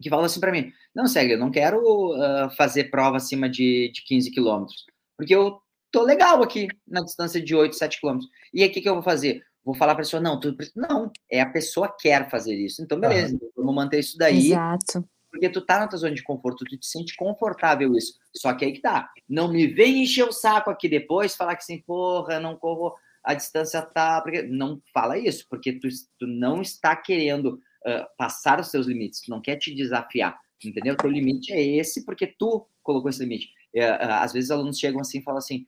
que 0.00 0.08
falam 0.08 0.24
assim 0.24 0.40
para 0.40 0.52
mim, 0.52 0.72
não, 0.94 1.06
segue, 1.06 1.34
eu 1.34 1.38
não 1.38 1.50
quero 1.50 1.78
uh, 1.78 2.50
fazer 2.56 2.84
prova 2.84 3.16
acima 3.16 3.48
de, 3.48 3.90
de 3.92 4.02
15 4.04 4.30
quilômetros, 4.30 4.86
porque 5.16 5.34
eu 5.34 5.60
tô 5.90 6.02
legal 6.02 6.42
aqui 6.42 6.68
na 6.86 7.02
distância 7.02 7.40
de 7.40 7.54
8, 7.54 7.76
7 7.76 8.00
quilômetros. 8.00 8.30
E 8.54 8.62
aí, 8.62 8.68
o 8.68 8.72
que, 8.72 8.80
que 8.80 8.88
eu 8.88 8.94
vou 8.94 9.02
fazer? 9.02 9.42
Vou 9.64 9.74
falar 9.74 9.94
para 9.94 10.02
a 10.02 10.04
pessoa, 10.04 10.22
não, 10.22 10.40
tu, 10.40 10.56
não, 10.74 11.10
é 11.30 11.40
a 11.40 11.50
pessoa 11.50 11.94
quer 12.00 12.30
fazer 12.30 12.54
isso. 12.54 12.82
Então, 12.82 12.98
beleza, 12.98 13.34
uhum. 13.34 13.50
vamos 13.56 13.74
manter 13.74 13.98
isso 13.98 14.16
daí. 14.16 14.52
Exato. 14.52 15.04
Porque 15.30 15.48
tu 15.48 15.60
tá 15.60 15.78
na 15.78 15.86
tua 15.86 15.98
zona 15.98 16.14
de 16.14 16.24
conforto, 16.24 16.64
tu 16.64 16.76
te 16.76 16.86
sente 16.86 17.14
confortável 17.14 17.94
isso. 17.94 18.14
Só 18.34 18.52
que 18.54 18.64
aí 18.64 18.72
que 18.72 18.80
tá. 18.80 19.10
Não 19.28 19.52
me 19.52 19.66
vem 19.66 20.02
encher 20.02 20.24
o 20.24 20.32
saco 20.32 20.70
aqui 20.70 20.88
depois, 20.88 21.36
falar 21.36 21.54
que 21.54 21.62
assim, 21.62 21.82
porra, 21.82 22.40
não 22.40 22.56
corro 22.56 22.94
a 23.24 23.34
distância 23.34 23.82
tá. 23.82 24.20
Porque 24.20 24.42
não 24.42 24.80
fala 24.92 25.18
isso, 25.18 25.46
porque 25.48 25.72
tu, 25.72 25.88
tu 26.18 26.26
não 26.26 26.60
está 26.60 26.96
querendo 26.96 27.60
uh, 27.86 28.06
passar 28.16 28.60
os 28.60 28.70
seus 28.70 28.86
limites, 28.86 29.22
tu 29.22 29.30
não 29.30 29.40
quer 29.40 29.56
te 29.56 29.74
desafiar, 29.74 30.38
entendeu? 30.64 30.96
Teu 30.96 31.10
limite 31.10 31.52
é 31.52 31.62
esse 31.62 32.04
porque 32.04 32.26
tu 32.26 32.66
colocou 32.82 33.10
esse 33.10 33.20
limite. 33.20 33.48
Uh, 33.74 33.80
uh, 33.80 34.12
às 34.22 34.32
vezes 34.32 34.50
alunos 34.50 34.78
chegam 34.78 35.00
assim 35.00 35.18
e 35.18 35.22
falam 35.22 35.38
assim. 35.38 35.66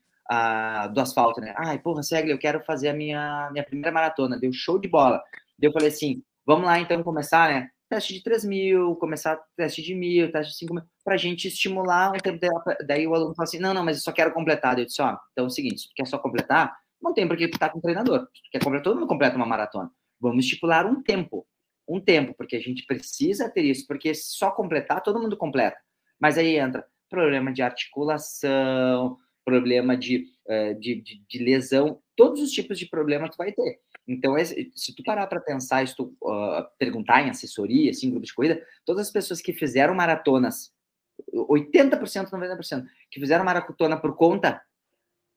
do 0.94 1.00
asfalto, 1.00 1.40
né? 1.40 1.54
Ai, 1.56 1.78
porra, 1.78 2.02
Segre, 2.02 2.32
eu 2.32 2.38
quero 2.38 2.62
fazer 2.64 2.88
a 2.88 2.94
minha, 2.94 3.50
minha 3.52 3.64
primeira 3.64 3.92
maratona. 3.92 4.38
Deu 4.38 4.52
show 4.52 4.78
de 4.78 4.88
bola. 4.88 5.22
Daí 5.58 5.68
eu 5.68 5.72
falei 5.72 5.88
assim: 5.88 6.22
vamos 6.46 6.66
lá 6.66 6.78
então 6.80 7.02
começar, 7.02 7.50
né? 7.50 7.68
Teste 7.92 8.14
de 8.14 8.22
3 8.22 8.46
mil, 8.46 8.96
começar 8.96 9.38
teste 9.54 9.82
de 9.82 9.94
mil, 9.94 10.32
teste 10.32 10.52
de 10.52 10.58
5 10.60 10.74
mil, 10.74 10.82
para 11.04 11.12
a 11.12 11.18
gente 11.18 11.46
estimular 11.46 12.10
um 12.10 12.16
tempo. 12.16 12.40
Daí 12.86 13.06
o 13.06 13.14
aluno 13.14 13.34
fala 13.34 13.44
assim: 13.44 13.58
não, 13.58 13.74
não, 13.74 13.84
mas 13.84 13.98
eu 13.98 14.02
só 14.02 14.12
quero 14.12 14.32
completar. 14.32 14.78
Eu 14.78 14.86
disse: 14.86 15.02
ó, 15.02 15.14
então 15.32 15.44
é 15.44 15.46
o 15.46 15.50
seguinte, 15.50 15.90
quer 15.94 16.06
só 16.06 16.18
completar, 16.18 16.74
não 17.02 17.12
tem 17.12 17.26
por 17.26 17.36
que 17.36 17.44
estar 17.44 17.70
com 17.70 17.78
um 17.78 17.82
treinador. 17.82 18.28
Quer 18.50 18.62
completar, 18.62 18.84
todo 18.84 18.96
mundo 18.96 19.08
completa 19.08 19.36
uma 19.36 19.46
maratona. 19.46 19.90
Vamos 20.20 20.44
estipular 20.44 20.86
um 20.86 21.02
tempo. 21.02 21.46
Um 21.88 22.00
tempo, 22.00 22.32
porque 22.34 22.56
a 22.56 22.60
gente 22.60 22.86
precisa 22.86 23.50
ter 23.50 23.64
isso, 23.64 23.86
porque 23.86 24.14
só 24.14 24.50
completar, 24.50 25.02
todo 25.02 25.20
mundo 25.20 25.36
completa. 25.36 25.76
Mas 26.20 26.38
aí 26.38 26.56
entra 26.56 26.86
problema 27.10 27.52
de 27.52 27.60
articulação, 27.60 29.18
problema 29.44 29.96
de, 29.96 30.28
uh, 30.46 30.78
de, 30.78 30.94
de, 30.94 31.22
de, 31.28 31.38
lesão, 31.44 32.00
todos 32.16 32.40
os 32.40 32.50
tipos 32.50 32.78
de 32.78 32.86
problema 32.86 33.28
tu 33.28 33.36
vai 33.36 33.52
ter. 33.52 33.80
Então, 34.06 34.34
se 34.74 34.94
tu 34.94 35.02
parar 35.02 35.26
para 35.26 35.40
pensar, 35.40 35.86
se 35.86 35.94
tu 35.94 36.14
uh, 36.22 36.64
perguntar 36.78 37.22
em 37.22 37.30
assessoria, 37.30 37.90
assim, 37.90 38.10
grupo 38.10 38.26
de 38.26 38.34
corrida, 38.34 38.64
todas 38.84 39.08
as 39.08 39.12
pessoas 39.12 39.40
que 39.40 39.52
fizeram 39.52 39.94
maratonas, 39.94 40.72
80%, 41.32 42.30
90%, 42.30 42.84
que 43.10 43.20
fizeram 43.20 43.44
maratona 43.44 44.00
por 44.00 44.16
conta, 44.16 44.62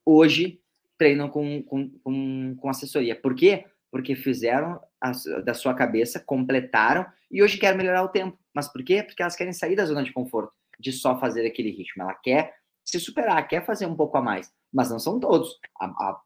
hoje 0.04 0.60
treinam 0.98 1.28
com, 1.28 1.62
com, 1.62 1.90
com, 2.02 2.56
com 2.56 2.68
assessoria. 2.68 3.14
Por 3.14 3.34
quê? 3.34 3.64
Porque 3.90 4.14
fizeram 4.14 4.80
a, 5.00 5.12
da 5.44 5.54
sua 5.54 5.74
cabeça, 5.74 6.20
completaram 6.20 7.06
e 7.30 7.42
hoje 7.42 7.58
querem 7.58 7.76
melhorar 7.76 8.02
o 8.02 8.08
tempo. 8.08 8.38
Mas 8.54 8.70
por 8.70 8.82
quê? 8.84 9.02
Porque 9.02 9.22
elas 9.22 9.36
querem 9.36 9.52
sair 9.52 9.76
da 9.76 9.84
zona 9.84 10.02
de 10.02 10.12
conforto, 10.12 10.52
de 10.78 10.92
só 10.92 11.18
fazer 11.18 11.46
aquele 11.46 11.70
ritmo. 11.70 12.02
Ela 12.02 12.14
quer 12.14 12.54
se 12.84 13.00
superar, 13.00 13.46
quer 13.48 13.64
fazer 13.64 13.86
um 13.86 13.96
pouco 13.96 14.16
a 14.16 14.22
mais. 14.22 14.50
Mas 14.72 14.90
não 14.90 14.98
são 14.98 15.18
todos. 15.18 15.58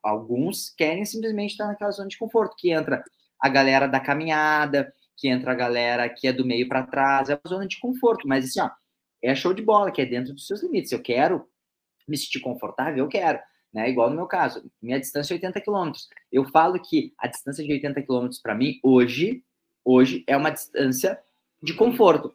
Alguns 0.02 0.74
querem 0.76 1.04
simplesmente 1.04 1.52
estar 1.52 1.66
naquela 1.66 1.90
zona 1.90 2.08
de 2.08 2.18
conforto, 2.18 2.54
que 2.58 2.70
entra 2.70 3.02
a 3.40 3.48
galera 3.48 3.86
da 3.86 4.00
caminhada, 4.00 4.92
que 5.16 5.28
entra 5.28 5.52
a 5.52 5.54
galera 5.54 6.08
que 6.08 6.26
é 6.26 6.32
do 6.32 6.44
meio 6.44 6.68
para 6.68 6.86
trás, 6.86 7.30
é 7.30 7.34
uma 7.34 7.48
zona 7.48 7.66
de 7.66 7.78
conforto. 7.78 8.26
Mas 8.26 8.44
assim, 8.44 8.60
ó, 8.60 8.70
é 9.22 9.34
show 9.34 9.52
de 9.52 9.62
bola, 9.62 9.90
que 9.90 10.02
é 10.02 10.06
dentro 10.06 10.34
dos 10.34 10.46
seus 10.46 10.62
limites. 10.62 10.92
Eu 10.92 11.02
quero 11.02 11.46
me 12.08 12.16
sentir 12.16 12.40
confortável, 12.40 13.04
eu 13.04 13.08
quero. 13.08 13.38
Né? 13.72 13.88
Igual 13.88 14.10
no 14.10 14.16
meu 14.16 14.26
caso, 14.26 14.64
minha 14.82 14.98
distância 14.98 15.34
é 15.34 15.36
80 15.36 15.60
quilômetros. 15.60 16.08
Eu 16.30 16.44
falo 16.44 16.80
que 16.80 17.12
a 17.18 17.28
distância 17.28 17.64
de 17.64 17.72
80 17.72 18.02
quilômetros 18.02 18.40
para 18.40 18.54
mim 18.54 18.80
hoje, 18.82 19.44
hoje 19.84 20.24
é 20.26 20.36
uma 20.36 20.50
distância 20.50 21.18
de 21.62 21.74
conforto. 21.74 22.34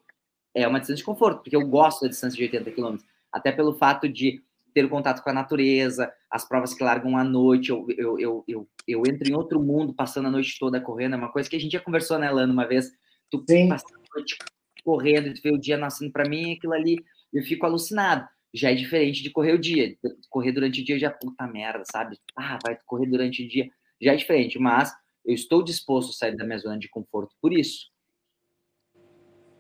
É 0.54 0.68
uma 0.68 0.80
distância 0.80 1.02
de 1.02 1.06
conforto, 1.06 1.42
porque 1.42 1.56
eu 1.56 1.68
gosto 1.68 2.02
da 2.02 2.08
distância 2.08 2.38
de 2.38 2.44
80 2.44 2.72
quilômetros, 2.72 3.08
até 3.32 3.52
pelo 3.52 3.74
fato 3.74 4.08
de 4.08 4.42
ter 4.74 4.86
o 4.86 4.90
contato 4.90 5.22
com 5.22 5.30
a 5.30 5.34
natureza, 5.34 6.12
as 6.30 6.48
provas 6.48 6.74
que 6.74 6.84
largam 6.84 7.18
à 7.18 7.24
noite, 7.24 7.70
eu, 7.70 7.86
eu, 7.98 8.20
eu, 8.20 8.44
eu, 8.48 8.70
eu 8.88 9.04
entro 9.06 9.30
em 9.30 9.34
outro 9.34 9.62
mundo, 9.62 9.94
passando 9.94 10.28
a 10.28 10.32
noite 10.32 10.58
toda 10.60 10.82
correndo, 10.82 11.16
é 11.16 11.18
uma 11.18 11.32
coisa 11.32 11.50
que 11.50 11.56
a 11.56 11.60
gente 11.60 11.72
já 11.72 11.80
conversou, 11.80 12.20
né, 12.20 12.30
Lana, 12.30 12.52
uma 12.52 12.68
vez, 12.68 12.92
tu 13.30 13.44
Sim. 13.50 13.70
passa 13.70 13.86
a 13.88 14.16
noite 14.18 14.38
correndo, 14.84 15.34
tu 15.34 15.42
vê 15.42 15.52
o 15.52 15.58
dia 15.58 15.78
nascendo 15.78 16.12
para 16.12 16.28
mim, 16.28 16.54
aquilo 16.54 16.74
ali, 16.74 16.98
eu 17.34 17.42
fico 17.44 17.66
alucinado 17.66 18.28
já 18.56 18.72
é 18.72 18.76
diferente 18.76 19.22
de 19.22 19.30
correr 19.30 19.54
o 19.54 19.60
dia. 19.60 19.98
Correr 20.30 20.54
durante 20.54 20.82
o 20.82 20.86
dia 20.86 20.98
já, 20.98 21.12
puta 21.12 21.46
merda, 21.46 21.84
sabe? 21.92 22.18
Ah, 22.36 22.58
vai 22.66 22.78
correr 22.86 23.08
durante 23.08 23.44
o 23.44 23.48
dia, 23.48 23.70
já 24.02 24.14
é 24.14 24.16
diferente, 24.16 24.58
mas 24.58 24.92
eu 25.26 25.34
estou 25.34 25.62
disposto 25.62 26.12
a 26.12 26.14
sair 26.14 26.38
da 26.38 26.46
minha 26.46 26.58
zona 26.58 26.80
de 26.80 26.88
conforto 26.88 27.36
por 27.42 27.52
isso. 27.52 27.90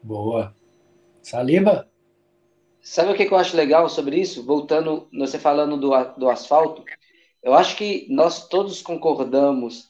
Boa. 0.01 0.55
Saliba? 1.21 1.89
Sabe 2.81 3.11
o 3.11 3.15
que 3.15 3.23
eu 3.23 3.35
acho 3.35 3.57
legal 3.57 3.89
sobre 3.89 4.19
isso? 4.19 4.45
Voltando, 4.45 5.09
você 5.11 5.39
falando 5.39 5.75
do, 5.75 5.89
do 6.19 6.29
asfalto, 6.29 6.83
eu 7.41 7.53
acho 7.53 7.75
que 7.75 8.05
nós 8.09 8.47
todos 8.47 8.81
concordamos 8.81 9.89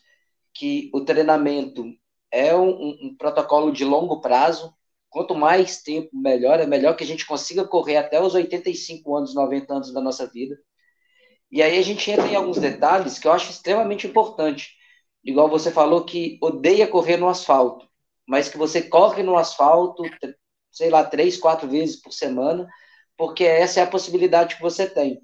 que 0.54 0.90
o 0.94 1.02
treinamento 1.02 1.94
é 2.32 2.56
um, 2.56 2.98
um 3.02 3.16
protocolo 3.18 3.72
de 3.72 3.84
longo 3.84 4.22
prazo, 4.22 4.74
Quanto 5.16 5.34
mais 5.34 5.82
tempo, 5.82 6.10
melhor. 6.12 6.60
É 6.60 6.68
melhor 6.68 6.94
que 6.94 7.06
a 7.06 7.08
gente 7.08 7.26
consiga 7.26 7.66
correr 7.66 7.96
até 7.96 8.22
os 8.22 8.36
85 8.36 9.16
anos, 9.16 9.34
90 9.34 9.74
anos 9.74 9.94
da 9.94 10.02
nossa 10.02 10.28
vida. 10.28 10.60
E 11.50 11.64
aí 11.64 11.80
a 11.80 11.82
gente 11.82 12.12
entra 12.12 12.28
em 12.28 12.36
alguns 12.36 12.58
detalhes 12.58 13.18
que 13.18 13.26
eu 13.26 13.32
acho 13.32 13.50
extremamente 13.50 14.06
importante. 14.06 14.76
Igual 15.24 15.48
você 15.48 15.72
falou 15.72 16.04
que 16.04 16.38
odeia 16.42 16.86
correr 16.86 17.16
no 17.16 17.30
asfalto, 17.30 17.88
mas 18.28 18.50
que 18.50 18.58
você 18.58 18.82
corre 18.82 19.24
no 19.24 19.38
asfalto, 19.38 20.04
sei 20.70 20.90
lá, 20.90 21.02
três, 21.02 21.38
quatro 21.38 21.66
vezes 21.66 21.96
por 21.96 22.12
semana, 22.12 22.68
porque 23.16 23.46
essa 23.46 23.80
é 23.80 23.84
a 23.84 23.88
possibilidade 23.88 24.58
que 24.58 24.62
você 24.62 24.86
tem. 24.86 25.22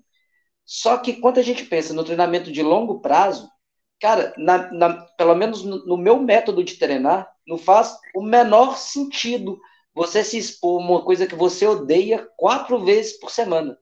Só 0.63 0.99
que 0.99 1.18
quando 1.18 1.39
a 1.39 1.43
gente 1.43 1.65
pensa 1.65 1.93
no 1.93 2.05
treinamento 2.05 2.49
de 2.49 2.63
longo 2.63 3.01
prazo, 3.01 3.51
cara, 3.99 4.34
na, 4.38 4.72
na, 4.72 5.05
pelo 5.18 5.35
menos 5.35 5.65
no, 5.65 5.85
no, 5.85 5.97
meu 5.97 6.18
método 6.18 6.63
de 6.63 6.76
treinar, 6.76 7.30
não 7.45 7.57
faz 7.57 7.97
o 8.15 8.22
menor 8.23 8.77
sentido 8.77 9.59
você 9.93 10.23
se 10.23 10.38
expor 10.38 10.80
uma 10.80 11.03
coisa 11.03 11.27
que 11.27 11.35
você 11.35 11.65
odeia 11.68 12.27
quatro 12.38 12.84
vezes 12.84 13.19
por 13.19 13.30
semana. 13.30 13.77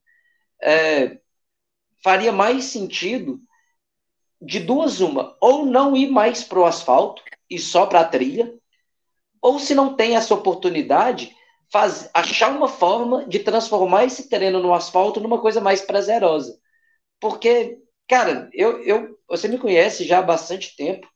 É, 0.62 1.20
faria 2.04 2.32
mais 2.32 2.66
sentido 2.66 3.40
de 4.42 4.60
duas 4.60 5.02
uma, 5.02 5.38
ou 5.42 5.66
não 5.66 5.96
ir 5.96 6.10
mais 6.10 6.44
para 6.44 6.60
o 6.60 6.66
asfalto 6.66 7.22
e 7.50 7.60
só 7.60 7.86
para 7.86 8.02
a 8.02 8.08
trilha, 8.08 8.54
ou 9.42 9.60
se 9.60 9.76
não 9.76 9.96
tem 9.96 10.16
essa 10.16 10.34
oportunidade, 10.34 11.36
faz, 11.72 12.10
achar 12.14 12.52
uma 12.52 12.68
forma 12.68 13.26
de 13.26 13.40
transformar 13.40 14.06
esse 14.06 14.30
terreno 14.30 14.60
no 14.60 14.74
asfalto 14.74 15.20
numa 15.20 15.40
coisa 15.40 15.62
mais 15.62 15.82
prazerosa. 15.82 16.58
Porque, 17.20 17.80
cara, 18.08 18.50
eu, 18.54 18.82
eu, 18.84 19.20
você 19.28 19.48
me 19.48 19.58
conhece 19.58 20.06
já 20.06 20.20
há 20.20 20.22
bastante 20.22 20.76
tempo, 20.76 21.08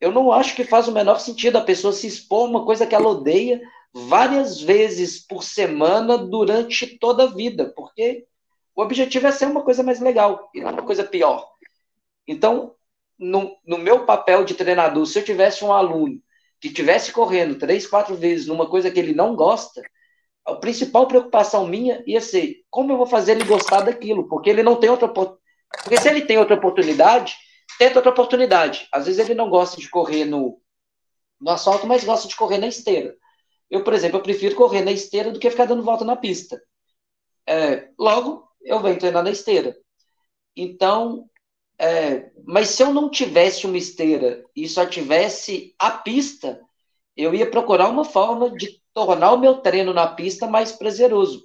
eu 0.00 0.10
não 0.10 0.32
acho 0.32 0.54
que 0.54 0.64
faz 0.64 0.88
o 0.88 0.92
menor 0.92 1.18
sentido 1.20 1.56
a 1.56 1.64
pessoa 1.64 1.92
se 1.92 2.06
expor 2.06 2.46
a 2.46 2.50
uma 2.50 2.64
coisa 2.64 2.86
que 2.86 2.94
ela 2.94 3.08
odeia 3.08 3.60
várias 3.94 4.60
vezes 4.60 5.24
por 5.24 5.44
semana 5.44 6.18
durante 6.18 6.98
toda 6.98 7.24
a 7.24 7.32
vida, 7.32 7.72
porque 7.76 8.26
o 8.74 8.82
objetivo 8.82 9.28
é 9.28 9.32
ser 9.32 9.46
uma 9.46 9.62
coisa 9.62 9.84
mais 9.84 10.00
legal 10.00 10.50
e 10.52 10.60
não 10.60 10.72
uma 10.72 10.82
coisa 10.82 11.04
pior. 11.04 11.48
Então, 12.26 12.74
no, 13.16 13.56
no 13.64 13.78
meu 13.78 14.04
papel 14.04 14.44
de 14.44 14.54
treinador, 14.54 15.06
se 15.06 15.20
eu 15.20 15.24
tivesse 15.24 15.64
um 15.64 15.72
aluno 15.72 16.20
que 16.60 16.68
estivesse 16.68 17.12
correndo 17.12 17.56
três, 17.56 17.86
quatro 17.86 18.16
vezes 18.16 18.46
numa 18.46 18.68
coisa 18.68 18.90
que 18.90 18.98
ele 18.98 19.14
não 19.14 19.36
gosta, 19.36 19.80
a 20.44 20.56
principal 20.56 21.06
preocupação 21.06 21.66
minha 21.66 22.02
ia 22.04 22.20
ser 22.20 22.64
como 22.68 22.92
eu 22.92 22.96
vou 22.96 23.06
fazer 23.06 23.32
ele 23.32 23.44
gostar 23.44 23.82
daquilo, 23.82 24.28
porque 24.28 24.50
ele 24.50 24.62
não 24.62 24.76
tem 24.76 24.90
outra 24.90 25.08
porque 25.08 26.00
se 26.00 26.08
ele 26.08 26.22
tem 26.22 26.38
outra 26.38 26.56
oportunidade, 26.56 27.36
tenta 27.78 27.98
outra 27.98 28.10
oportunidade. 28.10 28.88
Às 28.92 29.06
vezes 29.06 29.20
ele 29.20 29.34
não 29.34 29.48
gosta 29.48 29.80
de 29.80 29.88
correr 29.88 30.24
no, 30.24 30.60
no 31.40 31.50
asfalto, 31.50 31.86
mas 31.86 32.04
gosta 32.04 32.28
de 32.28 32.36
correr 32.36 32.58
na 32.58 32.66
esteira. 32.66 33.16
Eu, 33.74 33.82
por 33.82 33.92
exemplo, 33.92 34.18
eu 34.18 34.22
prefiro 34.22 34.54
correr 34.54 34.82
na 34.82 34.92
esteira 34.92 35.32
do 35.32 35.40
que 35.40 35.50
ficar 35.50 35.64
dando 35.64 35.82
volta 35.82 36.04
na 36.04 36.14
pista. 36.14 36.62
É, 37.44 37.88
logo, 37.98 38.48
eu 38.62 38.80
venho 38.80 39.00
treinar 39.00 39.24
na 39.24 39.32
esteira. 39.32 39.76
Então, 40.56 41.28
é, 41.76 42.30
mas 42.46 42.68
se 42.68 42.84
eu 42.84 42.94
não 42.94 43.10
tivesse 43.10 43.66
uma 43.66 43.76
esteira 43.76 44.44
e 44.54 44.68
só 44.68 44.86
tivesse 44.86 45.74
a 45.76 45.90
pista, 45.90 46.60
eu 47.16 47.34
ia 47.34 47.50
procurar 47.50 47.88
uma 47.88 48.04
forma 48.04 48.48
de 48.48 48.80
tornar 48.92 49.32
o 49.32 49.40
meu 49.40 49.56
treino 49.56 49.92
na 49.92 50.06
pista 50.06 50.46
mais 50.46 50.70
prazeroso, 50.70 51.44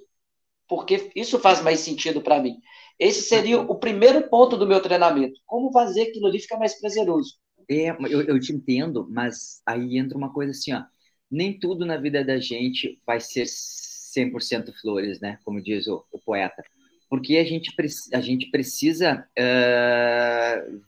porque 0.68 1.10
isso 1.16 1.36
faz 1.40 1.60
mais 1.60 1.80
sentido 1.80 2.22
para 2.22 2.40
mim. 2.40 2.60
Esse 2.96 3.22
seria 3.22 3.60
o 3.60 3.74
primeiro 3.74 4.28
ponto 4.28 4.56
do 4.56 4.68
meu 4.68 4.80
treinamento. 4.80 5.40
Como 5.44 5.72
fazer 5.72 6.02
aquilo 6.02 6.28
ali 6.28 6.38
ficar 6.38 6.58
mais 6.58 6.78
prazeroso? 6.78 7.40
É, 7.68 7.88
eu, 8.08 8.22
eu 8.22 8.38
te 8.38 8.52
entendo, 8.52 9.08
mas 9.10 9.60
aí 9.66 9.98
entra 9.98 10.16
uma 10.16 10.32
coisa 10.32 10.52
assim, 10.52 10.72
ó 10.72 10.84
nem 11.30 11.58
tudo 11.58 11.86
na 11.86 11.96
vida 11.96 12.24
da 12.24 12.38
gente 12.38 13.00
vai 13.06 13.20
ser 13.20 13.46
100% 13.46 14.72
flores, 14.80 15.20
né? 15.20 15.38
Como 15.44 15.62
diz 15.62 15.86
o, 15.86 16.04
o, 16.10 16.18
poeta. 16.18 16.62
Porque 17.08 17.36
a 17.36 17.44
gente, 17.44 17.72
a 18.12 18.20
gente 18.20 18.50
precisa 18.50 19.26
uh, 19.38 20.80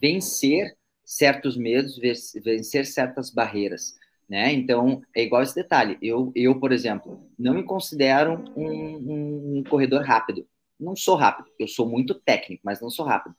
vencer 0.00 0.76
certos 1.04 1.56
medos, 1.56 1.98
vencer 2.44 2.84
certas 2.86 3.30
barreiras, 3.30 3.94
né? 4.28 4.52
Então, 4.52 5.02
é 5.14 5.22
igual 5.22 5.42
esse 5.42 5.54
detalhe. 5.54 5.96
Eu, 6.02 6.32
eu 6.34 6.58
por 6.58 6.72
exemplo, 6.72 7.30
não 7.38 7.54
me 7.54 7.62
considero 7.62 8.44
um, 8.56 8.68
um, 8.68 9.58
um 9.58 9.64
corredor 9.64 10.02
rápido. 10.02 10.46
Não 10.78 10.94
sou 10.94 11.14
rápido. 11.16 11.48
Eu 11.58 11.68
sou 11.68 11.88
muito 11.88 12.14
técnico, 12.14 12.62
mas 12.64 12.80
não 12.80 12.90
sou 12.90 13.06
rápido. 13.06 13.34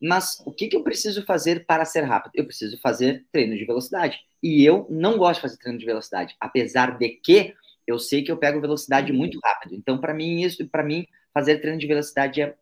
Mas 0.00 0.40
o 0.46 0.52
que, 0.52 0.68
que 0.68 0.76
eu 0.76 0.82
preciso 0.82 1.24
fazer 1.24 1.66
para 1.66 1.84
ser 1.84 2.02
rápido? 2.02 2.32
Eu 2.34 2.46
preciso 2.46 2.78
fazer 2.78 3.26
treino 3.30 3.56
de 3.56 3.64
velocidade. 3.64 4.18
E 4.42 4.64
eu 4.64 4.86
não 4.88 5.18
gosto 5.18 5.36
de 5.36 5.42
fazer 5.42 5.58
treino 5.58 5.78
de 5.78 5.84
velocidade, 5.84 6.34
apesar 6.40 6.96
de 6.96 7.08
que 7.10 7.54
eu 7.86 7.98
sei 7.98 8.22
que 8.22 8.30
eu 8.30 8.36
pego 8.36 8.60
velocidade 8.60 9.12
muito 9.12 9.38
rápido. 9.44 9.74
Então, 9.74 9.98
para 9.98 10.14
mim, 10.14 10.42
isso, 10.42 10.66
para 10.68 10.82
mim, 10.82 11.06
fazer 11.34 11.58
treino 11.58 11.78
de 11.78 11.86
velocidade 11.86 12.40
é 12.40 12.54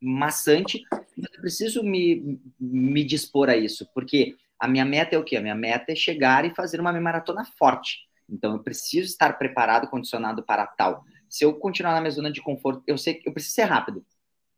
maçante, 0.00 0.82
eu 1.16 1.40
preciso 1.40 1.82
me, 1.82 2.40
me 2.58 3.04
dispor 3.04 3.48
a 3.48 3.56
isso, 3.56 3.88
porque 3.94 4.34
a 4.58 4.66
minha 4.66 4.84
meta 4.84 5.14
é 5.14 5.18
o 5.18 5.24
quê? 5.24 5.36
A 5.36 5.40
minha 5.40 5.54
meta 5.54 5.92
é 5.92 5.94
chegar 5.94 6.44
e 6.44 6.54
fazer 6.54 6.80
uma 6.80 6.92
maratona 6.92 7.44
forte. 7.56 8.00
Então, 8.28 8.54
eu 8.54 8.58
preciso 8.62 9.06
estar 9.06 9.38
preparado, 9.38 9.88
condicionado 9.88 10.42
para 10.42 10.66
tal. 10.66 11.04
Se 11.28 11.44
eu 11.44 11.54
continuar 11.54 11.94
na 11.94 12.00
minha 12.00 12.10
zona 12.10 12.30
de 12.30 12.42
conforto, 12.42 12.82
eu 12.86 12.98
sei 12.98 13.14
que 13.14 13.28
eu 13.28 13.32
preciso 13.32 13.54
ser 13.54 13.64
rápido. 13.64 14.04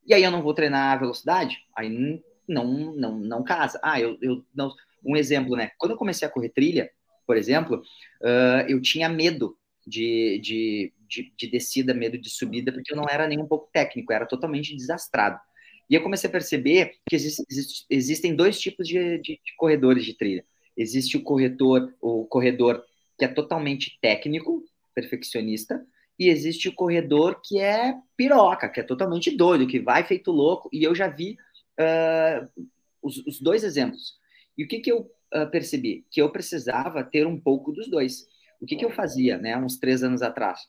E 0.07 0.15
aí 0.15 0.23
eu 0.23 0.31
não 0.31 0.43
vou 0.43 0.55
treinar 0.55 0.93
a 0.93 0.99
velocidade, 0.99 1.59
aí 1.77 2.23
não, 2.49 2.95
não, 2.95 3.19
não 3.19 3.45
casa. 3.45 3.81
Ah, 3.83 4.01
eu, 4.01 4.19
eu 4.21 4.45
não. 4.55 4.73
Um 5.05 5.17
exemplo, 5.17 5.57
né? 5.57 5.71
Quando 5.77 5.93
eu 5.93 5.99
comecei 5.99 6.27
a 6.27 6.31
correr 6.31 6.49
trilha, 6.49 6.91
por 7.27 7.37
exemplo, 7.37 7.83
uh, 8.23 8.69
eu 8.69 8.81
tinha 8.81 9.09
medo 9.09 9.57
de, 9.87 10.41
de, 10.43 10.93
de, 11.09 11.33
de, 11.37 11.51
descida, 11.51 11.93
medo 11.93 12.19
de 12.19 12.31
subida, 12.31 12.73
porque 12.73 12.93
eu 12.93 12.97
não 12.97 13.05
era 13.09 13.27
nem 13.29 13.39
um 13.39 13.47
pouco 13.47 13.69
técnico, 13.73 14.13
era 14.13 14.27
totalmente 14.27 14.75
desastrado. 14.75 15.39
E 15.89 15.95
eu 15.95 16.03
comecei 16.03 16.29
a 16.29 16.33
perceber 16.33 16.95
que 17.09 17.15
existe, 17.15 17.45
existe, 17.51 17.87
existem 17.91 18.35
dois 18.35 18.59
tipos 18.59 18.89
de, 18.89 19.19
de, 19.19 19.41
de, 19.45 19.57
corredores 19.57 20.05
de 20.05 20.17
trilha. 20.17 20.45
Existe 20.77 21.17
o 21.17 21.23
corredor, 21.23 21.95
o 22.01 22.25
corredor 22.25 22.83
que 23.19 23.25
é 23.25 23.29
totalmente 23.29 23.99
técnico, 24.01 24.65
perfeccionista, 24.95 25.85
e 26.19 26.29
existe 26.29 26.69
o 26.69 26.75
corredor 26.75 27.41
que 27.45 27.59
é 27.59 27.95
piroca, 28.17 28.69
que 28.69 28.81
é 28.81 28.83
totalmente 28.83 29.37
doido, 29.37 29.67
que 29.67 29.81
vai 29.81 30.05
feito 30.05 30.31
louco. 30.31 30.69
E 30.73 30.85
eu 30.85 30.95
já 30.95 31.09
vi 31.09 31.37
uh, 31.81 32.63
os, 33.03 33.19
os, 33.27 33.41
dois 33.41 33.65
exemplos. 33.65 34.15
E 34.57 34.65
o 34.65 34.69
que, 34.69 34.79
que 34.79 34.93
eu 34.93 35.11
uh, 35.35 35.51
percebi? 35.51 36.07
Que 36.11 36.23
eu 36.23 36.31
precisava 36.31 37.03
ter 37.03 37.27
um 37.27 37.39
pouco 37.39 37.73
dos 37.73 37.89
dois. 37.89 38.27
O 38.61 38.67
que, 38.67 38.77
que 38.77 38.85
eu 38.85 38.91
fazia, 38.91 39.37
né, 39.39 39.57
uns 39.57 39.77
três 39.77 40.03
anos 40.03 40.23
atrás? 40.23 40.61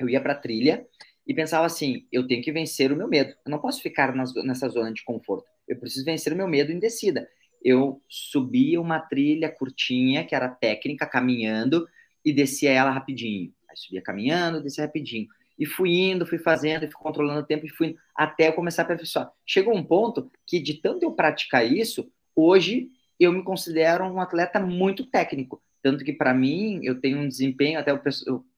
Eu 0.00 0.08
ia 0.08 0.20
para 0.20 0.32
a 0.32 0.38
trilha 0.38 0.86
e 1.26 1.34
pensava 1.34 1.66
assim: 1.66 2.06
eu 2.12 2.26
tenho 2.26 2.42
que 2.42 2.52
vencer 2.52 2.92
o 2.92 2.96
meu 2.96 3.08
medo. 3.08 3.34
Eu 3.44 3.50
não 3.50 3.58
posso 3.58 3.82
ficar 3.82 4.14
nas, 4.14 4.32
nessa 4.44 4.68
zona 4.68 4.92
de 4.92 5.02
conforto. 5.02 5.46
Eu 5.66 5.76
preciso 5.76 6.04
vencer 6.04 6.32
o 6.32 6.36
meu 6.36 6.46
medo 6.46 6.70
em 6.70 6.78
descida. 6.78 7.28
Eu 7.62 8.00
subia 8.08 8.80
uma 8.80 9.00
trilha 9.00 9.50
curtinha, 9.50 10.24
que 10.24 10.34
era 10.34 10.48
técnica, 10.48 11.04
caminhando, 11.04 11.88
e 12.24 12.32
descia 12.32 12.70
ela 12.70 12.92
rapidinho. 12.92 13.52
Aí 13.68 13.76
subia 13.76 14.02
caminhando, 14.02 14.62
descia 14.62 14.84
rapidinho. 14.84 15.28
E 15.58 15.66
fui 15.66 15.90
indo, 15.90 16.26
fui 16.26 16.38
fazendo, 16.38 16.82
fui 16.82 17.02
controlando 17.02 17.40
o 17.40 17.46
tempo 17.46 17.66
e 17.66 17.68
fui 17.68 17.96
até 18.14 18.48
eu 18.48 18.52
começar 18.52 18.82
a 18.82 18.84
aperfeiçoar. 18.84 19.30
Chegou 19.44 19.76
um 19.76 19.82
ponto 19.82 20.30
que, 20.46 20.60
de 20.60 20.74
tanto 20.74 21.02
eu 21.02 21.12
praticar 21.12 21.66
isso, 21.66 22.10
hoje 22.34 22.90
eu 23.18 23.32
me 23.32 23.42
considero 23.42 24.04
um 24.04 24.20
atleta 24.20 24.60
muito 24.60 25.04
técnico. 25.04 25.60
Tanto 25.82 26.04
que, 26.04 26.12
para 26.12 26.32
mim, 26.32 26.80
eu 26.82 27.00
tenho 27.00 27.18
um 27.18 27.28
desempenho, 27.28 27.78
até 27.78 27.92
o 27.92 28.00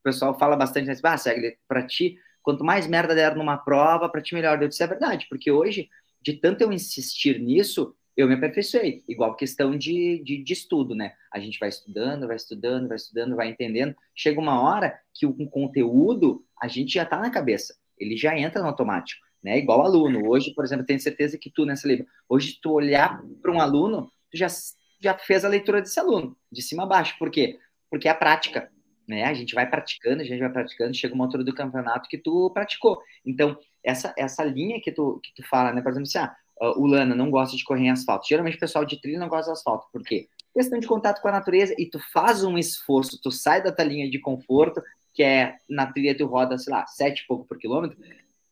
pessoal 0.02 0.38
fala 0.38 0.56
bastante, 0.56 0.90
ah, 1.02 1.16
Segre, 1.16 1.58
para 1.66 1.86
ti, 1.86 2.18
quanto 2.42 2.64
mais 2.64 2.86
merda 2.86 3.14
der 3.14 3.34
numa 3.34 3.56
prova, 3.56 4.08
para 4.08 4.22
ti 4.22 4.34
melhor. 4.34 4.60
Eu 4.60 4.68
disse, 4.68 4.82
é 4.82 4.86
verdade, 4.86 5.26
porque 5.28 5.50
hoje 5.50 5.88
de 6.22 6.34
tanto 6.34 6.62
eu 6.62 6.72
insistir 6.72 7.40
nisso, 7.40 7.94
eu 8.20 8.28
me 8.28 8.34
aperfeiçoei. 8.34 9.02
Igual 9.08 9.36
questão 9.36 9.76
de, 9.76 10.22
de, 10.24 10.42
de, 10.42 10.52
estudo, 10.52 10.94
né? 10.94 11.14
A 11.32 11.38
gente 11.38 11.58
vai 11.58 11.68
estudando, 11.68 12.26
vai 12.26 12.36
estudando, 12.36 12.88
vai 12.88 12.96
estudando, 12.96 13.36
vai 13.36 13.48
entendendo. 13.48 13.94
Chega 14.14 14.40
uma 14.40 14.60
hora 14.60 14.98
que 15.14 15.26
o 15.26 15.34
conteúdo 15.48 16.44
a 16.60 16.68
gente 16.68 16.94
já 16.94 17.04
está 17.04 17.18
na 17.18 17.30
cabeça, 17.30 17.74
ele 17.98 18.16
já 18.16 18.36
entra 18.38 18.60
no 18.60 18.68
automático, 18.68 19.24
né? 19.42 19.58
Igual 19.58 19.82
aluno. 19.82 20.28
Hoje, 20.28 20.52
por 20.54 20.64
exemplo, 20.64 20.86
tenho 20.86 21.00
certeza 21.00 21.38
que 21.38 21.50
tu 21.50 21.64
nessa 21.64 21.88
livro, 21.88 22.06
hoje 22.28 22.58
tu 22.60 22.72
olhar 22.72 23.22
para 23.42 23.52
um 23.52 23.60
aluno, 23.60 24.10
tu 24.30 24.36
já, 24.36 24.46
já 25.00 25.16
fez 25.18 25.44
a 25.44 25.48
leitura 25.48 25.80
desse 25.80 25.98
aluno, 25.98 26.36
de 26.50 26.62
cima 26.62 26.82
a 26.84 26.86
baixo. 26.86 27.16
Por 27.18 27.30
quê? 27.30 27.58
Porque 27.90 28.08
é 28.08 28.10
a 28.10 28.14
prática. 28.14 28.70
Né? 29.08 29.24
A 29.24 29.34
gente 29.34 29.54
vai 29.56 29.68
praticando, 29.68 30.22
a 30.22 30.24
gente 30.24 30.38
vai 30.38 30.52
praticando, 30.52 30.94
chega 30.94 31.14
uma 31.14 31.24
altura 31.24 31.42
do 31.42 31.52
campeonato 31.52 32.08
que 32.08 32.16
tu 32.16 32.48
praticou. 32.54 33.02
Então, 33.26 33.58
essa, 33.82 34.14
essa 34.16 34.44
linha 34.44 34.80
que 34.80 34.92
tu, 34.92 35.20
que 35.20 35.34
tu 35.34 35.42
fala, 35.48 35.72
né? 35.72 35.82
Por 35.82 35.90
exemplo, 35.90 36.06
assim, 36.06 36.18
ah, 36.18 36.36
o 36.60 36.86
Lana 36.86 37.14
não 37.14 37.30
gosta 37.30 37.56
de 37.56 37.64
correr 37.64 37.84
em 37.84 37.90
asfalto. 37.90 38.28
Geralmente 38.28 38.56
o 38.56 38.60
pessoal 38.60 38.84
de 38.84 39.00
trilha 39.00 39.18
não 39.18 39.28
gosta 39.28 39.52
de 39.52 39.58
asfalto. 39.58 39.86
Por 39.92 40.02
quê? 40.02 40.28
Questão 40.54 40.78
de 40.78 40.86
contato 40.86 41.22
com 41.22 41.28
a 41.28 41.32
natureza 41.32 41.74
e 41.78 41.86
tu 41.86 41.98
faz 42.12 42.44
um 42.44 42.58
esforço, 42.58 43.20
tu 43.22 43.30
sai 43.30 43.62
da 43.62 43.72
tua 43.72 43.84
linha 43.84 44.10
de 44.10 44.18
conforto, 44.18 44.82
que 45.14 45.22
é 45.22 45.56
na 45.68 45.86
trilha 45.86 46.16
tu 46.16 46.26
roda, 46.26 46.58
sei 46.58 46.72
lá, 46.72 46.86
sete 46.86 47.20
e 47.20 47.26
pouco 47.26 47.46
por 47.46 47.56
quilômetro. 47.56 47.96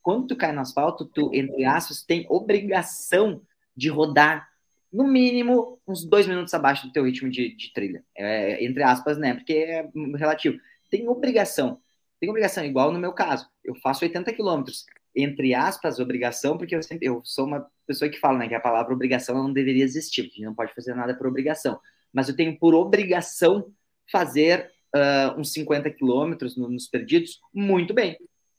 Quando 0.01 0.27
tu 0.27 0.37
cai 0.37 0.53
no 0.53 0.61
asfalto, 0.61 1.05
tu, 1.05 1.31
entre 1.35 1.65
aspas, 1.65 2.03
tem 2.03 2.25
obrigação 2.31 3.43
de 3.77 3.89
rodar 3.89 4.49
no 4.93 5.07
mínimo 5.07 5.79
uns 5.87 6.05
dois 6.05 6.27
minutos 6.27 6.55
abaixo 6.55 6.87
do 6.87 6.93
teu 6.93 7.05
ritmo 7.05 7.29
de, 7.29 7.55
de 7.55 7.73
trilha. 7.73 8.03
É, 8.17 8.65
entre 8.65 8.83
aspas, 8.83 9.19
né? 9.19 9.35
Porque 9.35 9.53
é 9.53 9.89
relativo. 10.17 10.59
Tem 10.91 11.07
obrigação. 11.09 11.81
Tem 12.19 12.31
obrigação, 12.31 12.65
igual 12.65 12.91
no 12.91 12.99
meu 12.99 13.13
caso. 13.13 13.49
Eu 13.63 13.75
faço 13.75 14.05
80 14.05 14.33
quilômetros 14.33 14.87
entre 15.15 15.55
aspas, 15.55 15.99
obrigação, 15.99 16.57
porque 16.57 16.75
eu 16.75 16.83
sempre 16.83 17.09
eu 17.09 17.21
sou 17.25 17.47
uma 17.47 17.67
pessoa 17.87 18.11
que 18.11 18.19
fala 18.19 18.39
né, 18.39 18.49
que 18.49 18.55
a 18.55 18.61
palavra 18.61 18.93
obrigação 18.93 19.35
não 19.37 19.53
deveria 19.53 19.85
existir, 19.85 20.23
porque 20.23 20.35
a 20.35 20.39
gente 20.39 20.47
não 20.47 20.55
pode 20.55 20.75
fazer 20.75 20.95
nada 20.95 21.15
por 21.15 21.27
obrigação. 21.27 21.81
Mas 22.13 22.29
eu 22.29 22.37
tenho 22.37 22.59
por 22.59 22.75
obrigação 22.75 23.73
fazer 24.11 24.71
uh, 24.95 25.39
uns 25.39 25.53
50 25.53 25.91
quilômetros 25.91 26.57
nos 26.57 26.87
perdidos 26.87 27.41
muito 27.53 27.93
bem, 27.93 28.17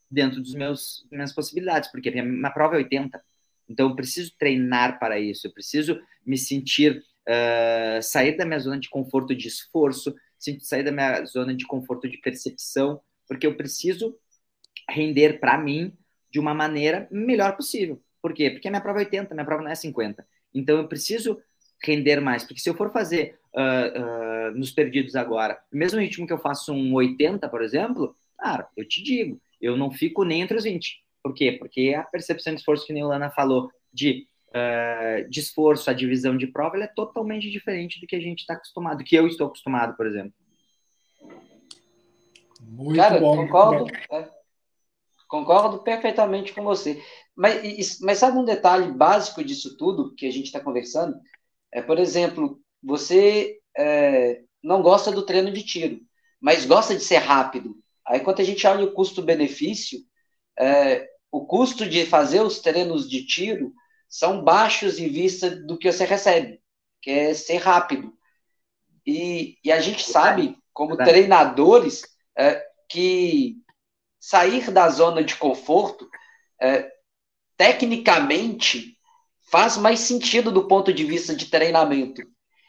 dentro 0.10 0.42
dos 0.42 0.54
meus 0.54 1.08
minhas 1.12 1.34
possibilidades, 1.34 1.92
porque 1.92 2.12
minha, 2.12 2.24
minha 2.24 2.52
prova 2.52 2.76
é 2.76 2.78
80. 2.78 3.22
Então 3.68 3.90
eu 3.90 3.96
preciso 3.96 4.34
treinar 4.38 5.00
para 5.00 5.20
isso, 5.20 5.48
eu 5.48 5.54
preciso 5.54 6.02
me 6.26 6.38
sentir, 6.38 7.04
uh, 7.28 8.02
sair 8.02 8.36
da 8.36 8.46
minha 8.46 8.60
zona 8.60 8.80
de 8.80 8.90
conforto 8.90 9.36
de 9.36 9.48
esforço, 9.48 10.16
sair 10.62 10.84
da 10.84 10.92
minha 10.92 11.24
zona 11.26 11.56
de 11.56 11.66
conforto 11.66 12.10
de 12.10 12.18
percepção, 12.18 13.00
porque 13.28 13.46
eu 13.46 13.56
preciso 13.56 14.18
render 14.90 15.40
para 15.40 15.58
mim 15.58 15.96
de 16.30 16.40
uma 16.40 16.54
maneira 16.54 17.08
melhor 17.12 17.56
possível. 17.56 18.02
Por 18.22 18.34
quê? 18.34 18.50
Porque 18.50 18.68
a 18.68 18.72
minha 18.72 18.82
prova 18.82 19.00
é 19.00 19.06
80, 19.06 19.34
minha 19.34 19.46
prova 19.46 19.64
não 19.64 19.72
é 19.72 19.76
50. 19.76 20.26
Então 20.54 20.78
eu 20.78 20.88
preciso 20.88 21.42
render 21.84 22.20
mais, 22.20 22.44
porque 22.44 22.60
se 22.60 22.70
eu 22.70 22.76
for 22.76 22.92
fazer 22.92 23.40
uh, 23.54 24.52
uh, 24.52 24.58
nos 24.58 24.72
perdidos 24.72 25.16
agora, 25.16 25.60
o 25.72 25.78
mesmo 25.78 26.00
ritmo 26.00 26.28
que 26.28 26.34
eu 26.34 26.38
faço 26.38 26.74
um 26.74 26.94
80, 26.94 27.48
por 27.48 27.62
exemplo, 27.62 28.16
cara, 28.38 28.68
eu 28.76 28.86
te 28.86 29.02
digo, 29.02 29.40
eu 29.62 29.78
não 29.78 29.90
fico 29.92 30.24
nem 30.24 30.42
entre 30.42 30.58
os 30.58 30.64
20. 30.64 31.02
Por 31.24 31.34
quê? 31.34 31.54
Porque 31.54 31.94
a 31.98 32.04
percepção 32.04 32.54
de 32.54 32.60
esforço 32.60 32.86
que 32.86 33.00
a 33.00 33.06
Lana 33.06 33.30
falou 33.30 33.72
de, 33.94 34.28
uh, 34.50 35.30
de 35.30 35.40
esforço, 35.40 35.90
a 35.90 35.94
divisão 35.94 36.36
de 36.36 36.48
prova, 36.48 36.76
ela 36.76 36.86
é 36.86 36.94
totalmente 36.94 37.50
diferente 37.50 38.00
do 38.00 38.08
que 38.08 38.16
a 38.16 38.22
gente 38.22 38.40
está 38.40 38.54
acostumado, 38.54 39.00
do 39.00 39.04
que 39.04 39.16
eu 39.16 39.28
estou 39.28 39.48
acostumado, 39.48 39.96
por 39.96 40.06
exemplo. 40.06 40.34
Muito 42.62 42.98
Cara, 42.98 43.20
bom. 43.20 43.36
Concordo. 43.38 43.86
É. 44.12 44.39
Concordo 45.30 45.84
perfeitamente 45.84 46.54
com 46.54 46.64
você. 46.64 47.02
Mas, 47.36 48.00
mas 48.02 48.18
sabe 48.18 48.40
um 48.40 48.44
detalhe 48.44 48.92
básico 48.92 49.44
disso 49.44 49.78
tudo 49.78 50.16
que 50.16 50.26
a 50.26 50.32
gente 50.32 50.48
está 50.48 50.60
conversando? 50.60 51.16
É, 51.72 51.84
por 51.84 52.00
exemplo, 52.00 52.60
você 52.82 53.60
é, 53.78 54.42
não 54.62 54.82
gosta 54.82 55.12
do 55.12 55.22
treino 55.22 55.54
de 55.54 55.64
tiro, 55.64 56.00
mas 56.42 56.66
gosta 56.66 56.96
de 56.96 57.04
ser 57.04 57.18
rápido. 57.18 57.76
Aí, 58.08 58.20
quando 58.22 58.40
a 58.40 58.44
gente 58.44 58.66
olha 58.66 58.84
o 58.86 58.92
custo-benefício, 58.92 60.00
é, 60.58 61.08
o 61.32 61.46
custo 61.46 61.88
de 61.88 62.08
fazer 62.08 62.42
os 62.42 62.60
treinos 62.60 63.08
de 63.08 63.24
tiro 63.24 63.72
são 64.10 64.44
baixos 64.44 64.98
em 64.98 65.10
vista 65.10 65.52
do 65.52 65.78
que 65.78 65.92
você 65.92 66.06
recebe, 66.06 66.60
que 67.04 67.12
é 67.12 67.34
ser 67.36 67.58
rápido. 67.58 68.12
E, 69.06 69.60
e 69.64 69.72
a 69.72 69.80
gente 69.80 70.04
sabe, 70.10 70.58
como 70.74 70.98
treinadores, 70.98 72.02
é, 72.36 72.66
que 72.90 73.58
sair 74.20 74.70
da 74.72 74.90
zona 74.90 75.24
de 75.24 75.36
conforto, 75.36 76.10
é, 76.62 76.92
tecnicamente, 77.58 78.98
faz 79.52 79.78
mais 79.78 80.00
sentido 80.02 80.52
do 80.52 80.68
ponto 80.68 80.94
de 80.94 81.04
vista 81.04 81.36
de 81.36 81.46
treinamento. 81.46 82.22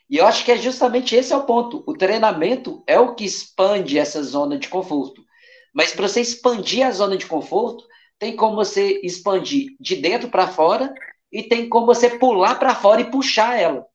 E 0.08 0.16
eu 0.16 0.26
acho 0.26 0.44
que 0.44 0.50
é 0.50 0.56
justamente 0.56 1.14
esse 1.14 1.32
é 1.32 1.36
o 1.36 1.44
ponto. 1.44 1.84
O 1.86 1.94
treinamento 1.94 2.82
é 2.86 2.98
o 2.98 3.14
que 3.14 3.24
expande 3.24 3.98
essa 3.98 4.22
zona 4.22 4.58
de 4.58 4.68
conforto. 4.68 5.24
Mas 5.72 5.92
para 5.92 6.08
você 6.08 6.20
expandir 6.20 6.84
a 6.84 6.90
zona 6.90 7.16
de 7.16 7.26
conforto, 7.26 7.84
tem 8.18 8.34
como 8.34 8.56
você 8.56 9.00
expandir 9.04 9.76
de 9.78 9.96
dentro 9.96 10.28
para 10.28 10.48
fora 10.48 10.92
e 11.30 11.44
tem 11.44 11.68
como 11.68 11.86
você 11.86 12.18
pular 12.18 12.56
para 12.56 12.74
fora 12.74 13.00
e 13.00 13.10
puxar 13.10 13.56
ela. 13.56 13.86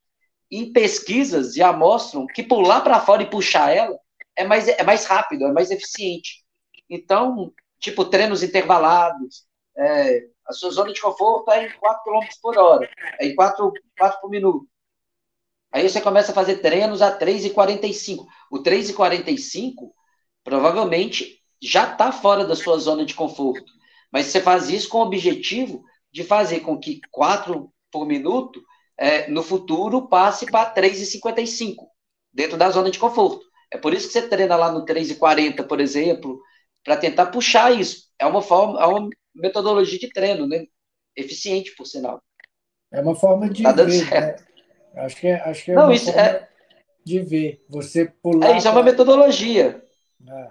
Em 0.49 0.71
pesquisas 0.71 1.53
já 1.53 1.73
mostram 1.73 2.25
que 2.25 2.43
pular 2.43 2.79
para 2.79 3.01
fora 3.01 3.23
e 3.23 3.29
puxar 3.29 3.75
ela 3.75 3.99
é 4.37 4.45
mais, 4.45 4.67
é 4.69 4.83
mais 4.83 5.05
rápido, 5.05 5.45
é 5.45 5.51
mais 5.51 5.69
eficiente. 5.69 6.44
Então, 6.89 7.53
tipo, 7.79 8.05
treinos 8.05 8.43
intervalados, 8.43 9.45
é, 9.77 10.27
a 10.47 10.53
sua 10.53 10.71
zona 10.71 10.93
de 10.93 11.01
conforto 11.01 11.51
é 11.51 11.67
em 11.67 11.79
4 11.79 12.03
km 12.03 12.27
por 12.41 12.57
hora, 12.57 12.89
é 13.19 13.27
em 13.27 13.35
4, 13.35 13.71
4 13.97 14.21
por 14.21 14.29
minuto. 14.29 14.67
Aí 15.71 15.89
você 15.89 15.99
começa 15.99 16.31
a 16.31 16.35
fazer 16.35 16.57
treinos 16.57 17.01
a 17.01 17.17
3,45. 17.17 18.25
O 18.49 18.63
3,45 18.63 19.91
provavelmente 20.43 21.41
já 21.61 21.91
está 21.91 22.11
fora 22.11 22.45
da 22.45 22.55
sua 22.55 22.77
zona 22.77 23.05
de 23.05 23.13
conforto. 23.13 23.73
Mas 24.11 24.27
você 24.27 24.39
faz 24.39 24.69
isso 24.69 24.87
com 24.87 24.99
o 24.99 25.05
objetivo 25.05 25.83
de 26.13 26.23
fazer 26.23 26.61
com 26.61 26.79
que 26.79 27.01
4 27.11 27.69
por 27.91 28.05
minuto 28.05 28.63
é, 28.97 29.27
no 29.29 29.43
futuro 29.43 30.07
passe 30.07 30.45
para 30.45 30.73
3,55 30.73 31.87
dentro 32.31 32.57
da 32.57 32.69
zona 32.69 32.89
de 32.89 32.99
conforto. 32.99 33.45
É 33.69 33.77
por 33.77 33.93
isso 33.93 34.07
que 34.07 34.13
você 34.13 34.21
treina 34.21 34.55
lá 34.55 34.71
no 34.71 34.85
3,40, 34.85 35.67
por 35.67 35.81
exemplo, 35.81 36.39
para 36.85 36.95
tentar 36.95 37.25
puxar 37.25 37.71
isso. 37.71 38.07
É 38.17 38.25
uma 38.27 38.43
forma, 38.43 38.79
é 38.79 38.85
uma 38.85 39.09
metodologia 39.33 39.99
de 39.99 40.07
treino, 40.09 40.47
né? 40.47 40.65
Eficiente, 41.17 41.75
por 41.75 41.85
sinal. 41.85 42.21
É 42.91 43.01
uma 43.01 43.15
forma 43.15 43.49
de 43.49 43.63
tá 43.63 43.71
ver, 43.71 44.09
né? 44.09 44.35
Acho 44.95 45.17
que 45.17 45.27
é, 45.27 45.41
acho 45.41 45.65
que 45.65 45.71
é 45.71 45.75
Não, 45.75 45.93
forma 45.93 46.21
é... 46.21 46.47
de 47.03 47.19
ver. 47.19 47.65
Você 47.67 48.05
pular. 48.05 48.51
É, 48.51 48.57
isso 48.57 48.67
é 48.67 48.71
uma 48.71 48.83
metodologia. 48.83 49.83
É. 50.25 50.49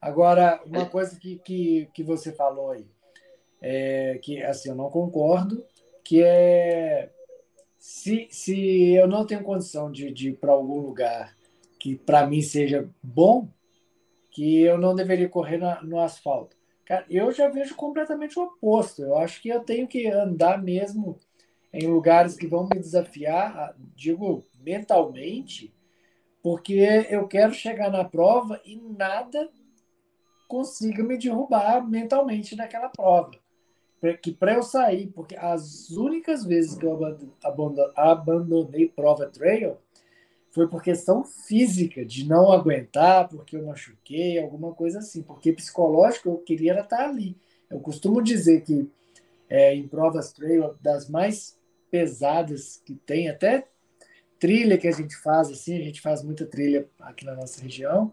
Agora, 0.00 0.60
uma 0.66 0.86
coisa 0.86 1.18
que, 1.18 1.38
que, 1.38 1.88
que 1.94 2.02
você 2.02 2.32
falou 2.32 2.72
aí, 2.72 2.86
é, 3.62 4.18
que 4.22 4.42
assim, 4.42 4.68
eu 4.68 4.74
não 4.74 4.90
concordo, 4.90 5.64
que 6.04 6.22
é 6.22 7.10
se, 7.78 8.26
se 8.30 8.94
eu 8.94 9.06
não 9.06 9.24
tenho 9.24 9.42
condição 9.42 9.90
de, 9.90 10.12
de 10.12 10.30
ir 10.30 10.36
para 10.36 10.52
algum 10.52 10.80
lugar 10.80 11.36
que 11.78 11.94
para 11.94 12.26
mim 12.26 12.42
seja 12.42 12.88
bom, 13.02 13.48
que 14.36 14.60
eu 14.60 14.76
não 14.76 14.94
deveria 14.94 15.30
correr 15.30 15.56
na, 15.56 15.82
no 15.82 15.98
asfalto. 15.98 16.54
Cara, 16.84 17.06
eu 17.08 17.32
já 17.32 17.48
vejo 17.48 17.74
completamente 17.74 18.38
o 18.38 18.42
oposto. 18.42 19.00
Eu 19.00 19.16
acho 19.16 19.40
que 19.40 19.48
eu 19.48 19.60
tenho 19.60 19.88
que 19.88 20.06
andar 20.08 20.62
mesmo 20.62 21.18
em 21.72 21.86
lugares 21.86 22.36
que 22.36 22.46
vão 22.46 22.68
me 22.68 22.78
desafiar, 22.78 23.74
digo, 23.94 24.44
mentalmente, 24.60 25.74
porque 26.42 27.06
eu 27.08 27.26
quero 27.26 27.54
chegar 27.54 27.90
na 27.90 28.04
prova 28.04 28.60
e 28.62 28.76
nada 28.76 29.48
consiga 30.46 31.02
me 31.02 31.16
derrubar 31.16 31.88
mentalmente 31.88 32.54
naquela 32.54 32.90
prova. 32.90 33.30
Que 34.22 34.32
para 34.32 34.52
eu 34.52 34.62
sair, 34.62 35.06
porque 35.14 35.34
as 35.34 35.88
únicas 35.92 36.44
vezes 36.44 36.76
que 36.76 36.84
eu 36.84 37.00
abandonei 37.96 38.86
prova 38.86 39.30
trail 39.30 39.78
foi 40.56 40.66
por 40.66 40.82
questão 40.82 41.22
física, 41.22 42.02
de 42.02 42.26
não 42.26 42.50
aguentar, 42.50 43.28
porque 43.28 43.58
eu 43.58 43.66
machuquei, 43.66 44.38
alguma 44.38 44.72
coisa 44.72 45.00
assim. 45.00 45.20
Porque 45.22 45.52
psicológico 45.52 46.30
eu 46.30 46.38
queria 46.38 46.80
estar 46.80 47.10
ali. 47.10 47.36
Eu 47.68 47.78
costumo 47.78 48.22
dizer 48.22 48.62
que 48.62 48.90
é, 49.50 49.74
em 49.74 49.86
provas 49.86 50.32
trail, 50.32 50.74
das 50.80 51.10
mais 51.10 51.58
pesadas 51.90 52.80
que 52.86 52.94
tem, 52.94 53.28
até 53.28 53.66
trilha 54.38 54.78
que 54.78 54.88
a 54.88 54.92
gente 54.92 55.14
faz, 55.16 55.50
assim, 55.50 55.76
a 55.76 55.84
gente 55.84 56.00
faz 56.00 56.22
muita 56.22 56.46
trilha 56.46 56.88
aqui 57.00 57.26
na 57.26 57.34
nossa 57.34 57.60
região. 57.60 58.10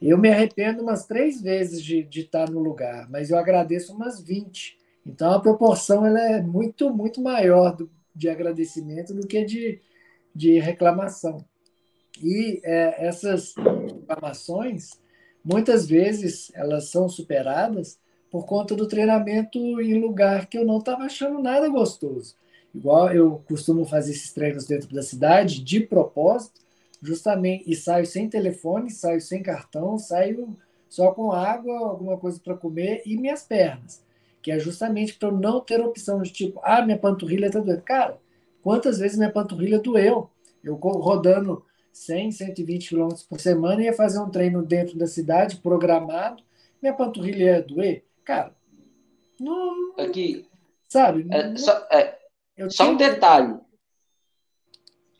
Eu 0.00 0.16
me 0.16 0.30
arrependo 0.30 0.82
umas 0.82 1.04
três 1.04 1.42
vezes 1.42 1.84
de, 1.84 2.02
de 2.02 2.22
estar 2.22 2.50
no 2.50 2.60
lugar, 2.60 3.10
mas 3.10 3.28
eu 3.28 3.36
agradeço 3.36 3.94
umas 3.94 4.22
20. 4.22 4.78
Então 5.04 5.30
a 5.30 5.40
proporção 5.40 6.06
ela 6.06 6.18
é 6.18 6.40
muito, 6.40 6.88
muito 6.88 7.20
maior 7.20 7.76
do, 7.76 7.90
de 8.16 8.30
agradecimento 8.30 9.12
do 9.12 9.26
que 9.26 9.44
de, 9.44 9.82
de 10.34 10.58
reclamação. 10.58 11.44
E 12.22 12.60
é, 12.62 13.06
essas 13.06 13.54
reclamações, 13.56 14.90
muitas 15.44 15.86
vezes, 15.88 16.50
elas 16.54 16.88
são 16.88 17.08
superadas 17.08 17.98
por 18.30 18.46
conta 18.46 18.74
do 18.74 18.88
treinamento 18.88 19.58
em 19.80 20.00
lugar 20.00 20.46
que 20.46 20.56
eu 20.56 20.64
não 20.64 20.78
estava 20.78 21.04
achando 21.04 21.42
nada 21.42 21.68
gostoso. 21.68 22.34
Igual 22.74 23.12
eu 23.12 23.42
costumo 23.46 23.84
fazer 23.84 24.12
esses 24.12 24.32
treinos 24.32 24.66
dentro 24.66 24.94
da 24.94 25.02
cidade, 25.02 25.62
de 25.62 25.80
propósito, 25.80 26.60
justamente, 27.02 27.70
e 27.70 27.76
saio 27.76 28.06
sem 28.06 28.28
telefone, 28.28 28.90
saio 28.90 29.20
sem 29.20 29.42
cartão, 29.42 29.98
saio 29.98 30.56
só 30.88 31.10
com 31.12 31.32
água, 31.32 31.76
alguma 31.78 32.16
coisa 32.16 32.40
para 32.42 32.56
comer 32.56 33.02
e 33.04 33.16
minhas 33.16 33.42
pernas, 33.42 34.02
que 34.40 34.50
é 34.50 34.58
justamente 34.58 35.14
para 35.14 35.28
eu 35.28 35.32
não 35.32 35.60
ter 35.60 35.80
opção 35.80 36.22
de 36.22 36.30
tipo, 36.30 36.60
ah, 36.62 36.82
minha 36.82 36.98
panturrilha 36.98 37.46
está 37.46 37.60
doendo. 37.60 37.82
Cara, 37.82 38.18
quantas 38.62 38.98
vezes 38.98 39.18
minha 39.18 39.30
panturrilha 39.30 39.78
doeu? 39.78 40.30
Eu 40.62 40.76
rodando 40.76 41.64
100, 41.92 42.32
120 42.32 42.88
km 42.88 43.08
por 43.28 43.40
semana 43.40 43.82
ia 43.82 43.92
fazer 43.92 44.18
um 44.18 44.30
treino 44.30 44.62
dentro 44.62 44.96
da 44.96 45.06
cidade, 45.06 45.56
programado, 45.56 46.42
minha 46.80 46.94
panturrilha 46.94 47.44
ia 47.44 47.62
doer. 47.62 48.04
Cara, 48.24 48.54
não. 49.38 49.94
Aqui. 49.98 50.46
Sabe? 50.88 51.26
É, 51.30 51.48
não, 51.48 51.56
só, 51.56 51.86
é, 51.90 52.18
só 52.68 52.90
um 52.90 52.96
detalhe. 52.96 53.56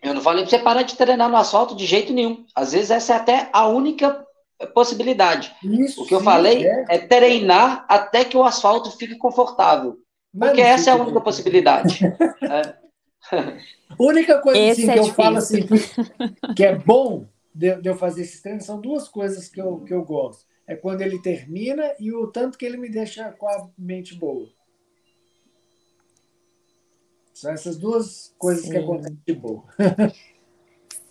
Eu 0.02 0.14
não 0.14 0.20
falei 0.20 0.42
para 0.42 0.50
você 0.50 0.58
parar 0.58 0.82
de 0.82 0.96
treinar 0.96 1.28
no 1.28 1.36
asfalto 1.36 1.76
de 1.76 1.86
jeito 1.86 2.12
nenhum. 2.12 2.44
Às 2.54 2.72
vezes 2.72 2.90
essa 2.90 3.14
é 3.14 3.16
até 3.16 3.50
a 3.52 3.68
única 3.68 4.26
possibilidade. 4.74 5.54
Isso, 5.62 6.02
o 6.02 6.06
que 6.06 6.14
eu 6.14 6.18
sim, 6.18 6.24
falei 6.24 6.66
é. 6.66 6.84
é. 6.88 6.98
treinar 6.98 7.84
até 7.88 8.24
que 8.24 8.36
o 8.36 8.44
asfalto 8.44 8.90
fique 8.90 9.16
confortável. 9.16 9.98
Porque 10.36 10.60
essa 10.60 10.90
é 10.90 10.92
a 10.92 10.96
única 10.96 11.20
possibilidade. 11.20 12.00
é. 12.42 12.81
Única 13.98 14.40
coisa 14.40 14.58
assim, 14.58 14.82
é 14.82 14.94
que 14.94 15.00
difícil. 15.00 15.08
eu 15.08 15.14
falo 15.14 15.36
assim, 15.38 15.66
que 16.56 16.64
é 16.64 16.76
bom 16.76 17.26
de, 17.54 17.76
de, 17.76 17.88
eu 17.88 17.96
fazer 17.96 18.22
esses 18.22 18.40
treinos 18.40 18.64
são 18.64 18.80
duas 18.80 19.08
coisas 19.08 19.48
que 19.48 19.60
eu, 19.60 19.80
que 19.80 19.92
eu 19.92 20.04
gosto. 20.04 20.46
É 20.66 20.74
quando 20.74 21.02
ele 21.02 21.20
termina 21.20 21.94
e 21.98 22.12
o 22.12 22.26
tanto 22.28 22.56
que 22.56 22.64
ele 22.64 22.76
me 22.76 22.88
deixa 22.88 23.30
com 23.32 23.48
a 23.48 23.68
mente 23.76 24.14
boa. 24.14 24.48
São 27.34 27.50
essas 27.50 27.76
duas 27.76 28.34
coisas 28.38 28.64
Sim. 28.64 28.70
que 28.70 28.76
acontecem 28.78 29.18
de 29.26 29.34
boa. 29.34 29.64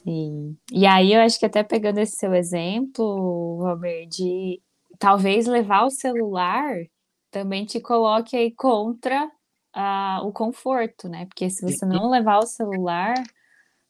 Sim. 0.03 0.57
E 0.71 0.85
aí 0.85 1.13
eu 1.13 1.21
acho 1.21 1.37
que 1.37 1.45
até 1.45 1.63
pegando 1.63 1.99
esse 1.99 2.15
seu 2.15 2.33
exemplo, 2.33 3.57
Robert, 3.61 4.07
de 4.07 4.61
talvez 4.97 5.45
levar 5.45 5.85
o 5.85 5.91
celular 5.91 6.75
também 7.29 7.65
te 7.65 7.79
coloque 7.79 8.35
aí 8.35 8.51
contra 8.51 9.31
uh, 9.75 10.25
o 10.25 10.31
conforto, 10.31 11.07
né? 11.07 11.25
Porque 11.25 11.49
se 11.49 11.61
você 11.61 11.85
não 11.85 12.09
levar 12.09 12.39
o 12.39 12.47
celular, 12.47 13.13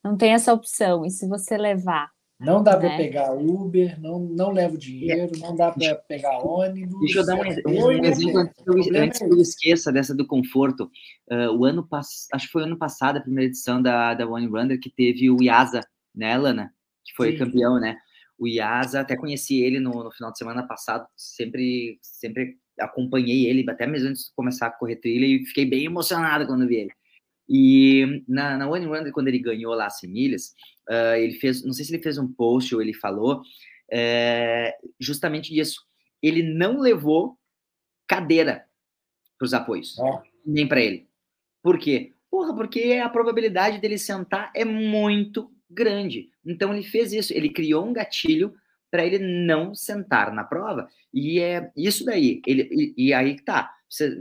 não 0.03 0.17
tem 0.17 0.33
essa 0.33 0.53
opção. 0.53 1.05
E 1.05 1.11
se 1.11 1.27
você 1.27 1.57
levar 1.57 2.11
não 2.41 2.63
dá 2.63 2.71
né? 2.71 2.79
para 2.79 2.97
pegar 2.97 3.33
Uber, 3.33 4.01
não, 4.01 4.19
não 4.19 4.51
levo 4.51 4.75
dinheiro, 4.75 5.31
não 5.37 5.55
dá 5.55 5.71
para 5.71 5.95
pegar 5.95 6.39
ônibus. 6.39 6.99
Deixa 7.01 7.19
eu 7.19 7.25
dar 7.25 7.35
um, 7.35 7.41
um, 7.71 7.85
um 7.85 8.03
exemplo 8.03 8.39
antes, 8.39 8.63
eu, 8.65 9.01
antes 9.01 9.19
que 9.19 9.25
eu 9.25 9.39
esqueça 9.39 9.91
dessa 9.91 10.15
do 10.15 10.25
conforto. 10.25 10.89
Uh, 11.29 11.55
o 11.55 11.65
ano 11.65 11.87
acho 12.33 12.47
que 12.47 12.51
foi 12.51 12.63
ano 12.63 12.79
passado, 12.79 13.17
a 13.17 13.21
primeira 13.21 13.47
edição 13.47 13.79
da, 13.79 14.15
da 14.15 14.27
One 14.27 14.47
Runner, 14.47 14.79
que 14.79 14.89
teve 14.89 15.29
o 15.29 15.37
Iasa, 15.39 15.81
né, 16.15 16.35
Lana? 16.35 16.73
Que 17.05 17.13
foi 17.15 17.33
Sim. 17.33 17.37
campeão, 17.37 17.79
né? 17.79 17.95
O 18.39 18.47
Iasa, 18.47 19.01
até 19.01 19.15
conheci 19.15 19.61
ele 19.61 19.79
no, 19.79 20.03
no 20.03 20.11
final 20.11 20.31
de 20.31 20.39
semana 20.39 20.65
passado, 20.65 21.05
sempre, 21.15 21.99
sempre 22.01 22.57
acompanhei 22.80 23.45
ele, 23.48 23.69
até 23.69 23.85
mesmo 23.85 24.10
antes 24.10 24.26
de 24.26 24.34
começar 24.35 24.68
a 24.68 24.72
correr 24.72 24.98
trilha, 24.98 25.26
e 25.26 25.45
fiquei 25.45 25.65
bem 25.65 25.85
emocionado 25.85 26.45
quando 26.45 26.68
vi 26.68 26.76
ele. 26.76 26.91
E 27.48 28.23
na, 28.27 28.57
na 28.57 28.69
One 28.69 28.85
Runner, 28.85 29.11
quando 29.11 29.27
ele 29.27 29.39
ganhou 29.39 29.73
lá 29.73 29.88
as 29.88 29.99
100 29.99 30.10
milhas, 30.10 30.53
uh, 30.89 31.15
ele 31.18 31.34
fez, 31.34 31.64
não 31.65 31.73
sei 31.73 31.85
se 31.85 31.93
ele 31.93 32.03
fez 32.03 32.18
um 32.18 32.31
post 32.31 32.73
ou 32.73 32.81
ele 32.81 32.93
falou, 32.93 33.41
é, 33.91 34.73
justamente 34.99 35.57
isso. 35.57 35.81
Ele 36.22 36.41
não 36.41 36.80
levou 36.80 37.38
cadeira 38.07 38.65
para 39.38 39.45
os 39.45 39.53
apoios, 39.53 39.95
nem 40.45 40.68
para 40.68 40.81
ele. 40.81 41.10
Por 41.61 41.77
quê? 41.77 42.14
Porra, 42.30 42.56
porque 42.56 42.93
a 43.03 43.10
probabilidade 43.10 43.80
dele 43.80 43.98
sentar 43.98 44.52
é 44.56 44.64
muito 44.64 45.52
grande. 45.69 46.30
Então 46.45 46.73
ele 46.73 46.84
fez 46.84 47.11
isso, 47.11 47.34
ele 47.34 47.49
criou 47.49 47.85
um 47.85 47.93
gatilho 47.93 48.53
para 48.91 49.05
ele 49.05 49.18
não 49.19 49.73
sentar 49.73 50.34
na 50.34 50.43
prova. 50.43 50.88
E 51.13 51.39
é 51.39 51.72
isso 51.76 52.03
daí. 52.03 52.41
Ele, 52.45 52.69
e, 52.72 53.07
e 53.07 53.13
aí 53.13 53.39
tá 53.39 53.73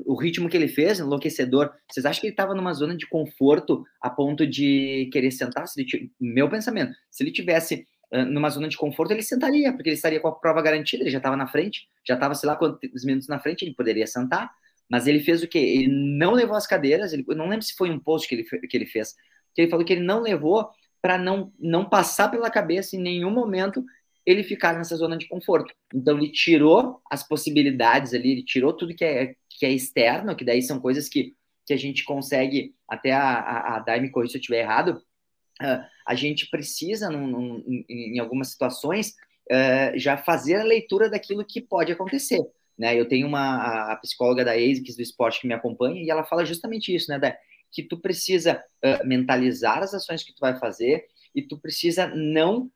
o 0.05 0.15
ritmo 0.15 0.49
que 0.49 0.57
ele 0.57 0.69
fez, 0.69 0.99
enlouquecedor, 0.99 1.73
vocês 1.89 2.05
acham 2.05 2.21
que 2.21 2.27
ele 2.27 2.33
estava 2.33 2.55
numa 2.55 2.73
zona 2.73 2.97
de 2.97 3.07
conforto 3.07 3.85
a 4.01 4.11
ponto 4.11 4.47
de 4.47 5.09
querer 5.13 5.31
sentar? 5.31 5.69
Se 5.69 5.81
ele, 5.81 6.11
meu 6.21 6.49
pensamento, 6.49 6.93
se 7.11 7.23
ele 7.23 7.31
tivesse 7.31 7.87
uh, 8.13 8.25
numa 8.25 8.51
zona 8.51 8.69
de 8.69 8.77
conforto, 8.77 9.13
ele 9.13 9.23
sentaria, 9.23 9.73
porque 9.73 9.91
ele 9.91 9.97
estaria 9.97 10.19
com 10.19 10.29
a 10.29 10.35
prova 10.35 10.61
garantida, 10.61 11.05
ele 11.05 11.11
já 11.11 11.19
estava 11.19 11.37
na 11.37 11.47
frente, 11.47 11.89
já 12.05 12.15
estava, 12.15 12.35
sei 12.35 12.49
lá, 12.49 12.57
quantos 12.57 13.05
minutos 13.05 13.29
na 13.29 13.39
frente, 13.39 13.65
ele 13.65 13.75
poderia 13.75 14.07
sentar, 14.07 14.51
mas 14.91 15.07
ele 15.07 15.21
fez 15.21 15.41
o 15.43 15.49
quê? 15.49 15.59
Ele 15.59 15.89
não 16.19 16.33
levou 16.33 16.57
as 16.57 16.67
cadeiras, 16.67 17.13
ele, 17.13 17.25
eu 17.29 17.37
não 17.37 17.49
lembro 17.49 17.65
se 17.65 17.75
foi 17.77 17.91
um 17.91 18.01
post 18.01 18.29
que 18.29 18.35
ele, 18.35 18.45
que 18.45 18.77
ele 18.77 18.87
fez, 18.87 19.15
que 19.55 19.63
ele 19.63 19.71
falou 19.71 19.85
que 19.85 19.93
ele 19.93 20.03
não 20.03 20.21
levou 20.21 20.69
para 21.01 21.17
não, 21.17 21.53
não 21.59 21.89
passar 21.89 22.29
pela 22.29 22.51
cabeça 22.51 22.97
em 22.97 23.01
nenhum 23.01 23.31
momento 23.31 23.85
ele 24.31 24.43
ficar 24.43 24.77
nessa 24.77 24.97
zona 24.97 25.17
de 25.17 25.29
conforto. 25.29 25.75
Então 25.95 26.17
ele 26.17 26.31
tirou 26.31 27.01
as 27.11 27.27
possibilidades 27.27 28.15
ali, 28.15 28.33
ele 28.33 28.45
tirou 28.45 28.73
tudo 28.73 28.95
que 28.95 29.05
é, 29.05 29.35
que 29.49 29.67
é 29.67 29.71
externo, 29.71 30.35
que 30.37 30.45
daí 30.45 30.63
são 30.63 30.81
coisas 30.81 31.09
que, 31.09 31.35
que 31.67 31.75
a 31.75 31.77
gente 31.77 32.05
consegue, 32.05 32.75
até 32.89 33.13
a, 33.13 33.23
a, 33.23 33.77
a 33.77 33.79
Dai 33.81 34.01
me 34.01 34.09
se 34.09 34.15
eu 34.15 34.25
estiver 34.25 34.61
errado, 34.61 35.03
uh, 35.63 35.85
a 36.07 36.15
gente 36.15 36.49
precisa, 36.51 37.11
num, 37.11 37.27
num, 37.27 37.65
em, 37.67 38.17
em, 38.17 38.19
algumas 38.19 38.49
situações, 38.49 39.15
uh, 39.51 39.99
já 39.99 40.17
fazer 40.17 40.57
a 40.57 40.65
leitura 40.65 41.11
daquilo 41.11 41.45
que 41.45 41.61
pode 41.61 41.93
acontecer. 41.93 42.41
Né? 42.79 42.99
Eu 42.99 43.07
tenho 43.07 43.27
uma 43.27 43.93
a 43.93 43.97
psicóloga 43.97 44.45
da 44.45 44.53
ASICS 44.53 44.97
do 44.97 45.03
esporte 45.03 45.41
que 45.41 45.47
me 45.47 45.55
acompanha 45.55 46.03
e 46.03 46.11
ela 46.11 46.25
fala 46.25 46.45
justamente 46.45 46.95
isso, 46.95 47.11
né, 47.11 47.19
Dai? 47.19 47.37
que 47.73 47.83
tu 47.83 48.01
precisa 48.01 48.63
uh, 48.85 49.07
mentalizar 49.07 49.83
as 49.83 49.95
ações 49.95 50.25
que 50.25 50.35
tu 50.35 50.41
vai 50.41 50.59
fazer 50.59 51.05
e 51.35 51.43
tu 51.43 51.59
precisa 51.59 52.09
não 52.09 52.71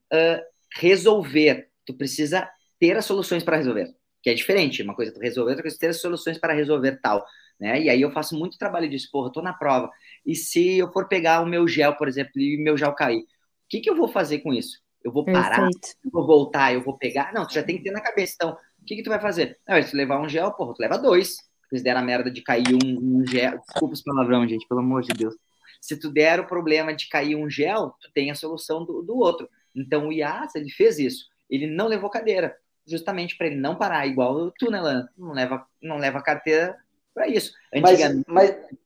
resolver, 0.76 1.68
tu 1.86 1.94
precisa 1.94 2.48
ter 2.78 2.96
as 2.96 3.04
soluções 3.04 3.42
para 3.42 3.56
resolver 3.56 3.94
que 4.24 4.30
é 4.30 4.34
diferente. 4.34 4.82
Uma 4.82 4.94
coisa 4.94 5.12
é 5.14 5.22
resolver, 5.22 5.50
outra 5.50 5.62
coisa 5.62 5.76
é 5.76 5.78
ter 5.78 5.88
as 5.88 6.00
soluções 6.00 6.38
para 6.38 6.54
resolver 6.54 6.98
tal. 7.02 7.24
Né? 7.60 7.82
E 7.82 7.90
aí 7.90 8.00
eu 8.00 8.10
faço 8.10 8.36
muito 8.36 8.56
trabalho 8.56 8.88
disso, 8.88 9.10
porra, 9.12 9.30
tô 9.30 9.42
na 9.42 9.52
prova. 9.52 9.90
E 10.24 10.34
se 10.34 10.78
eu 10.78 10.90
for 10.90 11.06
pegar 11.06 11.42
o 11.42 11.46
meu 11.46 11.68
gel, 11.68 11.94
por 11.94 12.08
exemplo, 12.08 12.32
e 12.36 12.56
o 12.56 12.64
meu 12.64 12.76
gel 12.76 12.94
cair, 12.94 13.20
o 13.20 13.26
que, 13.68 13.80
que 13.80 13.90
eu 13.90 13.94
vou 13.94 14.08
fazer 14.08 14.38
com 14.38 14.52
isso? 14.52 14.82
Eu 15.04 15.12
vou 15.12 15.26
parar, 15.26 15.68
eu 16.02 16.10
vou 16.10 16.26
voltar, 16.26 16.72
eu 16.72 16.82
vou 16.82 16.96
pegar? 16.96 17.34
Não, 17.34 17.46
tu 17.46 17.52
já 17.52 17.62
tem 17.62 17.76
que 17.76 17.84
ter 17.84 17.90
na 17.90 18.00
cabeça. 18.00 18.32
Então, 18.36 18.52
o 18.80 18.84
que, 18.86 18.96
que 18.96 19.02
tu 19.02 19.10
vai 19.10 19.20
fazer? 19.20 19.58
Não, 19.68 19.80
se 19.82 19.90
tu 19.90 19.96
levar 19.96 20.18
um 20.18 20.28
gel, 20.28 20.50
porra, 20.52 20.72
tu 20.72 20.80
leva 20.80 20.96
dois. 20.96 21.36
Se 21.68 21.82
der 21.82 21.96
a 21.96 22.02
merda 22.02 22.30
de 22.30 22.40
cair 22.40 22.72
um, 22.72 23.18
um 23.18 23.26
gel. 23.26 23.58
Desculpa 23.58 23.92
os 23.92 24.02
palavrão, 24.02 24.48
gente, 24.48 24.66
pelo 24.66 24.80
amor 24.80 25.02
de 25.02 25.12
Deus. 25.12 25.34
Se 25.82 25.98
tu 25.98 26.10
der 26.10 26.40
o 26.40 26.46
problema 26.46 26.94
de 26.94 27.08
cair 27.08 27.36
um 27.36 27.50
gel, 27.50 27.94
tu 28.00 28.10
tem 28.14 28.30
a 28.30 28.34
solução 28.34 28.84
do, 28.86 29.02
do 29.02 29.18
outro. 29.18 29.48
Então 29.74 30.08
o 30.08 30.12
IAS, 30.12 30.54
ele 30.54 30.70
fez 30.70 30.98
isso. 30.98 31.26
Ele 31.48 31.66
não 31.66 31.86
levou 31.86 32.10
cadeira 32.10 32.56
justamente 32.86 33.36
para 33.36 33.46
ele 33.46 33.56
não 33.56 33.76
parar, 33.76 34.06
igual 34.06 34.50
tu, 34.58 34.70
né, 34.70 34.80
Lana? 34.80 35.10
Não 35.16 35.32
leva, 35.32 35.66
não 35.80 35.96
leva 35.96 36.22
carteira 36.22 36.76
para 37.14 37.26
isso. 37.28 37.52
Antigamente... 37.72 38.24
Mas, 38.28 38.50
mas, 38.50 38.84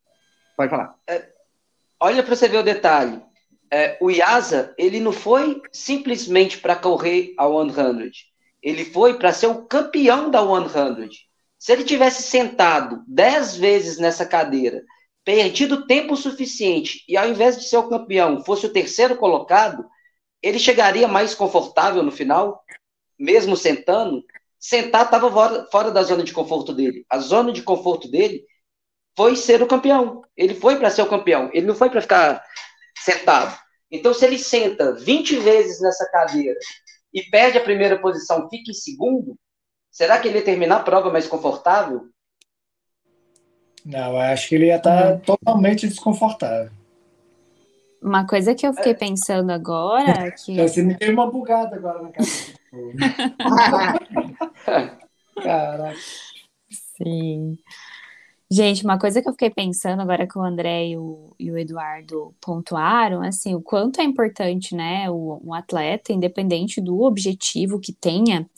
Pode 0.57 0.71
falar. 0.71 0.97
É, 1.07 1.25
olha 2.01 2.21
para 2.21 2.35
você 2.35 2.49
ver 2.49 2.59
o 2.59 2.65
detalhe. 2.65 3.23
É, 3.71 3.97
o 4.01 4.11
Iasa, 4.11 4.75
ele 4.77 4.99
não 4.99 5.13
foi 5.13 5.63
simplesmente 5.71 6.59
para 6.59 6.75
correr 6.75 7.33
a 7.39 7.45
100. 7.47 8.11
Ele 8.61 8.85
foi 8.85 9.19
para 9.19 9.33
ser 9.33 9.47
o 9.47 9.63
campeão 9.67 10.31
da 10.31 10.41
100. 10.41 11.11
Se 11.57 11.73
ele 11.73 11.85
tivesse 11.85 12.25
sentado 12.25 13.05
10 13.07 13.57
vezes 13.57 13.99
nessa 13.99 14.27
cadeira, 14.27 14.83
perdido 15.25 15.87
tempo 15.87 16.17
suficiente 16.17 17.05
e 17.09 17.17
ao 17.17 17.29
invés 17.29 17.57
de 17.57 17.69
ser 17.69 17.77
o 17.77 17.89
campeão, 17.89 18.43
fosse 18.45 18.67
o 18.67 18.73
terceiro 18.73 19.15
colocado, 19.17 19.87
ele 20.43 20.59
chegaria 20.59 21.09
mais 21.09 21.35
confortável 21.35 22.03
no 22.03 22.13
final? 22.13 22.65
mesmo 23.19 23.57
sentando, 23.57 24.25
sentar 24.59 25.07
estava 25.07 25.31
fora, 25.31 25.67
fora 25.71 25.91
da 25.91 26.03
zona 26.03 26.23
de 26.23 26.33
conforto 26.33 26.73
dele. 26.73 27.05
A 27.11 27.19
zona 27.19 27.53
de 27.53 27.63
conforto 27.63 28.09
dele 28.09 28.45
foi 29.17 29.35
ser 29.35 29.61
o 29.63 29.67
campeão. 29.67 30.23
Ele 30.37 30.55
foi 30.55 30.77
para 30.77 30.91
ser 30.91 31.03
o 31.03 31.09
campeão. 31.09 31.51
Ele 31.53 31.67
não 31.67 31.75
foi 31.75 31.91
para 31.91 32.01
ficar 32.01 32.43
sentado. 32.99 33.59
Então, 33.91 34.15
se 34.15 34.25
ele 34.25 34.39
senta 34.39 34.95
20 34.95 35.39
vezes 35.39 35.81
nessa 35.81 36.09
cadeira 36.11 36.59
e 37.13 37.23
perde 37.23 37.59
a 37.59 37.65
primeira 37.65 37.99
posição, 37.99 38.49
fica 38.49 38.71
em 38.71 38.75
segundo, 38.75 39.37
será 39.91 40.21
que 40.21 40.29
ele 40.29 40.39
ia 40.39 40.45
terminar 40.45 40.77
a 40.77 40.83
prova 40.83 41.11
mais 41.11 41.27
confortável? 41.27 42.09
Não, 43.85 44.13
eu 44.13 44.19
acho 44.19 44.49
que 44.49 44.55
ele 44.55 44.67
ia 44.67 44.77
estar 44.77 45.15
tá 45.15 45.19
totalmente 45.19 45.89
desconfortável. 45.89 46.71
Uma 48.01 48.27
coisa 48.27 48.55
que 48.55 48.67
eu 48.67 48.73
fiquei 48.73 48.95
pensando 48.95 49.51
agora. 49.51 50.31
Que... 50.33 50.57
Você 50.57 50.83
me 50.83 50.95
deu 50.95 51.13
uma 51.13 51.31
bugada 51.31 51.77
agora 51.77 52.03
na 52.03 52.11
cabeça. 52.11 52.55
Caraca. 55.43 55.97
Sim. 56.97 57.59
Gente, 58.51 58.83
uma 58.83 58.99
coisa 58.99 59.21
que 59.21 59.29
eu 59.29 59.33
fiquei 59.33 59.51
pensando 59.51 60.01
agora 60.01 60.27
que 60.27 60.39
o 60.39 60.43
André 60.43 60.89
e 60.89 60.97
o, 60.97 61.35
e 61.39 61.51
o 61.51 61.59
Eduardo 61.59 62.35
pontuaram, 62.41 63.21
assim, 63.21 63.55
o 63.55 63.61
quanto 63.61 64.01
é 64.01 64.05
importante, 64.05 64.75
né, 64.75 65.11
o, 65.11 65.39
um 65.45 65.53
atleta, 65.53 66.15
independente 66.15 66.81
do 66.81 67.03
objetivo 67.03 67.79
que 67.79 67.93
tenha, 67.93 68.49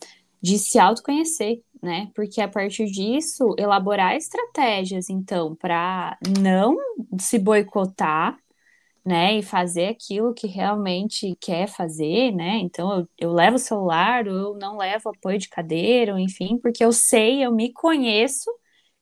de 0.40 0.58
se 0.58 0.78
autoconhecer, 0.78 1.60
né? 1.82 2.08
Porque 2.14 2.40
a 2.40 2.48
partir 2.48 2.86
disso, 2.86 3.54
elaborar 3.58 4.14
estratégias, 4.14 5.10
então, 5.10 5.56
para 5.56 6.16
não 6.40 6.76
se 7.18 7.38
boicotar, 7.38 8.38
né? 9.10 9.36
E 9.38 9.42
fazer 9.42 9.88
aquilo 9.88 10.32
que 10.34 10.46
realmente 10.46 11.36
quer 11.40 11.66
fazer, 11.68 12.32
né? 12.32 12.58
Então, 12.58 13.00
eu, 13.00 13.08
eu 13.18 13.32
levo 13.32 13.56
o 13.56 13.58
celular, 13.58 14.26
eu 14.26 14.54
não 14.56 14.76
levo 14.78 15.10
apoio 15.10 15.38
de 15.38 15.48
cadeira, 15.48 16.18
enfim, 16.20 16.58
porque 16.58 16.84
eu 16.84 16.92
sei, 16.92 17.44
eu 17.44 17.52
me 17.52 17.72
conheço 17.72 18.50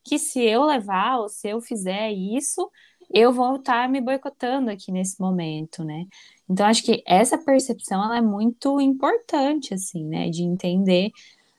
que 0.04 0.18
se 0.18 0.40
eu 0.42 0.64
levar 0.64 1.18
ou 1.18 1.28
se 1.28 1.48
eu 1.48 1.60
fizer 1.60 2.10
isso, 2.12 2.70
eu 3.12 3.32
vou 3.32 3.56
estar 3.56 3.88
me 3.88 4.00
boicotando 4.00 4.70
aqui 4.70 4.92
nesse 4.92 5.20
momento, 5.20 5.84
né? 5.84 6.06
Então, 6.48 6.66
acho 6.66 6.82
que 6.84 7.02
essa 7.06 7.38
percepção 7.38 8.02
ela 8.04 8.18
é 8.18 8.22
muito 8.22 8.80
importante, 8.80 9.74
assim, 9.74 10.04
né? 10.04 10.30
De 10.30 10.42
entender 10.42 11.10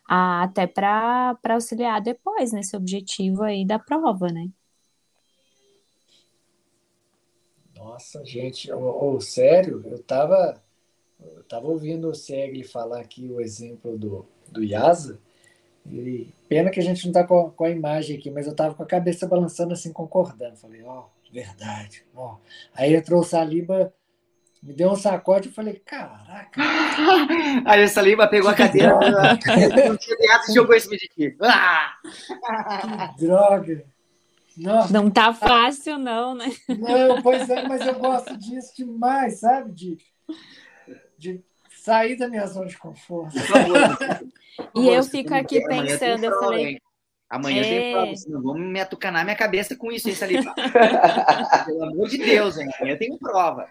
a, 0.08 0.44
até 0.44 0.68
para 0.68 1.38
auxiliar 1.52 2.02
depois 2.02 2.52
nesse 2.54 2.76
objetivo 2.78 3.44
aí 3.44 3.66
da 3.66 3.80
prova, 3.80 4.28
né? 4.30 4.50
Nossa, 7.90 8.24
gente, 8.24 8.72
oh, 8.72 9.16
oh, 9.16 9.20
sério, 9.20 9.82
eu 9.86 9.96
estava 9.96 10.62
eu 11.20 11.44
tava 11.44 11.68
ouvindo 11.68 12.08
o 12.08 12.16
Segli 12.16 12.64
falar 12.64 13.02
aqui 13.02 13.28
o 13.28 13.42
exemplo 13.42 13.98
do, 13.98 14.26
do 14.48 14.64
Yasa, 14.64 15.20
e 15.86 16.32
pena 16.48 16.70
que 16.70 16.80
a 16.80 16.84
gente 16.84 17.04
não 17.04 17.10
está 17.10 17.24
com, 17.24 17.50
com, 17.50 17.64
a 17.64 17.70
imagem 17.70 18.18
aqui, 18.18 18.30
mas 18.30 18.46
eu 18.46 18.52
estava 18.52 18.76
com 18.76 18.84
a 18.84 18.86
cabeça 18.86 19.28
balançando 19.28 19.74
assim, 19.74 19.92
concordando. 19.92 20.56
Falei, 20.56 20.84
ó, 20.84 21.06
oh, 21.06 21.34
verdade. 21.34 22.06
Ó. 22.16 22.38
Aí 22.74 22.94
entrou 22.94 23.22
o 23.22 23.26
Saliba 23.26 23.92
me 24.62 24.74
deu 24.74 24.92
um 24.92 24.96
sacode 24.96 25.48
e 25.48 25.52
falei, 25.52 25.82
caraca. 25.86 26.62
Aí 27.66 27.82
essa 27.82 28.02
Lima 28.02 28.28
pegou 28.28 28.50
a 28.50 28.54
cadeira 28.54 28.94
e 30.50 30.54
jogou 30.54 30.76
esse 30.76 30.94
aqui. 30.94 31.36
Ah! 31.42 31.94
Que 33.16 33.26
droga. 33.26 33.86
Nossa. 34.58 34.92
Não 34.92 35.10
tá 35.10 35.34
fácil, 35.34 35.98
não, 35.98 36.36
né? 36.36 36.52
Não, 36.68 37.22
pois 37.22 37.50
é, 37.50 37.68
mas 37.68 37.86
eu 37.86 37.96
gosto 37.96 38.36
disso 38.38 38.74
demais, 38.76 39.40
sabe? 39.40 39.72
De, 39.72 39.98
de 41.18 41.44
sair 41.78 42.18
da 42.18 42.28
minha 42.28 42.46
zona 42.46 42.68
de 42.68 42.78
conforto. 42.78 43.34
e 44.76 44.88
eu 44.88 45.04
fico 45.04 45.34
aqui 45.34 45.62
pensando, 45.66 46.24
eu 46.24 46.40
falei. 46.40 46.80
Amanhã 47.30 47.62
é... 47.62 47.64
tem 47.64 47.94
prova, 47.94 48.16
senão 48.16 48.42
vamos 48.42 48.68
me 48.68 48.82
atucanar 48.82 49.24
minha 49.24 49.36
cabeça 49.36 49.76
com 49.76 49.92
isso, 49.92 50.10
hein, 50.10 50.16
Saliba? 50.16 50.54
Pelo 51.66 51.84
amor 51.84 52.10
de 52.10 52.18
Deus, 52.18 52.58
hein? 52.58 52.68
Amanhã 52.80 52.98
tem 52.98 53.18
prova. 53.18 53.68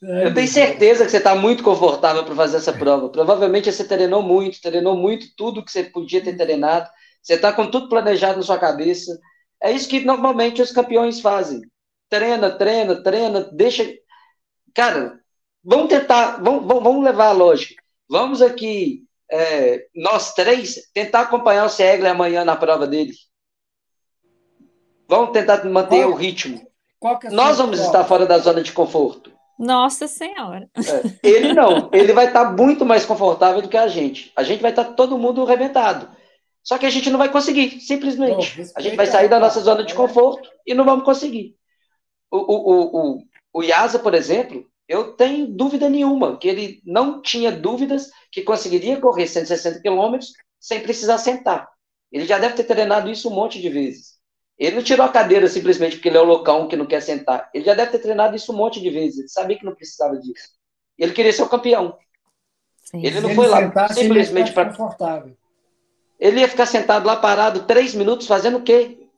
Eu 0.00 0.32
tenho 0.32 0.46
certeza 0.46 1.04
que 1.04 1.10
você 1.10 1.16
está 1.16 1.34
muito 1.34 1.64
confortável 1.64 2.24
para 2.24 2.34
fazer 2.34 2.58
essa 2.58 2.72
prova. 2.72 3.08
Provavelmente 3.08 3.72
você 3.72 3.82
treinou 3.82 4.22
muito, 4.22 4.60
treinou 4.60 4.96
muito 4.96 5.34
tudo 5.36 5.64
que 5.64 5.72
você 5.72 5.82
podia 5.82 6.22
ter 6.22 6.36
treinado. 6.36 6.88
Você 7.20 7.34
está 7.34 7.52
com 7.52 7.68
tudo 7.68 7.88
planejado 7.88 8.36
na 8.36 8.44
sua 8.44 8.58
cabeça. 8.58 9.18
É 9.62 9.72
isso 9.72 9.88
que 9.88 10.04
normalmente 10.04 10.62
os 10.62 10.70
campeões 10.70 11.20
fazem. 11.20 11.62
Treina, 12.08 12.50
treina, 12.50 13.02
treina, 13.02 13.40
deixa. 13.52 13.84
Cara, 14.74 15.20
vamos 15.62 15.88
tentar, 15.88 16.42
vamos, 16.42 16.64
vamos 16.66 17.04
levar 17.04 17.28
a 17.28 17.32
lógica. 17.32 17.82
Vamos 18.08 18.40
aqui, 18.40 19.04
é, 19.30 19.86
nós 19.94 20.32
três, 20.32 20.90
tentar 20.94 21.22
acompanhar 21.22 21.66
o 21.66 21.68
Segler 21.68 22.12
amanhã 22.12 22.44
na 22.44 22.56
prova 22.56 22.86
dele. 22.86 23.12
Vamos 25.06 25.32
tentar 25.32 25.64
manter 25.64 26.02
Qual? 26.02 26.12
o 26.12 26.14
ritmo. 26.14 26.66
É 27.22 27.30
nós 27.30 27.58
vamos 27.58 27.78
estar 27.78 28.04
fora 28.04 28.26
da 28.26 28.38
zona 28.38 28.62
de 28.62 28.72
conforto. 28.72 29.32
Nossa 29.58 30.06
Senhora. 30.06 30.68
É, 30.76 31.28
ele 31.28 31.52
não. 31.52 31.90
Ele 31.92 32.12
vai 32.12 32.26
estar 32.26 32.56
muito 32.56 32.84
mais 32.84 33.04
confortável 33.04 33.60
do 33.60 33.68
que 33.68 33.76
a 33.76 33.88
gente. 33.88 34.32
A 34.36 34.42
gente 34.42 34.60
vai 34.60 34.70
estar 34.70 34.84
todo 34.84 35.18
mundo 35.18 35.42
arrebentado. 35.42 36.08
Só 36.62 36.76
que 36.76 36.86
a 36.86 36.90
gente 36.90 37.10
não 37.10 37.18
vai 37.18 37.30
conseguir, 37.30 37.80
simplesmente. 37.80 38.62
a 38.76 38.80
gente 38.80 38.96
vai 38.96 39.06
sair 39.06 39.28
da 39.28 39.40
nossa 39.40 39.60
zona 39.60 39.84
de 39.84 39.94
conforto 39.94 40.48
e 40.66 40.74
não 40.74 40.84
vamos 40.84 41.04
conseguir. 41.04 41.56
O, 42.30 42.36
o, 42.36 43.14
o, 43.16 43.22
o 43.54 43.62
Yasa, 43.62 43.98
por 43.98 44.14
exemplo, 44.14 44.68
eu 44.86 45.12
tenho 45.12 45.46
dúvida 45.46 45.88
nenhuma 45.88 46.36
que 46.36 46.48
ele 46.48 46.82
não 46.84 47.22
tinha 47.22 47.50
dúvidas 47.52 48.10
que 48.30 48.42
conseguiria 48.42 49.00
correr 49.00 49.26
160 49.26 49.80
quilômetros 49.80 50.32
sem 50.60 50.80
precisar 50.80 51.18
sentar. 51.18 51.68
Ele 52.10 52.26
já 52.26 52.38
deve 52.38 52.54
ter 52.54 52.64
treinado 52.64 53.10
isso 53.10 53.28
um 53.28 53.34
monte 53.34 53.60
de 53.60 53.68
vezes. 53.68 54.18
Ele 54.58 54.76
não 54.76 54.82
tirou 54.82 55.06
a 55.06 55.10
cadeira 55.10 55.46
simplesmente 55.46 55.96
porque 55.96 56.08
ele 56.08 56.16
é 56.16 56.20
o 56.20 56.24
loucão 56.24 56.66
que 56.66 56.76
não 56.76 56.86
quer 56.86 57.00
sentar. 57.00 57.48
Ele 57.54 57.64
já 57.64 57.74
deve 57.74 57.92
ter 57.92 58.00
treinado 58.00 58.34
isso 58.34 58.52
um 58.52 58.56
monte 58.56 58.80
de 58.80 58.90
vezes. 58.90 59.20
Ele 59.20 59.28
sabia 59.28 59.58
que 59.58 59.64
não 59.64 59.74
precisava 59.74 60.16
disso. 60.16 60.48
Ele 60.98 61.12
queria 61.12 61.32
ser 61.32 61.42
o 61.42 61.48
campeão. 61.48 61.96
Sim. 62.82 63.04
Ele 63.04 63.20
não 63.20 63.34
foi 63.34 63.46
lá 63.46 63.88
simplesmente 63.88 64.52
para. 64.52 64.74
Ele 66.18 66.40
ia 66.40 66.48
ficar 66.48 66.66
sentado 66.66 67.06
lá 67.06 67.16
parado 67.16 67.66
três 67.66 67.94
minutos 67.94 68.26
fazendo 68.26 68.58
o 68.58 68.62
quê? 68.62 69.08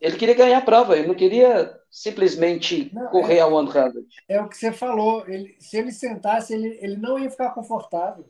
Ele 0.00 0.16
queria 0.16 0.34
ganhar 0.34 0.58
a 0.58 0.62
prova. 0.62 0.96
Ele 0.96 1.08
não 1.08 1.14
queria 1.14 1.78
simplesmente 1.90 2.90
não, 2.94 3.08
correr 3.08 3.38
é, 3.38 3.40
a 3.40 3.48
100. 3.48 4.06
É 4.28 4.40
o 4.40 4.48
que 4.48 4.56
você 4.56 4.72
falou. 4.72 5.28
Ele, 5.28 5.56
se 5.58 5.76
ele 5.76 5.92
sentasse, 5.92 6.54
ele, 6.54 6.78
ele 6.80 6.96
não 6.96 7.18
ia 7.18 7.30
ficar 7.30 7.50
confortável. 7.50 8.24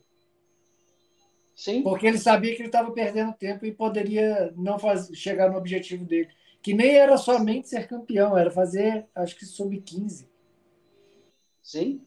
Sim. 1.55 1.81
Porque 1.83 2.07
ele 2.07 2.17
sabia 2.17 2.55
que 2.55 2.61
ele 2.61 2.69
estava 2.69 2.91
perdendo 2.91 3.33
tempo 3.33 3.65
e 3.65 3.71
poderia 3.71 4.53
não 4.55 4.79
fazer, 4.79 5.13
chegar 5.15 5.49
no 5.49 5.57
objetivo 5.57 6.05
dele. 6.05 6.29
Que 6.61 6.73
nem 6.73 6.95
era 6.95 7.17
somente 7.17 7.69
ser 7.69 7.87
campeão, 7.87 8.37
era 8.37 8.51
fazer, 8.51 9.05
acho 9.15 9.35
que 9.35 9.45
sub-15. 9.45 10.25
Sim. 11.61 12.01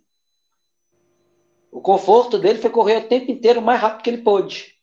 O 1.71 1.81
conforto 1.81 2.39
dele 2.39 2.59
foi 2.59 2.71
correr 2.71 2.99
o 2.99 3.09
tempo 3.09 3.31
inteiro 3.31 3.61
o 3.61 3.63
mais 3.63 3.81
rápido 3.81 4.03
que 4.03 4.11
ele 4.11 4.23
pôde. 4.23 4.75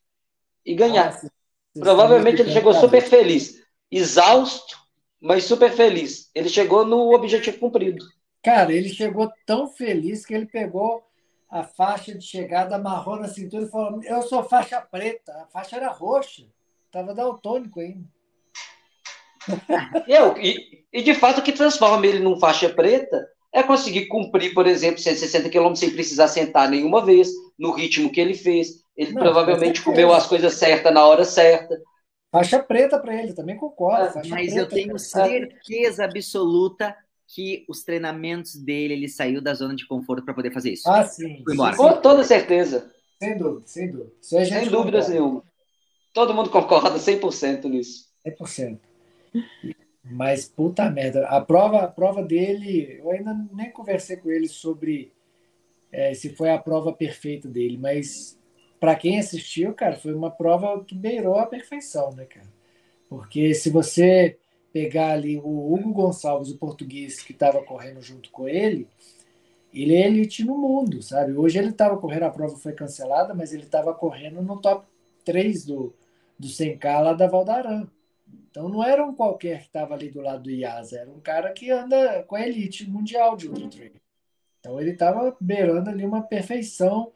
E 0.70 0.76
ganhar. 0.76 1.06
Nossa, 1.06 1.32
Provavelmente 1.80 2.44
ele 2.44 2.52
chegou 2.52 2.76
super 2.76 3.02
feliz. 3.02 3.60
Exausto, 3.92 4.78
mas 5.20 5.46
super 5.46 5.72
feliz. 5.72 6.30
Ele 6.36 6.48
chegou 6.48 6.86
no 6.86 7.12
objetivo 7.12 7.58
cumprido. 7.58 8.06
Cara, 8.44 8.72
ele 8.72 8.88
chegou 8.88 9.32
tão 9.48 9.68
feliz 9.68 10.24
que 10.24 10.34
ele 10.36 10.46
pegou 10.46 11.04
a 11.50 11.64
faixa 11.64 12.16
de 12.16 12.24
chegada, 12.24 12.76
amarrou 12.76 13.16
na 13.16 13.28
cintura 13.28 13.64
e 13.66 13.72
falou: 13.72 14.04
Eu 14.04 14.22
sou 14.22 14.44
faixa 14.44 14.80
preta. 14.80 15.32
A 15.42 15.48
faixa 15.48 15.78
era 15.78 15.90
roxa. 15.90 16.46
Estava 16.86 17.16
daltônico 17.16 17.80
ainda. 17.80 18.08
Eu, 20.08 20.38
e, 20.38 20.86
e, 20.94 21.02
de 21.02 21.16
fato 21.16 21.40
o 21.40 21.44
que 21.44 21.52
transforma 21.52 22.06
ele 22.06 22.20
num 22.20 22.40
faixa 22.40 22.70
preta 22.70 23.28
é 23.54 23.64
conseguir 23.64 24.08
cumprir, 24.08 24.54
por 24.54 24.68
exemplo, 24.68 25.00
160 25.00 25.50
quilômetros 25.50 25.80
sem 25.80 25.90
precisar 25.90 26.28
sentar 26.28 26.70
nenhuma 26.70 27.04
vez, 27.04 27.30
no 27.58 27.72
ritmo 27.72 28.12
que 28.12 28.22
ele 28.22 28.34
fez. 28.34 28.84
Ele 28.96 29.14
Não, 29.14 29.22
provavelmente 29.22 29.82
comeu 29.82 30.14
as 30.14 30.28
coisas 30.28 30.54
certas 30.54 30.94
na 30.94 31.06
hora 31.06 31.26
certa. 31.26 31.82
Faixa 32.32 32.60
preta 32.60 33.00
para 33.00 33.16
ele, 33.16 33.34
também 33.34 33.58
concordo. 33.58 34.22
mas 34.28 34.56
eu 34.56 34.68
tenho 34.68 35.00
certeza 35.00 36.06
absoluta 36.06 36.96
que 37.28 37.66
os 37.68 37.84
treinamentos 37.84 38.56
dele, 38.56 38.94
ele 38.94 39.08
saiu 39.08 39.42
da 39.42 39.54
zona 39.54 39.76
de 39.76 39.88
conforto 39.88 40.26
para 40.26 40.34
poder 40.34 40.52
fazer 40.52 40.72
isso. 40.74 40.90
Ah, 40.90 41.04
sim. 41.04 41.42
Foi 41.44 41.54
embora. 41.54 41.76
Com 41.76 42.02
toda 42.02 42.24
certeza. 42.24 42.92
Sem 43.22 43.38
dúvida, 43.38 43.68
sem 43.68 43.92
dúvida. 43.92 44.12
Sem 44.22 44.70
dúvidas 44.70 45.10
nenhuma. 45.10 45.44
Todo 46.14 46.34
mundo 46.34 46.50
concorda 46.50 46.98
100% 46.98 47.66
nisso. 47.66 48.06
100%. 48.26 48.80
Mas, 50.10 50.48
puta 50.48 50.90
merda, 50.90 51.28
a 51.28 51.40
prova, 51.40 51.82
a 51.82 51.88
prova 51.88 52.24
dele, 52.24 52.98
eu 53.00 53.12
ainda 53.12 53.34
nem 53.54 53.72
conversei 53.72 54.18
com 54.18 54.30
ele 54.32 54.48
sobre 54.48 55.12
é, 55.92 56.14
se 56.14 56.30
foi 56.30 56.50
a 56.50 56.58
prova 56.58 56.94
perfeita 56.94 57.48
dele, 57.48 57.78
mas 57.78 58.38
para 58.80 58.96
quem 58.96 59.20
assistiu, 59.20 59.74
cara, 59.74 59.98
foi 59.98 60.14
uma 60.14 60.32
prova 60.32 60.84
que 60.84 60.96
beirou 60.96 61.36
a 61.36 61.46
perfeição, 61.46 62.12
né, 62.12 62.26
cara? 62.26 62.48
Porque 63.10 63.54
se 63.54 63.70
você 63.70 64.38
pegar 64.72 65.12
ali 65.12 65.38
o 65.38 65.74
Hugo 65.74 65.94
Gonçalves, 65.94 66.52
o 66.52 66.58
português 66.58 67.22
que 67.22 67.34
estava 67.34 67.62
correndo 67.64 68.02
junto 68.02 68.30
com 68.32 68.48
ele, 68.48 68.88
ele 69.74 69.96
é 69.96 70.08
elite 70.08 70.44
no 70.44 70.58
mundo, 70.58 71.02
sabe? 71.02 71.34
Hoje 71.34 71.58
ele 71.60 71.70
estava 71.70 71.98
correndo, 71.98 72.24
a 72.24 72.30
prova 72.30 72.56
foi 72.56 72.74
cancelada, 72.74 73.34
mas 73.34 73.54
ele 73.54 73.64
estava 73.64 73.94
correndo 73.94 74.42
no 74.42 74.60
top 74.60 74.86
3 75.26 75.66
do, 75.66 75.94
do 76.38 76.48
100K 76.48 77.02
lá 77.02 77.14
da 77.14 77.28
Valdaran. 77.28 77.88
Então 78.50 78.68
não 78.68 78.84
era 78.84 79.06
um 79.06 79.14
qualquer 79.14 79.60
que 79.60 79.68
estava 79.68 79.94
ali 79.94 80.10
do 80.10 80.22
lado 80.22 80.44
do 80.44 80.50
IASA, 80.52 81.00
era 81.00 81.12
um 81.12 81.20
cara 81.20 81.52
que 81.52 81.70
anda 81.70 82.24
com 82.24 82.36
a 82.36 82.46
elite 82.46 82.90
mundial 82.90 83.36
de 83.36 83.48
ultra 83.48 83.68
trail. 83.68 83.94
Então 84.60 84.80
ele 84.80 84.92
estava 84.92 85.36
beirando 85.40 85.90
ali 85.90 86.06
uma 86.06 86.22
perfeição 86.22 87.12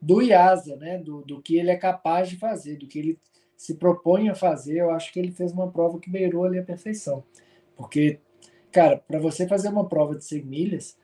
do 0.00 0.22
IASA, 0.22 0.76
né? 0.76 0.98
Do, 0.98 1.22
do 1.22 1.42
que 1.42 1.56
ele 1.56 1.70
é 1.70 1.76
capaz 1.76 2.28
de 2.28 2.36
fazer, 2.36 2.76
do 2.76 2.86
que 2.86 2.98
ele 2.98 3.18
se 3.56 3.74
propõe 3.74 4.28
a 4.28 4.34
fazer, 4.34 4.78
eu 4.78 4.90
acho 4.90 5.12
que 5.12 5.18
ele 5.18 5.32
fez 5.32 5.52
uma 5.52 5.70
prova 5.70 5.98
que 5.98 6.08
beirou 6.08 6.44
ali 6.44 6.58
a 6.58 6.64
perfeição. 6.64 7.24
Porque, 7.76 8.20
cara, 8.70 8.96
para 8.96 9.18
você 9.18 9.48
fazer 9.48 9.68
uma 9.68 9.88
prova 9.88 10.14
de 10.14 10.24
100 10.24 10.44
milhas, 10.44 10.96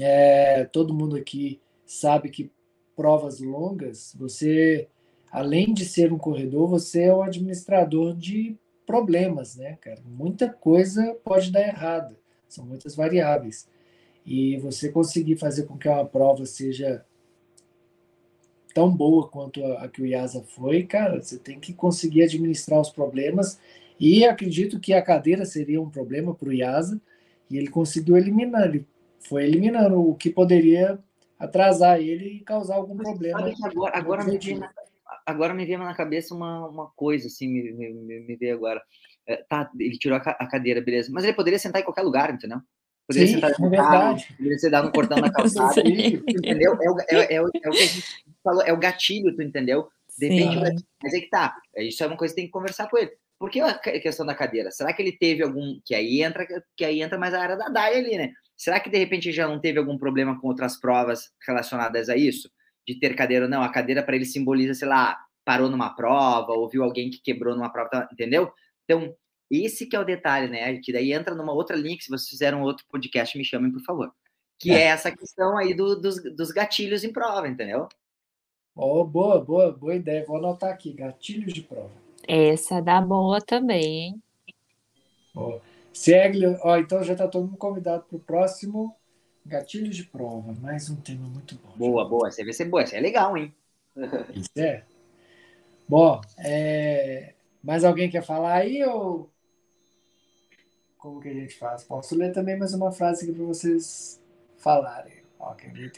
é, 0.00 0.64
todo 0.64 0.94
mundo 0.94 1.16
aqui 1.16 1.60
sabe 1.86 2.28
que 2.28 2.50
provas 2.96 3.40
longas, 3.40 4.14
você, 4.18 4.88
além 5.32 5.72
de 5.72 5.86
ser 5.86 6.12
um 6.12 6.18
corredor, 6.18 6.68
você 6.68 7.04
é 7.04 7.14
um 7.14 7.22
administrador 7.22 8.14
de 8.14 8.54
problemas, 8.86 9.56
né, 9.56 9.78
cara? 9.80 10.02
Muita 10.04 10.52
coisa 10.52 11.16
pode 11.24 11.50
dar 11.50 11.66
errado, 11.66 12.14
são 12.46 12.66
muitas 12.66 12.94
variáveis. 12.94 13.66
E 14.26 14.58
você 14.58 14.90
conseguir 14.90 15.36
fazer 15.36 15.64
com 15.64 15.78
que 15.78 15.88
uma 15.88 16.04
prova 16.04 16.44
seja 16.44 17.02
tão 18.74 18.94
boa 18.94 19.26
quanto 19.28 19.64
a, 19.64 19.84
a 19.84 19.88
que 19.88 20.02
o 20.02 20.06
IASA 20.06 20.42
foi, 20.42 20.82
cara, 20.84 21.20
você 21.20 21.38
tem 21.38 21.58
que 21.58 21.72
conseguir 21.72 22.24
administrar 22.24 22.80
os 22.80 22.90
problemas. 22.90 23.58
E 23.98 24.24
acredito 24.26 24.78
que 24.78 24.92
a 24.92 25.02
cadeira 25.02 25.46
seria 25.46 25.80
um 25.80 25.88
problema 25.88 26.34
para 26.34 26.48
o 26.48 26.52
IASA, 26.52 27.00
e 27.48 27.56
ele 27.56 27.68
conseguiu 27.68 28.16
eliminar, 28.16 28.66
ele 28.66 28.86
foi 29.18 29.44
eliminando 29.44 30.00
o 30.00 30.14
que 30.14 30.30
poderia 30.30 30.98
atrasar 31.38 32.00
ele 32.00 32.36
e 32.36 32.40
causar 32.40 32.76
algum 32.76 32.94
Mas 32.94 33.08
problema. 33.08 33.52
agora, 33.62 33.98
agora, 33.98 34.24
na, 34.24 34.72
agora 35.26 35.54
me 35.54 35.64
veio 35.64 35.78
na 35.78 35.94
cabeça 35.94 36.34
uma, 36.34 36.68
uma 36.68 36.90
coisa, 36.94 37.26
assim, 37.26 37.48
me, 37.48 37.72
me, 37.72 38.20
me 38.20 38.36
veio 38.36 38.54
agora. 38.54 38.82
É, 39.26 39.36
tá, 39.48 39.70
ele 39.78 39.98
tirou 39.98 40.18
a, 40.18 40.20
a, 40.20 40.46
cadeira, 40.48 40.80
beleza. 40.80 41.10
Mas 41.12 41.24
ele 41.24 41.34
poderia 41.34 41.58
sentar 41.58 41.80
em 41.80 41.84
qualquer 41.84 42.02
lugar, 42.02 42.32
entendeu? 42.32 42.58
Poderia 43.06 43.28
Sim, 43.28 43.34
sentar 43.34 43.50
é 43.50 43.68
verdade. 43.68 44.34
poderia 44.36 44.58
ser 44.58 44.70
dado 44.70 44.88
um 44.88 44.92
cortão 44.92 45.18
na 45.18 45.30
calçada, 45.32 45.80
entendeu? 45.80 46.76
É 46.80 46.90
o, 46.90 47.00
é, 47.00 47.34
é, 47.34 47.42
o, 47.42 47.46
é 47.46 47.48
o 47.48 47.50
que 47.50 47.66
a 47.66 47.72
gente 47.72 48.04
falou, 48.42 48.62
é 48.62 48.72
o 48.72 48.78
gatilho, 48.78 49.34
tu 49.34 49.42
entendeu? 49.42 49.88
De 50.18 50.28
repente, 50.28 50.84
mas 51.02 51.14
é 51.14 51.20
que 51.20 51.30
tá, 51.30 51.56
isso 51.78 52.04
é 52.04 52.06
uma 52.06 52.16
coisa 52.16 52.34
que 52.34 52.40
tem 52.40 52.46
que 52.46 52.52
conversar 52.52 52.88
com 52.88 52.98
ele. 52.98 53.10
Por 53.38 53.50
que 53.50 53.60
a 53.60 53.76
questão 53.78 54.24
da 54.24 54.36
cadeira? 54.36 54.70
Será 54.70 54.92
que 54.92 55.02
ele 55.02 55.10
teve 55.10 55.42
algum. 55.42 55.80
Que 55.84 55.96
aí 55.96 56.22
entra, 56.22 56.46
que 56.76 56.84
aí 56.84 57.02
entra 57.02 57.18
mais 57.18 57.34
a 57.34 57.40
área 57.40 57.56
da 57.56 57.68
DAI 57.68 57.96
ali, 57.96 58.16
né? 58.16 58.32
Será 58.56 58.78
que 58.78 58.88
de 58.88 58.96
repente 58.96 59.32
já 59.32 59.48
não 59.48 59.60
teve 59.60 59.80
algum 59.80 59.98
problema 59.98 60.40
com 60.40 60.46
outras 60.46 60.78
provas 60.78 61.32
relacionadas 61.44 62.08
a 62.08 62.16
isso? 62.16 62.48
De 62.86 62.98
ter 62.98 63.14
cadeira 63.14 63.44
ou 63.44 63.50
não? 63.50 63.62
A 63.62 63.68
cadeira 63.68 64.02
para 64.02 64.16
ele 64.16 64.24
simboliza, 64.24 64.74
sei 64.74 64.88
lá, 64.88 65.18
parou 65.44 65.68
numa 65.68 65.94
prova, 65.94 66.52
ouviu 66.52 66.82
alguém 66.82 67.10
que 67.10 67.20
quebrou 67.20 67.54
numa 67.54 67.70
prova, 67.70 68.08
entendeu? 68.12 68.52
Então, 68.84 69.14
esse 69.50 69.86
que 69.86 69.94
é 69.94 70.00
o 70.00 70.04
detalhe, 70.04 70.48
né? 70.48 70.78
Que 70.78 70.92
daí 70.92 71.12
entra 71.12 71.34
numa 71.34 71.52
outra 71.52 71.76
link, 71.76 72.02
se 72.02 72.10
vocês 72.10 72.28
fizeram 72.28 72.62
outro 72.62 72.84
podcast, 72.88 73.36
me 73.36 73.44
chamem, 73.44 73.70
por 73.70 73.82
favor. 73.82 74.12
Que 74.58 74.70
é, 74.70 74.74
é 74.74 74.82
essa 74.84 75.10
questão 75.10 75.56
aí 75.58 75.74
do, 75.74 76.00
dos, 76.00 76.22
dos 76.22 76.50
gatilhos 76.50 77.04
em 77.04 77.12
prova, 77.12 77.48
entendeu? 77.48 77.88
Oh, 78.74 79.04
boa, 79.04 79.44
boa, 79.44 79.70
boa 79.70 79.94
ideia. 79.94 80.24
Vou 80.26 80.36
anotar 80.38 80.70
aqui, 80.70 80.92
gatilhos 80.92 81.52
de 81.52 81.62
prova. 81.62 81.90
Essa 82.26 82.80
dá 82.80 83.00
boa 83.00 83.40
também, 83.40 83.84
hein? 83.84 84.22
Oh. 85.34 85.60
Segue, 85.92 86.46
ó, 86.62 86.78
então 86.78 87.02
já 87.04 87.12
está 87.12 87.28
todo 87.28 87.46
mundo 87.46 87.56
convidado 87.58 88.04
para 88.04 88.16
o 88.16 88.20
próximo 88.20 88.96
Gatilhos 89.44 89.96
de 89.96 90.04
Prova. 90.04 90.54
Mais 90.60 90.88
um 90.88 90.96
tema 90.96 91.26
muito 91.26 91.56
bom. 91.56 91.72
Boa, 91.76 92.08
boa. 92.08 92.30
Você 92.30 92.44
vai 92.44 92.52
ser 92.52 92.66
boa. 92.66 92.82
Isso 92.82 92.94
é 92.94 93.00
legal, 93.00 93.36
hein? 93.36 93.54
Isso 94.34 94.50
é. 94.56 94.84
Bom, 95.88 96.20
é... 96.38 97.34
mais 97.62 97.84
alguém 97.84 98.08
quer 98.08 98.22
falar 98.22 98.54
aí 98.54 98.84
ou 98.84 99.30
como 100.96 101.20
que 101.20 101.28
a 101.28 101.34
gente 101.34 101.58
faz? 101.58 101.82
Posso 101.82 102.16
ler 102.16 102.32
também 102.32 102.56
mais 102.56 102.72
uma 102.72 102.92
frase 102.92 103.24
aqui 103.24 103.34
para 103.34 103.44
vocês 103.44 104.22
falarem. 104.56 105.14
Ó, 105.40 105.56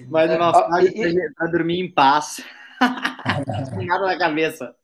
mais 0.09 0.31
uma 0.35 0.55
frase 0.55 1.35
para 1.37 1.47
dormir 1.49 1.81
em 1.81 1.93
paz. 1.93 2.43
nada 3.87 4.07
na 4.07 4.19
cabeça. 4.19 4.75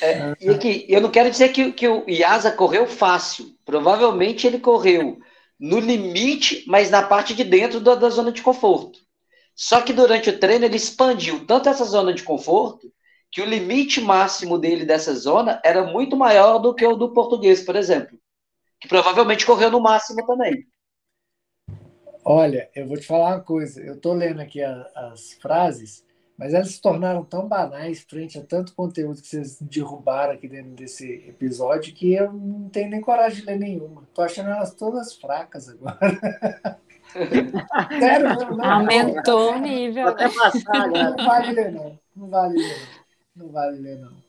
É, 0.00 0.34
e 0.40 0.48
aqui, 0.48 0.86
eu 0.88 1.00
não 1.00 1.10
quero 1.10 1.30
dizer 1.30 1.48
que, 1.48 1.72
que 1.72 1.88
o 1.88 2.08
Iasa 2.08 2.52
correu 2.52 2.86
fácil. 2.86 3.56
Provavelmente 3.64 4.46
ele 4.46 4.60
correu 4.60 5.20
no 5.58 5.78
limite, 5.78 6.64
mas 6.66 6.90
na 6.90 7.02
parte 7.02 7.34
de 7.34 7.44
dentro 7.44 7.80
da, 7.80 7.94
da, 7.94 8.10
zona 8.10 8.30
de 8.30 8.42
conforto. 8.42 8.98
Só 9.54 9.80
que 9.80 9.92
durante 9.92 10.28
o 10.30 10.38
treino 10.38 10.64
ele 10.64 10.76
expandiu 10.76 11.46
tanto 11.46 11.68
essa 11.68 11.84
zona 11.84 12.12
de 12.12 12.22
conforto 12.22 12.92
que 13.30 13.40
o 13.40 13.46
limite 13.46 14.00
máximo 14.00 14.58
dele 14.58 14.84
dessa 14.84 15.14
zona 15.14 15.60
era 15.64 15.84
muito 15.84 16.16
maior 16.16 16.58
do 16.58 16.74
que 16.74 16.86
o 16.86 16.96
do 16.96 17.12
português, 17.12 17.62
por 17.62 17.74
exemplo. 17.74 18.18
Que 18.80 18.88
provavelmente 18.88 19.46
correu 19.46 19.70
no 19.70 19.80
máximo 19.80 20.24
também. 20.26 20.66
Olha, 22.24 22.70
eu 22.74 22.86
vou 22.86 22.98
te 22.98 23.06
falar 23.06 23.36
uma 23.36 23.40
coisa. 23.40 23.80
Eu 23.80 23.94
estou 23.94 24.12
lendo 24.12 24.40
aqui 24.40 24.62
a, 24.62 24.86
as 24.94 25.32
frases 25.34 26.05
mas 26.38 26.52
elas 26.52 26.70
se 26.70 26.80
tornaram 26.80 27.24
tão 27.24 27.48
banais 27.48 28.00
frente 28.00 28.38
a 28.38 28.42
tanto 28.42 28.74
conteúdo 28.74 29.20
que 29.22 29.28
vocês 29.28 29.58
derrubaram 29.60 30.34
aqui 30.34 30.46
dentro 30.46 30.72
desse 30.72 31.10
episódio 31.28 31.94
que 31.94 32.12
eu 32.12 32.32
não 32.32 32.68
tenho 32.68 32.90
nem 32.90 33.00
coragem 33.00 33.40
de 33.40 33.46
ler 33.46 33.58
nenhuma. 33.58 34.06
Tô 34.14 34.22
achando 34.22 34.50
elas 34.50 34.74
todas 34.74 35.14
fracas 35.14 35.68
agora. 35.68 35.98
Sério, 37.98 38.28
não, 38.28 38.56
não, 38.56 38.64
Aumentou 38.64 39.54
o 39.54 39.58
nível. 39.58 40.14
Né? 40.14 40.28
Passar, 40.28 40.88
não 40.88 41.16
vale 41.16 41.52
ler, 41.52 41.72
não. 41.72 41.98
Não 42.14 42.28
vale 42.28 42.58
ler. 42.58 42.88
Não 43.34 43.48
vale 43.48 43.78
ler, 43.78 43.98
não. 43.98 44.26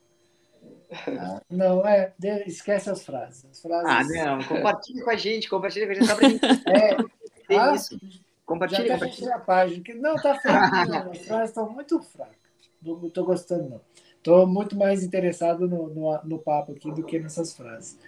Ah, 1.20 1.42
não, 1.50 1.86
é, 1.86 2.14
esquece 2.46 2.90
as 2.90 3.04
frases. 3.04 3.46
as 3.52 3.62
frases. 3.62 4.18
Ah, 4.18 4.26
não, 4.26 4.44
compartilhe 4.44 5.02
com 5.02 5.10
a 5.10 5.18
gente, 5.18 5.50
compartilhe 5.50 5.86
com 5.86 5.92
a 5.92 5.96
gente. 5.96 6.08
Só 6.08 6.16
pra 6.16 6.30
gente... 6.30 6.46
É, 6.46 7.58
ah, 7.58 7.74
isso. 7.74 8.00
Compartilha, 8.48 8.88
Já 8.88 8.94
compartilha. 8.94 9.36
a 9.36 9.40
página. 9.40 9.84
Que, 9.84 9.94
não, 9.94 10.16
tá 10.16 10.40
fraco. 10.40 11.10
As 11.12 11.18
frases 11.26 11.50
estão 11.50 11.70
muito 11.70 12.02
fracas. 12.02 12.38
Não 12.82 13.06
estou 13.06 13.26
gostando, 13.26 13.70
não. 13.70 13.82
Estou 14.16 14.48
muito 14.48 14.76
mais 14.76 15.04
interessado 15.04 15.68
no, 15.68 15.90
no, 15.90 16.24
no, 16.24 16.40
papo 16.40 16.72
aqui 16.72 16.90
do 16.92 17.04
que 17.04 17.20
nessas 17.20 17.54
frases. 17.54 18.00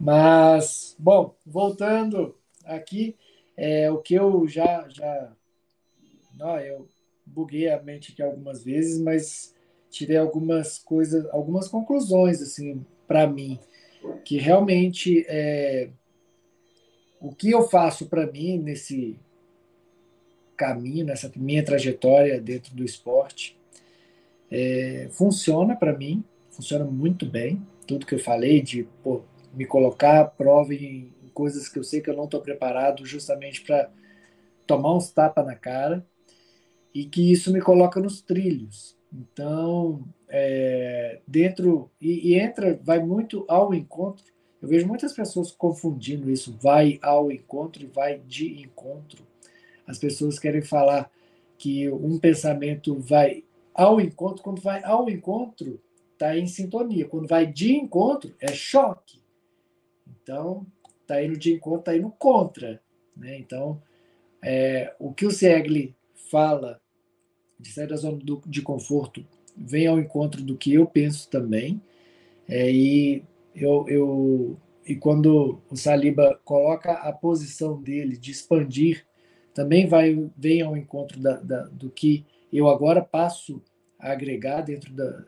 Mas, 0.00 0.96
bom, 0.98 1.34
voltando 1.44 2.34
aqui, 2.64 3.16
é, 3.54 3.90
o 3.90 3.98
que 3.98 4.14
eu 4.14 4.48
já. 4.48 4.88
já 4.88 5.32
não, 6.34 6.58
eu 6.58 6.88
buguei 7.24 7.70
a 7.70 7.82
mente 7.82 8.12
aqui 8.12 8.22
algumas 8.22 8.64
vezes, 8.64 8.98
mas 8.98 9.54
tirei 9.90 10.16
algumas 10.16 10.78
coisas, 10.78 11.26
algumas 11.30 11.68
conclusões, 11.68 12.40
assim, 12.40 12.84
para 13.06 13.26
mim, 13.26 13.58
que 14.24 14.38
realmente 14.38 15.24
é, 15.28 15.90
o 17.20 17.34
que 17.34 17.50
eu 17.50 17.68
faço 17.68 18.06
para 18.06 18.26
mim 18.26 18.58
nesse 18.58 19.18
caminho, 20.56 21.06
nessa 21.06 21.30
minha 21.36 21.64
trajetória 21.64 22.40
dentro 22.40 22.74
do 22.74 22.84
esporte. 22.84 23.56
É, 24.50 25.08
funciona 25.10 25.76
para 25.76 25.96
mim, 25.96 26.24
funciona 26.50 26.84
muito 26.84 27.26
bem. 27.26 27.62
Tudo 27.86 28.06
que 28.06 28.14
eu 28.14 28.18
falei 28.18 28.60
de 28.60 28.84
pô, 29.02 29.22
me 29.52 29.64
colocar 29.64 30.20
à 30.20 30.24
prova 30.24 30.74
em 30.74 31.12
coisas 31.32 31.68
que 31.68 31.78
eu 31.78 31.84
sei 31.84 32.00
que 32.00 32.08
eu 32.08 32.16
não 32.16 32.24
estou 32.24 32.40
preparado, 32.40 33.04
justamente 33.04 33.62
para 33.62 33.90
tomar 34.66 34.94
uns 34.94 35.10
tapas 35.10 35.44
na 35.44 35.54
cara, 35.54 36.04
e 36.94 37.04
que 37.04 37.30
isso 37.30 37.52
me 37.52 37.60
coloca 37.60 38.00
nos 38.00 38.22
trilhos. 38.22 38.96
Então, 39.12 40.02
é, 40.28 41.20
dentro 41.26 41.90
e, 42.00 42.30
e 42.30 42.34
entra, 42.38 42.80
vai 42.82 42.98
muito 42.98 43.44
ao 43.48 43.74
encontro. 43.74 44.24
Eu 44.60 44.68
vejo 44.68 44.86
muitas 44.86 45.12
pessoas 45.12 45.50
confundindo 45.50 46.30
isso, 46.30 46.56
vai 46.60 46.98
ao 47.02 47.30
encontro 47.30 47.82
e 47.82 47.86
vai 47.86 48.18
de 48.18 48.62
encontro. 48.62 49.25
As 49.86 49.98
pessoas 49.98 50.38
querem 50.38 50.62
falar 50.62 51.10
que 51.58 51.88
um 51.90 52.18
pensamento 52.18 52.98
vai 52.98 53.44
ao 53.74 54.00
encontro, 54.00 54.42
quando 54.42 54.60
vai 54.60 54.82
ao 54.82 55.08
encontro, 55.08 55.80
está 56.12 56.36
em 56.36 56.46
sintonia. 56.46 57.06
Quando 57.06 57.28
vai 57.28 57.46
de 57.46 57.74
encontro, 57.74 58.34
é 58.40 58.48
choque. 58.48 59.20
Então, 60.22 60.66
está 61.02 61.22
indo 61.22 61.36
de 61.38 61.52
encontro, 61.52 61.80
está 61.80 61.96
indo 61.96 62.10
contra. 62.10 62.82
Né? 63.16 63.38
Então, 63.38 63.80
é, 64.42 64.94
o 64.98 65.12
que 65.12 65.26
o 65.26 65.30
Segli 65.30 65.94
fala 66.30 66.80
de 67.58 67.70
sair 67.72 67.86
da 67.86 67.96
zona 67.96 68.18
do, 68.18 68.42
de 68.46 68.62
conforto 68.62 69.24
vem 69.56 69.86
ao 69.86 69.98
encontro 69.98 70.42
do 70.42 70.56
que 70.56 70.74
eu 70.74 70.86
penso 70.86 71.28
também. 71.28 71.80
É, 72.48 72.70
e 72.70 73.22
eu, 73.54 73.86
eu 73.88 74.56
e 74.86 74.94
quando 74.94 75.60
o 75.68 75.76
Saliba 75.76 76.40
coloca 76.44 76.92
a 76.92 77.12
posição 77.12 77.80
dele 77.80 78.16
de 78.16 78.30
expandir 78.30 79.04
também 79.56 79.86
vai 79.86 80.30
vem 80.36 80.60
ao 80.60 80.76
encontro 80.76 81.18
da, 81.18 81.40
da, 81.40 81.62
do 81.62 81.88
que 81.88 82.26
eu 82.52 82.68
agora 82.68 83.00
passo 83.00 83.62
a 83.98 84.12
agregar 84.12 84.60
dentro 84.60 84.92
da, 84.92 85.24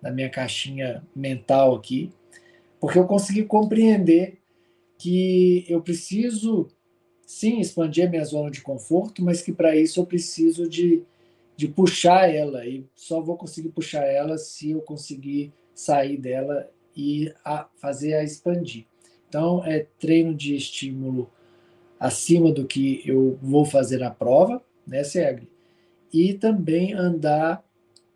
da 0.00 0.10
minha 0.10 0.30
caixinha 0.30 1.06
mental 1.14 1.74
aqui, 1.74 2.10
porque 2.80 2.98
eu 2.98 3.06
consegui 3.06 3.44
compreender 3.44 4.38
que 4.96 5.66
eu 5.68 5.82
preciso 5.82 6.68
sim 7.26 7.60
expandir 7.60 8.06
a 8.06 8.08
minha 8.08 8.24
zona 8.24 8.50
de 8.50 8.62
conforto, 8.62 9.22
mas 9.22 9.42
que 9.42 9.52
para 9.52 9.76
isso 9.76 10.00
eu 10.00 10.06
preciso 10.06 10.66
de, 10.66 11.02
de 11.54 11.68
puxar 11.68 12.34
ela 12.34 12.64
e 12.64 12.86
só 12.94 13.20
vou 13.20 13.36
conseguir 13.36 13.68
puxar 13.68 14.06
ela 14.06 14.38
se 14.38 14.70
eu 14.70 14.80
conseguir 14.80 15.52
sair 15.74 16.16
dela 16.16 16.70
e 16.96 17.30
a, 17.44 17.68
fazer 17.76 18.14
a 18.14 18.24
expandir. 18.24 18.86
Então 19.28 19.62
é 19.66 19.86
treino 19.98 20.34
de 20.34 20.56
estímulo 20.56 21.30
acima 21.98 22.52
do 22.52 22.66
que 22.66 23.02
eu 23.04 23.38
vou 23.42 23.64
fazer 23.64 23.98
na 23.98 24.10
prova, 24.10 24.62
né, 24.86 25.02
Segre? 25.04 25.48
E 26.12 26.34
também 26.34 26.92
andar 26.94 27.64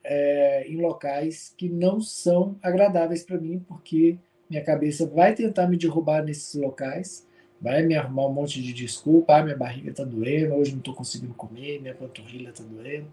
é, 0.05 0.67
em 0.69 0.77
locais 0.81 1.55
que 1.57 1.69
não 1.69 2.01
são 2.01 2.57
agradáveis 2.63 3.23
para 3.23 3.39
mim, 3.39 3.59
porque 3.67 4.19
minha 4.49 4.63
cabeça 4.63 5.07
vai 5.07 5.35
tentar 5.35 5.67
me 5.67 5.77
derrubar 5.77 6.25
nesses 6.25 6.55
locais, 6.61 7.27
vai 7.61 7.83
me 7.83 7.95
arrumar 7.95 8.27
um 8.27 8.33
monte 8.33 8.63
de 8.63 8.73
desculpa, 8.73 9.37
ah, 9.37 9.43
minha 9.43 9.57
barriga 9.57 9.91
está 9.91 10.03
doendo, 10.03 10.55
hoje 10.55 10.73
não 10.73 10.79
estou 10.79 10.95
conseguindo 10.95 11.35
comer, 11.35 11.81
minha 11.81 11.95
panturrilha 11.95 12.51
está 12.51 12.65
doendo. 12.65 13.07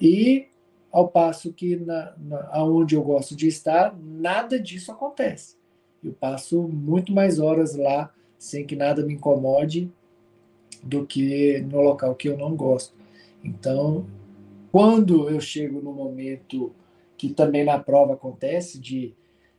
E 0.00 0.48
ao 0.90 1.08
passo 1.08 1.52
que 1.52 1.76
na, 1.76 2.14
na, 2.16 2.48
aonde 2.52 2.94
eu 2.94 3.02
gosto 3.02 3.36
de 3.36 3.46
estar, 3.46 3.96
nada 3.96 4.58
disso 4.58 4.90
acontece. 4.90 5.56
Eu 6.02 6.12
passo 6.12 6.62
muito 6.62 7.12
mais 7.12 7.38
horas 7.38 7.74
lá 7.74 8.12
sem 8.38 8.66
que 8.66 8.76
nada 8.76 9.04
me 9.04 9.14
incomode 9.14 9.90
do 10.82 11.06
que 11.06 11.60
no 11.62 11.80
local 11.80 12.14
que 12.14 12.28
eu 12.28 12.36
não 12.36 12.54
gosto. 12.54 12.94
Então, 13.42 14.06
quando 14.70 15.28
eu 15.28 15.40
chego 15.40 15.80
no 15.80 15.92
momento 15.92 16.72
que 17.16 17.30
também 17.30 17.64
na 17.64 17.78
prova 17.78 18.14
acontece 18.14 18.78
de 18.78 19.12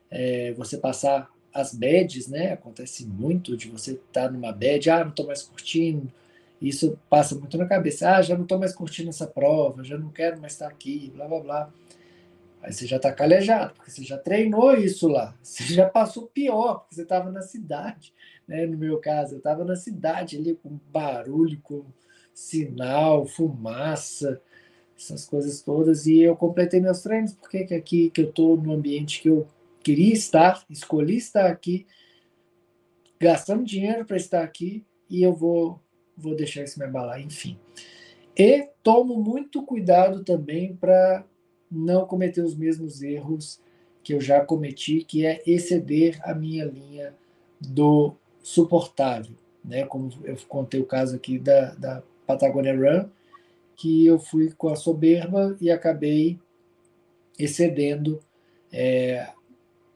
é, 0.09 0.53
você 0.53 0.77
passar 0.77 1.29
as 1.53 1.73
badges, 1.73 2.27
né? 2.27 2.53
Acontece 2.53 3.05
muito 3.05 3.57
de 3.57 3.69
você 3.69 3.93
estar 3.93 4.27
tá 4.27 4.31
numa 4.31 4.51
badge, 4.51 4.89
ah, 4.89 5.03
não 5.03 5.09
estou 5.09 5.27
mais 5.27 5.43
curtindo. 5.43 6.11
Isso 6.61 6.97
passa 7.09 7.35
muito 7.35 7.57
na 7.57 7.65
cabeça. 7.65 8.15
Ah, 8.15 8.21
já 8.21 8.35
não 8.35 8.43
estou 8.43 8.59
mais 8.59 8.73
curtindo 8.73 9.09
essa 9.09 9.27
prova, 9.27 9.83
já 9.83 9.97
não 9.97 10.09
quero 10.09 10.39
mais 10.39 10.53
estar 10.53 10.67
aqui, 10.67 11.11
blá 11.13 11.27
blá 11.27 11.39
blá. 11.39 11.73
Aí 12.61 12.73
você 12.73 12.85
já 12.85 12.97
está 12.97 13.11
calejado, 13.11 13.73
porque 13.73 13.89
você 13.89 14.03
já 14.03 14.17
treinou 14.17 14.75
isso 14.75 15.07
lá. 15.07 15.33
Você 15.41 15.63
já 15.73 15.87
passou 15.87 16.27
pior, 16.27 16.79
porque 16.79 16.95
você 16.95 17.03
estava 17.03 17.31
na 17.31 17.41
cidade. 17.41 18.13
Né? 18.49 18.65
No 18.65 18.79
meu 18.79 18.97
caso, 18.97 19.35
eu 19.35 19.37
estava 19.37 19.63
na 19.63 19.75
cidade 19.75 20.35
ali 20.35 20.55
com 20.55 20.79
barulho, 20.91 21.59
com 21.61 21.85
sinal, 22.33 23.27
fumaça, 23.27 24.41
essas 24.97 25.27
coisas 25.27 25.61
todas. 25.61 26.07
E 26.07 26.19
eu 26.19 26.35
completei 26.35 26.81
meus 26.81 27.03
treinos, 27.03 27.31
porque 27.31 27.63
que 27.63 27.75
aqui 27.75 28.09
que 28.09 28.21
eu 28.21 28.29
estou 28.29 28.57
no 28.57 28.73
ambiente 28.73 29.21
que 29.21 29.29
eu 29.29 29.47
queria 29.83 30.13
estar, 30.13 30.65
escolhi 30.67 31.17
estar 31.17 31.45
aqui, 31.45 31.85
gastando 33.19 33.63
dinheiro 33.63 34.03
para 34.03 34.17
estar 34.17 34.43
aqui, 34.43 34.83
e 35.07 35.21
eu 35.21 35.33
vou, 35.33 35.79
vou 36.17 36.35
deixar 36.35 36.63
isso 36.63 36.79
me 36.79 36.85
abalar, 36.85 37.21
enfim. 37.21 37.55
E 38.35 38.67
tomo 38.81 39.21
muito 39.21 39.61
cuidado 39.61 40.23
também 40.23 40.75
para 40.75 41.23
não 41.69 42.07
cometer 42.07 42.41
os 42.41 42.55
mesmos 42.55 43.03
erros 43.03 43.61
que 44.03 44.13
eu 44.13 44.19
já 44.19 44.43
cometi, 44.43 45.03
que 45.03 45.23
é 45.23 45.39
exceder 45.45 46.19
a 46.23 46.33
minha 46.33 46.65
linha 46.65 47.13
do 47.61 48.15
suportável, 48.49 49.35
né? 49.63 49.85
Como 49.85 50.09
eu 50.23 50.37
contei 50.47 50.79
o 50.79 50.85
caso 50.85 51.15
aqui 51.15 51.37
da, 51.37 51.73
da 51.75 52.03
Patagonia 52.25 52.75
Run, 52.75 53.09
que 53.75 54.05
eu 54.05 54.19
fui 54.19 54.51
com 54.51 54.69
a 54.69 54.75
soberba 54.75 55.57
e 55.59 55.69
acabei 55.69 56.39
excedendo 57.37 58.19
é, 58.71 59.29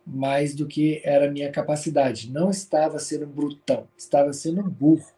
mais 0.05 0.55
do 0.55 0.67
que 0.67 1.01
era 1.03 1.27
a 1.27 1.31
minha 1.31 1.51
capacidade. 1.51 2.31
Não 2.31 2.49
estava 2.49 2.99
sendo 2.99 3.27
brutão, 3.27 3.87
estava 3.97 4.31
sendo 4.33 4.63
burro. 4.63 5.11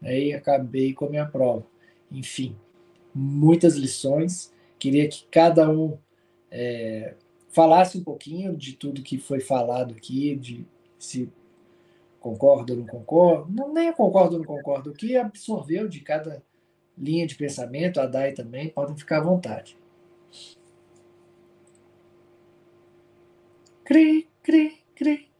Né? 0.00 0.20
E 0.20 0.34
acabei 0.34 0.92
com 0.92 1.06
a 1.06 1.10
minha 1.10 1.26
prova. 1.26 1.66
Enfim, 2.10 2.54
muitas 3.14 3.74
lições 3.74 4.52
Queria 4.78 5.08
que 5.08 5.24
cada 5.30 5.68
um 5.70 5.96
é, 6.50 7.14
falasse 7.48 7.98
um 7.98 8.04
pouquinho 8.04 8.54
de 8.56 8.74
tudo 8.74 9.02
que 9.02 9.18
foi 9.18 9.40
falado 9.40 9.94
aqui, 9.94 10.36
de 10.36 10.66
se 10.98 11.30
concorda 12.26 12.72
ou 12.72 12.80
não 12.80 12.86
concorda, 12.86 13.46
não 13.48 13.72
nem 13.72 13.92
concordo 13.92 14.32
ou 14.34 14.38
não 14.40 14.46
concordo, 14.46 14.90
o 14.90 14.92
que 14.92 15.16
absorveu 15.16 15.88
de 15.88 16.00
cada 16.00 16.42
linha 16.98 17.24
de 17.24 17.36
pensamento, 17.36 18.00
a 18.00 18.06
DAI 18.06 18.32
também, 18.32 18.68
podem 18.68 18.96
ficar 18.96 19.18
à 19.18 19.20
vontade. 19.20 19.78
Cri, 23.84 24.28
cri, 24.42 24.82
cri. 24.96 25.30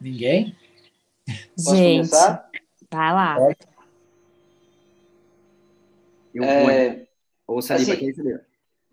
Ninguém? 0.00 0.56
Posso 1.54 1.76
Gente, 1.76 2.08
começar? 2.08 2.50
vai 2.90 3.12
lá. 3.12 3.36
Pode. 3.36 3.56
Eu 6.32 6.44
é... 6.44 7.06
Ou 7.46 7.60
Saliba, 7.60 7.92
assim, 7.92 8.00
quem 8.00 8.14
saber? 8.14 8.46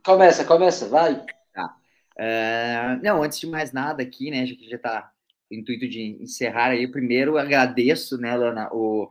Começa, 0.03 0.43
começa, 0.43 0.89
vai. 0.89 1.25
Tá. 1.53 1.77
Uh, 2.17 3.01
não, 3.01 3.23
antes 3.23 3.39
de 3.39 3.47
mais 3.47 3.71
nada 3.71 4.03
aqui, 4.03 4.29
né, 4.31 4.45
já 4.45 4.55
que 4.55 4.69
já 4.69 4.75
está 4.75 5.14
intuito 5.51 5.87
de 5.87 6.01
encerrar 6.21 6.69
aí, 6.69 6.87
primeiro 6.87 7.37
agradeço, 7.37 8.17
né, 8.17 8.35
Lana, 8.35 8.69
o, 8.71 9.09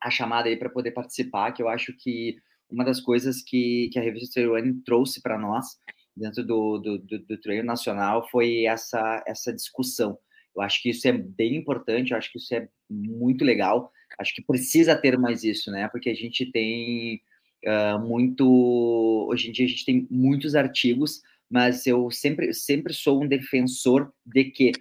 a 0.00 0.10
chamada 0.10 0.48
aí 0.48 0.56
para 0.56 0.70
poder 0.70 0.92
participar, 0.92 1.52
que 1.52 1.62
eu 1.62 1.68
acho 1.68 1.92
que 1.96 2.36
uma 2.70 2.84
das 2.84 3.00
coisas 3.00 3.42
que, 3.42 3.88
que 3.92 3.98
a 3.98 4.02
revista 4.02 4.40
Trail 4.40 4.82
trouxe 4.84 5.22
para 5.22 5.38
nós 5.38 5.78
dentro 6.16 6.44
do, 6.44 6.78
do, 6.78 6.98
do, 6.98 7.18
do 7.20 7.38
Trail 7.38 7.64
Nacional 7.64 8.28
foi 8.30 8.64
essa, 8.64 9.22
essa 9.26 9.52
discussão. 9.52 10.18
Eu 10.54 10.62
acho 10.62 10.80
que 10.80 10.90
isso 10.90 11.06
é 11.08 11.12
bem 11.12 11.56
importante, 11.56 12.12
eu 12.12 12.16
acho 12.16 12.30
que 12.30 12.38
isso 12.38 12.54
é 12.54 12.68
muito 12.88 13.44
legal. 13.44 13.90
Acho 14.18 14.34
que 14.34 14.42
precisa 14.42 14.96
ter 14.96 15.18
mais 15.18 15.42
isso, 15.42 15.70
né? 15.70 15.88
Porque 15.88 16.08
a 16.08 16.14
gente 16.14 16.46
tem 16.46 17.20
uh, 17.66 17.98
muito. 17.98 19.26
Hoje 19.28 19.48
em 19.48 19.52
dia 19.52 19.66
a 19.66 19.68
gente 19.68 19.84
tem 19.84 20.06
muitos 20.08 20.54
artigos, 20.54 21.20
mas 21.50 21.86
eu 21.86 22.08
sempre, 22.10 22.54
sempre 22.54 22.94
sou 22.94 23.22
um 23.22 23.26
defensor 23.26 24.12
de 24.24 24.44
que 24.44 24.72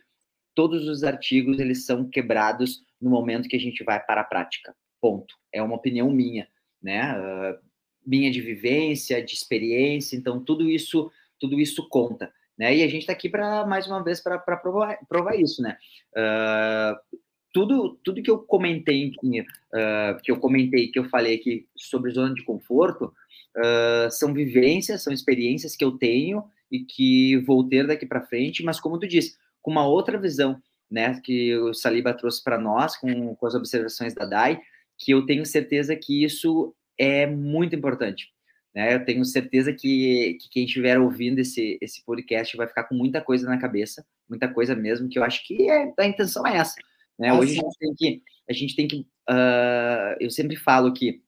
todos 0.55 0.87
os 0.87 1.03
artigos 1.03 1.59
eles 1.59 1.85
são 1.85 2.09
quebrados 2.09 2.81
no 3.01 3.09
momento 3.09 3.49
que 3.49 3.55
a 3.55 3.59
gente 3.59 3.83
vai 3.83 3.99
para 4.03 4.21
a 4.21 4.25
prática. 4.25 4.75
Ponto. 5.01 5.35
É 5.51 5.61
uma 5.61 5.75
opinião 5.75 6.09
minha, 6.09 6.47
né? 6.81 7.17
Uh, 7.17 7.59
minha 8.05 8.31
de 8.31 8.41
vivência, 8.41 9.23
de 9.23 9.33
experiência, 9.33 10.15
então 10.15 10.43
tudo 10.43 10.69
isso, 10.69 11.11
tudo 11.39 11.59
isso 11.59 11.87
conta. 11.89 12.31
Né? 12.57 12.77
E 12.77 12.83
a 12.83 12.87
gente 12.87 13.01
está 13.01 13.13
aqui 13.13 13.29
para 13.29 13.65
mais 13.65 13.87
uma 13.87 14.03
vez 14.03 14.21
para 14.21 14.37
provar, 14.39 14.99
provar 15.07 15.35
isso, 15.35 15.61
né? 15.61 15.77
Uh, 16.15 17.19
tudo, 17.51 17.99
tudo 18.03 18.21
que 18.21 18.29
eu 18.29 18.39
comentei, 18.39 19.09
uh, 19.09 20.21
que 20.23 20.31
eu 20.31 20.39
comentei, 20.39 20.89
que 20.89 20.99
eu 20.99 21.05
falei 21.05 21.35
aqui 21.35 21.67
sobre 21.75 22.11
zona 22.11 22.33
de 22.33 22.43
conforto, 22.43 23.13
uh, 23.57 24.09
são 24.11 24.33
vivências, 24.33 25.03
são 25.03 25.13
experiências 25.13 25.75
que 25.75 25.83
eu 25.85 25.91
tenho 25.91 26.43
e 26.71 26.79
que 26.83 27.37
vou 27.37 27.67
ter 27.67 27.85
daqui 27.85 28.05
para 28.05 28.25
frente, 28.25 28.63
mas 28.63 28.79
como 28.79 28.99
tu 28.99 29.07
disse, 29.07 29.37
com 29.63 29.71
uma 29.71 29.87
outra 29.87 30.19
visão, 30.19 30.61
né, 30.91 31.19
que 31.23 31.57
o 31.57 31.73
Saliba 31.73 32.13
trouxe 32.13 32.43
para 32.43 32.59
nós, 32.59 32.95
com, 32.95 33.35
com 33.35 33.47
as 33.47 33.55
observações 33.55 34.13
da 34.13 34.25
DAI, 34.25 34.61
que 34.99 35.11
eu 35.11 35.25
tenho 35.25 35.43
certeza 35.43 35.95
que 35.95 36.23
isso 36.23 36.75
é 36.99 37.25
muito 37.25 37.75
importante. 37.75 38.31
Né? 38.75 38.93
Eu 38.93 39.03
tenho 39.03 39.25
certeza 39.25 39.73
que, 39.73 40.37
que 40.39 40.49
quem 40.49 40.65
estiver 40.65 40.99
ouvindo 40.99 41.39
esse, 41.39 41.79
esse 41.81 42.03
podcast 42.05 42.55
vai 42.55 42.67
ficar 42.67 42.83
com 42.83 42.93
muita 42.93 43.21
coisa 43.21 43.47
na 43.47 43.57
cabeça, 43.57 44.05
muita 44.29 44.47
coisa 44.47 44.75
mesmo, 44.75 45.09
que 45.09 45.17
eu 45.17 45.23
acho 45.23 45.45
que 45.47 45.69
é, 45.69 45.91
a 45.97 46.05
intenção 46.05 46.45
é 46.45 46.57
essa. 46.57 46.75
Né? 47.17 47.33
Hoje 47.33 47.53
a 47.53 47.63
gente 47.63 47.77
tem 47.79 47.95
que, 47.95 48.21
a 48.49 48.53
gente 48.53 48.75
tem 48.75 48.87
que 48.87 49.07
uh, 49.29 50.15
eu 50.19 50.29
sempre 50.29 50.55
falo 50.55 50.93
que 50.93 51.21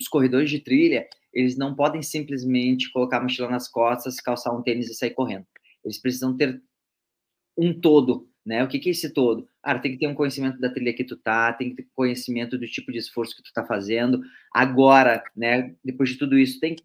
os 0.00 0.08
corredores 0.08 0.50
de 0.50 0.58
trilha, 0.58 1.08
eles 1.32 1.56
não 1.56 1.74
podem 1.74 2.02
simplesmente 2.02 2.90
colocar 2.92 3.18
a 3.18 3.22
mochila 3.22 3.48
nas 3.48 3.68
costas, 3.68 4.20
calçar 4.20 4.52
um 4.52 4.62
tênis 4.62 4.90
e 4.90 4.94
sair 4.94 5.10
correndo. 5.10 5.46
Eles 5.84 5.98
precisam 5.98 6.36
ter 6.36 6.60
um 7.56 7.78
todo, 7.78 8.28
né? 8.44 8.62
O 8.64 8.68
que, 8.68 8.78
que 8.78 8.88
é 8.88 8.92
esse 8.92 9.12
todo? 9.12 9.48
Ah, 9.62 9.78
tem 9.78 9.92
que 9.92 9.98
ter 9.98 10.08
um 10.08 10.14
conhecimento 10.14 10.58
da 10.58 10.70
trilha 10.70 10.94
que 10.94 11.04
tu 11.04 11.16
tá, 11.16 11.52
tem 11.52 11.70
que 11.70 11.76
ter 11.82 11.88
conhecimento 11.94 12.58
do 12.58 12.66
tipo 12.66 12.90
de 12.90 12.98
esforço 12.98 13.36
que 13.36 13.42
tu 13.42 13.52
tá 13.52 13.64
fazendo. 13.64 14.20
Agora, 14.52 15.22
né, 15.36 15.74
depois 15.84 16.10
de 16.10 16.18
tudo 16.18 16.38
isso, 16.38 16.58
tem 16.58 16.74
que 16.74 16.84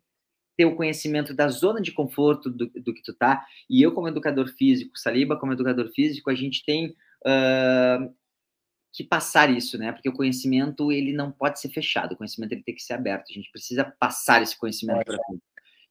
ter 0.58 0.66
o 0.66 0.76
conhecimento 0.76 1.34
da 1.34 1.48
zona 1.50 1.80
de 1.80 1.92
conforto 1.92 2.50
do, 2.50 2.68
do 2.68 2.94
que 2.94 3.04
tu 3.04 3.14
tá. 3.14 3.46
E 3.70 3.82
eu, 3.82 3.94
como 3.94 4.08
educador 4.08 4.48
físico, 4.50 4.98
Saliba, 4.98 5.40
como 5.40 5.54
educador 5.54 5.90
físico, 5.94 6.30
a 6.32 6.36
gente 6.36 6.66
tem 6.66 6.96
uh, 7.26 8.14
que 8.92 9.04
passar 9.04 9.56
isso, 9.56 9.78
né? 9.78 9.92
Porque 9.92 10.10
o 10.10 10.14
conhecimento 10.14 10.92
ele 10.92 11.14
não 11.14 11.32
pode 11.32 11.60
ser 11.60 11.70
fechado, 11.70 12.14
o 12.14 12.18
conhecimento 12.18 12.54
ele 12.54 12.64
tem 12.64 12.74
que 12.74 12.82
ser 12.82 12.94
aberto. 12.94 13.26
A 13.30 13.34
gente 13.34 13.52
precisa 13.52 13.86
passar 14.00 14.42
esse 14.42 14.58
conhecimento 14.58 15.06
para 15.06 15.20
frente. 15.24 15.44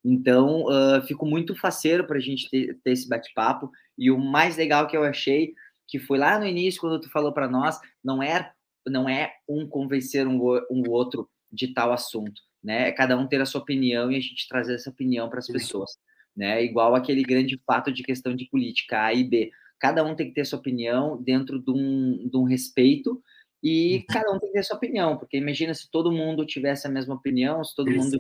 Então, 0.09 0.67
uh, 0.67 1.03
fico 1.05 1.27
muito 1.27 1.57
faceiro 1.57 2.07
para 2.07 2.17
a 2.17 2.21
gente 2.21 2.49
ter, 2.49 2.79
ter 2.85 2.93
esse 2.93 3.09
bate-papo. 3.09 3.71
E 3.99 4.09
o 4.09 4.19
mais 4.19 4.57
legal 4.57 4.87
que 4.87 4.97
eu 4.97 5.03
achei, 5.03 5.53
que 5.89 5.99
foi 5.99 6.17
lá 6.17 6.39
no 6.39 6.47
início, 6.47 6.81
quando 6.81 7.01
tu 7.01 7.11
falou 7.11 7.33
para 7.33 7.49
nós, 7.49 7.77
não 8.05 8.23
é, 8.23 8.53
não 8.87 9.09
é 9.09 9.33
um 9.49 9.67
convencer 9.67 10.27
um, 10.27 10.39
um 10.71 10.89
outro 10.89 11.29
de 11.51 11.75
tal 11.75 11.93
assunto, 11.93 12.41
né? 12.63 12.89
É 12.89 12.93
cada 12.93 13.17
um 13.17 13.27
ter 13.27 13.41
a 13.41 13.47
sua 13.47 13.61
opinião 13.61 14.13
e 14.13 14.17
a 14.17 14.21
gente 14.21 14.47
trazer 14.49 14.75
essa 14.75 14.91
opinião 14.91 15.29
para 15.29 15.41
as 15.41 15.47
pessoas, 15.49 15.91
né? 16.37 16.63
Igual 16.63 16.95
aquele 16.95 17.23
grande 17.23 17.61
fato 17.67 17.93
de 17.93 18.05
questão 18.05 18.35
de 18.35 18.49
política 18.49 19.07
A 19.07 19.13
e 19.13 19.25
B 19.25 19.51
cada 19.79 20.05
um 20.05 20.15
tem 20.15 20.29
que 20.29 20.35
ter 20.35 20.45
sua 20.45 20.59
opinião 20.59 21.23
dentro 21.23 21.61
de 21.61 21.71
um, 21.71 22.29
de 22.29 22.37
um 22.37 22.45
respeito 22.45 23.23
e 23.63 23.97
uhum. 23.97 24.05
cada 24.09 24.33
um 24.33 24.39
tem 24.39 24.49
que 24.51 24.55
ter 24.55 24.63
sua 24.63 24.77
opinião, 24.77 25.17
porque 25.17 25.37
imagina 25.37 25.75
se 25.75 25.91
todo 25.91 26.13
mundo 26.13 26.47
tivesse 26.47 26.87
a 26.87 26.91
mesma 26.91 27.15
opinião, 27.15 27.65
se 27.65 27.75
todo 27.75 27.91
mundo 27.91 28.19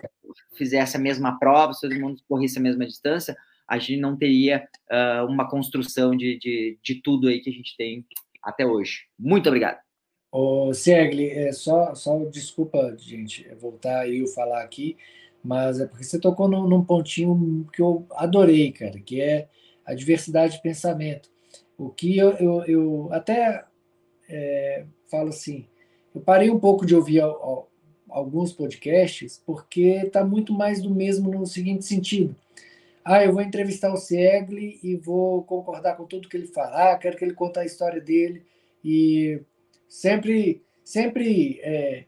fizesse 0.54 0.96
a 0.96 1.00
mesma 1.00 1.38
prova, 1.38 1.72
se 1.72 1.88
todo 1.88 2.00
mundo 2.00 2.22
corresse 2.28 2.58
a 2.58 2.62
mesma 2.62 2.86
distância, 2.86 3.36
a 3.68 3.78
gente 3.78 4.00
não 4.00 4.16
teria 4.16 4.66
uh, 4.90 5.26
uma 5.26 5.48
construção 5.48 6.16
de, 6.16 6.38
de, 6.38 6.78
de 6.82 7.02
tudo 7.02 7.28
aí 7.28 7.40
que 7.40 7.50
a 7.50 7.52
gente 7.52 7.76
tem 7.76 8.04
até 8.42 8.64
hoje. 8.64 9.06
Muito 9.18 9.48
obrigado. 9.48 9.78
Ô, 10.30 10.72
Segli, 10.72 11.30
é 11.30 11.52
só, 11.52 11.94
só 11.94 12.24
desculpa, 12.26 12.96
gente, 12.98 13.48
voltar 13.54 14.00
aí 14.00 14.18
eu 14.18 14.26
falar 14.28 14.62
aqui, 14.62 14.96
mas 15.42 15.80
é 15.80 15.86
porque 15.86 16.04
você 16.04 16.20
tocou 16.20 16.48
num, 16.48 16.68
num 16.68 16.84
pontinho 16.84 17.66
que 17.72 17.80
eu 17.80 18.06
adorei, 18.12 18.72
cara, 18.72 19.00
que 19.00 19.20
é 19.20 19.48
a 19.84 19.94
diversidade 19.94 20.54
de 20.54 20.62
pensamento. 20.62 21.30
O 21.78 21.90
que 21.90 22.16
eu, 22.16 22.30
eu, 22.32 22.64
eu 22.64 23.08
até 23.12 23.64
é, 24.28 24.84
falo 25.10 25.28
assim, 25.28 25.66
eu 26.14 26.20
parei 26.20 26.50
um 26.50 26.58
pouco 26.58 26.86
de 26.86 26.94
ouvir 26.94 27.20
alguns 28.08 28.52
podcasts 28.52 29.42
porque 29.44 30.02
está 30.04 30.24
muito 30.24 30.52
mais 30.52 30.82
do 30.82 30.90
mesmo 30.90 31.30
no 31.30 31.46
seguinte 31.46 31.84
sentido. 31.84 32.34
Ah, 33.04 33.24
eu 33.24 33.32
vou 33.32 33.42
entrevistar 33.42 33.92
o 33.92 33.96
Segli 33.96 34.80
e 34.82 34.96
vou 34.96 35.42
concordar 35.44 35.96
com 35.96 36.04
tudo 36.04 36.28
que 36.28 36.36
ele 36.36 36.48
falar, 36.48 36.98
quero 36.98 37.16
que 37.16 37.24
ele 37.24 37.34
conte 37.34 37.58
a 37.58 37.64
história 37.64 38.00
dele 38.00 38.42
e 38.84 39.40
sempre, 39.88 40.62
sempre 40.82 41.60
é, 41.62 42.04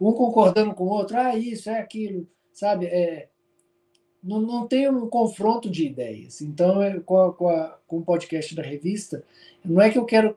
um 0.00 0.12
concordando 0.12 0.74
com 0.74 0.84
o 0.84 0.90
outro, 0.90 1.18
ah, 1.18 1.36
isso, 1.36 1.68
é 1.68 1.78
aquilo, 1.78 2.26
sabe? 2.52 2.86
É, 2.86 3.28
não, 4.22 4.40
não 4.40 4.66
tem 4.66 4.88
um 4.88 5.08
confronto 5.08 5.68
de 5.68 5.86
ideias. 5.86 6.40
Então, 6.40 6.82
é, 6.82 7.00
com, 7.00 7.18
a, 7.18 7.34
com, 7.34 7.48
a, 7.48 7.78
com 7.86 7.98
o 7.98 8.04
podcast 8.04 8.54
da 8.54 8.62
revista, 8.62 9.22
não 9.64 9.80
é 9.80 9.90
que 9.90 9.98
eu 9.98 10.04
quero 10.04 10.36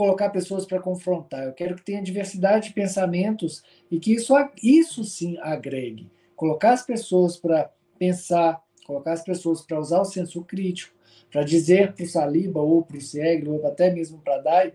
colocar 0.00 0.30
pessoas 0.30 0.64
para 0.64 0.80
confrontar, 0.80 1.44
eu 1.44 1.52
quero 1.52 1.76
que 1.76 1.84
tenha 1.84 2.02
diversidade 2.02 2.68
de 2.68 2.72
pensamentos 2.72 3.62
e 3.90 4.00
que 4.00 4.14
isso, 4.14 4.32
isso 4.62 5.04
sim 5.04 5.36
agregue. 5.42 6.10
Colocar 6.34 6.72
as 6.72 6.86
pessoas 6.86 7.36
para 7.36 7.70
pensar, 7.98 8.64
colocar 8.86 9.12
as 9.12 9.22
pessoas 9.22 9.60
para 9.60 9.78
usar 9.78 10.00
o 10.00 10.06
senso 10.06 10.42
crítico, 10.42 10.96
para 11.30 11.44
dizer 11.44 11.92
para 11.92 12.02
o 12.02 12.08
Saliba 12.08 12.62
ou 12.62 12.82
para 12.82 12.96
o 12.96 13.00
Siegel, 13.00 13.52
ou 13.52 13.66
até 13.66 13.92
mesmo 13.92 14.18
para 14.20 14.38
Dai, 14.38 14.72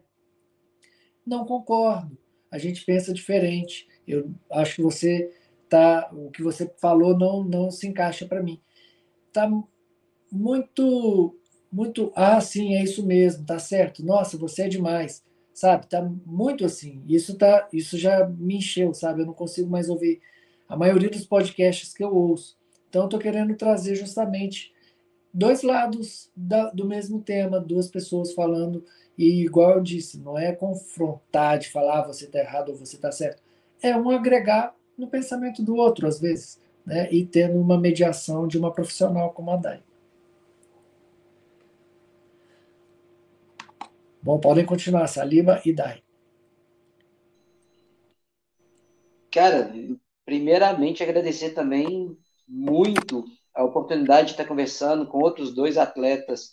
não 1.25 1.43
concordo. 1.43 2.15
A 2.51 2.59
gente 2.59 2.85
pensa 2.85 3.11
diferente. 3.11 3.87
Eu 4.07 4.29
acho 4.51 4.75
que 4.75 4.83
você 4.83 5.33
tá, 5.67 6.07
o 6.13 6.29
que 6.29 6.43
você 6.43 6.71
falou 6.77 7.17
não 7.17 7.43
não 7.43 7.71
se 7.71 7.87
encaixa 7.87 8.27
para 8.27 8.43
mim. 8.43 8.61
Tá 9.33 9.49
muito 10.31 11.35
muito 11.75 12.11
ah, 12.15 12.39
sim, 12.39 12.75
é 12.75 12.83
isso 12.83 13.05
mesmo, 13.05 13.45
tá 13.45 13.59
certo. 13.59 14.03
Nossa, 14.03 14.37
você 14.37 14.63
é 14.63 14.69
demais. 14.69 15.23
Sabe? 15.53 15.87
Tá 15.87 16.01
muito 16.25 16.65
assim. 16.65 17.03
Isso 17.07 17.37
tá 17.37 17.67
isso 17.71 17.97
já 17.97 18.27
me 18.27 18.57
encheu, 18.57 18.93
sabe? 18.93 19.21
Eu 19.21 19.25
não 19.25 19.33
consigo 19.33 19.69
mais 19.69 19.89
ouvir 19.89 20.21
a 20.69 20.77
maioria 20.77 21.09
dos 21.09 21.25
podcasts 21.25 21.93
que 21.93 22.03
eu 22.03 22.15
ouço. 22.15 22.57
Então 22.89 23.03
eu 23.03 23.09
tô 23.09 23.19
querendo 23.19 23.55
trazer 23.55 23.95
justamente 23.95 24.73
dois 25.33 25.63
lados 25.63 26.31
da, 26.35 26.69
do 26.69 26.85
mesmo 26.85 27.21
tema, 27.21 27.59
duas 27.59 27.89
pessoas 27.89 28.33
falando, 28.33 28.85
e 29.17 29.43
igual 29.43 29.71
eu 29.71 29.83
disse, 29.83 30.17
não 30.17 30.37
é 30.37 30.53
confrontar 30.53 31.59
de 31.59 31.69
falar 31.69 31.99
ah, 31.99 32.07
você 32.07 32.23
está 32.25 32.39
errado 32.39 32.69
ou 32.69 32.77
você 32.77 32.95
está 32.95 33.11
certo, 33.11 33.43
é 33.81 33.95
um 33.97 34.09
agregar 34.09 34.73
no 34.97 35.07
pensamento 35.07 35.61
do 35.61 35.75
outro, 35.75 36.07
às 36.07 36.21
vezes, 36.21 36.57
né? 36.85 37.09
e 37.11 37.25
tendo 37.25 37.59
uma 37.59 37.77
mediação 37.77 38.47
de 38.47 38.57
uma 38.57 38.71
profissional 38.71 39.31
como 39.31 39.51
a 39.51 39.57
Dai. 39.57 39.84
Bom, 44.25 44.39
podem 44.39 44.65
continuar, 44.65 45.05
Salima 45.05 45.61
e 45.63 45.71
Dai. 45.71 46.01
Cara, 49.31 49.71
primeiramente 50.25 51.03
agradecer 51.03 51.51
também 51.51 52.17
muito 52.47 53.23
a 53.53 53.63
oportunidade 53.63 54.29
de 54.29 54.31
estar 54.31 54.45
conversando 54.45 55.05
com 55.05 55.19
outros 55.19 55.53
dois 55.53 55.77
atletas 55.77 56.49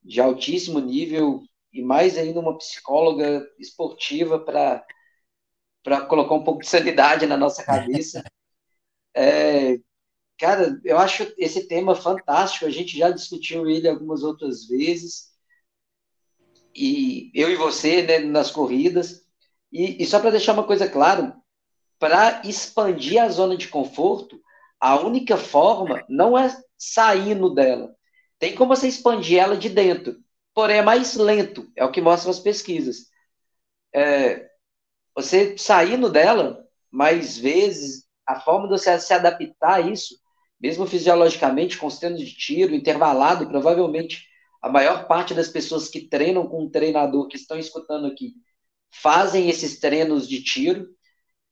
de 0.00 0.20
altíssimo 0.20 0.78
nível 0.78 1.42
e 1.72 1.82
mais 1.82 2.16
ainda 2.16 2.38
uma 2.38 2.56
psicóloga 2.56 3.44
esportiva 3.58 4.38
para 4.38 4.86
para 5.82 6.02
colocar 6.02 6.36
um 6.36 6.44
pouco 6.44 6.60
de 6.62 6.68
sanidade 6.68 7.26
na 7.26 7.36
nossa 7.36 7.64
cabeça. 7.64 8.22
É, 9.14 9.78
cara, 10.38 10.80
eu 10.84 10.96
acho 10.96 11.34
esse 11.36 11.68
tema 11.68 11.94
fantástico. 11.94 12.64
A 12.64 12.70
gente 12.70 12.96
já 12.96 13.10
discutiu 13.10 13.68
ele 13.68 13.86
algumas 13.86 14.22
outras 14.22 14.66
vezes. 14.66 15.31
E 16.74 17.30
eu 17.34 17.50
e 17.50 17.56
você, 17.56 18.02
né, 18.02 18.18
nas 18.20 18.50
corridas. 18.50 19.22
E, 19.70 20.02
e 20.02 20.06
só 20.06 20.20
para 20.20 20.30
deixar 20.30 20.52
uma 20.52 20.64
coisa 20.64 20.88
clara, 20.88 21.36
para 21.98 22.42
expandir 22.44 23.22
a 23.22 23.28
zona 23.28 23.56
de 23.56 23.68
conforto, 23.68 24.40
a 24.80 24.98
única 24.98 25.36
forma 25.36 26.04
não 26.08 26.36
é 26.36 26.54
saindo 26.76 27.54
dela. 27.54 27.94
Tem 28.38 28.54
como 28.54 28.74
você 28.74 28.88
expandir 28.88 29.38
ela 29.38 29.56
de 29.56 29.68
dentro, 29.68 30.16
porém 30.52 30.78
é 30.78 30.82
mais 30.82 31.14
lento, 31.14 31.70
é 31.76 31.84
o 31.84 31.92
que 31.92 32.00
mostram 32.00 32.30
as 32.32 32.40
pesquisas. 32.40 33.06
É, 33.94 34.48
você 35.14 35.56
saindo 35.56 36.10
dela, 36.10 36.66
mais 36.90 37.38
vezes, 37.38 38.04
a 38.26 38.40
forma 38.40 38.66
de 38.66 38.78
você 38.78 38.98
se 38.98 39.14
adaptar 39.14 39.74
a 39.74 39.80
isso, 39.80 40.16
mesmo 40.60 40.86
fisiologicamente, 40.86 41.78
com 41.78 41.86
os 41.86 41.98
treinos 41.98 42.20
de 42.20 42.34
tiro, 42.34 42.74
intervalado, 42.74 43.46
provavelmente 43.46 44.26
a 44.62 44.68
maior 44.68 45.08
parte 45.08 45.34
das 45.34 45.48
pessoas 45.48 45.88
que 45.88 46.08
treinam 46.08 46.46
com 46.46 46.62
um 46.62 46.70
treinador 46.70 47.26
que 47.26 47.36
estão 47.36 47.58
escutando 47.58 48.06
aqui 48.06 48.34
fazem 48.92 49.50
esses 49.50 49.80
treinos 49.80 50.28
de 50.28 50.42
tiro. 50.42 50.88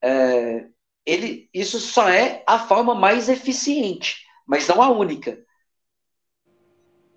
É, 0.01 0.69
ele, 1.05 1.51
isso 1.53 1.81
só 1.81 2.09
é 2.09 2.45
a 2.47 2.59
forma 2.59 2.95
mais 2.95 3.29
eficiente, 3.29 4.25
mas 4.47 4.69
não 4.69 4.81
a 4.81 4.91
única. 4.91 5.43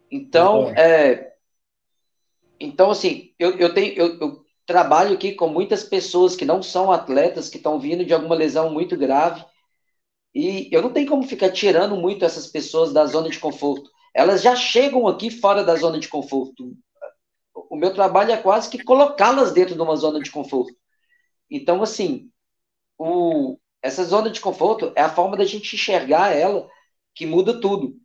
Então, 0.10 0.70
é, 0.70 1.34
então 2.60 2.90
assim, 2.90 3.34
eu, 3.38 3.58
eu 3.58 3.74
tenho, 3.74 3.94
eu, 3.94 4.20
eu, 4.20 4.44
trabalho 4.66 5.14
aqui 5.14 5.34
com 5.34 5.48
muitas 5.48 5.84
pessoas 5.84 6.36
que 6.36 6.46
não 6.46 6.64
são 6.64 6.92
atletas, 6.92 7.50
que 7.50 7.58
estão 7.58 7.78
vindo 7.78 8.06
de 8.06 8.14
alguma 8.14 8.34
lesão 8.34 8.72
muito 8.72 8.96
grave, 8.96 9.44
e 10.34 10.70
eu 10.72 10.82
não 10.82 10.92
tenho 10.92 11.10
como 11.10 11.24
ficar 11.24 11.52
tirando 11.52 11.96
muito 11.98 12.24
essas 12.24 12.48
pessoas 12.48 12.94
da 12.94 13.06
zona 13.06 13.30
de 13.30 13.40
conforto. 13.40 13.92
Elas 14.14 14.42
já 14.42 14.56
chegam 14.56 15.08
aqui 15.08 15.32
fora 15.32 15.64
da 15.64 15.76
zona 15.76 16.00
de 16.00 16.08
conforto. 16.08 16.78
O 17.70 17.76
meu 17.76 17.94
trabalho 17.94 18.32
é 18.32 18.38
quase 18.38 18.70
que 18.70 18.84
colocá-las 18.84 19.52
dentro 19.52 19.76
de 19.76 19.82
uma 19.82 19.96
zona 19.96 20.20
de 20.20 20.30
conforto. 20.30 20.76
Então, 21.50 21.82
assim, 21.82 22.30
o, 22.98 23.58
essa 23.82 24.04
zona 24.04 24.30
de 24.30 24.40
conforto 24.40 24.94
é 24.96 25.02
a 25.02 25.10
forma 25.10 25.36
da 25.36 25.46
gente 25.46 25.76
enxergar 25.76 26.36
ela 26.36 26.70
que 27.16 27.26
muda 27.26 27.60
tudo. 27.60 27.96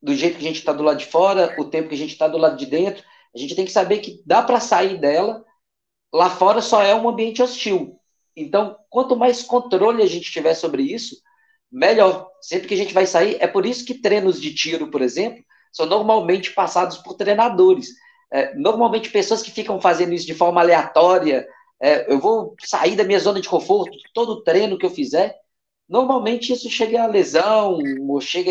Do 0.00 0.14
jeito 0.14 0.38
que 0.38 0.44
a 0.44 0.48
gente 0.48 0.58
está 0.58 0.72
do 0.72 0.82
lado 0.82 0.98
de 0.98 1.06
fora, 1.06 1.54
o 1.58 1.64
tempo 1.64 1.88
que 1.88 1.94
a 1.94 1.98
gente 1.98 2.12
está 2.12 2.28
do 2.28 2.38
lado 2.38 2.56
de 2.56 2.66
dentro, 2.66 3.04
a 3.34 3.38
gente 3.38 3.54
tem 3.54 3.64
que 3.64 3.72
saber 3.72 3.98
que 3.98 4.22
dá 4.24 4.42
para 4.42 4.60
sair 4.60 4.98
dela. 4.98 5.44
Lá 6.12 6.30
fora 6.30 6.62
só 6.62 6.82
é 6.82 6.94
um 6.94 7.08
ambiente 7.08 7.42
hostil. 7.42 8.00
Então, 8.34 8.78
quanto 8.88 9.16
mais 9.16 9.42
controle 9.42 10.02
a 10.02 10.06
gente 10.06 10.30
tiver 10.30 10.54
sobre 10.54 10.82
isso, 10.82 11.20
melhor. 11.70 12.28
Sempre 12.40 12.68
que 12.68 12.74
a 12.74 12.76
gente 12.76 12.94
vai 12.94 13.06
sair, 13.06 13.36
é 13.40 13.46
por 13.46 13.66
isso 13.66 13.84
que 13.84 14.00
treinos 14.00 14.40
de 14.40 14.54
tiro, 14.54 14.90
por 14.90 15.02
exemplo, 15.02 15.44
são 15.72 15.86
normalmente 15.86 16.52
passados 16.52 16.98
por 16.98 17.14
treinadores. 17.14 17.88
É, 18.30 18.54
normalmente 18.54 19.10
pessoas 19.10 19.42
que 19.42 19.50
ficam 19.50 19.80
fazendo 19.80 20.12
isso 20.12 20.26
de 20.26 20.34
forma 20.34 20.60
aleatória, 20.60 21.46
é, 21.80 22.12
eu 22.12 22.18
vou 22.18 22.54
sair 22.60 22.96
da 22.96 23.04
minha 23.04 23.20
zona 23.20 23.40
de 23.40 23.48
conforto, 23.48 23.96
todo 24.12 24.42
treino 24.42 24.78
que 24.78 24.84
eu 24.84 24.90
fizer, 24.90 25.34
normalmente 25.88 26.52
isso 26.52 26.68
chega 26.68 27.02
a 27.02 27.06
lesão, 27.06 27.78
ou 28.08 28.20
chega 28.20 28.50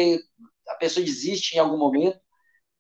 a 0.68 0.76
pessoa 0.76 1.06
desiste 1.06 1.56
em 1.56 1.60
algum 1.60 1.77
momento. 1.77 2.19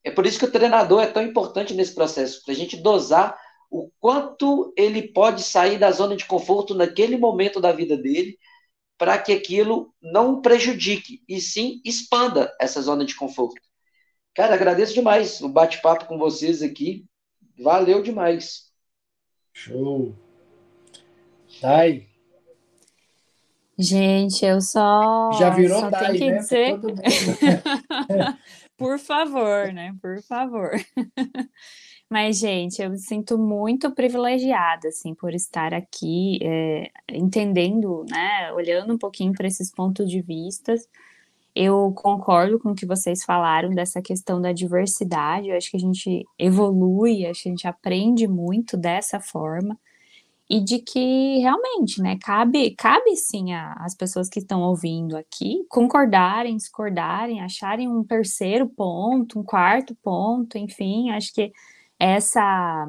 É 0.03 0.11
por 0.11 0.25
isso 0.25 0.39
que 0.39 0.45
o 0.45 0.51
treinador 0.51 1.01
é 1.03 1.07
tão 1.07 1.21
importante 1.21 1.73
nesse 1.73 1.93
processo, 1.93 2.41
para 2.43 2.53
a 2.53 2.57
gente 2.57 2.77
dosar 2.77 3.37
o 3.69 3.91
quanto 3.99 4.73
ele 4.77 5.11
pode 5.11 5.43
sair 5.43 5.77
da 5.77 5.91
zona 5.91 6.15
de 6.15 6.25
conforto 6.25 6.73
naquele 6.73 7.17
momento 7.17 7.59
da 7.59 7.73
vida 7.73 7.97
dele, 7.97 8.37
para 8.97 9.17
que 9.17 9.31
aquilo 9.31 9.93
não 10.01 10.41
prejudique, 10.41 11.21
e 11.27 11.39
sim 11.39 11.81
expanda 11.85 12.53
essa 12.59 12.81
zona 12.81 13.05
de 13.05 13.15
conforto. 13.15 13.61
Cara, 14.33 14.55
agradeço 14.55 14.93
demais 14.93 15.41
o 15.41 15.49
bate-papo 15.49 16.05
com 16.05 16.17
vocês 16.17 16.61
aqui. 16.61 17.05
Valeu 17.59 18.01
demais. 18.01 18.71
Show. 19.53 20.15
Dai. 21.61 22.07
Gente, 23.79 24.43
eu 24.45 24.59
só. 24.59 25.31
Já 25.33 25.51
virou 25.51 25.79
só 25.79 25.89
Dai, 25.89 26.17
que 26.17 26.31
né? 26.31 26.37
Dizer... 26.37 26.79
Por 28.77 28.99
favor, 28.99 29.73
né? 29.73 29.95
Por 30.01 30.21
favor. 30.21 30.71
Mas, 32.09 32.39
gente, 32.39 32.81
eu 32.81 32.89
me 32.89 32.97
sinto 32.97 33.37
muito 33.37 33.91
privilegiada, 33.91 34.87
assim, 34.87 35.13
por 35.13 35.33
estar 35.33 35.73
aqui, 35.73 36.39
é, 36.41 36.89
entendendo, 37.11 38.05
né, 38.09 38.51
olhando 38.53 38.93
um 38.93 38.97
pouquinho 38.97 39.33
para 39.33 39.47
esses 39.47 39.69
pontos 39.69 40.09
de 40.09 40.21
vista. 40.21 40.73
Eu 41.55 41.93
concordo 41.95 42.59
com 42.59 42.71
o 42.71 42.75
que 42.75 42.85
vocês 42.85 43.23
falaram 43.25 43.71
dessa 43.71 44.01
questão 44.01 44.41
da 44.41 44.53
diversidade. 44.53 45.49
Eu 45.49 45.57
acho 45.57 45.71
que 45.71 45.77
a 45.77 45.79
gente 45.79 46.25
evolui, 46.39 47.25
acho 47.25 47.43
que 47.43 47.49
a 47.49 47.51
gente 47.51 47.67
aprende 47.67 48.27
muito 48.27 48.77
dessa 48.77 49.19
forma 49.19 49.77
e 50.49 50.61
de 50.61 50.79
que 50.79 51.39
realmente, 51.39 52.01
né, 52.01 52.17
cabe, 52.21 52.71
cabe 52.75 53.15
sim 53.17 53.53
às 53.53 53.95
pessoas 53.95 54.29
que 54.29 54.39
estão 54.39 54.61
ouvindo 54.61 55.17
aqui 55.17 55.65
concordarem, 55.69 56.55
discordarem, 56.55 57.41
acharem 57.41 57.89
um 57.89 58.03
terceiro 58.03 58.67
ponto, 58.69 59.39
um 59.39 59.43
quarto 59.43 59.95
ponto, 59.95 60.57
enfim, 60.57 61.09
acho 61.11 61.33
que 61.33 61.51
essa 61.99 62.87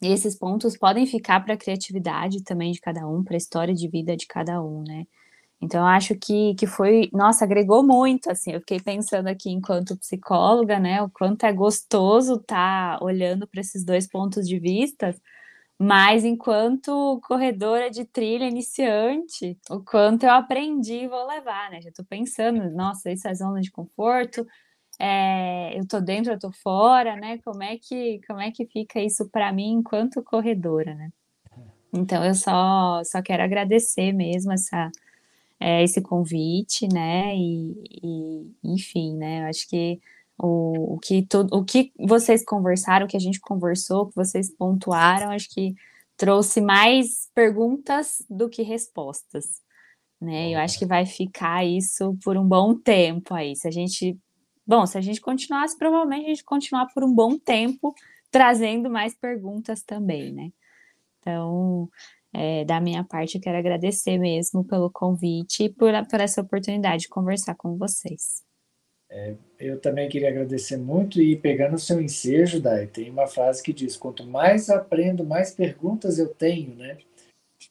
esses 0.00 0.36
pontos 0.36 0.76
podem 0.76 1.06
ficar 1.06 1.40
para 1.44 1.54
a 1.54 1.56
criatividade 1.56 2.42
também 2.44 2.72
de 2.72 2.80
cada 2.80 3.06
um, 3.08 3.24
para 3.24 3.34
a 3.34 3.38
história 3.38 3.74
de 3.74 3.88
vida 3.88 4.16
de 4.16 4.26
cada 4.26 4.62
um, 4.62 4.84
né? 4.84 5.06
Então, 5.60 5.84
acho 5.86 6.14
que, 6.16 6.54
que 6.54 6.66
foi, 6.68 7.10
nossa, 7.12 7.44
agregou 7.44 7.82
muito, 7.84 8.30
assim, 8.30 8.52
eu 8.52 8.60
fiquei 8.60 8.80
pensando 8.80 9.26
aqui 9.28 9.50
enquanto 9.50 9.96
psicóloga, 9.98 10.78
né, 10.78 11.02
o 11.02 11.10
quanto 11.10 11.44
é 11.46 11.52
gostoso 11.52 12.34
estar 12.36 12.98
tá 12.98 13.04
olhando 13.04 13.46
para 13.46 13.60
esses 13.60 13.84
dois 13.84 14.06
pontos 14.06 14.46
de 14.48 14.58
vista, 14.58 15.14
mas 15.78 16.24
enquanto 16.24 17.20
corredora 17.24 17.90
de 17.90 18.04
trilha 18.04 18.44
iniciante, 18.46 19.58
o 19.70 19.80
quanto 19.80 20.24
eu 20.24 20.32
aprendi 20.32 21.04
e 21.04 21.08
vou 21.08 21.26
levar, 21.26 21.70
né? 21.70 21.80
Já 21.80 21.90
estou 21.90 22.04
pensando, 22.04 22.70
nossa, 22.72 23.12
isso 23.12 23.28
é 23.28 23.34
zona 23.34 23.60
de 23.60 23.70
conforto, 23.70 24.46
é, 24.98 25.76
eu 25.78 25.82
estou 25.82 26.00
dentro, 26.00 26.32
eu 26.32 26.36
estou 26.36 26.52
fora, 26.52 27.16
né? 27.16 27.38
Como 27.44 27.62
é 27.62 27.78
que 27.78 28.20
como 28.26 28.40
é 28.40 28.50
que 28.50 28.66
fica 28.66 29.00
isso 29.00 29.28
para 29.28 29.52
mim 29.52 29.72
enquanto 29.74 30.22
corredora, 30.22 30.94
né? 30.94 31.10
Então, 31.92 32.24
eu 32.24 32.34
só, 32.34 33.02
só 33.04 33.22
quero 33.22 33.42
agradecer 33.42 34.12
mesmo 34.12 34.52
essa, 34.52 34.90
é, 35.60 35.82
esse 35.82 36.00
convite, 36.02 36.88
né? 36.92 37.34
E, 37.36 37.74
e, 38.02 38.52
enfim, 38.64 39.16
né? 39.16 39.42
Eu 39.42 39.46
acho 39.46 39.68
que 39.68 40.00
o, 40.38 40.94
o, 40.94 40.98
que 40.98 41.22
tudo, 41.22 41.56
o 41.56 41.64
que 41.64 41.92
vocês 41.98 42.44
conversaram, 42.44 43.06
o 43.06 43.08
que 43.08 43.16
a 43.16 43.20
gente 43.20 43.40
conversou, 43.40 44.02
o 44.02 44.06
que 44.08 44.16
vocês 44.16 44.50
pontuaram, 44.50 45.30
acho 45.30 45.48
que 45.50 45.74
trouxe 46.16 46.60
mais 46.60 47.28
perguntas 47.34 48.22
do 48.28 48.48
que 48.48 48.62
respostas. 48.62 49.62
Né? 50.20 50.50
Eu 50.54 50.58
acho 50.58 50.78
que 50.78 50.86
vai 50.86 51.06
ficar 51.06 51.64
isso 51.64 52.16
por 52.24 52.36
um 52.36 52.46
bom 52.46 52.74
tempo 52.74 53.34
aí. 53.34 53.56
Se 53.56 53.68
a 53.68 53.70
gente. 53.70 54.18
Bom, 54.68 54.84
se 54.84 54.98
a 54.98 55.00
gente 55.00 55.18
continuasse, 55.18 55.78
provavelmente 55.78 56.26
a 56.26 56.28
gente 56.28 56.44
continuar 56.44 56.88
por 56.92 57.02
um 57.02 57.14
bom 57.14 57.38
tempo 57.38 57.94
trazendo 58.30 58.90
mais 58.90 59.14
perguntas 59.14 59.82
também, 59.82 60.30
né? 60.30 60.52
Então, 61.18 61.88
é, 62.34 62.66
da 62.66 62.78
minha 62.78 63.02
parte, 63.02 63.36
eu 63.36 63.40
quero 63.40 63.56
agradecer 63.56 64.18
mesmo 64.18 64.62
pelo 64.62 64.90
convite 64.90 65.64
e 65.64 65.68
por, 65.70 65.90
por 66.10 66.20
essa 66.20 66.42
oportunidade 66.42 67.04
de 67.04 67.08
conversar 67.08 67.54
com 67.54 67.78
vocês. 67.78 68.44
É, 69.10 69.34
eu 69.58 69.80
também 69.80 70.06
queria 70.06 70.28
agradecer 70.28 70.76
muito 70.76 71.18
e 71.18 71.34
pegando 71.34 71.76
o 71.76 71.78
seu 71.78 71.98
ensejo, 71.98 72.60
Dai, 72.60 72.86
tem 72.86 73.08
uma 73.08 73.26
frase 73.26 73.62
que 73.62 73.72
diz: 73.72 73.96
quanto 73.96 74.26
mais 74.26 74.68
aprendo, 74.68 75.24
mais 75.24 75.50
perguntas 75.50 76.18
eu 76.18 76.28
tenho, 76.28 76.74
né? 76.74 76.98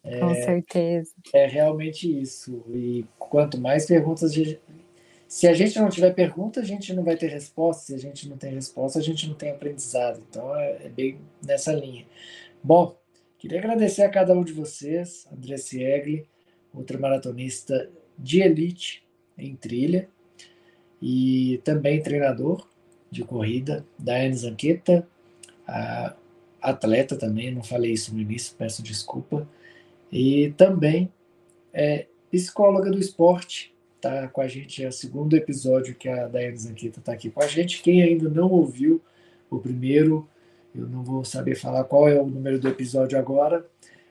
É, 0.03 0.19
com 0.19 0.33
certeza. 0.33 1.11
É 1.33 1.45
realmente 1.45 2.09
isso. 2.09 2.63
E 2.69 3.05
quanto 3.19 3.59
mais 3.59 3.85
perguntas. 3.85 4.33
Se 5.27 5.47
a 5.47 5.53
gente 5.53 5.77
não 5.79 5.89
tiver 5.89 6.13
pergunta, 6.13 6.61
a 6.61 6.63
gente 6.63 6.93
não 6.93 7.03
vai 7.03 7.17
ter 7.17 7.27
resposta. 7.27 7.87
Se 7.87 7.95
a 7.95 7.97
gente 7.97 8.29
não 8.29 8.37
tem 8.37 8.53
resposta, 8.53 8.99
a 8.99 9.01
gente 9.01 9.27
não 9.27 9.35
tem 9.35 9.51
aprendizado. 9.51 10.23
Então 10.29 10.55
é, 10.55 10.85
é 10.85 10.89
bem 10.89 11.19
nessa 11.43 11.73
linha. 11.73 12.05
Bom, 12.63 12.97
Queria 13.39 13.59
agradecer 13.59 14.01
a 14.01 14.09
cada 14.09 14.33
um 14.33 14.43
de 14.43 14.51
vocês, 14.51 15.27
André 15.31 15.57
Siegli, 15.57 16.27
ultramaratonista 16.73 17.87
de 18.17 18.41
elite 18.41 19.05
em 19.37 19.55
trilha 19.55 20.09
e 20.99 21.61
também 21.63 22.01
treinador 22.01 22.67
de 23.11 23.23
corrida, 23.23 23.85
Daiane 23.97 24.35
Zanqueta, 24.35 25.07
atleta 26.59 27.15
também, 27.15 27.53
não 27.53 27.61
falei 27.61 27.91
isso 27.91 28.11
no 28.11 28.19
início, 28.19 28.55
peço 28.57 28.81
desculpa, 28.81 29.47
e 30.11 30.51
também 30.57 31.13
é 31.71 32.07
psicóloga 32.31 32.89
do 32.89 32.97
esporte, 32.97 33.71
tá 34.07 34.27
com 34.27 34.41
a 34.41 34.47
gente, 34.47 34.83
é 34.83 34.87
o 34.87 34.91
segundo 34.91 35.35
episódio 35.35 35.95
que 35.95 36.07
a 36.07 36.27
Daiane 36.27 36.57
Zanqueta 36.57 36.99
está 36.99 37.13
aqui 37.13 37.29
com 37.29 37.41
a 37.43 37.47
gente. 37.47 37.81
Quem 37.81 38.01
ainda 38.01 38.29
não 38.29 38.49
ouviu 38.49 39.01
o 39.49 39.59
primeiro, 39.59 40.27
eu 40.73 40.87
não 40.87 41.03
vou 41.03 41.25
saber 41.25 41.55
falar 41.55 41.83
qual 41.83 42.07
é 42.07 42.19
o 42.19 42.25
número 42.25 42.59
do 42.59 42.67
episódio 42.67 43.17
agora, 43.17 43.65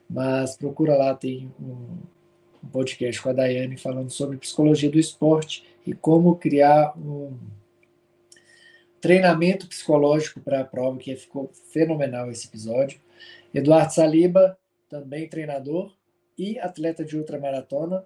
mas 0.09 0.55
procura 0.55 0.95
lá, 0.95 1.15
tem 1.15 1.51
um 1.59 2.67
podcast 2.71 3.21
com 3.21 3.29
a 3.29 3.33
Daiane 3.33 3.77
falando 3.77 4.09
sobre 4.09 4.37
psicologia 4.37 4.89
do 4.89 4.99
esporte 4.99 5.63
e 5.85 5.93
como 5.93 6.35
criar 6.35 6.93
um 6.97 7.37
treinamento 8.99 9.67
psicológico 9.67 10.39
para 10.39 10.61
a 10.61 10.65
prova, 10.65 10.97
que 10.97 11.15
ficou 11.15 11.49
fenomenal 11.71 12.29
esse 12.29 12.47
episódio. 12.47 12.99
Eduardo 13.53 13.93
Saliba, 13.93 14.57
também 14.89 15.27
treinador 15.27 15.93
e 16.37 16.59
atleta 16.59 17.03
de 17.03 17.17
ultramaratona. 17.17 18.03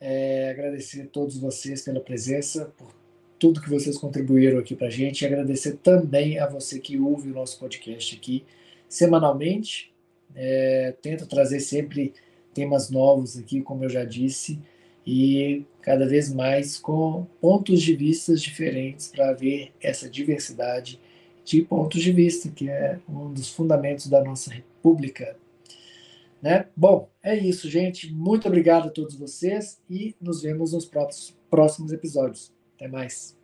É, 0.00 0.50
agradecer 0.50 1.02
a 1.02 1.06
todos 1.06 1.36
vocês 1.36 1.82
pela 1.82 2.00
presença, 2.00 2.72
por 2.78 2.94
tudo 3.38 3.60
que 3.60 3.68
vocês 3.70 3.98
contribuíram 3.98 4.58
aqui 4.58 4.74
para 4.74 4.86
a 4.86 4.90
gente 4.90 5.22
e 5.22 5.26
agradecer 5.26 5.76
também 5.76 6.38
a 6.38 6.46
você 6.46 6.78
que 6.78 6.98
ouve 6.98 7.30
o 7.30 7.34
nosso 7.34 7.58
podcast 7.58 8.16
aqui 8.16 8.44
semanalmente. 8.88 9.92
É, 10.34 10.94
tento 11.02 11.26
trazer 11.26 11.60
sempre 11.60 12.12
temas 12.54 12.90
novos 12.90 13.36
aqui, 13.38 13.62
como 13.62 13.84
eu 13.84 13.88
já 13.88 14.04
disse, 14.04 14.58
e 15.06 15.64
cada 15.80 16.06
vez 16.06 16.32
mais 16.32 16.78
com 16.78 17.26
pontos 17.40 17.80
de 17.82 17.94
vista 17.94 18.34
diferentes 18.34 19.08
para 19.08 19.32
ver 19.32 19.72
essa 19.80 20.08
diversidade 20.08 21.00
de 21.44 21.62
pontos 21.62 22.02
de 22.02 22.12
vista, 22.12 22.48
que 22.48 22.68
é 22.68 22.98
um 23.08 23.32
dos 23.32 23.50
fundamentos 23.50 24.06
da 24.06 24.22
nossa 24.22 24.52
república. 24.52 25.36
Né? 26.42 26.66
Bom, 26.76 27.10
é 27.22 27.36
isso, 27.36 27.68
gente. 27.68 28.12
Muito 28.12 28.48
obrigado 28.48 28.88
a 28.88 28.90
todos 28.90 29.14
vocês 29.14 29.80
e 29.88 30.14
nos 30.20 30.42
vemos 30.42 30.72
nos 30.72 30.90
próximos, 31.50 31.92
episódios. 31.92 32.52
Até 32.76 32.88
mais. 32.88 33.39